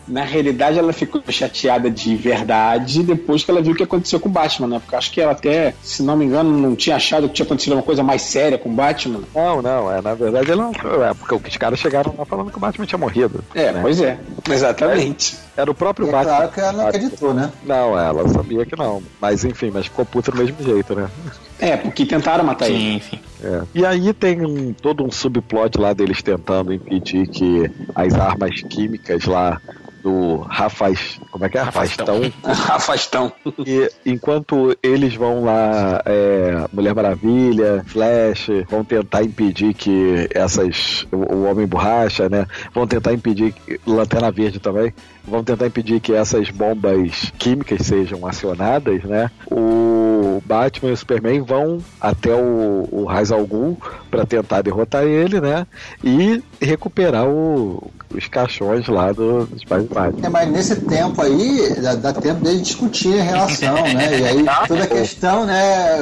Na 0.08 0.24
realidade, 0.24 0.80
ela 0.80 0.94
ficou 0.94 1.22
chateada 1.30 1.90
de 1.90 2.16
verdade 2.16 3.04
depois 3.04 3.44
que 3.44 3.52
ela 3.52 3.62
viu 3.62 3.74
o 3.74 3.76
que 3.76 3.84
aconteceu 3.84 4.20
com 4.20 4.30
o 4.30 4.32
Batman, 4.32 4.68
né? 4.68 4.80
Porque 4.80 4.96
acho 4.96 5.12
que 5.12 5.22
ela 5.22 5.34
até, 5.34 5.74
se 5.84 6.02
não 6.02 6.16
me 6.16 6.26
engano, 6.26 6.50
não 6.50 6.76
tinha 6.76 6.96
achado 6.96 7.28
que 7.28 7.36
tinha 7.36 7.46
acontecido 7.46 7.74
uma 7.74 7.84
coisa 7.84 8.02
mais 8.02 8.22
séria 8.22 8.58
com 8.58 8.70
o 8.70 8.74
Batman. 8.74 9.22
Não, 9.36 9.62
não, 9.62 9.92
é, 9.92 10.02
na 10.02 10.14
verdade 10.14 10.50
ela 10.52 10.64
não. 10.64 11.04
É, 11.04 11.14
porque 11.14 11.50
os 11.50 11.58
caras 11.58 11.80
chegaram 11.80 12.16
lá 12.18 12.26
falando 12.26 12.52
que 12.52 12.58
o 12.58 12.60
Batman 12.62 12.86
tinha 12.86 12.98
morrido. 13.00 13.44
É, 13.54 13.72
né? 13.72 13.80
pois 13.82 14.02
é. 14.02 14.18
Exatamente. 14.50 15.38
Era 15.56 15.70
o 15.70 15.76
próprio 15.76 16.08
E 16.08 16.10
é 16.10 16.12
Batman. 16.12 16.36
claro 16.36 16.52
que 16.52 16.60
ela 16.60 16.72
não 16.72 16.88
acreditou, 16.88 17.34
né? 17.34 17.52
Não, 17.66 18.00
ela 18.00 18.28
sabia 18.30 18.66
que 18.66 18.76
não. 18.78 19.04
Mas 19.20 19.44
enfim, 19.44 19.72
mas 19.74 19.86
ficou 19.86 20.06
puta 20.06 20.32
do 20.32 20.38
mesmo 20.38 20.62
jeito, 20.64 20.96
né? 20.96 21.10
É, 21.60 21.76
porque 21.78 22.05
tentaram 22.05 22.43
matar 22.43 22.70
ele. 22.70 22.78
Sim, 22.80 23.01
sim. 23.10 23.20
É. 23.43 23.62
E 23.76 23.86
aí 23.86 24.14
tem 24.14 24.45
um- 24.45 24.74
todo 24.74 25.03
um 25.03 25.12
subplot 25.12 25.78
lá 25.80 25.93
deles 25.93 26.22
tentando 26.22 26.74
impedir 26.74 27.28
que 27.28 27.70
as 27.95 28.14
armas 28.16 28.62
químicas 28.70 29.26
lá 29.26 29.60
do 30.04 30.38
Rafaz. 30.38 31.20
Como 31.32 31.45
é 31.45 31.50
que 31.50 31.58
é? 31.58 31.62
Rafastão. 31.62 32.22
Rafastão. 32.43 32.76
Afastão. 32.76 33.34
E 33.66 33.89
enquanto 34.06 34.78
eles 34.82 35.16
vão 35.16 35.43
lá, 35.43 36.02
é, 36.06 36.66
Mulher 36.72 36.93
Maravilha, 36.95 37.84
Flash, 37.88 38.47
vão 38.70 38.84
tentar 38.84 39.24
impedir 39.24 39.74
que 39.74 40.28
essas. 40.34 41.06
O, 41.12 41.36
o 41.36 41.43
Homem 41.50 41.68
Borracha, 41.68 42.30
né? 42.30 42.45
Vão 42.74 42.88
tentar 42.88 43.14
impedir. 43.14 43.54
que- 43.54 43.80
Lanterna 43.86 44.32
Verde 44.32 44.60
também. 44.60 44.93
Vão 45.28 45.43
tentar 45.43 45.68
impedir 45.68 46.00
que 46.00 46.14
essas 46.14 46.50
bombas 46.50 47.32
químicas 47.38 47.86
sejam 47.86 48.26
acionadas, 48.26 49.04
né? 49.04 49.30
O 49.52 50.41
Batman 50.45 50.89
e 50.89 50.93
o 50.93 50.97
Superman 50.97 51.41
vão 51.41 51.78
até 52.02 52.34
o, 52.34 52.88
o 52.91 53.06
Raiz 53.06 53.32
al 53.32 53.45
Ghul 53.45 53.78
para 54.10 54.26
tentar 54.26 54.62
derrotar 54.62 55.03
ele, 55.03 55.39
né? 55.39 55.66
E 56.03 56.41
recuperar 56.62 57.28
o- 57.28 57.91
os 58.14 58.28
caixões 58.28 58.88
lá 58.88 59.12
do- 59.12 59.45
dos 59.45 59.64
pais 59.64 59.84
do 59.84 59.93
Batman. 59.93 60.26
É, 60.26 60.30
mas 60.30 60.51
nesse 60.51 60.76
tempo 60.78 61.22
aí, 61.22 61.76
dá, 61.82 61.95
dá 61.95 62.14
tempo 62.14 62.43
deles 62.43 62.62
discutir 62.64 63.20
a 63.20 63.24
relação, 63.24 63.76
né? 63.93 64.20
E 64.20 64.26
aí 64.28 64.45
toda 64.68 64.84
a 64.84 64.88
questão, 64.88 65.45
né, 65.45 65.99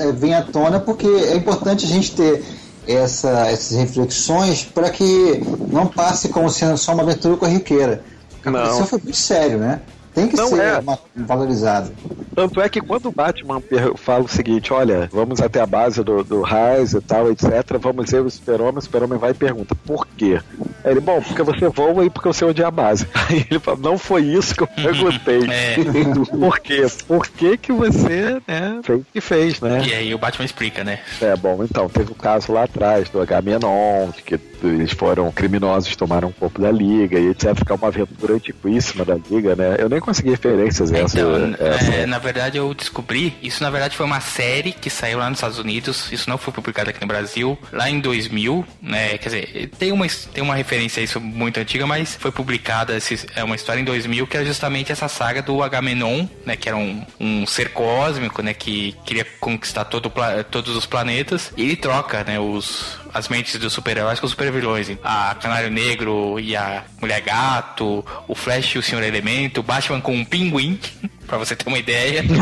é, 0.00 0.12
vem 0.12 0.34
à 0.34 0.42
tona 0.42 0.80
porque 0.80 1.06
é 1.06 1.36
importante 1.36 1.84
a 1.84 1.88
gente 1.88 2.12
ter 2.14 2.42
essa, 2.86 3.46
essas 3.48 3.76
reflexões 3.78 4.64
para 4.64 4.90
que 4.90 5.42
não 5.70 5.86
passe 5.86 6.28
como 6.28 6.50
sendo 6.50 6.76
só 6.76 6.92
uma 6.92 7.02
aventura 7.02 7.36
corriqueira. 7.36 8.02
Não. 8.44 8.64
Isso 8.74 8.86
foi 8.86 8.98
muito 9.02 9.16
sério, 9.16 9.58
né? 9.58 9.80
Tem 10.14 10.28
que 10.28 10.36
Não 10.36 10.48
ser 10.48 10.60
é. 10.62 10.78
uma- 10.78 10.98
valorizado. 11.16 11.90
Tanto 12.34 12.60
é 12.60 12.68
que 12.68 12.80
quando 12.80 13.06
o 13.06 13.12
Batman 13.12 13.62
fala 13.96 14.24
o 14.24 14.28
seguinte, 14.28 14.72
olha, 14.72 15.08
vamos 15.12 15.40
até 15.40 15.60
a 15.60 15.66
base 15.66 16.02
do, 16.02 16.22
do 16.24 16.40
Raiz 16.42 16.92
e 16.92 17.00
tal, 17.00 17.30
etc, 17.30 17.50
vamos 17.80 18.10
ver 18.10 18.22
o 18.22 18.30
super-homem, 18.30 18.78
o 18.78 18.82
super-homem 18.82 19.18
vai 19.18 19.30
e 19.30 19.34
pergunta, 19.34 19.74
por 19.74 20.06
quê? 20.16 20.40
Aí 20.84 20.90
ele, 20.92 21.00
bom, 21.00 21.20
porque 21.22 21.42
você 21.42 21.68
voa 21.68 22.04
e 22.04 22.10
porque 22.10 22.28
eu 22.28 22.32
sei 22.32 22.48
onde 22.48 22.62
é 22.62 22.64
a 22.64 22.70
base. 22.70 23.06
Aí 23.28 23.46
ele 23.50 23.58
fala, 23.60 23.78
não 23.80 23.96
foi 23.98 24.22
isso 24.22 24.54
que 24.54 24.62
eu 24.62 24.66
perguntei. 24.66 25.40
É. 25.50 25.76
por 26.38 26.58
quê? 26.58 26.86
Por 27.06 27.26
que 27.28 27.56
que 27.56 27.72
você, 27.72 28.40
né, 28.46 28.80
fez 28.82 29.00
o 29.00 29.06
que 29.12 29.20
fez, 29.20 29.60
né? 29.60 29.82
E 29.84 29.94
aí 29.94 30.14
o 30.14 30.18
Batman 30.18 30.44
explica, 30.44 30.82
né? 30.84 30.98
É, 31.20 31.36
bom, 31.36 31.62
então, 31.62 31.88
teve 31.88 32.12
o 32.12 32.14
caso 32.14 32.52
lá 32.52 32.64
atrás 32.64 33.08
do 33.08 33.20
Agamenon, 33.20 34.10
de 34.16 34.22
eles 34.68 34.92
foram 34.92 35.30
criminosos, 35.30 35.94
tomaram 35.96 36.28
um 36.28 36.32
corpo 36.32 36.60
da 36.60 36.70
Liga 36.70 37.18
e 37.18 37.28
etc, 37.28 37.56
ficar 37.56 37.74
uma 37.74 37.88
aventura 37.88 38.34
antiquíssima 38.34 39.04
da 39.04 39.16
Liga, 39.30 39.54
né? 39.56 39.76
Eu 39.78 39.88
nem 39.88 40.00
consegui 40.00 40.30
referências 40.30 40.92
a 40.92 40.98
essa. 40.98 41.18
Então, 41.20 41.54
essa- 41.58 41.92
é, 41.94 42.06
na 42.06 42.18
verdade 42.18 42.56
eu 42.58 42.72
descobri, 42.74 43.34
isso 43.42 43.62
na 43.62 43.70
verdade 43.70 43.96
foi 43.96 44.06
uma 44.06 44.20
série 44.20 44.72
que 44.72 44.88
saiu 44.90 45.18
lá 45.18 45.28
nos 45.28 45.38
Estados 45.38 45.58
Unidos, 45.58 46.10
isso 46.12 46.28
não 46.28 46.38
foi 46.38 46.52
publicado 46.52 46.90
aqui 46.90 47.00
no 47.00 47.06
Brasil, 47.06 47.58
lá 47.72 47.88
em 47.90 48.00
2000, 48.00 48.64
né, 48.82 49.18
quer 49.18 49.28
dizer, 49.28 49.70
tem 49.78 49.92
uma, 49.92 50.06
tem 50.32 50.42
uma 50.42 50.54
referência 50.54 51.00
a 51.00 51.04
isso 51.04 51.20
muito 51.20 51.58
antiga, 51.58 51.86
mas 51.86 52.14
foi 52.14 52.30
publicada, 52.30 52.96
esse- 52.96 53.26
é 53.34 53.42
uma 53.44 53.54
história 53.56 53.80
em 53.80 53.84
2000 53.84 54.26
que 54.26 54.36
era 54.36 54.46
justamente 54.46 54.92
essa 54.92 55.08
saga 55.08 55.42
do 55.42 55.62
Agamenon, 55.62 56.26
né, 56.44 56.56
que 56.56 56.68
era 56.68 56.76
um, 56.76 57.02
um 57.20 57.46
ser 57.46 57.70
cósmico, 57.70 58.42
né, 58.42 58.54
que 58.54 58.94
queria 59.04 59.26
conquistar 59.40 59.84
todo 59.84 60.10
todos 60.50 60.76
os 60.76 60.86
planetas, 60.86 61.52
e 61.56 61.62
ele 61.62 61.76
troca, 61.76 62.22
né, 62.24 62.38
os, 62.38 62.98
as 63.14 63.28
mentes 63.28 63.58
dos 63.58 63.72
super-heróis 63.72 64.18
com 64.18 64.26
os 64.26 64.32
super-vilões. 64.32 64.90
A 65.02 65.36
Canário 65.40 65.70
Negro 65.70 66.38
e 66.40 66.56
a 66.56 66.82
Mulher 67.00 67.20
Gato, 67.20 68.04
o 68.26 68.34
Flash 68.34 68.74
e 68.74 68.78
o 68.78 68.82
Senhor 68.82 69.02
Elemento, 69.02 69.60
o 69.60 69.62
Batman 69.62 70.00
com 70.00 70.12
um 70.12 70.24
pinguim, 70.24 70.78
pra 71.26 71.38
você 71.38 71.54
ter 71.54 71.68
uma 71.68 71.78
ideia. 71.78 72.24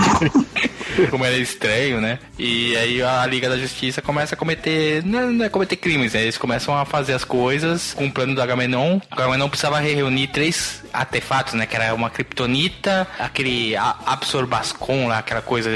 Como 1.11 1.25
era 1.25 1.37
estranho, 1.37 2.01
né? 2.01 2.19
E 2.39 2.77
aí 2.77 3.03
a 3.03 3.25
Liga 3.25 3.49
da 3.49 3.57
Justiça 3.57 4.03
começa 4.03 4.35
a 4.35 4.39
cometer. 4.39 5.03
Não 5.05 5.19
é, 5.19 5.27
não 5.27 5.45
é 5.47 5.49
cometer 5.49 5.77
crimes, 5.77 6.13
né? 6.13 6.23
Eles 6.23 6.37
começam 6.37 6.77
a 6.77 6.85
fazer 6.85 7.15
as 7.15 7.25
coisas 7.25 7.95
com 7.95 8.07
o 8.07 8.13
plano 8.13 8.35
do 8.35 8.43
Agamenon. 8.43 8.99
O 8.99 9.03
Agamenon 9.11 9.49
precisava 9.49 9.81
reunir 9.81 10.27
três 10.29 10.83
artefatos, 10.93 11.55
né? 11.55 11.65
Que 11.65 11.77
era 11.77 11.95
uma 11.95 12.11
Kryptonita, 12.11 13.07
aquele 13.19 13.75
Absorbascon 13.77 15.09
lá, 15.09 15.19
aquela 15.19 15.41
coisa 15.41 15.71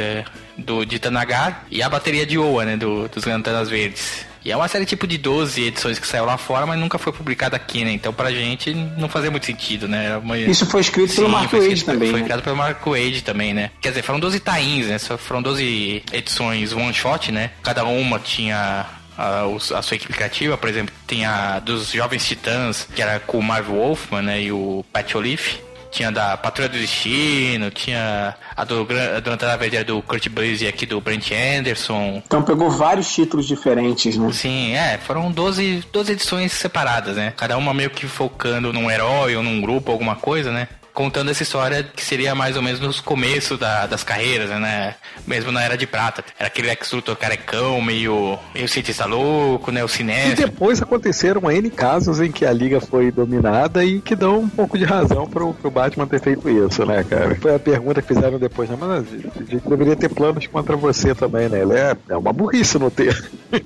do 0.59 0.85
de 0.85 0.99
Tanagar, 0.99 1.65
e 1.71 1.83
a 1.83 1.89
bateria 1.89 2.27
de 2.27 2.39
Oa, 2.39 2.65
né? 2.65 2.77
Do, 2.77 3.09
dos 3.09 3.25
Lanternas 3.25 3.71
Verdes. 3.71 4.26
E 4.47 4.53
é 4.53 4.57
uma 4.57 4.69
série 4.69 4.87
tipo 4.87 5.09
de 5.09 5.19
12 5.19 5.61
edições 5.61 5.99
que 5.99 6.07
saiu 6.07 6.25
lá 6.25 6.39
fora, 6.39 6.65
mas 6.67 6.79
nunca 6.79 6.99
foi 6.99 7.13
publicada 7.13 7.57
aqui, 7.57 7.85
né? 7.85 7.91
Então 7.91 8.13
pra 8.13 8.31
gente 8.31 8.73
não 8.73 9.09
fazia 9.09 9.29
muito 9.29 9.45
sentido, 9.45 9.89
né? 9.89 10.17
Uma- 10.19 10.39
Isso 10.39 10.65
foi 10.67 10.83
escrito 10.83 11.13
pelo 11.17 11.27
Sim, 11.27 11.33
Mark 11.33 11.51
foi 11.51 11.59
Waid 11.59 11.75
escrito- 11.75 11.93
também. 11.95 12.11
Foi 12.13 12.21
né? 12.21 12.25
criado 12.27 12.43
pelo 12.43 12.55
Mark 12.57 12.87
Wade 12.87 13.23
também, 13.25 13.53
né? 13.53 13.71
Quer 13.81 13.89
dizer, 13.89 14.03
foram 14.03 14.21
12 14.21 14.39
tains, 14.39 14.87
né? 14.87 14.99
Foram 15.01 15.43
12 15.43 16.01
edições 16.13 16.73
one 16.73 16.95
shot, 16.95 17.33
né? 17.33 17.51
Cada 17.61 17.83
uma 17.85 18.21
tinha 18.21 18.87
a, 19.19 19.43
a 19.75 19.83
sua 19.83 19.97
equipe 19.97 20.13
criativa, 20.13 20.57
por 20.57 20.69
exemplo, 20.69 20.95
tem 21.09 21.27
a 21.27 21.59
dos 21.59 21.91
Jovens 21.91 22.25
Titãs, 22.25 22.87
que 22.95 23.03
era 23.03 23.19
com 23.19 23.39
o 23.39 23.43
Marv 23.43 23.67
Wolfman, 23.69 24.23
né? 24.23 24.43
E 24.43 24.53
o 24.53 24.85
Pat 24.93 25.13
Olive. 25.17 25.59
Tinha 25.91 26.11
da 26.11 26.37
Patrulha 26.37 26.69
do 26.69 26.79
Destino, 26.79 27.71
tinha 27.71 28.35
a 28.57 28.65
do, 28.65 28.87
Lanterna 29.25 29.57
Verde 29.57 29.85
do 29.85 30.03
Kurt 30.03 30.29
Busiek 30.29 30.65
e 30.65 30.69
aqui 30.69 30.87
do 30.87 31.01
Brent 31.01 31.31
Anderson. 31.33 32.23
Então 32.27 32.43
pegou 32.43 32.71
vários 32.71 33.13
títulos 33.13 33.47
diferentes, 33.47 34.17
né? 34.17 34.33
Sim, 34.33 34.75
é, 34.75 34.99
foram 34.99 35.31
12, 35.31 35.85
12 35.93 36.13
edições 36.13 36.53
separadas, 36.53 37.17
né? 37.17 37.33
Cada 37.37 37.57
uma 37.57 37.73
meio 37.73 37.91
que 37.91 38.07
focando 38.07 38.73
num 38.73 38.91
herói 38.91 39.37
ou 39.37 39.43
num 39.43 39.61
grupo, 39.61 39.93
alguma 39.93 40.17
coisa, 40.17 40.51
né? 40.51 40.69
Contando 40.97 41.31
essa 41.31 41.43
história 41.43 41.83
que 41.85 42.03
seria 42.03 42.35
mais 42.35 42.57
ou 42.57 42.63
menos 42.63 42.81
nos 42.81 43.01
começos 43.01 43.59
da- 43.59 43.87
das 43.87 44.03
carreiras, 44.03 44.49
né? 44.49 44.95
Mesmo 45.27 45.53
na 45.53 45.63
Era 45.63 45.77
de 45.77 45.87
Prata. 45.87 46.25
Era 46.39 46.47
aquele 46.47 46.69
Lex 46.69 46.91
Luthor 46.91 47.15
carecão, 47.17 47.83
meio, 47.83 48.39
meio 48.55 48.67
cientista 48.67 49.05
louco, 49.05 49.71
né? 49.71 49.83
O 49.83 49.87
E 49.87 49.91
cinéfilo. 49.91 50.37
depois 50.37 50.81
aconteceram 50.81 51.51
N 51.51 51.69
casos 51.69 52.19
em 52.19 52.33
que 52.33 52.47
a 52.47 52.53
liga 52.53 52.81
foi 52.81 53.11
dominada 53.13 53.85
e 53.85 54.01
que 54.01 54.17
dão 54.17 54.39
um 54.41 54.49
pouco 54.49 54.79
de 54.79 54.85
razão 54.87 55.27
pro, 55.29 55.53
pro 55.53 55.71
Batman 55.71 56.07
ter 56.07 56.19
feito 56.19 56.49
isso, 56.49 56.87
né, 56.87 57.05
cara? 57.05 57.35
Foi 57.43 57.55
a 57.55 57.59
pergunta 57.59 58.01
que 58.01 58.09
fizeram 58.15 58.39
depois, 58.39 58.71
né? 58.71 58.77
Mas 58.81 59.05
a 59.37 59.45
gente 59.51 59.69
deveria 59.69 59.97
ter 59.97 60.09
planos 60.09 60.47
contra 60.47 60.77
você 60.77 61.15
também, 61.15 61.47
né? 61.51 61.61
Ele 61.61 61.75
é, 61.75 61.95
é 62.09 62.17
uma 62.17 62.33
burrice 62.33 62.79
não 62.79 62.89
ter. 62.89 63.15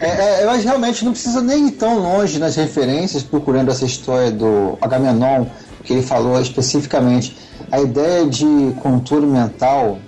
É, 0.00 0.42
é, 0.42 0.46
mas 0.46 0.64
realmente 0.64 1.04
não 1.04 1.12
precisa 1.12 1.40
nem 1.42 1.68
ir 1.68 1.72
tão 1.72 1.98
longe 1.98 2.38
nas 2.38 2.56
referências 2.56 3.22
procurando 3.22 3.70
essa 3.70 3.84
história 3.84 4.13
do 4.30 4.78
Agamenon, 4.80 5.46
que 5.82 5.92
ele 5.92 6.02
falou 6.02 6.40
especificamente. 6.40 7.36
A 7.70 7.80
ideia 7.80 8.26
de 8.26 8.46
controle 8.82 9.26
mental, 9.26 9.98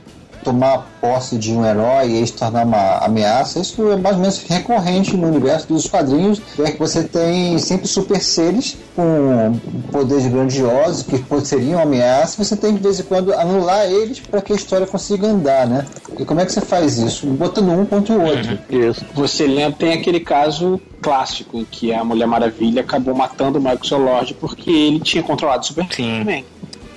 tomar 0.47 0.87
posse 1.01 1.37
de 1.37 1.53
um 1.53 1.67
herói 1.67 2.13
e 2.13 2.27
se 2.27 2.33
tornar 2.35 2.65
uma 2.65 2.99
ameaça, 2.99 3.59
isso 3.59 3.91
é 3.91 3.97
mais 3.97 4.15
ou 4.15 4.23
menos 4.23 4.39
recorrente 4.45 5.17
no 5.17 5.27
universo 5.27 5.67
dos 5.67 5.89
quadrinhos, 5.89 6.41
é 6.61 6.71
que 6.71 6.79
você 6.79 7.03
tem 7.03 7.59
sempre 7.59 7.89
super 7.89 8.21
seres 8.21 8.79
com 8.95 9.59
poderes 9.91 10.25
grandiosos 10.29 11.03
que 11.03 11.21
seriam 11.45 11.81
ameaça, 11.81 12.41
e 12.41 12.45
você 12.45 12.57
tem 12.57 12.75
que 12.75 12.77
de 12.77 12.85
vez 12.85 13.01
em 13.01 13.03
quando 13.03 13.35
anular 13.35 13.87
eles 13.87 14.21
para 14.21 14.41
que 14.41 14.53
a 14.53 14.57
história 14.57 14.87
consiga 14.87 15.27
andar, 15.27 15.67
né? 15.67 15.85
E 16.17 16.25
como 16.25 16.41
é 16.41 16.47
que 16.47 16.53
você 16.53 16.61
faz 16.61 16.97
isso? 16.97 17.27
Botando 17.27 17.71
um 17.71 17.85
contra 17.85 18.15
o 18.15 18.23
outro. 18.23 18.57
Isso. 18.71 19.05
Você 19.15 19.49
lembra, 19.49 19.73
tem 19.73 19.95
aquele 19.95 20.21
caso 20.21 20.81
clássico 21.03 21.59
em 21.59 21.65
que 21.65 21.93
a 21.93 22.05
Mulher 22.05 22.27
Maravilha 22.27 22.83
acabou 22.83 23.15
matando 23.15 23.59
o 23.59 23.61
Michael 23.61 24.03
Lord 24.03 24.35
porque 24.35 24.71
ele 24.71 25.01
tinha 25.01 25.25
controlado 25.25 25.63
o 25.63 25.67
Superman. 25.67 26.25
Sim. 26.25 26.45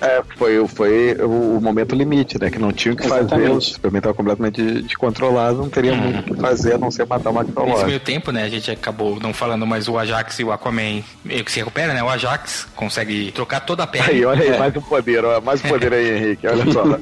É, 0.02 0.22
foi, 0.38 0.68
foi 0.68 1.16
o, 1.20 1.60
momento 1.62 1.96
limite, 1.96 2.40
né? 2.40 2.50
Que 2.50 2.60
não 2.60 2.72
tinha 2.72 2.94
o 2.94 2.98
que 2.98 3.08
fazer. 3.08 3.22
O 3.22 3.26
Exatamente. 3.26 3.74
Superman 3.74 4.00
estava 4.00 4.16
completamente 4.16 4.82
descontrolado, 4.82 5.58
não 5.58 5.70
teria 5.70 5.94
muito 5.96 6.20
o 6.20 6.36
que 6.36 6.42
fazer 6.42 6.76
a 6.76 6.78
não 6.78 6.90
ser 6.90 7.06
matar 7.06 7.30
o 7.30 7.34
Max 7.34 7.50
Nesse 7.50 7.86
meio 7.86 8.00
tempo, 8.00 8.32
né, 8.32 8.44
a 8.44 8.50
gente 8.50 8.72
acabou 8.72 9.20
não 9.20 9.34
falando, 9.34 9.66
mas 9.66 9.88
o 9.88 9.98
Ajax 9.98 10.40
e 10.40 10.44
o 10.44 10.52
Aquaman 10.52 11.04
meio 11.24 11.44
que 11.44 11.52
se 11.52 11.60
recupera, 11.60 11.94
né? 11.94 12.04
O 12.04 12.10
Ajax 12.10 12.68
consegue 12.76 13.32
trocar 13.32 13.62
toda 13.62 13.84
a 13.84 13.88
pele. 13.88 14.06
Aí, 14.10 14.26
olha 14.26 14.42
aí, 14.42 14.50
É. 14.50 14.58
mais 14.58 14.76
um 14.76 14.82
poder, 14.82 15.24
ó, 15.26 15.42
mais 15.42 15.64
um 15.64 15.68
poder 15.68 15.94
aí, 15.94 16.18
Henrique, 16.18 16.48
olha 16.48 16.72
só. 16.72 16.84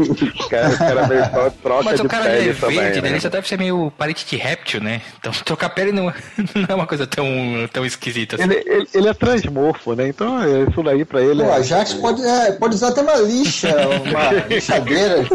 O 0.48 0.50
cara, 0.50 0.70
o 0.70 0.78
cara 0.78 1.08
meio 1.08 1.26
só 1.26 1.50
troca 1.50 1.84
Mas 1.84 2.00
de 2.00 2.06
o 2.06 2.10
cara 2.10 2.24
já 2.24 2.30
é 2.30 2.38
pele 2.38 2.46
verde, 2.46 2.60
também, 2.62 2.78
né? 2.78 3.02
né? 3.02 3.10
Ele 3.10 3.20
já 3.20 3.30
deve 3.30 3.48
ser 3.48 3.58
meio 3.58 3.92
parente 3.98 4.26
de 4.26 4.36
réptil, 4.36 4.82
né? 4.82 5.02
Então 5.20 5.32
trocar 5.46 5.70
pele 5.70 5.92
não, 5.92 6.06
não 6.56 6.66
é 6.68 6.76
uma 6.76 6.88
coisa 6.88 7.06
tão, 7.06 7.26
tão 7.72 7.86
esquisita 7.86 8.36
assim. 8.36 8.46
Ele, 8.46 8.64
ele, 8.66 8.88
ele 8.94 9.08
é 9.08 9.14
transmorfo, 9.14 9.94
né? 9.94 10.08
Então 10.08 10.42
é, 10.42 10.64
isso 10.64 10.82
daí 10.84 11.06
pra 11.06 11.22
ele 11.22 11.44
O 11.44 11.46
é... 11.46 11.56
Ajax 11.56 11.94
pode, 11.94 12.22
é, 12.24 12.52
pode 12.54 12.76
usar 12.76 12.87
até 12.88 13.02
uma 13.02 13.16
lixa, 13.16 13.70
uma 14.06 14.32
lixadeira. 14.50 15.26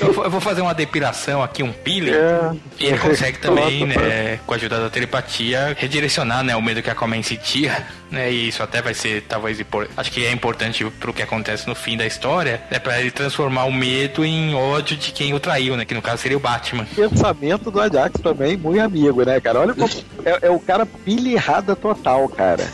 Eu 0.00 0.12
vou- 0.12 0.40
fazer 0.40 0.60
uma 0.60 0.74
depilação 0.74 1.42
aqui, 1.42 1.62
um 1.62 1.72
peeling. 1.72 2.10
É. 2.12 2.50
E 2.78 2.86
ele 2.86 2.98
consegue 2.98 3.38
também, 3.38 3.84
né, 3.86 4.38
com 4.46 4.52
a 4.52 4.56
ajuda 4.56 4.78
da 4.80 4.90
telepatia, 4.90 5.74
redirecionar, 5.78 6.44
né, 6.44 6.54
o 6.54 6.62
medo 6.62 6.80
que 6.82 6.88
a 6.88 6.92
Aquaman 6.92 7.22
sentia, 7.22 7.84
né, 8.10 8.30
e 8.30 8.48
isso 8.48 8.62
até 8.62 8.80
vai 8.80 8.94
ser, 8.94 9.22
talvez, 9.22 9.58
acho 9.96 10.12
que 10.12 10.24
é 10.24 10.30
importante 10.30 10.84
pro 11.00 11.12
que 11.12 11.22
acontece 11.22 11.66
no 11.66 11.74
fim 11.74 11.96
da 11.96 12.06
história, 12.06 12.62
é 12.70 12.78
pra 12.78 13.00
ele 13.00 13.10
transformar 13.10 13.64
o 13.64 13.72
medo 13.72 14.24
em 14.24 14.54
ódio 14.54 14.96
de 14.96 15.10
quem 15.10 15.34
o 15.34 15.40
traiu, 15.40 15.76
né, 15.76 15.84
que 15.84 15.94
no 15.94 16.02
caso 16.02 16.22
seria 16.22 16.36
o 16.36 16.40
Batman. 16.40 16.86
pensamento 16.94 17.70
do 17.70 17.80
Ajax 17.80 18.20
também, 18.20 18.56
muito 18.56 18.80
amigo, 18.80 19.24
né, 19.24 19.40
cara? 19.40 19.60
Olha 19.60 19.74
como 19.74 19.90
é, 20.24 20.38
é 20.46 20.50
o 20.50 20.60
cara 20.60 20.86
pilhirrada 20.86 21.74
total, 21.74 22.28
cara. 22.28 22.64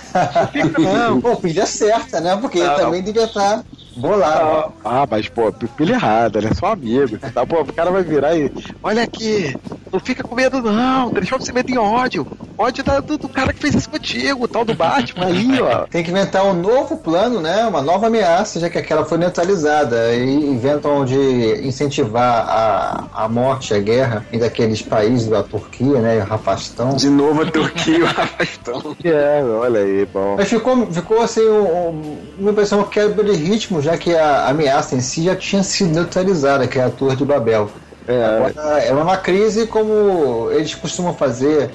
Não 0.55 0.93
não. 1.11 1.21
Pô, 1.21 1.37
pilha 1.37 1.65
certa, 1.65 2.21
né? 2.21 2.37
Porque 2.41 2.59
ele 2.59 2.67
Não. 2.67 2.77
também 2.77 3.03
devia 3.03 3.25
estar 3.25 3.63
bolado. 3.97 4.73
Ah, 4.85 5.07
mas, 5.11 5.29
pô, 5.29 5.53
pilha 5.53 5.95
errada, 5.95 6.41
né? 6.41 6.51
Só 6.59 6.67
amigo. 6.67 7.19
Tá, 7.19 7.47
pô, 7.47 7.61
o 7.61 7.73
cara 7.73 7.91
vai 7.91 8.03
virar 8.03 8.35
e. 8.37 8.51
Olha 8.83 9.03
aqui, 9.03 9.57
não 9.93 10.01
fica 10.01 10.23
com 10.23 10.35
medo, 10.35 10.61
não. 10.63 11.11
Transforma 11.11 11.43
esse 11.43 11.53
medo 11.53 11.71
em 11.71 11.79
ódio. 11.79 12.27
Ódio 12.57 12.85
da- 12.85 13.01
do, 13.01 13.19
do 13.19 13.29
cara 13.29 13.53
que 13.53 13.61
fez 13.61 13.75
isso 13.75 13.89
contigo, 13.91 14.45
o 14.45 14.49
tal 14.49 14.65
do 14.65 14.75
Batman 14.75 15.27
aí, 15.27 15.61
ó. 15.61 15.87
Tem 15.91 16.03
que 16.05 16.11
inventar 16.11 16.45
um 16.45 16.55
novo 16.55 16.97
plano, 16.99 17.41
né? 17.41 17.65
Uma 17.67 17.83
nova 17.83 18.07
ameaça, 18.07 18.61
já 18.61 18.69
que 18.71 18.79
aquela 18.79 19.05
foi 19.05 19.19
neutralizada. 19.19 20.15
E 20.15 20.35
inventam 20.35 21.05
de 21.05 21.67
incentivar 21.67 22.47
a, 22.49 23.25
a 23.25 23.29
morte, 23.29 23.75
a 23.75 23.79
guerra 23.79 24.25
em 24.33 24.39
daqueles 24.39 24.83
países 24.83 25.29
da 25.29 25.43
Turquia, 25.43 26.01
né? 26.01 26.19
O 26.23 26.25
Rafastão. 26.25 26.97
De 26.97 27.09
novo 27.11 27.43
a 27.43 27.51
Turquia 27.51 27.99
e 27.99 28.03
o 28.03 28.07
Arrastão. 28.13 28.97
É, 29.05 29.43
olha 29.45 29.81
aí, 29.81 30.07
bom. 30.07 30.37
Mas 30.37 30.49
ficou, 30.49 30.87
ficou 30.93 31.21
assim, 31.23 31.41
um, 31.49 31.89
um, 31.89 32.19
uma 32.39 32.51
impressão 32.53 32.85
quebra 32.85 33.25
de 33.25 33.33
ritmo, 33.33 33.81
já 33.83 33.99
que 33.99 34.15
a 34.15 34.49
ameaça 34.49 34.95
em 34.95 35.01
si 35.01 35.25
já 35.25 35.37
tinha 35.37 35.63
sido 35.63 35.93
neutralizada, 35.93 36.67
que 36.67 36.79
é 36.79 36.85
a 36.85 36.91
Torre 36.91 37.17
de 37.17 37.25
Babel. 37.25 37.69
É, 38.07 38.25
Agora, 38.25 38.81
é 38.81 38.93
uma 38.93 39.17
crise 39.17 39.67
como 39.67 40.51
eles 40.51 40.75
costumam 40.75 41.15
fazer 41.15 41.71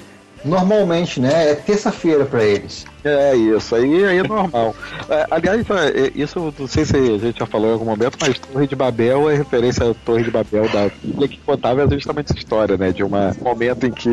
normalmente, 0.47 1.19
né? 1.19 1.51
É 1.51 1.55
terça-feira 1.55 2.25
para 2.25 2.43
eles. 2.43 2.85
é 3.03 3.35
isso, 3.35 3.75
aí, 3.75 4.05
aí 4.05 4.17
é 4.19 4.23
normal. 4.23 4.75
É, 5.09 5.25
aliás, 5.31 5.65
é, 5.69 6.11
isso 6.15 6.53
não 6.57 6.67
sei 6.67 6.83
se 6.83 6.97
a 6.97 7.17
gente 7.17 7.39
já 7.39 7.45
falou 7.45 7.69
em 7.69 7.73
algum 7.73 7.85
momento, 7.85 8.17
mas 8.19 8.37
Torre 8.39 8.67
de 8.67 8.75
Babel 8.75 9.29
é 9.29 9.35
referência 9.37 9.89
à 9.89 9.93
Torre 9.93 10.23
de 10.23 10.31
Babel 10.31 10.67
da 10.69 10.89
Bíblia 11.01 11.29
que 11.29 11.39
contava 11.45 11.87
justamente 11.89 12.31
essa 12.31 12.37
história, 12.39 12.77
né? 12.77 12.91
De 12.91 13.03
um 13.03 13.09
momento 13.41 13.85
em 13.85 13.91
que 13.91 14.09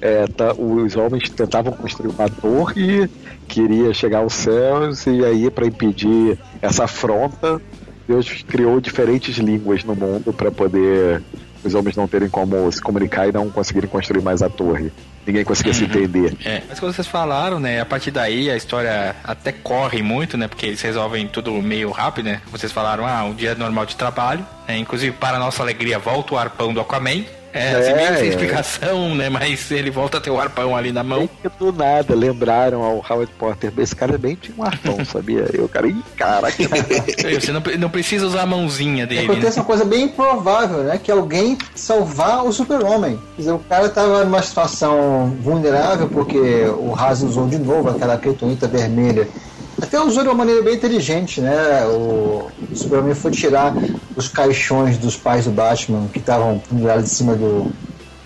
é, 0.00 0.26
tá- 0.26 0.54
os 0.54 0.96
homens 0.96 1.30
tentavam 1.30 1.72
construir 1.72 2.10
uma 2.10 2.28
torre 2.28 3.08
que 3.46 3.62
iria 3.62 3.94
chegar 3.94 4.18
aos 4.18 4.34
céus, 4.34 5.06
e 5.06 5.24
aí, 5.24 5.50
para 5.50 5.66
impedir 5.66 6.38
essa 6.60 6.84
afronta, 6.84 7.60
Deus 8.06 8.42
criou 8.42 8.80
diferentes 8.80 9.36
línguas 9.38 9.84
no 9.84 9.94
mundo 9.94 10.32
para 10.32 10.50
poder 10.50 11.22
os 11.64 11.74
homens 11.74 11.96
não 11.96 12.06
terem 12.06 12.28
como 12.28 12.70
se 12.70 12.80
comunicar 12.80 13.28
e 13.28 13.32
não 13.32 13.50
conseguirem 13.50 13.88
construir 13.88 14.22
mais 14.22 14.42
a 14.42 14.48
torre. 14.48 14.92
Ninguém 15.28 15.44
conseguia 15.44 15.74
se 15.74 15.84
entender. 15.84 16.34
É, 16.44 16.62
mas 16.66 16.80
como 16.80 16.92
vocês 16.92 17.06
falaram, 17.06 17.60
né, 17.60 17.80
a 17.80 17.84
partir 17.84 18.10
daí 18.10 18.50
a 18.50 18.56
história 18.56 19.14
até 19.22 19.52
corre 19.52 20.02
muito, 20.02 20.38
né, 20.38 20.48
porque 20.48 20.66
eles 20.66 20.80
resolvem 20.80 21.26
tudo 21.28 21.52
meio 21.52 21.90
rápido, 21.90 22.26
né, 22.26 22.40
vocês 22.50 22.72
falaram, 22.72 23.06
ah, 23.06 23.24
um 23.24 23.34
dia 23.34 23.54
normal 23.54 23.84
de 23.84 23.96
trabalho, 23.96 24.46
né, 24.66 24.78
inclusive 24.78 25.14
para 25.14 25.38
nossa 25.38 25.62
alegria 25.62 25.98
volta 25.98 26.34
o 26.34 26.38
arpão 26.38 26.72
do 26.72 26.80
Aquaman, 26.80 27.24
é, 27.58 27.76
assim, 27.76 27.90
É, 27.90 27.94
meio 27.96 28.08
sem 28.18 28.26
é. 28.26 28.28
explicação, 28.28 29.14
né, 29.14 29.28
mas 29.28 29.70
ele 29.70 29.90
volta 29.90 30.18
a 30.18 30.20
ter 30.20 30.30
o 30.30 30.40
arpão 30.40 30.76
ali 30.76 30.92
na 30.92 31.02
mão. 31.02 31.28
E 31.44 31.48
do 31.58 31.72
nada 31.72 32.14
lembraram 32.14 32.82
ao 32.82 33.04
Howard 33.08 33.32
Porter, 33.38 33.72
esse 33.78 33.94
cara 33.94 34.16
bem 34.18 34.34
tinha 34.34 34.56
um 34.56 34.62
arpão, 34.62 35.02
sabia? 35.06 35.46
Eu, 35.52 35.68
cara, 35.68 35.86
ih, 35.88 36.02
caraca. 36.16 36.56
Você 37.40 37.52
não, 37.52 37.62
não 37.78 37.90
precisa 37.90 38.26
usar 38.26 38.42
a 38.42 38.46
mãozinha 38.46 39.06
dele, 39.06 39.26
né? 39.26 39.32
Acontece 39.32 39.58
uma 39.58 39.64
coisa 39.64 39.84
bem 39.84 40.04
improvável, 40.04 40.78
né? 40.84 41.00
Que 41.02 41.10
alguém 41.10 41.56
salvar 41.74 42.44
o 42.44 42.52
super-homem. 42.52 43.18
Quer 43.36 43.42
dizer, 43.42 43.52
o 43.52 43.58
cara 43.58 43.86
estava 43.86 44.24
numa 44.24 44.42
situação 44.42 45.36
vulnerável 45.40 46.08
porque 46.08 46.38
o 46.38 46.92
Razo 46.92 47.26
usou 47.26 47.46
de 47.48 47.58
novo 47.58 47.90
aquela 47.90 48.16
criptonita 48.16 48.66
vermelha. 48.66 49.28
Até 49.80 50.00
usou 50.00 50.22
de 50.22 50.28
uma 50.28 50.34
maneira 50.34 50.62
bem 50.62 50.74
inteligente, 50.74 51.40
né? 51.40 51.86
O, 51.86 52.50
o 52.70 52.76
Superman 52.76 53.14
foi 53.14 53.30
tirar 53.30 53.74
os 54.16 54.28
caixões 54.28 54.98
dos 54.98 55.16
pais 55.16 55.44
do 55.44 55.50
Batman 55.50 56.08
que 56.12 56.18
estavam 56.18 56.58
pendurados 56.58 57.04
em 57.04 57.14
cima 57.14 57.34
do, 57.34 57.70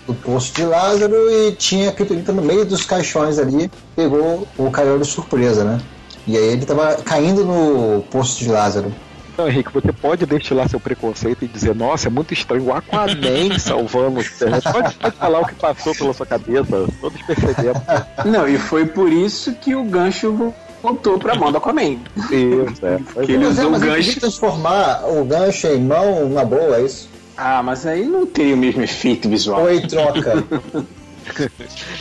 do 0.07 0.13
poço 0.13 0.53
de 0.53 0.63
Lázaro 0.63 1.15
e 1.31 1.51
tinha 1.53 1.89
a 1.89 1.91
criptonita 1.91 2.31
no 2.31 2.41
meio 2.41 2.65
dos 2.65 2.83
caixões 2.83 3.37
ali. 3.37 3.69
Pegou 3.95 4.47
o 4.57 4.71
cara 4.71 4.97
de 4.97 5.05
surpresa, 5.05 5.63
né? 5.63 5.79
E 6.25 6.37
aí 6.37 6.45
ele 6.45 6.61
estava 6.63 6.95
caindo 6.95 7.43
no 7.43 8.01
poço 8.03 8.39
de 8.39 8.49
Lázaro. 8.49 8.91
Não, 9.37 9.47
Henrique, 9.47 9.73
você 9.73 9.91
pode 9.91 10.25
destilar 10.25 10.69
seu 10.69 10.79
preconceito 10.79 11.43
e 11.43 11.47
dizer, 11.47 11.73
nossa, 11.73 12.07
é 12.07 12.11
muito 12.11 12.33
estranho 12.33 12.65
o 12.65 12.73
Aquaman 12.73 13.57
salvando 13.57 14.19
o 14.19 14.23
Superman. 14.23 14.61
Pode, 14.61 14.95
pode 14.95 15.15
falar 15.17 15.39
o 15.39 15.45
que 15.45 15.55
passou 15.55 15.95
pela 15.95 16.13
sua 16.13 16.25
cabeça, 16.25 16.87
todos 17.01 17.21
percebemos. 17.23 17.81
Não, 18.25 18.47
e 18.47 18.57
foi 18.59 18.85
por 18.85 19.11
isso 19.11 19.53
que 19.53 19.73
o 19.73 19.83
gancho 19.83 20.53
voltou 20.83 21.17
pra 21.17 21.33
mão 21.33 21.51
do 21.51 21.57
Aquaman. 21.57 21.97
Isso, 22.29 22.85
é. 22.85 22.99
Que 23.25 23.31
ele 23.31 23.45
é, 23.45 23.47
usou 23.47 23.67
o 23.69 23.71
mas 23.71 23.81
ele 23.81 23.95
gancho. 23.95 24.19
transformar 24.19 25.03
o 25.07 25.23
gancho 25.25 25.65
em 25.67 25.79
mão 25.81 26.29
na 26.29 26.45
boa, 26.45 26.77
é 26.77 26.81
isso? 26.83 27.09
Ah, 27.35 27.63
mas 27.63 27.87
aí 27.87 28.05
não 28.05 28.27
teria 28.27 28.53
o 28.53 28.57
mesmo 28.57 28.83
efeito 28.83 29.27
visual. 29.27 29.61
Ou 29.61 29.71
ele 29.71 29.87
troca. 29.87 30.43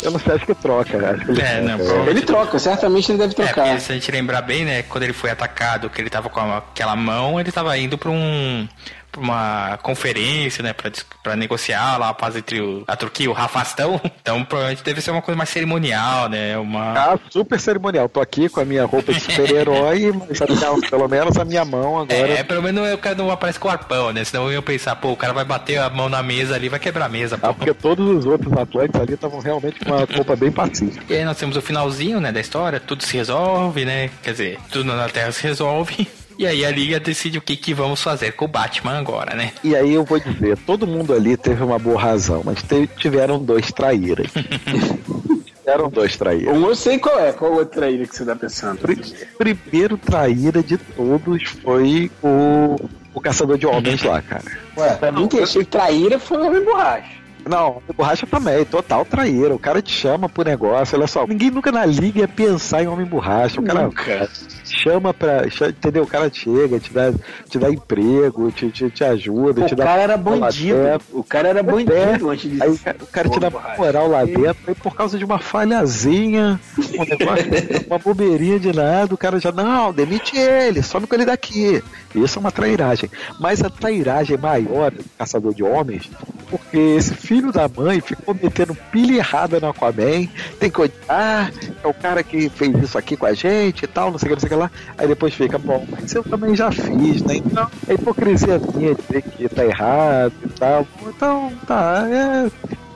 Eu 0.03 0.11
não 0.11 0.19
sei, 0.19 0.35
acho 0.35 0.45
que 0.47 0.55
troca. 0.57 1.11
Acho 1.11 1.25
que 1.25 1.31
ele 1.31 1.41
É, 1.41 1.45
troca. 1.45 1.63
não, 1.63 1.77
provavelmente- 1.79 2.11
Ele 2.11 2.21
troca, 2.23 2.59
certamente 2.59 3.13
ele 3.13 3.19
deve 3.19 3.33
É, 3.33 3.35
trocar. 3.37 3.65
porque 3.67 3.81
se 3.81 3.93
a 3.93 3.95
gente 3.95 4.11
lembrar 4.11 4.43
bem, 4.43 4.65
né, 4.65 4.83
quando 4.83 5.05
ele 5.05 5.13
foi 5.13 5.31
atacado, 5.31 5.89
que 5.89 6.01
ele 6.01 6.11
tava 6.11 6.29
com 6.29 6.41
aquela 6.41 6.97
mão, 6.97 7.39
ele 7.41 7.53
tava 7.53 7.79
indo 7.79 7.97
pra 7.97 8.11
um 8.11 8.69
uma 9.17 9.79
conferência, 9.83 10.63
né, 10.63 10.75
pra 11.23 11.37
negociar 11.37 11.99
lá 11.99 12.09
a 12.11 12.15
paz 12.15 12.37
entre 12.37 12.61
o- 12.61 12.85
a 12.87 12.97
Turquia 12.97 13.27
e 13.27 13.29
o 13.29 13.33
Rafastão. 13.33 14.01
Então, 14.23 14.45
provavelmente 14.45 14.85
deve 14.85 15.01
ser 15.01 15.11
uma 15.11 15.21
coisa 15.21 15.37
mais 15.37 15.49
cerimonial, 15.51 16.29
né, 16.29 16.57
uma... 16.57 16.93
Ah, 16.97 17.19
super 17.29 17.59
cerimonial. 17.59 18.09
Tô 18.09 18.21
aqui 18.21 18.49
com 18.49 18.61
a 18.61 18.65
minha 18.65 18.85
roupa 18.85 19.13
de 19.13 19.19
super-herói, 19.21 20.13
mas 20.29 20.39
minha- 20.41 20.89
pelo 20.89 21.09
menos 21.09 21.37
a 21.37 21.45
minha 21.45 21.65
mão 21.65 21.99
agora. 21.99 22.17
É, 22.39 22.43
pelo 22.45 22.63
menos 22.63 22.93
o 22.93 22.99
cara 22.99 23.17
não 23.17 23.31
aparece 23.31 23.59
com 23.59 23.67
o 23.67 23.71
arpão, 23.71 24.13
né? 24.13 24.23
Senão 24.25 24.45
eu 24.47 24.53
ia 24.53 24.63
pensar, 24.63 24.95
pô, 24.97 25.11
o 25.11 25.17
cara 25.17 25.33
vai 25.33 25.45
bater 25.45 25.79
a 25.79 25.91
mão 25.91 26.09
na 26.09 26.23
mesa 26.23 26.55
ali, 26.55 26.69
vai 26.69 26.79
quebrar 26.79 27.07
a 27.07 27.09
mesa, 27.09 27.37
pô. 27.37 27.49
Ah, 27.49 27.53
porque 27.55 27.75
todos 27.75 28.09
os 28.17 28.25
outros 28.27 28.53
atletas 28.57 29.01
ali 29.01 29.15
estavam 29.15 29.41
realmente 29.41 29.81
com 29.85 29.91
uma 29.91 30.05
roupa 30.15 30.37
bem 30.37 30.53
pacífica. 30.53 31.05
E 31.13 31.17
aí 31.17 31.25
nós 31.25 31.37
temos 31.37 31.57
o 31.57 31.61
finalzinho, 31.63 32.21
né, 32.21 32.31
da 32.31 32.41
história, 32.41 32.79
tudo 32.79 33.03
se 33.03 33.17
resolve, 33.17 33.85
né? 33.85 34.09
Quer 34.23 34.31
dizer, 34.31 34.59
tudo 34.71 34.85
na 34.95 35.09
Terra 35.09 35.33
se 35.33 35.43
resolve. 35.43 36.07
E 36.43 36.47
aí 36.47 36.65
a 36.65 36.71
Liga 36.73 36.99
decide 36.99 37.39
o 37.39 37.41
que, 37.41 37.57
que 37.57 37.73
vamos 37.73 38.03
fazer 38.03 38.33
com 38.33 38.47
o 38.47 38.49
Batman 38.49 38.99
agora, 38.99 39.37
né? 39.37 39.53
E 39.63 39.77
aí 39.77 39.95
eu 39.95 40.03
vou 40.05 40.19
dizer, 40.19 40.59
todo 40.59 40.89
mundo 40.89 41.15
ali 41.15 41.37
teve 41.37 41.63
uma 41.63 41.79
boa 41.79 42.01
razão, 42.01 42.43
mas 42.45 42.61
te- 42.65 42.89
tiveram 42.99 43.39
dois 43.39 43.71
traíras. 43.71 44.27
tiveram 45.61 45.89
dois 45.89 46.17
traíras. 46.17 46.57
Um 46.57 46.67
eu 46.67 46.75
sei 46.75 46.99
qual 46.99 47.19
é, 47.21 47.33
qual 47.33 47.53
outra 47.53 47.81
traíra 47.81 48.07
que 48.07 48.17
você 48.17 48.25
tá 48.25 48.35
pensando? 48.35 48.79
Pri- 48.81 49.01
Primeiro 49.39 49.97
traíra 49.97 50.63
de 50.65 50.77
todos 50.77 51.45
foi 51.63 52.11
o, 52.23 52.75
o 53.15 53.21
caçador 53.21 53.57
de 53.57 53.67
homens 53.67 54.03
lá, 54.03 54.21
cara. 54.21 54.43
Ué, 54.77 54.95
Pra 54.97 55.13
mim, 55.13 55.29
quem 55.29 55.45
achei 55.45 55.65
traíra 55.65 56.19
foi 56.19 56.39
o 56.39 56.47
Homem 56.47 56.65
Borracha. 56.65 57.22
Não, 57.49 57.83
o 57.89 57.93
borracha 57.93 58.27
também, 58.27 58.65
total 58.65 59.05
traíra. 59.05 59.55
O 59.55 59.59
cara 59.59 59.83
te 59.83 59.93
chama 59.93 60.29
pro 60.29 60.45
negócio, 60.45 60.97
olha 60.97 61.07
só. 61.07 61.27
Ninguém 61.27 61.51
nunca 61.51 61.73
na 61.73 61.85
liga 61.85 62.21
ia 62.21 62.29
pensar 62.29 62.83
em 62.83 62.87
homem 62.87 63.07
borracha. 63.07 63.61
O 63.61 63.65
cara 63.65 63.83
Nunca. 63.83 64.29
chama 64.65 65.13
pra. 65.13 65.43
Entendeu? 65.47 66.05
O 66.05 66.07
cara 66.07 66.31
chega, 66.33 66.79
te 66.79 66.93
dá, 66.93 67.13
te 67.49 67.59
dá 67.59 67.71
emprego, 67.71 68.51
te, 68.53 68.71
te, 68.71 68.91
te 68.91 69.05
ajuda, 69.05 69.67
te 69.67 69.75
O 69.75 69.77
dá. 69.77 69.85
cara 69.85 70.03
era 70.03 70.17
moral 70.17 70.39
lá 70.41 70.47
bandido. 70.47 70.77
O 71.13 71.25
cara 71.25 71.49
era 71.49 71.63
bandido 71.63 72.31
antes 72.31 72.51
de 72.51 72.63
Aí 72.63 72.71
o 72.71 72.79
cara, 72.79 72.97
o 73.01 73.07
cara 73.07 73.29
te 73.29 73.41
dá 73.41 73.51
moral 73.77 74.09
lá 74.09 74.25
dentro, 74.25 74.57
aí 74.69 74.75
por 74.75 74.95
causa 74.95 75.19
de 75.19 75.25
uma 75.25 75.39
falhazinha, 75.39 76.61
um 76.79 77.05
negócio, 77.05 77.47
uma 77.89 77.99
bobeirinha 77.99 78.59
de 78.61 78.73
nada, 78.73 79.15
o 79.15 79.19
cara 79.19 79.39
já, 79.41 79.51
não, 79.51 79.93
demite 79.93 80.37
ele, 80.37 80.83
some 80.83 81.07
com 81.07 81.15
ele 81.15 81.25
daqui. 81.25 81.83
Isso 82.15 82.39
é 82.39 82.41
uma 82.41 82.53
trairagem. 82.53 83.11
Mas 83.41 83.63
a 83.63 83.71
trairagem 83.71 84.37
maior 84.37 84.91
do 84.91 85.03
caçador 85.19 85.55
de 85.55 85.63
homens, 85.63 86.11
porque 86.51 86.77
esse 86.77 87.15
filho 87.15 87.32
da 87.41 87.69
mãe 87.69 88.01
ficou 88.01 88.35
metendo 88.35 88.75
pilha 88.91 89.17
errada 89.17 89.59
no 89.61 89.69
Aquaman, 89.69 90.29
tem 90.59 90.71
que 90.71 90.81
odiar, 90.81 91.53
é 91.83 91.87
o 91.87 91.95
cara 91.95 92.23
que 92.23 92.49
fez 92.49 92.77
isso 92.83 92.99
aqui 92.99 93.17
com 93.17 93.27
a 93.27 93.33
gente 93.33 93.85
e 93.85 93.87
tal, 93.87 94.11
não 94.11 94.19
sei 94.19 94.27
o 94.27 94.29
que, 94.31 94.35
não 94.35 94.41
sei 94.41 94.49
o 94.49 94.51
que 94.51 94.57
lá. 94.57 94.71
Aí 94.99 95.07
depois 95.07 95.35
fica, 95.35 95.59
bom, 95.59 95.87
mas 95.91 96.15
eu 96.15 96.23
também 96.23 96.55
já 96.55 96.71
fiz, 96.71 97.23
né? 97.23 97.37
Então, 97.37 97.71
a 97.89 97.93
hipocrisia 97.93 98.61
minha 98.75 98.95
dizer 98.95 99.23
que 99.23 99.49
tá 99.49 99.65
errado 99.65 100.35
e 100.45 100.49
tal. 100.51 100.87
Então, 101.07 101.53
tá, 101.67 102.07
é. 102.09 102.51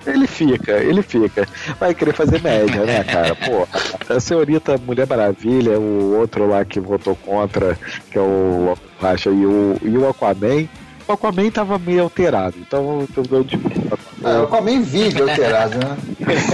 Ele 0.06 0.26
fica, 0.26 0.72
ele 0.72 1.02
fica. 1.02 1.48
Vai 1.80 1.92
querer 1.92 2.14
fazer 2.14 2.40
média, 2.40 2.84
né, 2.84 3.02
cara? 3.02 3.34
Pô, 3.34 3.66
a 4.08 4.20
senhorita 4.20 4.78
Mulher 4.78 5.06
Maravilha, 5.06 5.80
o 5.80 6.16
outro 6.16 6.48
lá 6.48 6.64
que 6.64 6.78
votou 6.78 7.16
contra, 7.16 7.76
que 8.10 8.16
é 8.16 8.20
o 8.20 8.76
Racha, 9.00 9.30
e 9.30 9.44
o, 9.44 9.76
e 9.82 9.98
o 9.98 10.08
Aquaman. 10.08 10.68
O 11.08 11.12
Aquaman 11.12 11.50
tava 11.50 11.78
meio 11.78 12.02
alterado, 12.02 12.56
então 12.60 13.06
eu, 13.16 13.24
eu, 13.30 13.38
eu, 13.38 13.98
é, 14.27 14.39
o 14.40 14.44
Aquaman 14.44 14.82
vive 14.82 15.23
alterado, 15.23 15.78
né? 15.78 15.97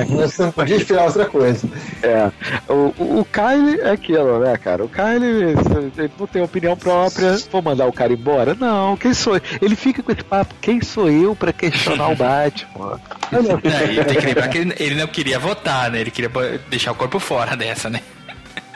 Você 0.09 0.43
não 0.43 0.53
podia 0.53 0.77
esperar 0.77 1.05
outra 1.05 1.27
coisa. 1.27 1.69
É, 2.03 2.31
o, 2.69 3.20
o, 3.20 3.27
Kyle 3.31 3.81
é 3.81 3.90
aquilo, 3.90 4.40
né, 4.40 4.57
cara? 4.57 4.85
O 4.85 4.89
Kyle 4.89 5.24
ele 5.24 5.55
não 6.19 6.27
tem 6.27 6.43
opinião 6.43 6.77
própria. 6.77 7.36
Vou 7.51 7.62
mandar 7.62 7.86
o 7.86 7.93
cara 7.93 8.12
embora? 8.12 8.55
Não, 8.55 8.97
quem 8.97 9.15
sou 9.15 9.36
eu? 9.36 9.43
Ele 9.61 9.77
fica 9.77 10.03
com 10.03 10.12
esse 10.12 10.24
papo, 10.24 10.55
quem 10.61 10.81
sou 10.82 11.11
eu 11.11 11.35
pra 11.35 11.53
questionar 11.53 12.09
o 12.09 12.16
Batman? 12.16 13.01
Olha, 13.32 13.53
É, 13.62 14.05
tem 14.05 14.16
que 14.16 14.27
lembrar 14.27 14.49
que 14.49 14.59
ele, 14.59 14.74
ele 14.78 14.94
não 14.94 15.07
queria 15.07 15.39
votar, 15.39 15.90
né? 15.90 16.01
Ele 16.01 16.11
queria 16.11 16.31
deixar 16.69 16.93
o 16.93 16.94
corpo 16.94 17.19
fora 17.19 17.57
dessa, 17.57 17.89
né? 17.89 18.01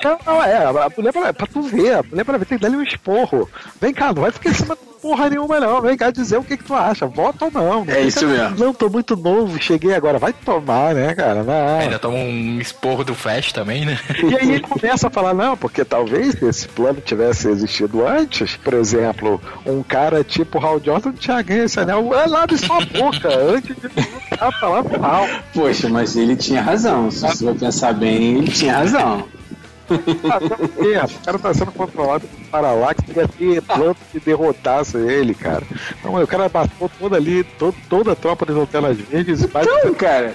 Não, 0.02 0.18
não, 0.27 0.43
é, 0.43 0.64
a 0.64 0.90
mulher 0.97 1.12
pra, 1.12 1.32
pra 1.32 1.47
tu 1.47 1.62
ver, 1.62 1.94
a 1.94 2.02
mulher 2.02 2.24
pra 2.24 2.39
ver, 2.39 2.44
tem 2.44 2.59
que 2.59 2.62
dar-lhe 2.62 2.77
um 2.77 2.82
esporro. 2.82 3.48
Vem 3.81 3.93
cá, 3.93 4.12
não 4.12 4.23
vai 4.23 4.31
ficar 4.31 4.51
em 4.51 4.55
cima 4.55 4.77
de 4.77 4.97
porra 5.01 5.31
nenhuma, 5.31 5.60
não. 5.60 5.81
Vem 5.81 5.97
cá 5.97 6.10
dizer 6.10 6.36
o 6.36 6.43
que, 6.43 6.56
que 6.56 6.64
tu 6.64 6.74
acha. 6.74 7.06
Vota 7.06 7.44
ou 7.47 7.51
não. 7.51 7.85
não 7.85 7.94
É 7.94 8.01
isso 8.02 8.27
mesmo. 8.27 8.59
Não, 8.59 8.74
tô 8.74 8.89
muito 8.89 9.16
novo, 9.16 9.60
cheguei 9.62 9.94
agora. 9.94 10.18
Vai 10.18 10.32
tomar, 10.32 10.94
né, 10.94 11.14
cara? 11.14 11.43
Não. 11.43 11.78
Ainda 11.78 11.98
toma 11.98 12.16
um 12.16 12.59
esporro 12.60 13.05
do 13.05 13.14
Flash 13.14 13.52
também, 13.52 13.85
né? 13.85 13.98
E 14.23 14.35
aí 14.35 14.51
ele 14.55 14.60
começa 14.60 15.06
a 15.06 15.10
falar, 15.10 15.35
não, 15.35 15.56
porque 15.56 15.85
talvez 15.85 16.35
se 16.35 16.44
esse 16.44 16.68
plano 16.68 17.01
tivesse 17.01 17.48
existido 17.48 18.06
antes, 18.06 18.56
por 18.56 18.74
exemplo, 18.74 19.40
um 19.64 19.82
cara 19.82 20.24
tipo 20.24 20.59
Hal 20.59 20.81
Jordan 20.82 21.12
tinha 21.12 21.40
ganho 21.43 21.64
esse 21.64 21.78
anel 21.78 22.12
é 22.14 22.27
lá 22.27 22.47
de 22.47 22.59
sua 22.59 22.81
boca, 22.86 23.28
antes 23.28 23.77
de 23.77 23.86
lutar 23.86 24.59
pra 24.59 24.68
lá 24.68 24.85
pro 24.85 25.05
Hal. 25.05 25.28
Poxa, 25.55 25.89
mas 25.89 26.16
ele 26.16 26.36
tinha 26.36 26.60
razão. 26.60 27.10
Se 27.10 27.20
você 27.20 27.52
pensar 27.55 27.94
bem, 27.94 28.39
ele 28.39 28.51
tinha 28.51 28.78
razão. 28.78 29.35
Ah, 29.88 30.40
sabe 30.40 30.64
o 30.64 31.24
cara 31.24 31.38
tá 31.38 31.54
sendo 31.54 31.72
controlado 31.72 32.26
por 32.26 32.46
Parallax, 32.46 33.02
ia 33.14 33.28
ter 33.28 33.62
plano 33.62 33.96
que 34.10 34.20
derrotasse 34.20 34.96
ele, 34.96 35.34
cara. 35.34 35.64
Não, 36.02 36.22
o 36.22 36.26
cara 36.26 36.50
matou 36.52 36.90
toda 36.98 37.16
ali, 37.16 37.44
todo, 37.44 37.74
toda 37.88 38.12
a 38.12 38.16
tropa 38.16 38.46
das 38.46 38.56
Lanternas 38.56 38.98
Verdes 38.98 39.42
Então, 39.42 39.94
cara, 39.94 40.34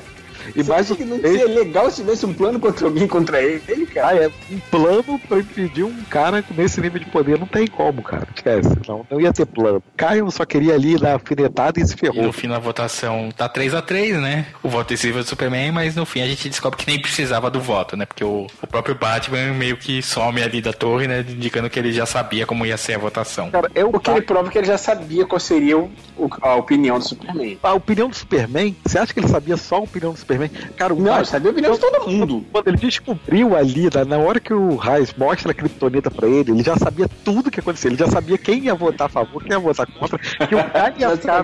e 0.56 0.64
você 0.64 0.72
mais 0.72 0.92
que 0.92 1.04
não 1.06 1.20
seria 1.20 1.48
legal 1.48 1.90
se 1.90 1.98
tivesse 2.02 2.26
um 2.26 2.34
plano 2.34 2.60
contra 2.60 2.86
alguém 2.88 3.08
contra 3.08 3.42
ele, 3.42 3.86
cara? 3.88 4.08
Ah, 4.08 4.16
é 4.16 4.32
um 4.52 4.60
plano 4.72 5.20
pra 5.28 5.40
impedir 5.40 5.84
um 5.84 6.04
cara 6.10 6.42
com 6.42 6.60
esse 6.62 6.80
nível 6.82 7.00
de 7.00 7.06
poder. 7.08 7.38
Não 7.40 7.48
tem 7.48 7.68
como, 7.68 8.02
cara. 8.02 8.28
Esquece. 8.36 8.70
Não, 8.88 9.06
não 9.10 9.22
ia 9.22 9.32
ter 9.34 9.46
plano. 9.46 9.82
Caio 9.96 10.30
só 10.32 10.46
queria 10.46 10.74
ali 10.74 10.98
dar 10.98 11.14
alfinetada 11.14 11.80
e 11.80 11.86
se 11.88 11.94
E 11.96 11.98
ferrou. 11.98 12.24
no 12.24 12.34
fim 12.34 12.48
da 12.48 12.60
votação 12.60 13.30
tá 13.36 13.48
3 13.48 13.74
a 13.74 13.82
3 13.82 14.20
né? 14.22 14.48
O 14.64 14.70
voto 14.70 14.90
decisivo 14.90 15.20
do 15.20 15.24
Superman, 15.26 15.72
mas 15.72 15.96
no 15.96 16.06
fim 16.06 16.22
a 16.22 16.28
gente 16.28 16.50
descobre 16.50 16.78
que 16.78 16.88
nem 16.88 17.00
precisava 17.02 17.50
do 17.50 17.60
voto, 17.62 17.96
né? 17.96 18.06
Porque 18.06 18.24
o, 18.24 18.48
o 18.62 18.68
próprio 18.68 18.96
Batman 18.96 19.54
meio 19.54 19.78
que 19.78 20.02
some 20.02 20.42
ali 20.42 20.62
da 20.62 20.74
torre, 20.74 21.08
né? 21.08 21.22
Indicando 21.28 21.70
que 21.70 21.78
ele 21.80 21.92
já 21.92 22.06
sabia 22.06 22.46
como 22.46 22.66
ia 22.66 22.78
ser 22.78 22.96
a 22.96 22.98
votação. 23.00 23.52
Cara, 23.52 23.70
é 23.76 23.84
o 23.86 23.92
Porque 23.92 24.10
ele 24.10 24.22
prova 24.22 24.50
que 24.50 24.58
ele 24.58 24.68
já 24.68 24.78
sabia 24.78 25.26
qual 25.26 25.40
seria 25.40 25.78
o- 25.78 25.92
o- 26.18 26.30
a 26.42 26.56
opinião 26.56 26.98
do 27.00 27.06
Superman. 27.08 27.58
A 27.62 27.74
opinião 27.74 28.10
do 28.10 28.16
Superman, 28.16 28.76
você 28.86 28.98
acha 29.00 29.14
que 29.14 29.20
ele 29.20 29.28
sabia 29.28 29.58
só 29.58 29.76
a 29.76 29.80
opinião 29.80 30.12
do 30.14 30.18
Superman? 30.20 30.31
Cara, 30.78 30.94
o 30.94 30.98
Não, 30.98 31.06
Batman- 31.06 31.26
sabia 31.26 31.50
a 31.50 31.52
opinião 31.52 31.74
de 31.74 31.80
todo 31.80 32.08
mundo. 32.10 32.46
Quando 32.52 32.68
ele 32.68 32.78
descobriu 32.78 33.56
ali, 33.56 33.90
na, 34.08 34.18
hora 34.18 34.40
que 34.40 34.54
o 34.54 34.76
Raiz 34.76 35.14
mostra 35.18 35.52
a 35.52 35.54
criptonita 35.54 36.10
pra 36.12 36.28
ele, 36.28 36.52
ele 36.52 36.64
já 36.64 36.76
sabia 36.78 37.08
tudo 37.24 37.50
que 37.52 37.60
ia 37.60 37.62
acontecer. 37.62 37.88
Ele 37.90 37.98
já 37.98 38.08
sabia 38.08 38.38
quem 38.38 38.66
ia 38.66 38.76
votar 38.76 39.08
a 39.08 39.10
favor, 39.10 39.42
quem 39.44 39.52
ia 39.52 39.60
votar 39.60 39.86
contra, 39.88 40.18
que 40.20 40.56
o 40.56 40.64
cara 40.72 40.94
ia 40.98 41.10
Já 41.10 41.18
ficar, 41.18 41.44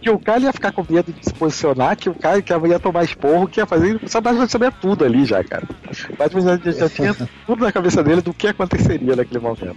que 0.00 0.10
o 0.10 0.18
cara 0.18 0.40
ia 0.40 0.52
ficar 0.52 0.72
com 0.72 0.84
medo 0.88 1.12
de 1.12 1.24
se 1.24 1.34
posicionar, 1.34 1.96
que 1.96 2.08
o 2.08 2.14
cara 2.14 2.40
que 2.42 2.52
ia 2.52 2.78
tomar 2.78 3.04
esporro, 3.04 3.46
que 3.46 3.60
ia 3.60 3.66
fazer. 3.66 3.96
O 3.96 4.20
Batman 4.20 4.48
sabia 4.48 4.70
tudo 4.72 5.04
ali 5.04 5.24
já, 5.24 5.42
cara. 5.42 5.64
O 6.10 6.16
Batman 6.16 6.58
já, 6.64 6.70
já 6.72 6.88
tinha 6.88 7.14
tudo 7.46 7.64
na 7.64 7.72
cabeça 7.72 8.02
dele 8.02 8.20
do 8.20 8.32
que 8.32 8.46
aconteceria 8.48 9.16
naquele 9.16 9.40
momento. 9.40 9.76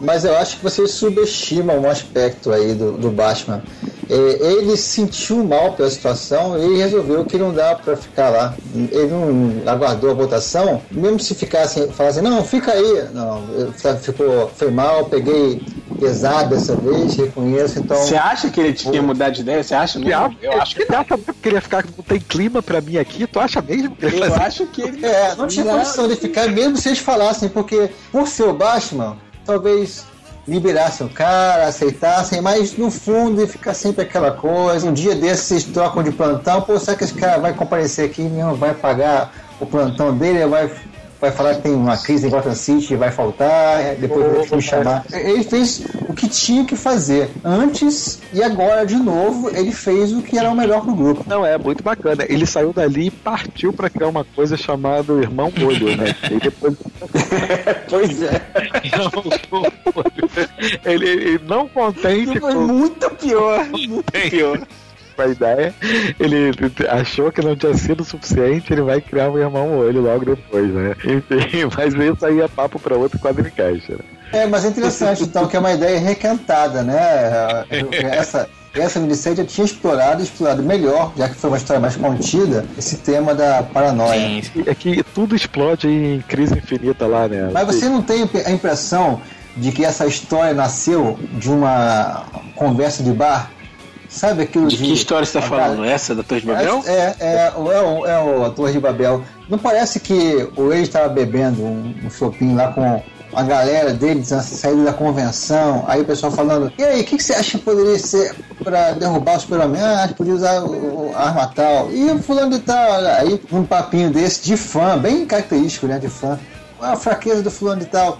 Mas 0.00 0.24
eu 0.24 0.36
acho 0.36 0.56
que 0.58 0.62
vocês 0.62 0.90
subestimam 0.92 1.78
um 1.80 1.88
aspecto 1.88 2.52
aí 2.52 2.74
do, 2.74 2.92
do 2.92 3.10
Batman. 3.10 3.62
É, 4.10 4.14
ele 4.14 4.76
se 4.76 4.82
sentiu 4.82 5.42
mal 5.44 5.72
pela 5.72 5.88
situação 5.88 6.58
e 6.62 6.76
resolveu 6.76 7.24
que 7.24 7.38
não 7.38 7.52
dá 7.54 7.74
pra 7.74 7.96
ficar 7.96 8.28
lá. 8.28 8.54
Ele 8.74 9.06
não 9.06 9.62
aguardou 9.72 10.10
a 10.10 10.14
votação, 10.14 10.82
mesmo 10.90 11.18
se 11.20 11.34
ficasse, 11.34 11.88
falasse, 11.88 12.20
não, 12.20 12.44
fica 12.44 12.72
aí. 12.72 13.04
Não, 13.14 13.42
eu- 13.54 13.72
ficou, 13.98 14.50
foi 14.54 14.70
mal, 14.70 15.06
peguei 15.06 15.62
pesado 15.98 16.50
dessa 16.50 16.76
vez, 16.76 17.14
reconheço, 17.16 17.78
então. 17.78 17.96
Você 17.96 18.16
acha 18.16 18.50
que 18.50 18.60
ele 18.60 18.72
tinha 18.74 19.00
mudado 19.00 19.32
de 19.32 19.40
ideia? 19.40 19.62
Você 19.62 19.74
acha 19.74 19.98
mesmo? 19.98 20.14
acha, 20.14 20.36
Eu 20.42 20.60
acho 20.60 20.76
que 20.76 20.82
ele 21.48 21.54
ia 21.54 21.60
ficar, 21.62 21.84
não 21.96 22.04
tem 22.04 22.20
clima 22.20 22.62
pra 22.62 22.80
mim 22.82 22.98
aqui? 22.98 23.26
Tu 23.26 23.40
acha 23.40 23.62
mesmo 23.62 23.96
que 23.96 24.04
Eu 24.04 24.34
acho 24.34 24.66
que 24.66 24.82
ele. 24.82 25.04
É, 25.04 25.34
não 25.34 25.46
tinha 25.46 25.64
condição 25.64 26.08
de 26.08 26.16
ficar, 26.16 26.48
mesmo 26.48 26.76
se 26.76 26.88
eles 26.90 26.98
falassem, 26.98 27.48
porque 27.48 27.88
por 28.12 28.28
ser 28.28 28.42
o 28.44 28.52
Batman, 28.52 29.16
talvez 29.44 30.04
liberassem 30.46 31.06
o 31.06 31.10
cara, 31.10 31.66
aceitassem, 31.66 32.40
mas 32.40 32.76
no 32.76 32.90
fundo 32.90 33.40
ia 33.40 33.48
ficar 33.48 33.74
sempre 33.74 34.02
aquela 34.02 34.30
coisa. 34.30 34.88
Um 34.88 34.92
dia 34.92 35.14
desses 35.14 35.64
trocam 35.64 36.02
de 36.02 36.12
plantão, 36.12 36.60
pô, 36.62 36.78
será 36.78 36.96
que 36.96 37.04
esse 37.04 37.14
cara 37.14 37.38
vai 37.38 37.54
comparecer 37.54 38.10
aqui 38.10 38.22
não 38.22 38.54
vai 38.54 38.74
pagar 38.74 39.32
o 39.60 39.66
plantão 39.66 40.16
dele, 40.16 40.46
vai 40.46 40.70
vai 41.24 41.32
falar 41.32 41.54
que 41.54 41.62
tem 41.62 41.74
uma 41.74 41.96
crise 41.96 42.26
em 42.26 42.30
Gotham 42.30 42.54
City, 42.54 42.96
vai 42.96 43.10
faltar, 43.10 43.80
é, 43.80 43.94
depois 43.94 44.48
vai 44.48 44.56
me 44.56 44.62
chamar. 44.62 45.04
Ele 45.12 45.42
fez 45.42 45.82
o 46.08 46.12
que 46.12 46.28
tinha 46.28 46.64
que 46.64 46.76
fazer 46.76 47.30
antes 47.42 48.20
e 48.32 48.42
agora, 48.42 48.84
de 48.84 48.96
novo, 48.96 49.48
ele 49.50 49.72
fez 49.72 50.12
o 50.12 50.20
que 50.20 50.38
era 50.38 50.50
o 50.50 50.56
melhor 50.56 50.82
pro 50.82 50.94
grupo. 50.94 51.24
Não, 51.26 51.44
é 51.44 51.56
muito 51.56 51.82
bacana. 51.82 52.26
Ele 52.28 52.44
saiu 52.44 52.72
dali 52.72 53.06
e 53.06 53.10
partiu 53.10 53.72
pra 53.72 53.88
criar 53.88 54.08
uma 54.08 54.24
coisa 54.24 54.56
chamada 54.56 55.12
Irmão 55.14 55.52
Olho, 55.64 55.96
né? 55.96 56.14
E 56.30 56.38
depois 56.38 56.74
pois 57.88 58.22
é. 58.22 58.42
ele, 60.84 61.08
ele 61.08 61.40
não 61.46 61.68
contente 61.68 62.38
Foi 62.38 62.52
com, 62.52 62.60
muito 62.60 63.10
pior, 63.10 63.64
muito 63.66 64.12
pior. 64.30 64.60
A 65.22 65.28
ideia, 65.28 65.74
ele 66.18 66.50
achou 66.90 67.30
que 67.30 67.42
não 67.42 67.56
tinha 67.56 67.74
sido 67.74 68.04
suficiente, 68.04 68.72
ele 68.72 68.82
vai 68.82 69.00
criar 69.00 69.30
um 69.30 69.38
Irmão 69.38 69.78
Olho 69.78 70.02
logo 70.02 70.24
depois, 70.24 70.68
né? 70.72 70.94
Enfim, 71.04 71.68
mas 71.76 71.94
isso 71.94 72.26
aí 72.26 72.40
é 72.40 72.48
papo 72.48 72.78
pra 72.78 72.96
outro 72.96 73.18
quadricast, 73.18 73.92
né? 73.92 73.98
É, 74.32 74.46
mas 74.46 74.64
é 74.64 74.68
interessante, 74.68 75.22
então, 75.22 75.46
que 75.46 75.56
é 75.56 75.60
uma 75.60 75.72
ideia 75.72 75.98
requentada, 76.00 76.82
né? 76.82 77.64
Essa, 78.12 78.48
essa 78.74 78.98
minissérie 78.98 79.38
já 79.38 79.44
tinha 79.44 79.64
explorado 79.64 80.20
e 80.20 80.24
explorado 80.24 80.62
melhor, 80.62 81.12
já 81.16 81.28
que 81.28 81.36
foi 81.36 81.50
uma 81.50 81.56
história 81.56 81.80
mais 81.80 81.94
contida, 81.94 82.64
esse 82.76 82.96
tema 82.96 83.34
da 83.34 83.62
paranoia. 83.62 84.42
Sim. 84.42 84.64
É 84.66 84.74
que 84.74 85.04
tudo 85.14 85.36
explode 85.36 85.88
em 85.88 86.20
crise 86.22 86.58
infinita 86.58 87.06
lá, 87.06 87.28
né? 87.28 87.50
Mas 87.52 87.66
você 87.66 87.88
não 87.88 88.02
tem 88.02 88.28
a 88.44 88.50
impressão 88.50 89.20
de 89.56 89.70
que 89.70 89.84
essa 89.84 90.06
história 90.06 90.52
nasceu 90.52 91.18
de 91.34 91.50
uma 91.50 92.24
conversa 92.56 93.02
de 93.02 93.12
bar? 93.12 93.50
Sabe 94.14 94.42
aquilo 94.42 94.68
de. 94.68 94.76
De 94.76 94.84
que 94.84 94.92
história 94.92 95.26
você 95.26 95.38
está 95.38 95.48
falando? 95.48 95.84
Essa 95.84 96.14
da 96.14 96.22
Torre 96.22 96.40
de 96.42 96.46
Babel? 96.46 96.82
É, 96.86 96.92
é, 96.92 97.16
é, 97.20 97.52
o- 97.56 97.72
é, 97.72 97.80
o, 97.82 98.06
é 98.06 98.22
o 98.22 98.44
a 98.44 98.50
Torre 98.50 98.72
de 98.72 98.80
Babel. 98.80 99.22
Não 99.48 99.58
parece 99.58 99.98
que 100.00 100.48
o 100.56 100.72
ex 100.72 100.82
estava 100.82 101.08
bebendo 101.08 101.62
um, 101.62 101.94
um 102.04 102.10
chopinho 102.10 102.54
lá 102.56 102.68
com 102.72 103.02
a 103.34 103.42
galera 103.42 103.92
deles 103.92 104.30
na 104.30 104.40
saída 104.40 104.84
da 104.84 104.92
convenção, 104.92 105.84
aí 105.88 106.02
o 106.02 106.04
pessoal 106.04 106.30
falando, 106.30 106.72
e 106.78 106.84
aí, 106.84 107.00
o 107.00 107.04
que, 107.04 107.16
que 107.16 107.22
você 107.24 107.32
acha 107.34 107.58
que 107.58 107.64
poderia 107.64 107.98
ser 107.98 108.32
para 108.62 108.92
derrubar 108.92 109.36
o 109.36 109.40
super-homem? 109.40 109.82
Ah, 109.82 110.08
podia 110.16 110.34
usar 110.34 110.62
o, 110.62 111.10
o- 111.10 111.12
arma 111.16 111.48
tal. 111.52 111.90
E 111.90 112.08
o 112.12 112.22
fulano 112.22 112.52
de 112.52 112.60
tal, 112.60 112.92
aí 113.04 113.40
um 113.50 113.64
papinho 113.64 114.10
desse 114.10 114.44
de 114.44 114.56
fã, 114.56 114.96
bem 114.96 115.26
característico, 115.26 115.88
né, 115.88 115.98
de 115.98 116.08
fã. 116.08 116.38
Qual 116.78 116.92
a 116.92 116.96
fraqueza 116.96 117.42
do 117.42 117.50
fulano 117.50 117.80
de 117.80 117.86
tal? 117.86 118.18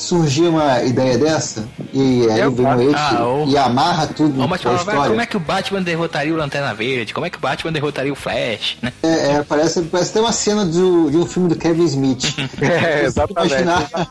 Surgiu 0.00 0.48
uma 0.50 0.82
ideia 0.82 1.18
dessa, 1.18 1.68
e 1.92 2.26
aí 2.30 2.40
Eu 2.40 2.50
vem 2.50 2.66
o 2.66 2.80
ex 2.80 2.94
Ah, 2.96 3.26
o- 3.28 3.46
e 3.48 3.56
amarra 3.58 4.06
tudo 4.06 4.42
Ô, 4.42 4.48
mas 4.48 4.64
a 4.64 4.74
história. 4.74 5.08
como 5.10 5.20
é 5.20 5.26
que 5.26 5.36
o 5.36 5.40
Batman 5.40 5.82
derrotaria 5.82 6.32
o 6.32 6.36
Lanterna 6.38 6.72
Verde? 6.74 7.12
Como 7.12 7.26
é 7.26 7.30
que 7.30 7.36
o 7.36 7.40
Batman 7.40 7.70
derrotaria 7.70 8.10
o 8.10 8.16
Flash? 8.16 8.78
Né? 8.80 8.90
É, 9.02 9.32
é, 9.32 9.42
parece, 9.42 9.82
parece 9.82 10.12
ter 10.14 10.20
uma 10.20 10.32
cena 10.32 10.64
do, 10.64 11.10
de 11.10 11.16
um 11.18 11.26
filme 11.26 11.48
do 11.50 11.54
Kevin 11.56 11.84
Smith. 11.84 12.34
É, 12.62 13.04
exatamente. 13.04 13.54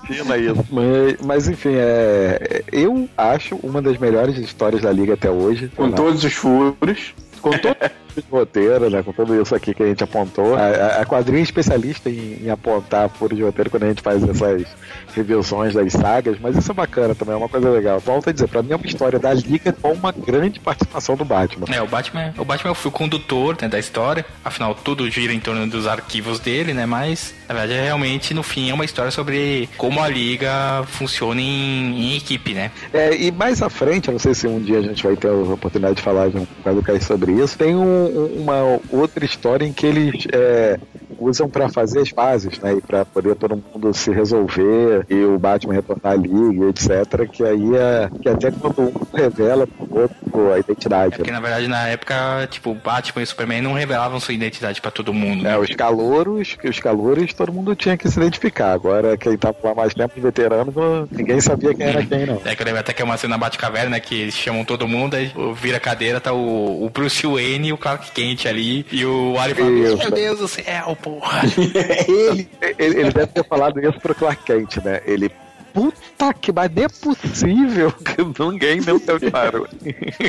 Imagina 0.10 0.38
isso. 0.38 0.66
Mas, 0.72 1.16
mas, 1.26 1.48
enfim, 1.50 1.72
é, 1.74 2.64
eu 2.72 3.10
acho 3.18 3.56
uma 3.64 3.82
das 3.82 3.98
melhores 3.98 4.38
histórias 4.38 4.82
da 4.84 4.92
Liga 4.92 5.16
até 5.16 5.30
hoje. 5.32 5.72
Com 5.76 5.90
todos 5.92 6.24
os 6.24 6.34
furos. 6.34 7.14
com 7.42 7.50
todo 7.52 7.76
o 8.32 8.38
roteiro, 8.38 8.90
né, 8.90 9.02
com 9.04 9.12
tudo 9.14 9.40
isso 9.42 9.54
aqui 9.56 9.74
que 9.74 9.84
a 9.84 9.88
gente 9.88 10.04
apontou. 10.04 10.56
A, 10.56 11.02
a- 11.02 11.06
quadrinha 11.06 11.40
é 11.40 11.44
especialista 11.44 12.10
em, 12.10 12.40
em 12.44 12.50
apontar 12.50 13.10
furos 13.10 13.38
de 13.38 13.44
roteiro 13.44 13.70
quando 13.70 13.84
a 13.84 13.88
gente 13.90 14.02
faz 14.02 14.22
essas 14.24 14.64
revisões 15.14 15.74
das 15.74 15.92
sagas, 15.94 16.38
mas 16.40 16.56
isso 16.56 16.72
é 16.72 16.74
bacana 16.74 17.16
também, 17.16 17.34
é 17.34 17.38
uma 17.38 17.50
coisa 17.50 17.70
legal. 17.70 18.00
Volto 18.00 18.30
a 18.30 18.34
dizer, 18.34 18.48
pra 18.48 18.62
mim 18.62 18.72
é 18.72 18.76
uma 18.76 18.86
história 18.86 19.18
da 19.20 19.34
Liga 19.34 19.74
com 19.74 19.92
uma 19.94 20.12
grande 20.12 20.60
participação 20.60 21.16
do 21.16 21.26
Batman. 21.26 21.66
É, 21.74 21.82
o 21.82 21.88
Batman, 21.88 22.34
o 22.38 22.46
Batman 22.46 22.70
é 22.70 22.72
o 22.72 22.76
fio 22.76 22.92
condutor 22.92 23.58
né, 23.62 23.68
da 23.68 23.80
história. 23.80 24.26
Afinal, 24.44 24.76
tudo 24.76 25.10
gira 25.10 25.34
em 25.34 25.40
torno 25.40 25.68
dos 25.68 25.88
arquivos 25.88 26.40
dele, 26.40 26.74
né? 26.74 26.86
Mas, 26.86 27.34
na 27.48 27.56
verdade, 27.56 27.80
é 27.80 27.84
realmente, 27.86 28.34
no 28.34 28.44
fim, 28.44 28.70
é 28.70 28.74
uma 28.74 28.86
história 28.86 29.12
sobre 29.12 29.68
como 29.78 30.02
a 30.02 30.08
liga 30.08 30.84
funciona 30.88 31.42
em, 31.42 32.14
em 32.14 32.18
equipe, 32.18 32.54
né? 32.54 32.72
É, 32.94 33.16
e 33.16 33.32
mais 33.32 33.62
à 33.62 33.70
frente, 33.70 34.08
eu 34.08 34.14
não 34.14 34.20
sei 34.20 34.34
se 34.34 34.48
um 34.48 34.60
dia 34.60 34.78
a 34.78 34.82
gente 34.82 35.04
vai 35.04 35.16
ter 35.16 35.28
a 35.30 35.34
oportunidade 35.34 35.96
de 35.96 36.02
falar 36.02 36.30
de 36.30 36.38
um 36.38 36.46
bocado 36.58 36.84
Kai 36.84 37.00
sobre 37.02 37.32
isso, 37.34 37.58
tem 37.58 37.76
um- 37.76 37.99
um- 38.00 38.42
uma 38.42 38.80
outra 38.92 39.26
história 39.26 39.66
em 39.66 39.74
que 39.74 39.86
eles 39.86 40.26
é, 40.32 40.80
usam 41.20 41.50
pra 41.50 41.70
fazer 41.70 42.00
as 42.00 42.10
fases, 42.10 42.60
né? 42.60 42.74
E 42.74 42.82
pra 42.82 43.04
poder 43.06 43.36
todo 43.36 43.56
mundo 43.74 43.94
se 43.94 44.12
resolver 44.12 45.06
e 45.10 45.16
o 45.24 45.38
Batman 45.38 45.74
retornar 45.74 46.14
à 46.14 46.16
liga, 46.16 46.70
etc. 46.70 47.28
Que 47.32 47.44
aí 47.44 47.76
é. 47.76 48.10
Que 48.22 48.30
até 48.30 48.52
quando 48.52 48.82
um 48.82 48.94
revela 49.16 49.68
pro 49.68 50.02
outro 50.02 50.54
a 50.54 50.60
identidade. 50.60 51.18
Porque, 51.18 51.32
na 51.32 51.40
verdade, 51.40 51.68
na 51.68 51.88
época, 51.88 52.48
tipo, 52.50 52.72
o 52.72 52.76
Batman 52.76 53.22
e 53.22 53.24
o 53.24 53.28
Superman 53.28 53.62
não 53.62 53.74
revelavam 53.74 54.20
sua 54.20 54.34
identidade 54.34 54.80
pra 54.82 54.90
todo 54.92 55.14
mundo. 55.14 55.42
É, 55.46 55.52
né? 55.52 55.58
os 55.58 55.70
calouros, 55.76 56.56
os 56.64 56.80
calouros 56.80 57.34
todo 57.34 57.52
mundo 57.52 57.76
tinha 57.76 57.98
que 57.98 58.10
se 58.10 58.18
identificar. 58.20 58.72
Agora, 58.72 59.18
quem 59.18 59.38
tava 59.38 59.58
lá 59.64 59.76
mais 59.76 59.94
tempo, 59.94 60.14
os 60.16 60.24
veteranos, 60.24 60.74
ninguém 61.12 61.42
sabia 61.42 61.74
quem 61.74 61.86
era 61.86 62.06
quem, 62.06 62.26
não. 62.26 62.42
É 62.46 62.56
que 62.56 62.62
eu 62.62 62.66
lembro 62.66 62.80
até 62.80 62.94
que 62.94 63.02
é 63.02 63.06
uma 63.06 63.18
cena 63.18 63.30
na 63.32 63.38
Batcaverna, 63.38 63.90
né, 63.92 64.00
que 64.00 64.16
eles 64.16 64.34
chamam 64.36 64.64
todo 64.64 64.88
mundo, 64.88 65.16
aí 65.16 65.32
vira 65.56 65.78
a 65.78 65.80
cadeira, 65.80 66.20
tá 66.22 66.32
o, 66.34 66.86
o 66.86 66.90
Bruce 66.90 67.26
Wayne 67.28 67.70
e 67.70 67.74
o 67.74 67.78
Clark 67.90 68.12
Kent 68.12 68.46
ali, 68.46 68.86
e 68.92 69.06
o 69.06 69.34
Wally 69.34 69.56
fala, 69.56 69.70
meu 69.70 70.12
Deus 70.12 70.40
do 70.40 70.48
céu, 70.48 70.98
porra. 71.02 71.42
Ele, 72.08 72.48
Ele, 72.78 73.00
ele 73.00 73.12
deve 73.12 73.28
ter 73.28 73.46
falado 73.46 73.80
isso 73.80 74.00
pro 74.00 74.14
Clark 74.14 74.44
Kent, 74.44 74.78
né? 74.78 75.02
Ele. 75.06 75.32
Puta 75.74 76.34
que, 76.34 76.52
mas 76.52 76.72
não 76.76 76.84
é 76.84 76.88
possível 76.88 77.92
que 78.02 78.44
ninguém 78.44 78.82
não 78.82 78.98
deu 78.98 79.20
claro. 79.20 79.68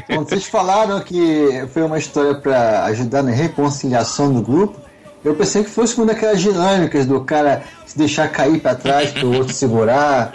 quando 0.07 0.29
vocês 0.29 0.45
falaram 0.45 1.01
que 1.01 1.67
foi 1.73 1.83
uma 1.83 1.99
história 1.99 2.35
para 2.35 2.85
ajudar 2.87 3.23
na 3.23 3.31
reconciliação 3.31 4.33
do 4.33 4.43
grupo, 4.43 4.79
eu 5.25 5.35
pensei 5.35 5.65
que 5.65 5.71
fosse 5.71 5.97
uma 5.97 6.07
daquelas 6.07 6.41
dinâmicas 6.41 7.07
do 7.07 7.23
cara 7.23 7.63
se 7.87 7.97
deixar 7.97 8.29
cair 8.29 8.61
para 8.61 8.75
trás 8.75 9.13
para 9.13 9.27
o 9.27 9.35
outro 9.35 9.53
segurar. 9.53 10.33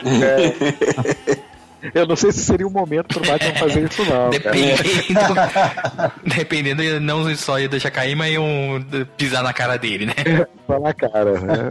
Eu 1.93 2.05
não 2.05 2.15
sei 2.15 2.31
se 2.31 2.43
seria 2.43 2.67
o 2.67 2.71
momento 2.71 3.19
pro 3.19 3.25
Batman 3.25 3.55
fazer 3.55 3.83
isso, 3.83 4.03
não. 4.05 4.29
cara. 4.29 6.11
Dependendo, 6.23 6.83
dependendo, 6.83 6.99
não 6.99 7.35
só 7.35 7.59
ia 7.59 7.67
deixar 7.67 7.91
cair, 7.91 8.15
mas 8.15 8.33
iam 8.33 8.85
pisar 9.17 9.43
na 9.43 9.53
cara 9.53 9.77
dele, 9.77 10.05
né? 10.07 10.13
Só 10.65 10.79
na 10.79 10.93
cara, 10.93 11.39
né? 11.39 11.69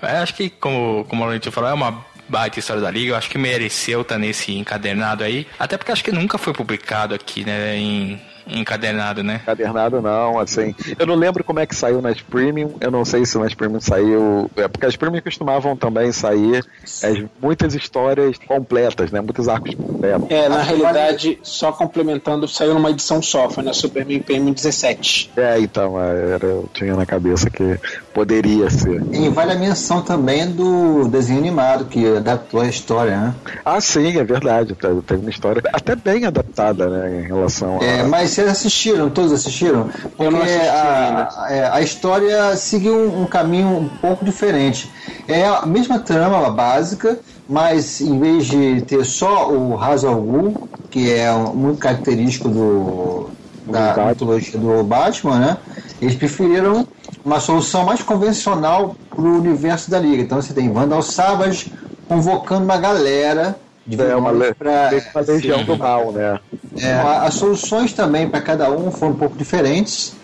É. 0.00 0.06
É, 0.06 0.16
acho 0.18 0.34
que, 0.34 0.48
como, 0.48 1.04
como 1.04 1.22
a 1.22 1.26
Laurentinho 1.26 1.52
falou, 1.52 1.68
é 1.68 1.74
uma 1.74 2.02
baita 2.28 2.58
história 2.58 2.80
da 2.80 2.90
Liga. 2.90 3.12
Eu 3.12 3.16
acho 3.16 3.28
que 3.28 3.36
mereceu 3.36 4.00
estar 4.00 4.18
nesse 4.18 4.56
encadernado 4.56 5.22
aí. 5.22 5.46
Até 5.58 5.76
porque 5.76 5.92
acho 5.92 6.02
que 6.02 6.10
nunca 6.10 6.38
foi 6.38 6.54
publicado 6.54 7.14
aqui, 7.14 7.44
né? 7.44 7.76
Em 7.76 8.20
encadernado, 8.46 9.22
né? 9.22 9.40
Encadernado 9.42 10.00
não, 10.00 10.38
assim. 10.38 10.74
Eu 10.98 11.06
não 11.06 11.14
lembro 11.14 11.44
como 11.44 11.60
é 11.60 11.66
que 11.66 11.74
saiu 11.74 12.00
nas 12.00 12.20
Premium. 12.20 12.74
Eu 12.80 12.90
não 12.90 13.04
sei 13.04 13.24
se 13.24 13.38
nas 13.38 13.54
Premium 13.54 13.80
saiu. 13.80 14.50
É 14.56 14.66
porque 14.68 14.86
as 14.86 14.96
Premium 14.96 15.20
costumavam 15.20 15.76
também 15.76 16.10
sair 16.12 16.64
as, 16.82 17.22
muitas 17.40 17.74
histórias 17.74 18.36
completas, 18.38 19.10
né? 19.10 19.20
Muitos 19.20 19.48
arcos 19.48 19.74
completos. 19.74 20.30
É, 20.30 20.48
na 20.48 20.62
realidade, 20.62 21.38
só 21.42 21.72
complementando, 21.72 22.48
saiu 22.48 22.74
numa 22.74 22.90
edição 22.90 23.22
só, 23.22 23.48
foi 23.48 23.62
na 23.62 23.72
Superman 23.72 24.20
Premium 24.20 24.52
17. 24.52 25.30
É, 25.36 25.58
então, 25.60 26.00
é, 26.00 26.32
era, 26.34 26.46
eu 26.46 26.68
tinha 26.72 26.94
na 26.96 27.06
cabeça 27.06 27.48
que 27.50 27.78
poderia 28.12 28.68
ser. 28.70 29.02
E 29.12 29.28
vale 29.28 29.52
a 29.52 29.56
menção 29.56 30.02
também 30.02 30.50
do 30.50 31.08
desenho 31.08 31.38
animado 31.38 31.84
que 31.84 32.16
adaptou 32.16 32.60
a 32.60 32.66
história, 32.66 33.16
né? 33.16 33.34
Ah, 33.64 33.80
sim, 33.80 34.18
é 34.18 34.24
verdade. 34.24 34.74
Tem 34.74 35.12
tem 35.12 35.18
uma 35.18 35.30
história 35.30 35.62
até 35.72 35.94
bem 35.94 36.24
adaptada, 36.24 36.88
né? 36.88 37.20
Em 37.20 37.26
relação 37.26 37.78
a. 37.80 37.84
É, 37.84 38.02
mas 38.02 38.31
vocês 38.34 38.48
assistiram, 38.48 39.10
todos 39.10 39.32
assistiram? 39.32 39.88
Porque 40.16 40.22
Eu 40.24 40.30
não 40.30 40.42
assisti 40.42 40.68
a, 40.70 41.46
é, 41.50 41.68
a 41.70 41.80
história 41.80 42.56
seguiu 42.56 42.94
um, 42.94 43.22
um 43.22 43.26
caminho 43.26 43.68
um 43.78 43.88
pouco 43.88 44.24
diferente. 44.24 44.90
É 45.28 45.46
a 45.46 45.66
mesma 45.66 45.98
trama 46.00 46.50
básica, 46.50 47.18
mas 47.48 48.00
em 48.00 48.18
vez 48.18 48.46
de 48.46 48.82
ter 48.82 49.04
só 49.04 49.50
o 49.50 49.74
Ra's 49.76 50.04
al 50.04 50.20
Ghul, 50.20 50.58
que 50.90 51.10
é 51.10 51.32
muito 51.32 51.78
característico 51.78 52.48
do, 52.48 53.30
da 53.64 53.94
mitologia 54.06 54.58
do 54.58 54.82
Batman, 54.84 55.38
né? 55.38 55.56
Eles 56.00 56.16
preferiram 56.16 56.86
uma 57.24 57.40
solução 57.40 57.84
mais 57.84 58.02
convencional 58.02 58.96
para 59.14 59.24
o 59.24 59.38
universo 59.38 59.90
da 59.90 59.98
Liga. 59.98 60.22
Então 60.22 60.40
você 60.40 60.52
tem 60.52 60.72
Vandal 60.72 61.02
Savage 61.02 61.72
convocando 62.08 62.64
uma 62.64 62.78
galera 62.78 63.56
de 63.86 64.00
É 64.00 64.14
uma, 64.16 64.30
le- 64.30 64.54
pra- 64.54 64.90
legião 65.26 65.64
do 65.64 65.76
mal, 65.76 66.12
né? 66.12 66.38
É, 66.78 66.94
a- 66.94 67.24
as 67.24 67.34
soluções 67.34 67.92
também 67.94 68.28
para 68.28 68.40
cada 68.40 68.70
um 68.70 68.90
foram 68.90 69.12
um 69.14 69.16
pouco 69.16 69.36
diferentes, 69.36 70.18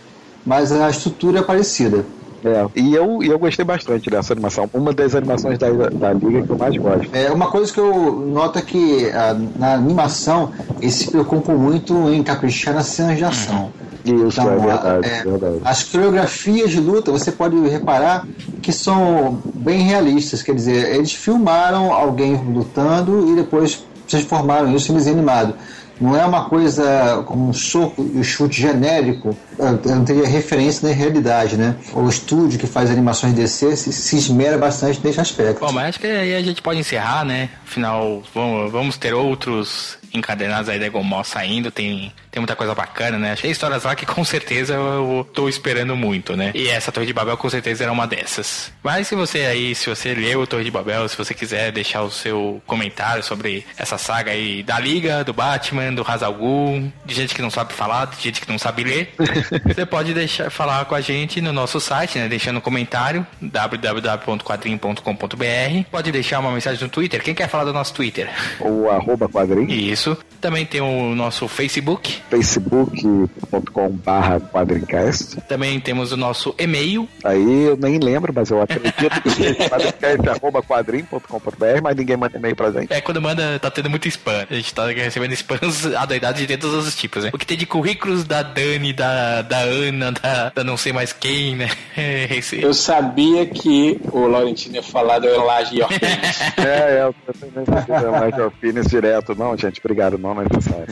mas 0.44 0.72
a 0.72 0.88
estrutura 0.90 1.40
é 1.40 1.42
parecida. 1.42 2.06
É, 2.44 2.80
e 2.80 2.94
eu, 2.94 3.18
eu 3.22 3.38
gostei 3.38 3.64
bastante 3.64 4.08
dessa 4.08 4.32
animação. 4.32 4.70
Uma 4.72 4.92
das 4.92 5.14
animações 5.14 5.58
da, 5.58 5.68
da 5.70 6.12
Liga 6.12 6.42
que 6.44 6.52
eu 6.52 6.56
mais 6.56 6.76
gosto. 6.76 7.10
É, 7.12 7.30
uma 7.32 7.50
coisa 7.50 7.72
que 7.72 7.80
eu 7.80 8.12
noto 8.26 8.58
é 8.58 8.62
que 8.62 9.10
ah, 9.10 9.34
na 9.34 9.74
animação 9.74 10.52
eles 10.80 10.94
se 10.94 11.08
preocupam 11.08 11.54
muito 11.56 12.08
em 12.10 12.22
caprichar 12.22 12.74
nas 12.74 12.86
cenas 12.86 13.18
de 13.18 13.24
ação. 13.24 13.74
Isso, 14.04 14.40
Então, 14.40 14.50
é 14.50 14.58
verdade, 14.58 15.08
é, 15.08 15.18
é 15.18 15.24
verdade. 15.24 15.60
As 15.64 15.82
coreografias 15.82 16.70
de 16.70 16.80
luta, 16.80 17.10
você 17.10 17.32
pode 17.32 17.56
reparar 17.68 18.28
que 18.62 18.72
são 18.72 19.42
bem 19.52 19.82
realistas. 19.82 20.42
Quer 20.42 20.54
dizer, 20.54 20.94
eles 20.94 21.12
filmaram 21.12 21.92
alguém 21.92 22.36
lutando 22.36 23.32
e 23.32 23.34
depois 23.36 23.88
transformaram 24.06 24.74
isso 24.74 24.92
em 24.92 24.94
desenho 24.94 25.16
animado. 25.16 25.56
Não 26.00 26.16
é 26.16 26.24
uma 26.24 26.48
coisa 26.48 27.22
como 27.26 27.48
um 27.48 27.52
soco 27.52 28.02
e 28.02 28.18
um 28.18 28.22
chute 28.22 28.60
genérico, 28.60 29.36
eu 29.58 29.96
não 29.96 30.04
teria 30.04 30.26
referência 30.26 30.86
nem 30.86 30.96
realidade, 30.96 31.56
né? 31.56 31.74
O 31.92 32.08
estúdio 32.08 32.58
que 32.58 32.66
faz 32.66 32.90
animações 32.90 33.34
DC 33.34 33.76
se, 33.76 33.92
se 33.92 34.16
esmera 34.16 34.56
bastante 34.56 35.00
nesse 35.04 35.20
aspecto. 35.20 35.60
Bom, 35.60 35.72
mas 35.72 35.90
acho 35.90 36.00
que 36.00 36.06
aí 36.06 36.34
a 36.34 36.42
gente 36.42 36.62
pode 36.62 36.78
encerrar, 36.78 37.24
né? 37.24 37.48
Afinal, 37.66 38.22
vamos, 38.34 38.70
vamos 38.70 38.96
ter 38.96 39.14
outros 39.14 39.98
encadenados 40.12 40.68
aí 40.68 40.78
da 40.78 40.86
Egomol 40.86 41.24
saindo, 41.24 41.70
tem, 41.70 42.12
tem 42.30 42.40
muita 42.40 42.56
coisa 42.56 42.74
bacana, 42.74 43.18
né? 43.18 43.32
Achei 43.32 43.50
histórias 43.50 43.84
lá 43.84 43.94
que 43.94 44.06
com 44.06 44.24
certeza 44.24 44.74
eu 44.74 45.28
tô 45.32 45.48
esperando 45.48 45.96
muito, 45.96 46.36
né? 46.36 46.50
E 46.54 46.68
essa 46.68 46.92
Torre 46.92 47.06
de 47.06 47.12
Babel 47.12 47.36
com 47.36 47.50
certeza 47.50 47.84
era 47.84 47.92
uma 47.92 48.06
dessas. 48.06 48.72
Mas 48.82 49.06
se 49.08 49.14
você 49.14 49.40
aí, 49.40 49.74
se 49.74 49.88
você 49.88 50.14
leu 50.14 50.46
Torre 50.46 50.64
de 50.64 50.70
Babel, 50.70 51.08
se 51.08 51.16
você 51.16 51.34
quiser 51.34 51.72
deixar 51.72 52.02
o 52.02 52.10
seu 52.10 52.62
comentário 52.66 53.22
sobre 53.22 53.66
essa 53.76 53.98
saga 53.98 54.30
aí 54.30 54.62
da 54.62 54.78
Liga, 54.78 55.24
do 55.24 55.32
Batman, 55.32 55.92
do 55.92 56.04
Hazal 56.06 56.34
Ghul, 56.34 56.92
de 57.04 57.14
gente 57.14 57.34
que 57.34 57.42
não 57.42 57.50
sabe 57.50 57.72
falar, 57.72 58.06
de 58.06 58.22
gente 58.22 58.40
que 58.40 58.50
não 58.50 58.58
sabe 58.58 58.84
ler, 58.84 59.14
você 59.64 59.86
pode 59.86 60.14
deixar 60.14 60.50
falar 60.50 60.84
com 60.84 60.94
a 60.94 61.00
gente 61.00 61.40
no 61.40 61.52
nosso 61.52 61.80
site, 61.80 62.18
né? 62.18 62.28
Deixando 62.28 62.58
um 62.58 62.60
comentário, 62.60 63.26
www.quadrinho.com.br. 63.40 65.90
Pode 65.90 66.12
deixar 66.12 66.38
uma 66.40 66.52
mensagem 66.52 66.82
no 66.82 66.88
Twitter. 66.88 67.22
Quem 67.22 67.34
quer 67.34 67.48
falar 67.48 67.64
do 67.64 67.72
nosso 67.72 67.94
Twitter? 67.94 68.28
O 68.60 68.88
arroba 68.88 69.28
quadrinho. 69.28 69.70
Isso. 69.70 70.16
Também 70.40 70.64
tem 70.64 70.80
o 70.80 71.14
nosso 71.14 71.48
Facebook. 71.48 72.22
facebook.com.br 72.30 74.46
quadrincast. 74.52 75.40
Também 75.42 75.80
temos 75.80 76.12
o 76.12 76.16
nosso 76.16 76.54
e-mail. 76.58 77.08
Aí 77.24 77.64
eu 77.64 77.76
nem 77.76 77.98
lembro, 77.98 78.32
mas 78.34 78.50
eu 78.50 78.62
acredito 78.62 79.20
que 79.22 79.30
seja 79.30 79.54
quadrincast.com.br, 79.68 81.82
mas 81.82 81.96
ninguém 81.96 82.16
manda 82.16 82.36
e-mail 82.36 82.54
pra 82.54 82.70
gente. 82.70 82.92
É, 82.92 83.00
quando 83.00 83.20
manda, 83.20 83.58
tá 83.58 83.70
tendo 83.70 83.90
muito 83.90 84.06
spam. 84.08 84.46
A 84.48 84.54
gente 84.54 84.74
tá 84.74 84.86
recebendo 84.86 85.32
spams 85.32 85.86
adoidados 85.94 86.46
de 86.46 86.56
todos 86.56 86.86
os 86.86 86.94
tipos, 86.94 87.24
né? 87.24 87.30
O 87.32 87.38
que 87.38 87.46
tem 87.46 87.56
de 87.56 87.66
currículos 87.66 88.24
da 88.24 88.42
Dani, 88.42 88.92
da, 88.92 89.37
da 89.42 89.58
Ana, 89.58 90.12
da, 90.12 90.50
da 90.54 90.64
não 90.64 90.76
sei 90.76 90.92
mais 90.92 91.12
quem, 91.12 91.56
né? 91.56 91.68
Esse... 92.30 92.62
Eu 92.62 92.74
sabia 92.74 93.46
que 93.46 94.00
o 94.12 94.26
Laurentino 94.26 94.76
ia 94.76 94.82
falar 94.82 95.22
Elage 95.24 95.82
Orpheus. 95.82 95.98
É, 96.58 96.98
é, 96.98 97.02
eu 97.02 97.14
também 97.32 97.64
não 98.02 98.12
mais 98.12 98.38
Orpheus 98.38 98.86
direto. 98.86 99.34
Não, 99.34 99.56
gente, 99.56 99.80
obrigado, 99.80 100.18
não 100.18 100.40
é 100.40 100.44
necessário. 100.44 100.86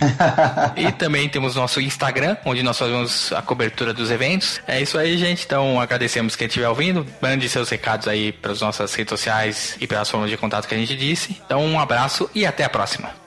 E 0.77 0.93
também 0.93 1.29
temos 1.29 1.57
nosso 1.57 1.81
Instagram, 1.81 2.37
onde 2.45 2.63
nós 2.63 2.79
fazemos 2.79 3.33
a 3.33 3.43
cobertura 3.43 3.93
dos 3.93 4.11
eventos. 4.11 4.61
É 4.67 4.81
isso 4.81 4.99
aí, 4.99 5.17
gente. 5.19 5.45
Então 5.45 5.81
agradecemos 5.81 6.37
quem 6.37 6.47
estiver 6.47 6.69
ouvindo. 6.69 7.07
Mande 7.21 7.49
seus 7.49 7.69
recados 7.69 8.07
aí 8.09 8.33
para 8.33 8.53
as 8.53 8.61
nossas 8.61 8.95
redes 8.95 9.11
sociais 9.11 9.77
e 9.81 9.87
pelas 9.87 10.09
formas 10.09 10.31
de 10.31 10.37
contato 10.37 10.69
que 10.69 10.75
a 10.75 10.79
gente 10.79 10.97
disse. 10.97 11.41
Então 11.45 11.65
um 11.65 11.79
abraço 11.79 12.31
e 12.35 12.47
até 12.47 12.65
a 12.65 12.69
próxima. 12.69 13.26